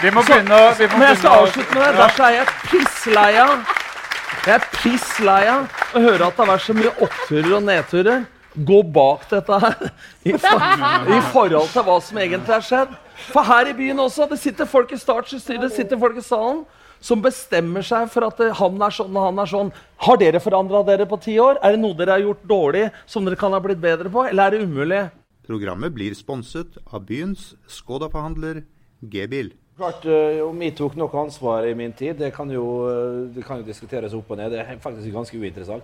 Vi 0.02 0.10
må 0.10 0.22
begynne 0.22 0.52
å- 0.52 0.90
Men 1.00 1.08
jeg 1.08 1.18
skal 1.18 1.30
avslutte 1.30 1.74
med 1.74 1.84
det. 1.86 1.96
Derfor 1.96 2.24
er 2.24 2.32
jeg 2.32 2.48
pissleia. 2.68 3.48
Jeg 4.46 4.56
er 4.56 4.60
pissleia 4.74 5.68
å 5.96 6.00
høre 6.02 6.28
at 6.28 6.36
det 6.38 6.46
har 6.46 6.58
vært 6.58 6.66
så 6.68 6.74
mye 6.74 6.92
oppturer 7.02 7.56
og 7.56 7.64
nedturer. 7.64 8.26
Gå 8.58 8.84
bak 8.94 9.30
dette 9.30 9.60
her 9.60 9.76
i, 10.26 10.32
for, 10.38 10.60
i 11.16 11.22
forhold 11.32 11.70
til 11.70 11.82
hva 11.84 12.02
som 12.02 12.18
egentlig 12.18 12.54
har 12.54 12.62
skjedd. 12.62 12.88
For 13.32 13.46
her 13.48 13.70
i 13.72 13.76
byen 13.78 14.02
også, 14.04 14.28
det 14.30 14.40
sitter 14.42 14.68
folk 14.70 14.92
i 14.92 15.00
startsystemet, 15.00 15.70
det 15.70 15.78
sitter 15.78 16.00
folk 16.00 16.18
i 16.20 16.26
salen 16.26 16.64
som 17.04 17.24
bestemmer 17.24 17.84
seg 17.86 18.08
for 18.12 18.28
at 18.30 18.40
eh, 18.44 18.54
han 18.56 18.80
er 18.80 18.94
sånn 18.96 19.18
og 19.18 19.26
han 19.28 19.42
er 19.44 19.50
sånn. 19.52 19.72
Har 20.06 20.20
dere 20.22 20.42
forandra 20.44 20.84
dere 20.88 21.08
på 21.10 21.20
ti 21.24 21.36
år? 21.42 21.60
Er 21.64 21.76
det 21.76 21.82
noe 21.84 21.98
dere 22.00 22.16
har 22.16 22.24
gjort 22.24 22.46
dårlig 22.48 22.86
som 23.10 23.28
dere 23.28 23.40
kan 23.40 23.56
ha 23.56 23.60
blitt 23.64 23.82
bedre 23.84 24.12
på, 24.12 24.24
eller 24.30 24.46
er 24.46 24.56
det 24.56 24.70
umulig? 24.70 25.02
Programmet 25.44 25.92
blir 25.92 26.16
sponset 26.16 26.78
av 26.88 27.04
byens 27.10 27.52
Skoda-forhandler 27.68 28.62
G-bil. 29.12 29.52
Klart, 29.76 30.06
eh, 30.06 30.40
Om 30.46 30.62
jeg 30.62 30.76
tok 30.78 30.96
noe 30.96 31.24
ansvar 31.26 31.68
i 31.68 31.74
min 31.76 31.92
tid, 31.92 32.16
det 32.20 32.32
kan, 32.36 32.50
jo, 32.52 32.66
eh, 32.88 33.34
det 33.36 33.44
kan 33.44 33.60
jo 33.60 33.68
diskuteres 33.68 34.14
opp 34.16 34.32
og 34.32 34.40
ned. 34.40 34.52
Det 34.52 34.62
er 34.62 34.80
faktisk 34.80 35.12
ganske 35.12 35.40
uinteressant. 35.40 35.84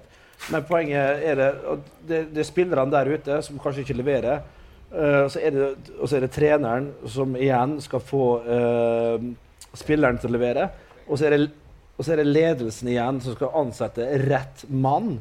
Men 0.54 0.64
poenget 0.64 1.26
er 1.26 1.36
det 1.36 1.50
at 1.74 1.92
det, 2.08 2.20
det 2.32 2.40
er 2.40 2.48
spillerne 2.48 2.92
der 2.94 3.12
ute 3.12 3.42
som 3.44 3.60
kanskje 3.60 3.84
ikke 3.84 3.98
leverer. 4.00 4.46
Eh, 4.92 5.26
så 5.32 5.42
er 5.42 5.56
det, 5.56 5.70
og 6.00 6.10
så 6.10 6.18
er 6.18 6.26
det 6.26 6.34
treneren 6.36 6.92
som 7.10 7.36
igjen 7.38 7.78
skal 7.84 8.04
få 8.04 8.26
uh, 8.46 9.30
spilleren 9.78 10.20
til 10.22 10.32
å 10.32 10.38
levere. 10.38 10.70
Og 11.08 11.18
så, 11.18 11.28
er 11.28 11.36
det, 11.36 11.50
og 11.98 12.06
så 12.06 12.14
er 12.14 12.22
det 12.22 12.30
ledelsen 12.30 12.92
igjen 12.92 13.22
som 13.24 13.38
skal 13.38 13.56
ansette 13.62 14.08
rett 14.26 14.66
mann 14.70 15.18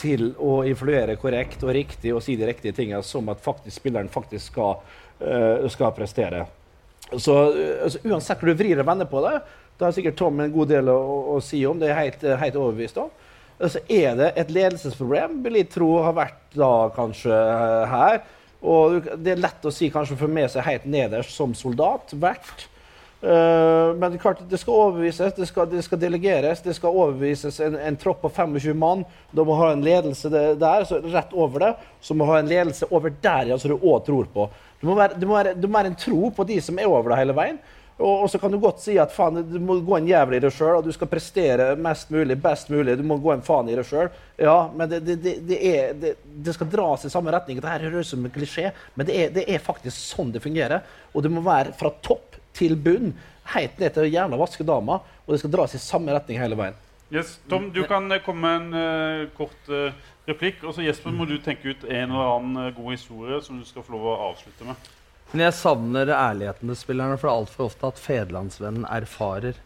til 0.00 0.30
å 0.40 0.62
influere 0.68 1.18
korrekt 1.20 1.62
og 1.66 1.74
riktig 1.76 2.14
og 2.14 2.22
si 2.24 2.38
de 2.40 2.48
riktige 2.48 2.76
tingene, 2.76 3.02
som 3.04 3.28
at 3.32 3.42
faktisk 3.44 3.82
spilleren 3.82 4.10
faktisk 4.12 4.52
skal, 4.54 4.80
uh, 5.20 5.68
skal 5.72 5.94
prestere. 5.96 6.46
Så 7.10 7.34
altså, 7.82 7.98
Uansett 8.06 8.38
hvor 8.38 8.52
du 8.52 8.58
vrir 8.60 8.78
og 8.80 8.86
vender 8.86 9.08
på 9.10 9.22
det, 9.24 9.40
det 9.80 9.86
har 9.86 9.94
sikkert 9.96 10.18
Tom 10.20 10.40
en 10.44 10.52
god 10.52 10.68
del 10.70 10.90
å, 10.92 10.98
å, 11.34 11.38
si 11.40 11.62
om. 11.66 11.78
Det 11.80 11.88
er 11.88 11.96
helt, 12.02 12.24
helt 12.42 12.58
overbevist 12.60 12.98
om. 13.00 13.08
Så 13.60 13.80
er 13.92 14.12
det 14.16 14.28
et 14.40 14.52
ledelsesproblem, 14.52 15.38
vil 15.44 15.56
jeg 15.56 15.70
tro 15.72 15.88
har 16.04 16.16
vært 16.16 16.56
da 16.56 16.72
kanskje 16.92 17.38
her. 17.88 18.20
Og 18.60 19.06
det 19.16 19.34
er 19.34 19.40
lett 19.40 19.64
å 19.64 19.72
si 19.72 19.88
kanskje 19.92 20.18
å 20.18 20.20
få 20.20 20.28
med 20.28 20.50
seg 20.52 20.66
helt 20.66 20.84
nederst 20.90 21.32
som 21.36 21.54
soldat. 21.56 22.12
Vært. 22.12 22.66
Eh, 23.20 23.90
men 23.96 24.14
er 24.14 24.20
klart, 24.20 24.40
det 24.48 24.60
skal 24.60 24.78
overbevises, 24.86 25.34
det 25.36 25.48
skal, 25.50 25.66
det 25.68 25.82
skal 25.84 26.00
delegeres, 26.00 26.62
det 26.64 26.72
skal 26.76 26.96
overbevises 26.96 27.58
en, 27.64 27.76
en 27.76 27.98
tropp 28.00 28.22
på 28.24 28.30
25 28.32 28.76
mann. 28.76 29.04
Da 29.36 29.44
må 29.44 29.56
ha 29.60 29.72
en 29.74 29.84
ledelse 29.84 30.30
der, 30.32 30.86
så 30.88 31.02
rett 31.04 31.34
over 31.36 31.66
det. 31.66 31.74
Så 32.00 32.16
må 32.16 32.28
ha 32.30 32.38
en 32.40 32.48
ledelse 32.48 32.88
over 32.90 33.12
der 33.12 33.50
igjen, 33.50 33.60
som 33.60 33.74
du 33.74 33.76
òg 33.80 34.06
tror 34.06 34.30
på. 34.32 34.48
Det 34.80 34.88
må, 34.88 34.96
være, 34.96 35.20
det, 35.20 35.28
må 35.28 35.36
være, 35.36 35.54
det 35.60 35.68
må 35.68 35.76
være 35.76 35.92
en 35.92 36.00
tro 36.00 36.32
på 36.32 36.48
de 36.48 36.56
som 36.64 36.80
er 36.80 36.88
over 36.88 37.12
deg 37.12 37.24
hele 37.26 37.36
veien. 37.36 37.60
Og, 38.00 38.24
og 38.24 38.30
så 38.32 38.40
kan 38.40 38.52
du 38.52 38.58
godt 38.60 38.80
si 38.80 38.96
at 39.00 39.12
faen, 39.12 39.42
du 39.44 39.58
må 39.62 39.76
gå 39.84 39.98
en 39.98 40.08
jævel 40.08 40.38
i 40.38 40.42
deg 40.42 40.54
sjøl, 40.56 40.78
og 40.78 40.86
du 40.86 40.92
skal 40.96 41.10
prestere 41.10 41.74
mest 41.76 42.12
mulig, 42.12 42.38
best 42.40 42.72
mulig. 42.72 42.96
Du 42.96 43.04
må 43.06 43.18
gå 43.20 43.34
en 43.34 43.44
faen 43.44 43.68
i 43.68 43.76
deg 43.76 43.86
sjøl. 43.86 44.08
Ja, 44.40 44.56
men 44.74 44.90
det, 44.90 45.02
det, 45.04 45.36
det, 45.48 45.58
er, 45.70 45.94
det, 46.00 46.56
skal 46.56 46.70
dras 46.72 47.04
i 47.04 47.12
samme 47.12 47.34
retning. 47.34 47.60
Dette 47.60 47.76
høres 47.84 48.08
ut 48.08 48.14
som 48.14 48.24
en 48.24 48.34
klisjé, 48.34 48.70
men 48.96 49.12
er, 49.12 49.32
det 49.36 49.44
er 49.44 49.64
faktisk 49.64 49.96
sånn 49.96 50.32
det 50.32 50.44
fungerer. 50.44 50.86
Og 51.12 51.26
det 51.26 51.32
må 51.34 51.44
være 51.44 51.76
fra 51.76 51.92
topp 52.04 52.40
til 52.56 52.76
bunn, 52.80 53.12
helt 53.54 53.80
ned 53.82 53.92
til 53.96 54.08
jævla 54.10 54.38
vaskedama, 54.40 55.00
og 55.26 55.34
det 55.34 55.42
skal 55.42 55.52
dras 55.52 55.76
i 55.76 55.82
samme 55.82 56.14
retning 56.16 56.40
hele 56.40 56.58
veien. 56.58 56.78
Yes. 57.10 57.40
Tom, 57.50 57.72
du 57.74 57.82
kan 57.90 58.06
eh, 58.12 58.22
komme 58.22 58.46
med 58.46 58.60
en 58.60 58.74
uh, 58.74 59.28
kort 59.34 59.68
uh, 59.68 59.90
replikk. 60.30 60.62
Og 60.62 60.76
så 60.76 60.84
Jesper, 60.86 61.10
må 61.10 61.26
du 61.26 61.36
tenke 61.42 61.72
ut 61.72 61.84
en 61.88 62.06
eller 62.06 62.34
annen 62.36 62.68
uh, 62.68 62.74
god 62.76 62.94
historie 62.94 63.40
som 63.42 63.58
du 63.58 63.66
skal 63.66 63.82
få 63.82 63.96
lov 63.96 64.06
å 64.12 64.18
avslutte 64.30 64.68
med. 64.68 64.90
Men 65.30 65.44
jeg 65.46 65.54
savner 65.60 66.10
ærligheten 66.10 66.70
til 66.72 66.78
spillerne, 66.78 67.18
for 67.18 67.28
det 67.28 67.32
er 67.32 67.42
altfor 67.44 67.68
ofte 67.68 67.90
at 67.92 68.00
fedrelandsvennen 68.02 68.86
erfarer. 68.90 69.58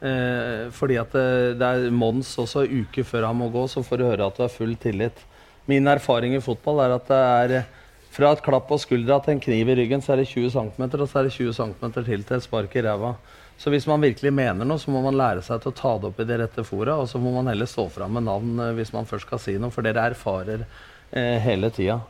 Eh, 0.00 0.68
fordi 0.72 0.96
at 1.00 1.12
det, 1.12 1.56
det 1.60 1.68
er 1.68 1.92
Mons 1.92 2.30
også 2.40 2.64
uke 2.64 3.04
før 3.04 3.28
han 3.28 3.36
må 3.40 3.50
gå, 3.52 3.66
så 3.68 3.84
får 3.84 4.00
du 4.00 4.06
høre 4.08 4.28
at 4.28 4.38
du 4.38 4.44
har 4.46 4.52
full 4.52 4.72
tillit. 4.80 5.20
Min 5.68 5.88
erfaring 5.90 6.36
i 6.36 6.40
fotball 6.44 6.80
er 6.84 6.96
at 6.96 7.10
det 7.10 7.20
er 7.20 7.54
eh, 7.60 7.68
fra 8.16 8.30
et 8.32 8.44
klapp 8.44 8.68
på 8.70 8.78
skuldra 8.80 9.18
til 9.20 9.34
en 9.34 9.42
kniv 9.44 9.68
i 9.68 9.76
ryggen, 9.82 10.00
så 10.00 10.14
er 10.14 10.22
det 10.22 10.30
20 10.30 10.54
cm, 10.54 10.84
og 10.86 11.04
så 11.04 11.20
er 11.20 11.28
det 11.28 11.34
20 11.36 11.52
cm 11.58 11.84
til 11.92 12.06
til 12.06 12.36
et 12.38 12.46
spark 12.46 12.76
i 12.76 12.84
ræva. 12.86 13.12
Så 13.60 13.72
hvis 13.72 13.86
man 13.88 14.00
virkelig 14.00 14.32
mener 14.32 14.68
noe, 14.68 14.80
så 14.80 14.92
må 14.92 15.02
man 15.04 15.16
lære 15.16 15.44
seg 15.44 15.60
til 15.60 15.72
å 15.72 15.76
ta 15.76 15.92
det 16.00 16.08
opp 16.08 16.20
i 16.20 16.28
det 16.28 16.40
rette 16.40 16.64
fora, 16.64 16.96
og 17.00 17.08
så 17.08 17.20
må 17.20 17.32
man 17.36 17.48
heller 17.52 17.68
stå 17.68 17.88
fram 17.92 18.16
med 18.16 18.28
navn 18.28 18.60
eh, 18.64 18.74
hvis 18.80 18.96
man 18.96 19.08
først 19.08 19.28
skal 19.28 19.44
si 19.44 19.58
noe, 19.60 19.72
for 19.72 19.84
dere 19.84 20.08
erfarer 20.12 20.64
eh, 20.64 21.36
hele 21.44 21.68
tida. 21.68 22.00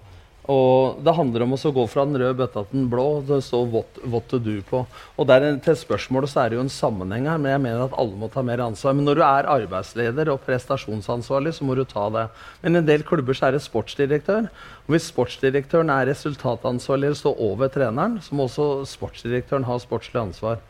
Og 0.53 1.01
det 1.03 1.15
handler 1.17 1.43
om 1.43 1.57
å 1.57 1.71
gå 1.75 1.85
fra 1.91 2.05
den 2.07 2.19
røde 2.21 2.37
bøtta 2.39 2.63
til 2.69 2.79
den 2.79 2.91
blå. 2.91 3.07
Det 3.27 3.41
står 3.43 3.65
what, 3.73 3.99
what 4.07 4.29
to 4.31 4.39
do 4.39 4.61
på. 4.69 4.85
Og 5.19 5.27
der, 5.27 5.47
til 5.65 5.79
spørsmålet 5.79 6.31
så 6.31 6.45
er 6.45 6.53
det 6.53 6.59
jo 6.61 6.63
en 6.63 6.71
sammenheng 6.71 7.27
her, 7.27 7.41
men 7.43 7.51
jeg 7.51 7.63
mener 7.65 7.83
at 7.89 7.97
alle 7.99 8.21
må 8.21 8.29
ta 8.31 8.45
mer 8.47 8.63
ansvar. 8.63 8.95
Men 8.95 9.09
når 9.11 9.19
du 9.19 9.25
er 9.27 9.51
arbeidsleder 9.57 10.31
og 10.31 10.45
prestasjonsansvarlig, 10.47 11.57
så 11.57 11.67
må 11.67 11.75
du 11.75 11.83
ta 11.91 12.07
det. 12.15 12.29
Men 12.63 12.79
i 12.79 12.83
en 12.83 12.87
del 12.93 13.03
klubber 13.09 13.35
så 13.35 13.49
er 13.49 13.57
det 13.57 13.65
sportsdirektør. 13.67 14.47
Og 14.87 14.95
hvis 14.95 15.11
sportsdirektøren 15.11 15.91
er 15.91 16.07
resultatansvarlig 16.13 17.11
eller 17.11 17.21
står 17.25 17.45
over 17.51 17.75
treneren, 17.75 18.21
så 18.23 18.39
må 18.39 18.47
også 18.47 18.71
sportsdirektøren 18.93 19.67
ha 19.67 19.81
sportslig 19.83 20.23
ansvar. 20.23 20.63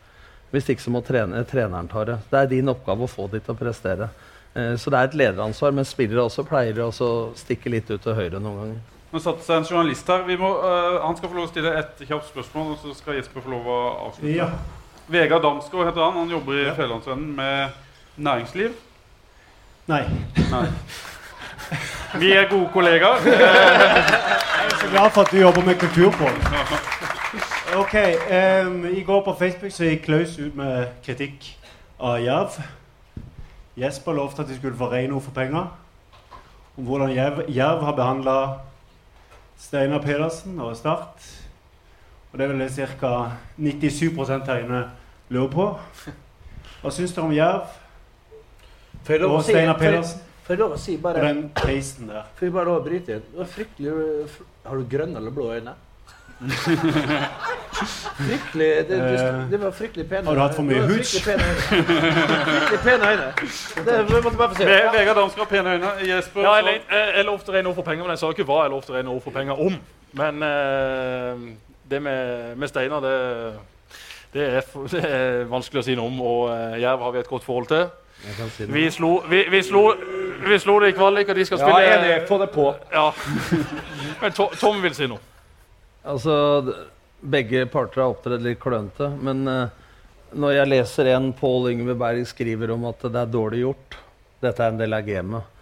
Hvis 0.49 0.73
ikke 0.73 0.87
så 0.87 0.95
må 0.95 1.05
trene, 1.05 1.45
treneren 1.45 1.91
ta 1.91 2.07
det. 2.07 2.17
Det 2.31 2.41
er 2.41 2.53
din 2.55 2.73
oppgave 2.73 3.05
å 3.05 3.11
få 3.11 3.29
de 3.29 3.43
til 3.43 3.53
å 3.53 3.61
prestere. 3.61 4.09
Eh, 4.57 4.73
så 4.79 4.89
det 4.89 4.99
er 4.99 5.11
et 5.11 5.21
lederansvar, 5.21 5.75
men 5.75 5.85
spillere 5.85 6.25
også 6.25 6.47
pleier 6.47 6.87
å 6.87 7.11
stikke 7.37 7.77
litt 7.77 7.91
ut 7.93 8.01
til 8.01 8.17
høyre 8.17 8.41
noen 8.41 8.63
ganger. 8.63 8.85
Nå 9.17 9.21
satte 9.23 9.41
seg 9.41 9.55
en 9.57 9.63
journalist 9.65 10.09
her. 10.13 10.19
Vi 10.27 10.35
må, 10.37 10.51
uh, 10.61 10.99
han 11.01 11.15
skal 11.17 11.31
få 11.31 11.33
lov 11.39 11.47
å 11.47 11.49
stille 11.49 11.71
et 11.79 12.01
kjapt 12.05 12.27
spørsmål, 12.29 12.75
og 12.75 12.83
så 12.83 12.91
skal 12.93 13.15
Jesper 13.17 13.41
få 13.41 13.49
lov 13.49 13.65
å 13.65 13.77
avslutte. 14.05 14.33
Ja. 14.35 14.51
Vegard 15.09 15.41
Damsgaard 15.41 15.89
heter 15.89 16.03
han. 16.03 16.19
Han 16.21 16.33
jobber 16.35 16.59
i 16.59 16.65
Fjellandsvennen 16.77 17.31
med 17.39 17.79
næringsliv. 18.27 18.75
Nei. 19.89 20.03
Nei. 20.51 20.67
Vi 22.21 22.29
er 22.35 22.45
gode 22.51 22.69
kollegaer. 22.75 23.25
Jeg 23.25 24.67
er 24.67 24.77
så 24.83 24.91
glad 24.93 25.09
for 25.17 25.23
at 25.23 25.33
du 25.33 25.41
jobber 25.41 25.65
med 25.65 25.81
kulturfolk. 25.81 26.53
Ok, 27.81 27.97
um, 27.97 28.85
I 28.93 29.01
går 29.09 29.25
på 29.25 29.37
Facebook 29.41 29.73
så 29.73 29.89
gikk 29.89 30.05
Klaus 30.05 30.37
ut 30.37 30.53
med 30.61 30.93
kritikk 31.09 31.49
av 31.97 32.21
Jerv. 32.21 32.61
Jesper 33.81 34.21
lovte 34.21 34.45
at 34.45 34.53
de 34.53 34.61
skulle 34.61 34.77
få 34.77 34.93
rene 34.93 35.17
ord 35.17 35.25
for 35.25 35.33
penger. 35.41 35.73
Om 36.77 36.85
hvordan 36.85 37.17
Jerv 37.49 37.85
har 37.89 37.97
behandla 37.97 38.39
Steinar 39.57 40.03
Pedersen 40.03 40.59
og 40.61 40.75
Start. 40.77 41.25
Og 42.31 42.37
det 42.37 42.45
er 42.45 42.53
vel 42.53 42.61
det 42.61 42.87
ca. 42.99 43.13
97% 43.57 44.51
her 44.51 44.63
inne 44.63 44.83
lurer 45.33 45.51
på. 45.51 45.67
Hva 46.81 46.93
syns 46.93 47.15
dere 47.15 47.25
om 47.25 47.33
Jerv 47.33 47.75
og 49.25 49.41
si, 49.41 49.51
Steinar 49.51 49.79
Pedersen? 49.79 50.23
får 50.47 50.55
jeg 50.55 50.61
lov 50.61 50.73
å 50.75 50.79
si 50.79 50.93
Og 50.95 51.01
bare 51.03 51.23
den 51.25 51.41
casen 51.55 52.07
der? 52.11 52.29
Får 52.37 52.47
jeg 52.47 52.53
bare 52.55 52.69
lov 52.69 52.79
å 52.79 52.85
bryte 52.85 53.17
inn? 53.17 53.25
Det 53.33 53.41
var 53.41 53.49
fryktelig 53.51 53.91
Har 54.63 54.79
du 54.79 54.85
grønne 54.93 55.19
eller 55.19 55.33
blå 55.35 55.49
øyne? 55.55 55.73
Fryktelig 58.17 58.67
det, 58.89 58.97
det, 58.97 59.47
det 59.51 59.59
var 59.61 59.71
fryktelig 59.71 60.09
pene 60.09 60.27
Har 60.27 60.35
du 60.35 60.41
hatt 60.41 60.55
for 60.55 60.63
mye 60.67 60.81
hooch? 60.87 61.13
Fryktelig 61.23 61.25
pene 61.25 61.43
øyne. 61.49 62.77
Pene 62.83 63.11
øyne. 63.11 63.27
Det 63.85 64.23
måtte 64.23 64.37
bare 64.37 64.49
få 64.49 64.55
se. 64.57 64.65
Ve 64.65 64.79
Vegard 64.93 65.15
Damsgaard, 65.15 65.47
pene 65.49 65.73
øyne. 65.73 65.87
Jesper 66.07 66.41
Ja, 66.41 66.53
jeg, 66.55 66.81
jeg, 66.91 67.13
jeg 67.17 67.25
lovte 67.25 67.51
rene 67.53 67.69
ord 67.69 67.75
for 67.75 67.81
penger, 67.81 68.03
men 68.03 68.09
jeg 68.11 68.19
sa 68.19 68.29
ikke 68.33 68.43
hva 68.49 68.61
jeg 68.63 68.71
lovte 68.73 68.93
rene 68.93 69.09
ord 69.09 69.21
for 69.23 69.31
penger 69.31 69.61
om. 69.67 69.77
Men 70.17 70.43
uh, 70.43 71.47
det 71.91 72.01
med, 72.01 72.55
med 72.55 72.67
Steinar, 72.67 72.99
det, 72.99 73.53
det, 74.33 74.49
er, 74.57 74.61
det 74.93 75.03
er 75.05 75.43
vanskelig 75.51 75.83
å 75.83 75.87
si 75.89 75.95
noe 75.97 76.09
om. 76.11 76.21
Og 76.21 76.43
uh, 76.49 76.81
Jerv 76.81 77.05
har 77.05 77.15
vi 77.15 77.23
et 77.25 77.29
godt 77.29 77.45
forhold 77.45 77.67
til. 77.73 77.87
Si. 78.57 78.65
Vi 78.73 78.89
slo, 78.91 79.17
vi, 79.29 79.43
vi 79.51 79.61
slo, 79.63 79.91
vi 80.47 80.57
slo 80.59 80.79
det 80.81 80.87
i 80.89 80.97
kvalik, 80.97 81.29
og 81.29 81.35
de 81.37 81.45
skal 81.45 81.59
Ja, 81.61 81.67
spille 81.69 81.97
enig. 81.97 82.27
Få 82.27 82.39
det 82.41 82.49
på. 82.49 82.71
Ja. 82.93 83.09
Men 84.21 84.31
To- 84.33 84.53
Tom 84.57 84.81
vil 84.83 84.95
si 84.97 85.05
noe. 85.07 85.21
Altså, 86.07 86.37
begge 87.21 87.65
parter 87.71 88.03
har 88.03 88.13
opptredd 88.13 88.45
litt 88.45 88.61
klønete. 88.63 89.09
Men 89.19 89.43
uh, 89.49 89.67
når 90.37 90.57
jeg 90.57 90.71
leser 90.71 91.11
en 91.13 91.29
Pål 91.35 91.71
Yngve 91.73 91.97
Berg 91.99 92.23
skriver 92.29 92.71
om 92.75 92.87
at 92.89 93.05
det 93.07 93.21
er 93.21 93.29
dårlig 93.31 93.61
gjort 93.65 94.01
Dette 94.43 94.63
er 94.63 94.73
en 94.73 94.81
del 94.81 94.95
av 94.95 95.05
gamet. 95.07 95.53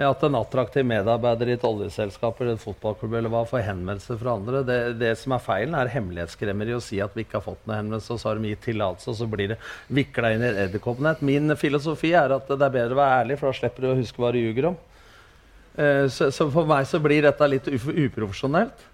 At 0.00 0.22
en 0.24 0.36
attraktiv 0.38 0.86
medarbeider 0.88 1.50
i 1.50 1.54
et 1.58 1.64
oljeselskap 1.66 2.38
eller 2.40 2.54
et 2.56 2.62
fotballklubb 2.62 3.18
eller 3.18 3.32
hva 3.32 3.42
for 3.48 3.60
henvendelser 3.60 4.16
fra 4.16 4.32
andre. 4.38 4.62
Det, 4.64 4.76
det 4.96 5.10
som 5.20 5.34
er 5.36 5.42
feilen, 5.44 5.74
er 5.76 5.90
hemmelighetskremmeri 5.92 6.72
å 6.72 6.80
si 6.80 7.02
at 7.04 7.12
vi 7.12 7.26
ikke 7.26 7.36
har 7.36 7.44
fått 7.44 7.66
noen 7.66 7.82
henvendelse, 7.82 8.14
og 8.14 8.22
så 8.22 8.30
har 8.30 8.40
de 8.40 8.52
gitt 8.54 8.62
tillatelse, 8.64 9.10
og 9.12 9.18
så 9.18 9.28
blir 9.28 9.52
det 9.52 9.58
vikla 9.92 10.30
inn 10.32 10.44
i 10.46 10.48
et 10.48 10.62
edderkoppnett. 10.62 11.20
Min 11.26 11.52
filosofi 11.60 12.14
er 12.16 12.32
at 12.32 12.48
det 12.48 12.56
er 12.56 12.76
bedre 12.78 12.96
å 12.96 13.00
være 13.02 13.18
ærlig, 13.26 13.36
for 13.42 13.50
da 13.50 13.58
slipper 13.58 13.84
du 13.84 13.90
å 13.90 13.98
huske 13.98 14.24
hva 14.24 14.32
du 14.32 14.40
ljuger 14.40 14.70
om. 14.70 14.78
Uh, 15.76 16.06
Så, 16.08 16.30
så 16.32 16.48
for 16.54 16.70
meg 16.70 16.88
så 16.88 17.02
blir 17.02 17.28
dette 17.28 17.50
litt 17.52 17.68
uprofesjonelt. 17.68 18.88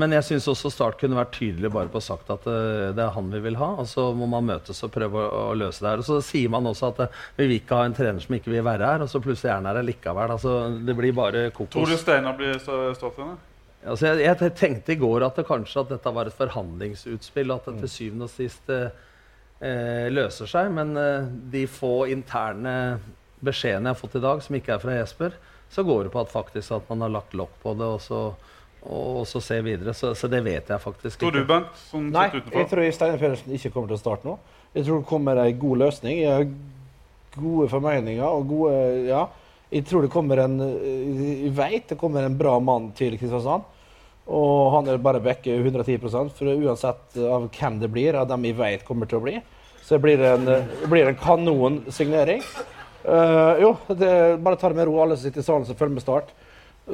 Men 0.00 0.14
jeg 0.16 0.24
syns 0.26 0.46
også 0.50 0.70
Start 0.72 0.96
kunne 1.00 1.18
vært 1.18 1.34
tydelig 1.36 1.70
bare 1.74 1.90
på 1.92 2.00
sagt 2.04 2.30
at 2.32 2.46
eh, 2.48 2.88
det 2.96 3.04
er 3.04 3.12
han 3.14 3.28
vi 3.32 3.42
vil 3.44 3.58
ha. 3.60 3.68
Og 3.82 3.88
så 3.90 4.08
må 4.16 4.28
man 4.30 4.48
møtes 4.48 4.80
og 4.86 4.92
prøve 4.94 5.20
å, 5.26 5.44
å 5.50 5.58
løse 5.58 5.84
det 5.84 5.92
her. 5.92 6.02
Og 6.02 6.08
så 6.08 6.18
sier 6.24 6.52
man 6.52 6.68
også 6.70 6.90
at 6.94 7.04
eh, 7.06 7.20
vi 7.36 7.46
vil 7.50 7.58
ikke 7.60 7.78
ha 7.78 7.86
en 7.88 7.96
trener 7.96 8.24
som 8.24 8.36
ikke 8.38 8.52
vil 8.54 8.64
være 8.66 8.88
her, 8.94 9.04
og 9.04 9.12
så 9.12 9.22
plutselig 9.24 9.52
er 9.52 9.58
han 9.60 9.68
her 9.70 9.82
likevel. 9.86 10.34
Altså, 10.38 10.56
det 10.88 10.96
blir 10.98 11.16
bare 11.16 11.46
kokos. 11.52 11.76
Tror 11.76 11.92
du 11.92 11.98
Steinar 12.00 12.36
blir 12.40 12.58
sta- 12.62 12.80
Altså, 13.80 14.10
jeg, 14.10 14.26
jeg 14.28 14.52
tenkte 14.60 14.92
i 14.92 14.98
går 15.00 15.24
at 15.24 15.38
det 15.40 15.46
kanskje 15.48 15.80
at 15.84 15.92
dette 15.94 16.10
var 16.12 16.28
et 16.28 16.36
forhandlingsutspill, 16.36 17.54
at 17.54 17.68
det 17.70 17.78
til 17.80 17.92
syvende 17.94 18.26
og 18.26 18.32
sist 18.34 18.68
eh, 18.74 18.90
eh, 19.64 20.08
løser 20.12 20.50
seg. 20.50 20.68
Men 20.76 20.92
eh, 21.00 21.30
de 21.54 21.64
få 21.70 21.94
interne 22.12 22.74
beskjedene 23.40 23.88
jeg 23.88 23.96
har 23.96 24.00
fått 24.02 24.18
i 24.20 24.24
dag, 24.24 24.42
som 24.44 24.58
ikke 24.58 24.74
er 24.76 24.82
fra 24.82 24.98
Jesper, 24.98 25.36
så 25.72 25.84
går 25.86 26.06
det 26.06 26.12
på 26.12 26.20
at 26.20 26.32
faktisk 26.32 26.74
at 26.76 26.88
man 26.90 27.06
har 27.06 27.14
lagt 27.14 27.36
lokk 27.38 27.54
på 27.62 27.72
det, 27.78 27.88
og 27.88 28.02
så, 28.04 28.20
og, 28.82 29.26
så 29.28 29.42
se 29.44 29.60
videre. 29.64 29.94
Så, 29.94 30.14
så 30.16 30.28
det 30.30 30.40
vet 30.44 30.70
jeg 30.72 30.80
faktisk 30.80 31.18
ikke. 31.18 31.26
Tror 31.26 31.36
du. 31.36 31.44
Bent, 31.48 31.82
som 31.90 32.08
Nei, 32.12 32.28
sitter 32.32 32.58
jeg 32.58 32.70
tror 32.70 32.86
Steinar 32.96 33.20
Pedersen 33.20 33.56
ikke 33.56 33.72
kommer 33.74 33.92
til 33.92 33.98
å 33.98 34.00
starte 34.00 34.28
nå. 34.28 34.38
Jeg 34.76 34.86
tror 34.86 35.02
det 35.02 35.10
kommer 35.10 35.42
ei 35.42 35.52
god 35.58 35.82
løsning. 35.84 36.22
Jeg 36.22 36.32
har 36.32 36.48
gode 37.36 37.68
formeninger 37.72 38.26
og 38.26 38.48
gode 38.54 38.80
Ja. 39.10 39.26
Jeg 39.70 39.84
tror 39.86 40.02
det 40.02 40.10
kommer 40.10 40.40
en 40.42 40.56
Jeg 40.58 41.52
vet 41.54 41.92
det 41.92 41.98
kommer 41.98 42.24
en 42.26 42.38
bra 42.38 42.56
mann 42.58 42.90
til 42.98 43.14
Kristiansand. 43.18 43.68
Og 44.30 44.72
han 44.74 44.88
er 44.88 45.02
bare 45.02 45.22
backer 45.22 45.58
110% 45.58 46.34
for 46.36 46.50
uansett 46.50 47.16
av 47.18 47.48
hvem 47.50 47.78
det 47.80 47.88
blir, 47.90 48.18
av 48.18 48.28
dem 48.30 48.44
jeg 48.46 48.58
vet 48.58 48.84
kommer 48.86 49.08
til 49.10 49.18
å 49.18 49.24
bli, 49.24 49.40
så 49.82 49.98
blir 49.98 50.20
det 50.20 50.28
en, 50.36 50.50
blir 50.90 51.08
en 51.10 51.18
kanonsignering. 51.18 52.44
Uh, 53.00 53.56
jo, 53.58 53.70
det, 53.88 54.12
bare 54.44 54.58
ta 54.60 54.68
det 54.70 54.78
med 54.78 54.86
ro, 54.86 55.00
alle 55.02 55.16
som 55.16 55.26
sitter 55.26 55.42
i 55.42 55.46
salen 55.46 55.66
som 55.66 55.78
følger 55.78 55.96
med 55.96 56.04
Start. 56.04 56.30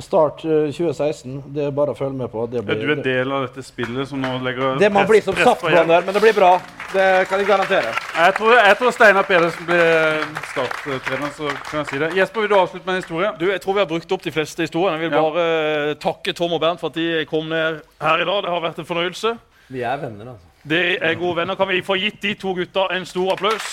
Start 0.01 0.45
eh, 0.45 0.71
2016, 0.75 1.43
det 1.55 1.65
er 1.67 1.71
bare 1.75 1.93
å 1.95 1.97
følge 1.99 2.17
med 2.19 2.31
på. 2.33 2.47
Det, 2.51 2.59
Er 2.61 2.67
blir, 2.69 2.83
du 2.87 2.93
er 2.95 3.03
del 3.05 3.33
av 3.33 3.47
dette 3.47 3.63
spillet 3.65 4.09
som 4.11 4.21
nå 4.21 4.35
legger 4.45 4.77
det 4.81 4.91
må 4.93 5.01
press- 5.05 5.11
blir 5.11 5.23
som 5.25 5.35
press 5.35 5.45
på 5.45 5.71
Jerv? 5.71 5.77
saftblander, 5.87 6.05
men 6.07 6.15
det 6.15 6.23
blir 6.27 6.37
bra. 6.37 6.51
Det 6.93 7.07
kan 7.29 7.39
jeg 7.43 7.49
garantere. 7.49 7.93
Jeg 8.17 8.35
tror, 8.39 8.53
jeg 8.57 8.77
tror 8.79 8.91
Steinar 8.95 9.27
Pedersen 9.27 9.67
blir 9.67 10.27
starttrener, 10.53 11.31
så 11.37 11.49
kan 11.71 11.79
jeg 11.83 11.87
si 11.91 11.99
det. 11.99 12.11
Jesper, 12.17 12.41
vil 12.45 12.51
du 12.53 12.57
avslutte 12.61 12.87
med 12.87 12.95
en 12.95 13.03
historie? 13.03 13.31
Du, 13.41 13.47
Jeg 13.51 13.61
tror 13.65 13.75
vi 13.75 13.81
har 13.85 13.89
brukt 13.91 14.13
opp 14.13 14.23
de 14.23 14.33
fleste 14.33 14.63
historiene. 14.63 15.01
Jeg 15.01 15.11
vil 15.11 15.19
bare 15.19 15.47
ja. 15.91 15.95
takke 16.01 16.33
Tom 16.37 16.53
og 16.57 16.61
Bernt 16.63 16.81
for 16.81 16.93
at 16.93 16.95
de 17.01 17.25
kom 17.31 17.49
ned 17.51 17.81
her 18.01 18.23
i 18.23 18.29
dag. 18.29 18.43
Det 18.47 18.51
har 18.55 18.61
vært 18.65 18.79
en 18.79 18.89
fornøyelse. 18.89 19.35
Vi 19.69 19.83
er 19.83 19.97
venner, 20.05 20.33
altså. 20.37 20.53
Dere 20.67 20.97
er 21.11 21.15
gode 21.15 21.37
venner. 21.39 21.55
Kan 21.55 21.69
vi 21.71 21.83
få 21.87 21.95
gitt 21.99 22.17
de 22.23 22.33
to 22.35 22.55
gutta 22.55 22.89
en 22.95 23.05
stor 23.07 23.33
applaus? 23.37 23.67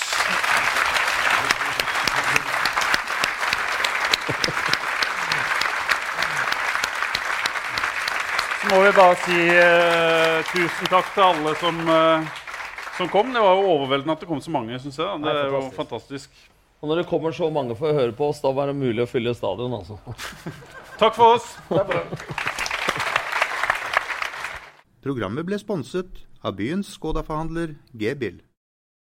Må 8.74 8.82
vi 8.82 8.94
bare 8.96 9.18
si 9.22 9.36
eh, 9.54 10.40
tusen 10.50 10.90
takk 10.90 11.12
til 11.14 11.24
alle 11.26 11.54
som, 11.60 11.80
eh, 11.94 12.40
som 12.98 13.10
kom. 13.12 13.30
Det 13.34 13.44
var 13.44 13.60
jo 13.60 13.70
overveldende 13.76 14.16
at 14.16 14.24
det 14.24 14.30
kom 14.30 14.42
så 14.42 14.54
mange, 14.54 14.80
Synes 14.82 14.98
jeg. 14.98 15.22
Det 15.22 15.34
er 15.34 15.54
jo 15.54 15.62
fantastisk. 15.76 16.30
Og 16.82 16.90
når 16.90 17.02
det 17.02 17.08
kommer 17.08 17.32
så 17.32 17.50
mange 17.54 17.78
for 17.80 17.92
å 17.92 17.96
høre 17.96 18.16
på 18.18 18.32
oss, 18.32 18.42
da 18.44 18.52
var 18.52 18.72
det 18.72 18.76
mulig 18.76 19.06
å 19.06 19.10
fylle 19.10 19.36
stadion, 19.38 19.78
altså. 19.78 20.00
Takk 21.02 21.16
for 21.16 21.38
oss. 21.38 21.54
Programmet 25.04 25.46
ble 25.48 25.60
sponset 25.62 26.24
av 26.44 26.58
byens 26.58 26.90
Skoda-forhandler 26.98 27.78
G-bil. 27.94 28.42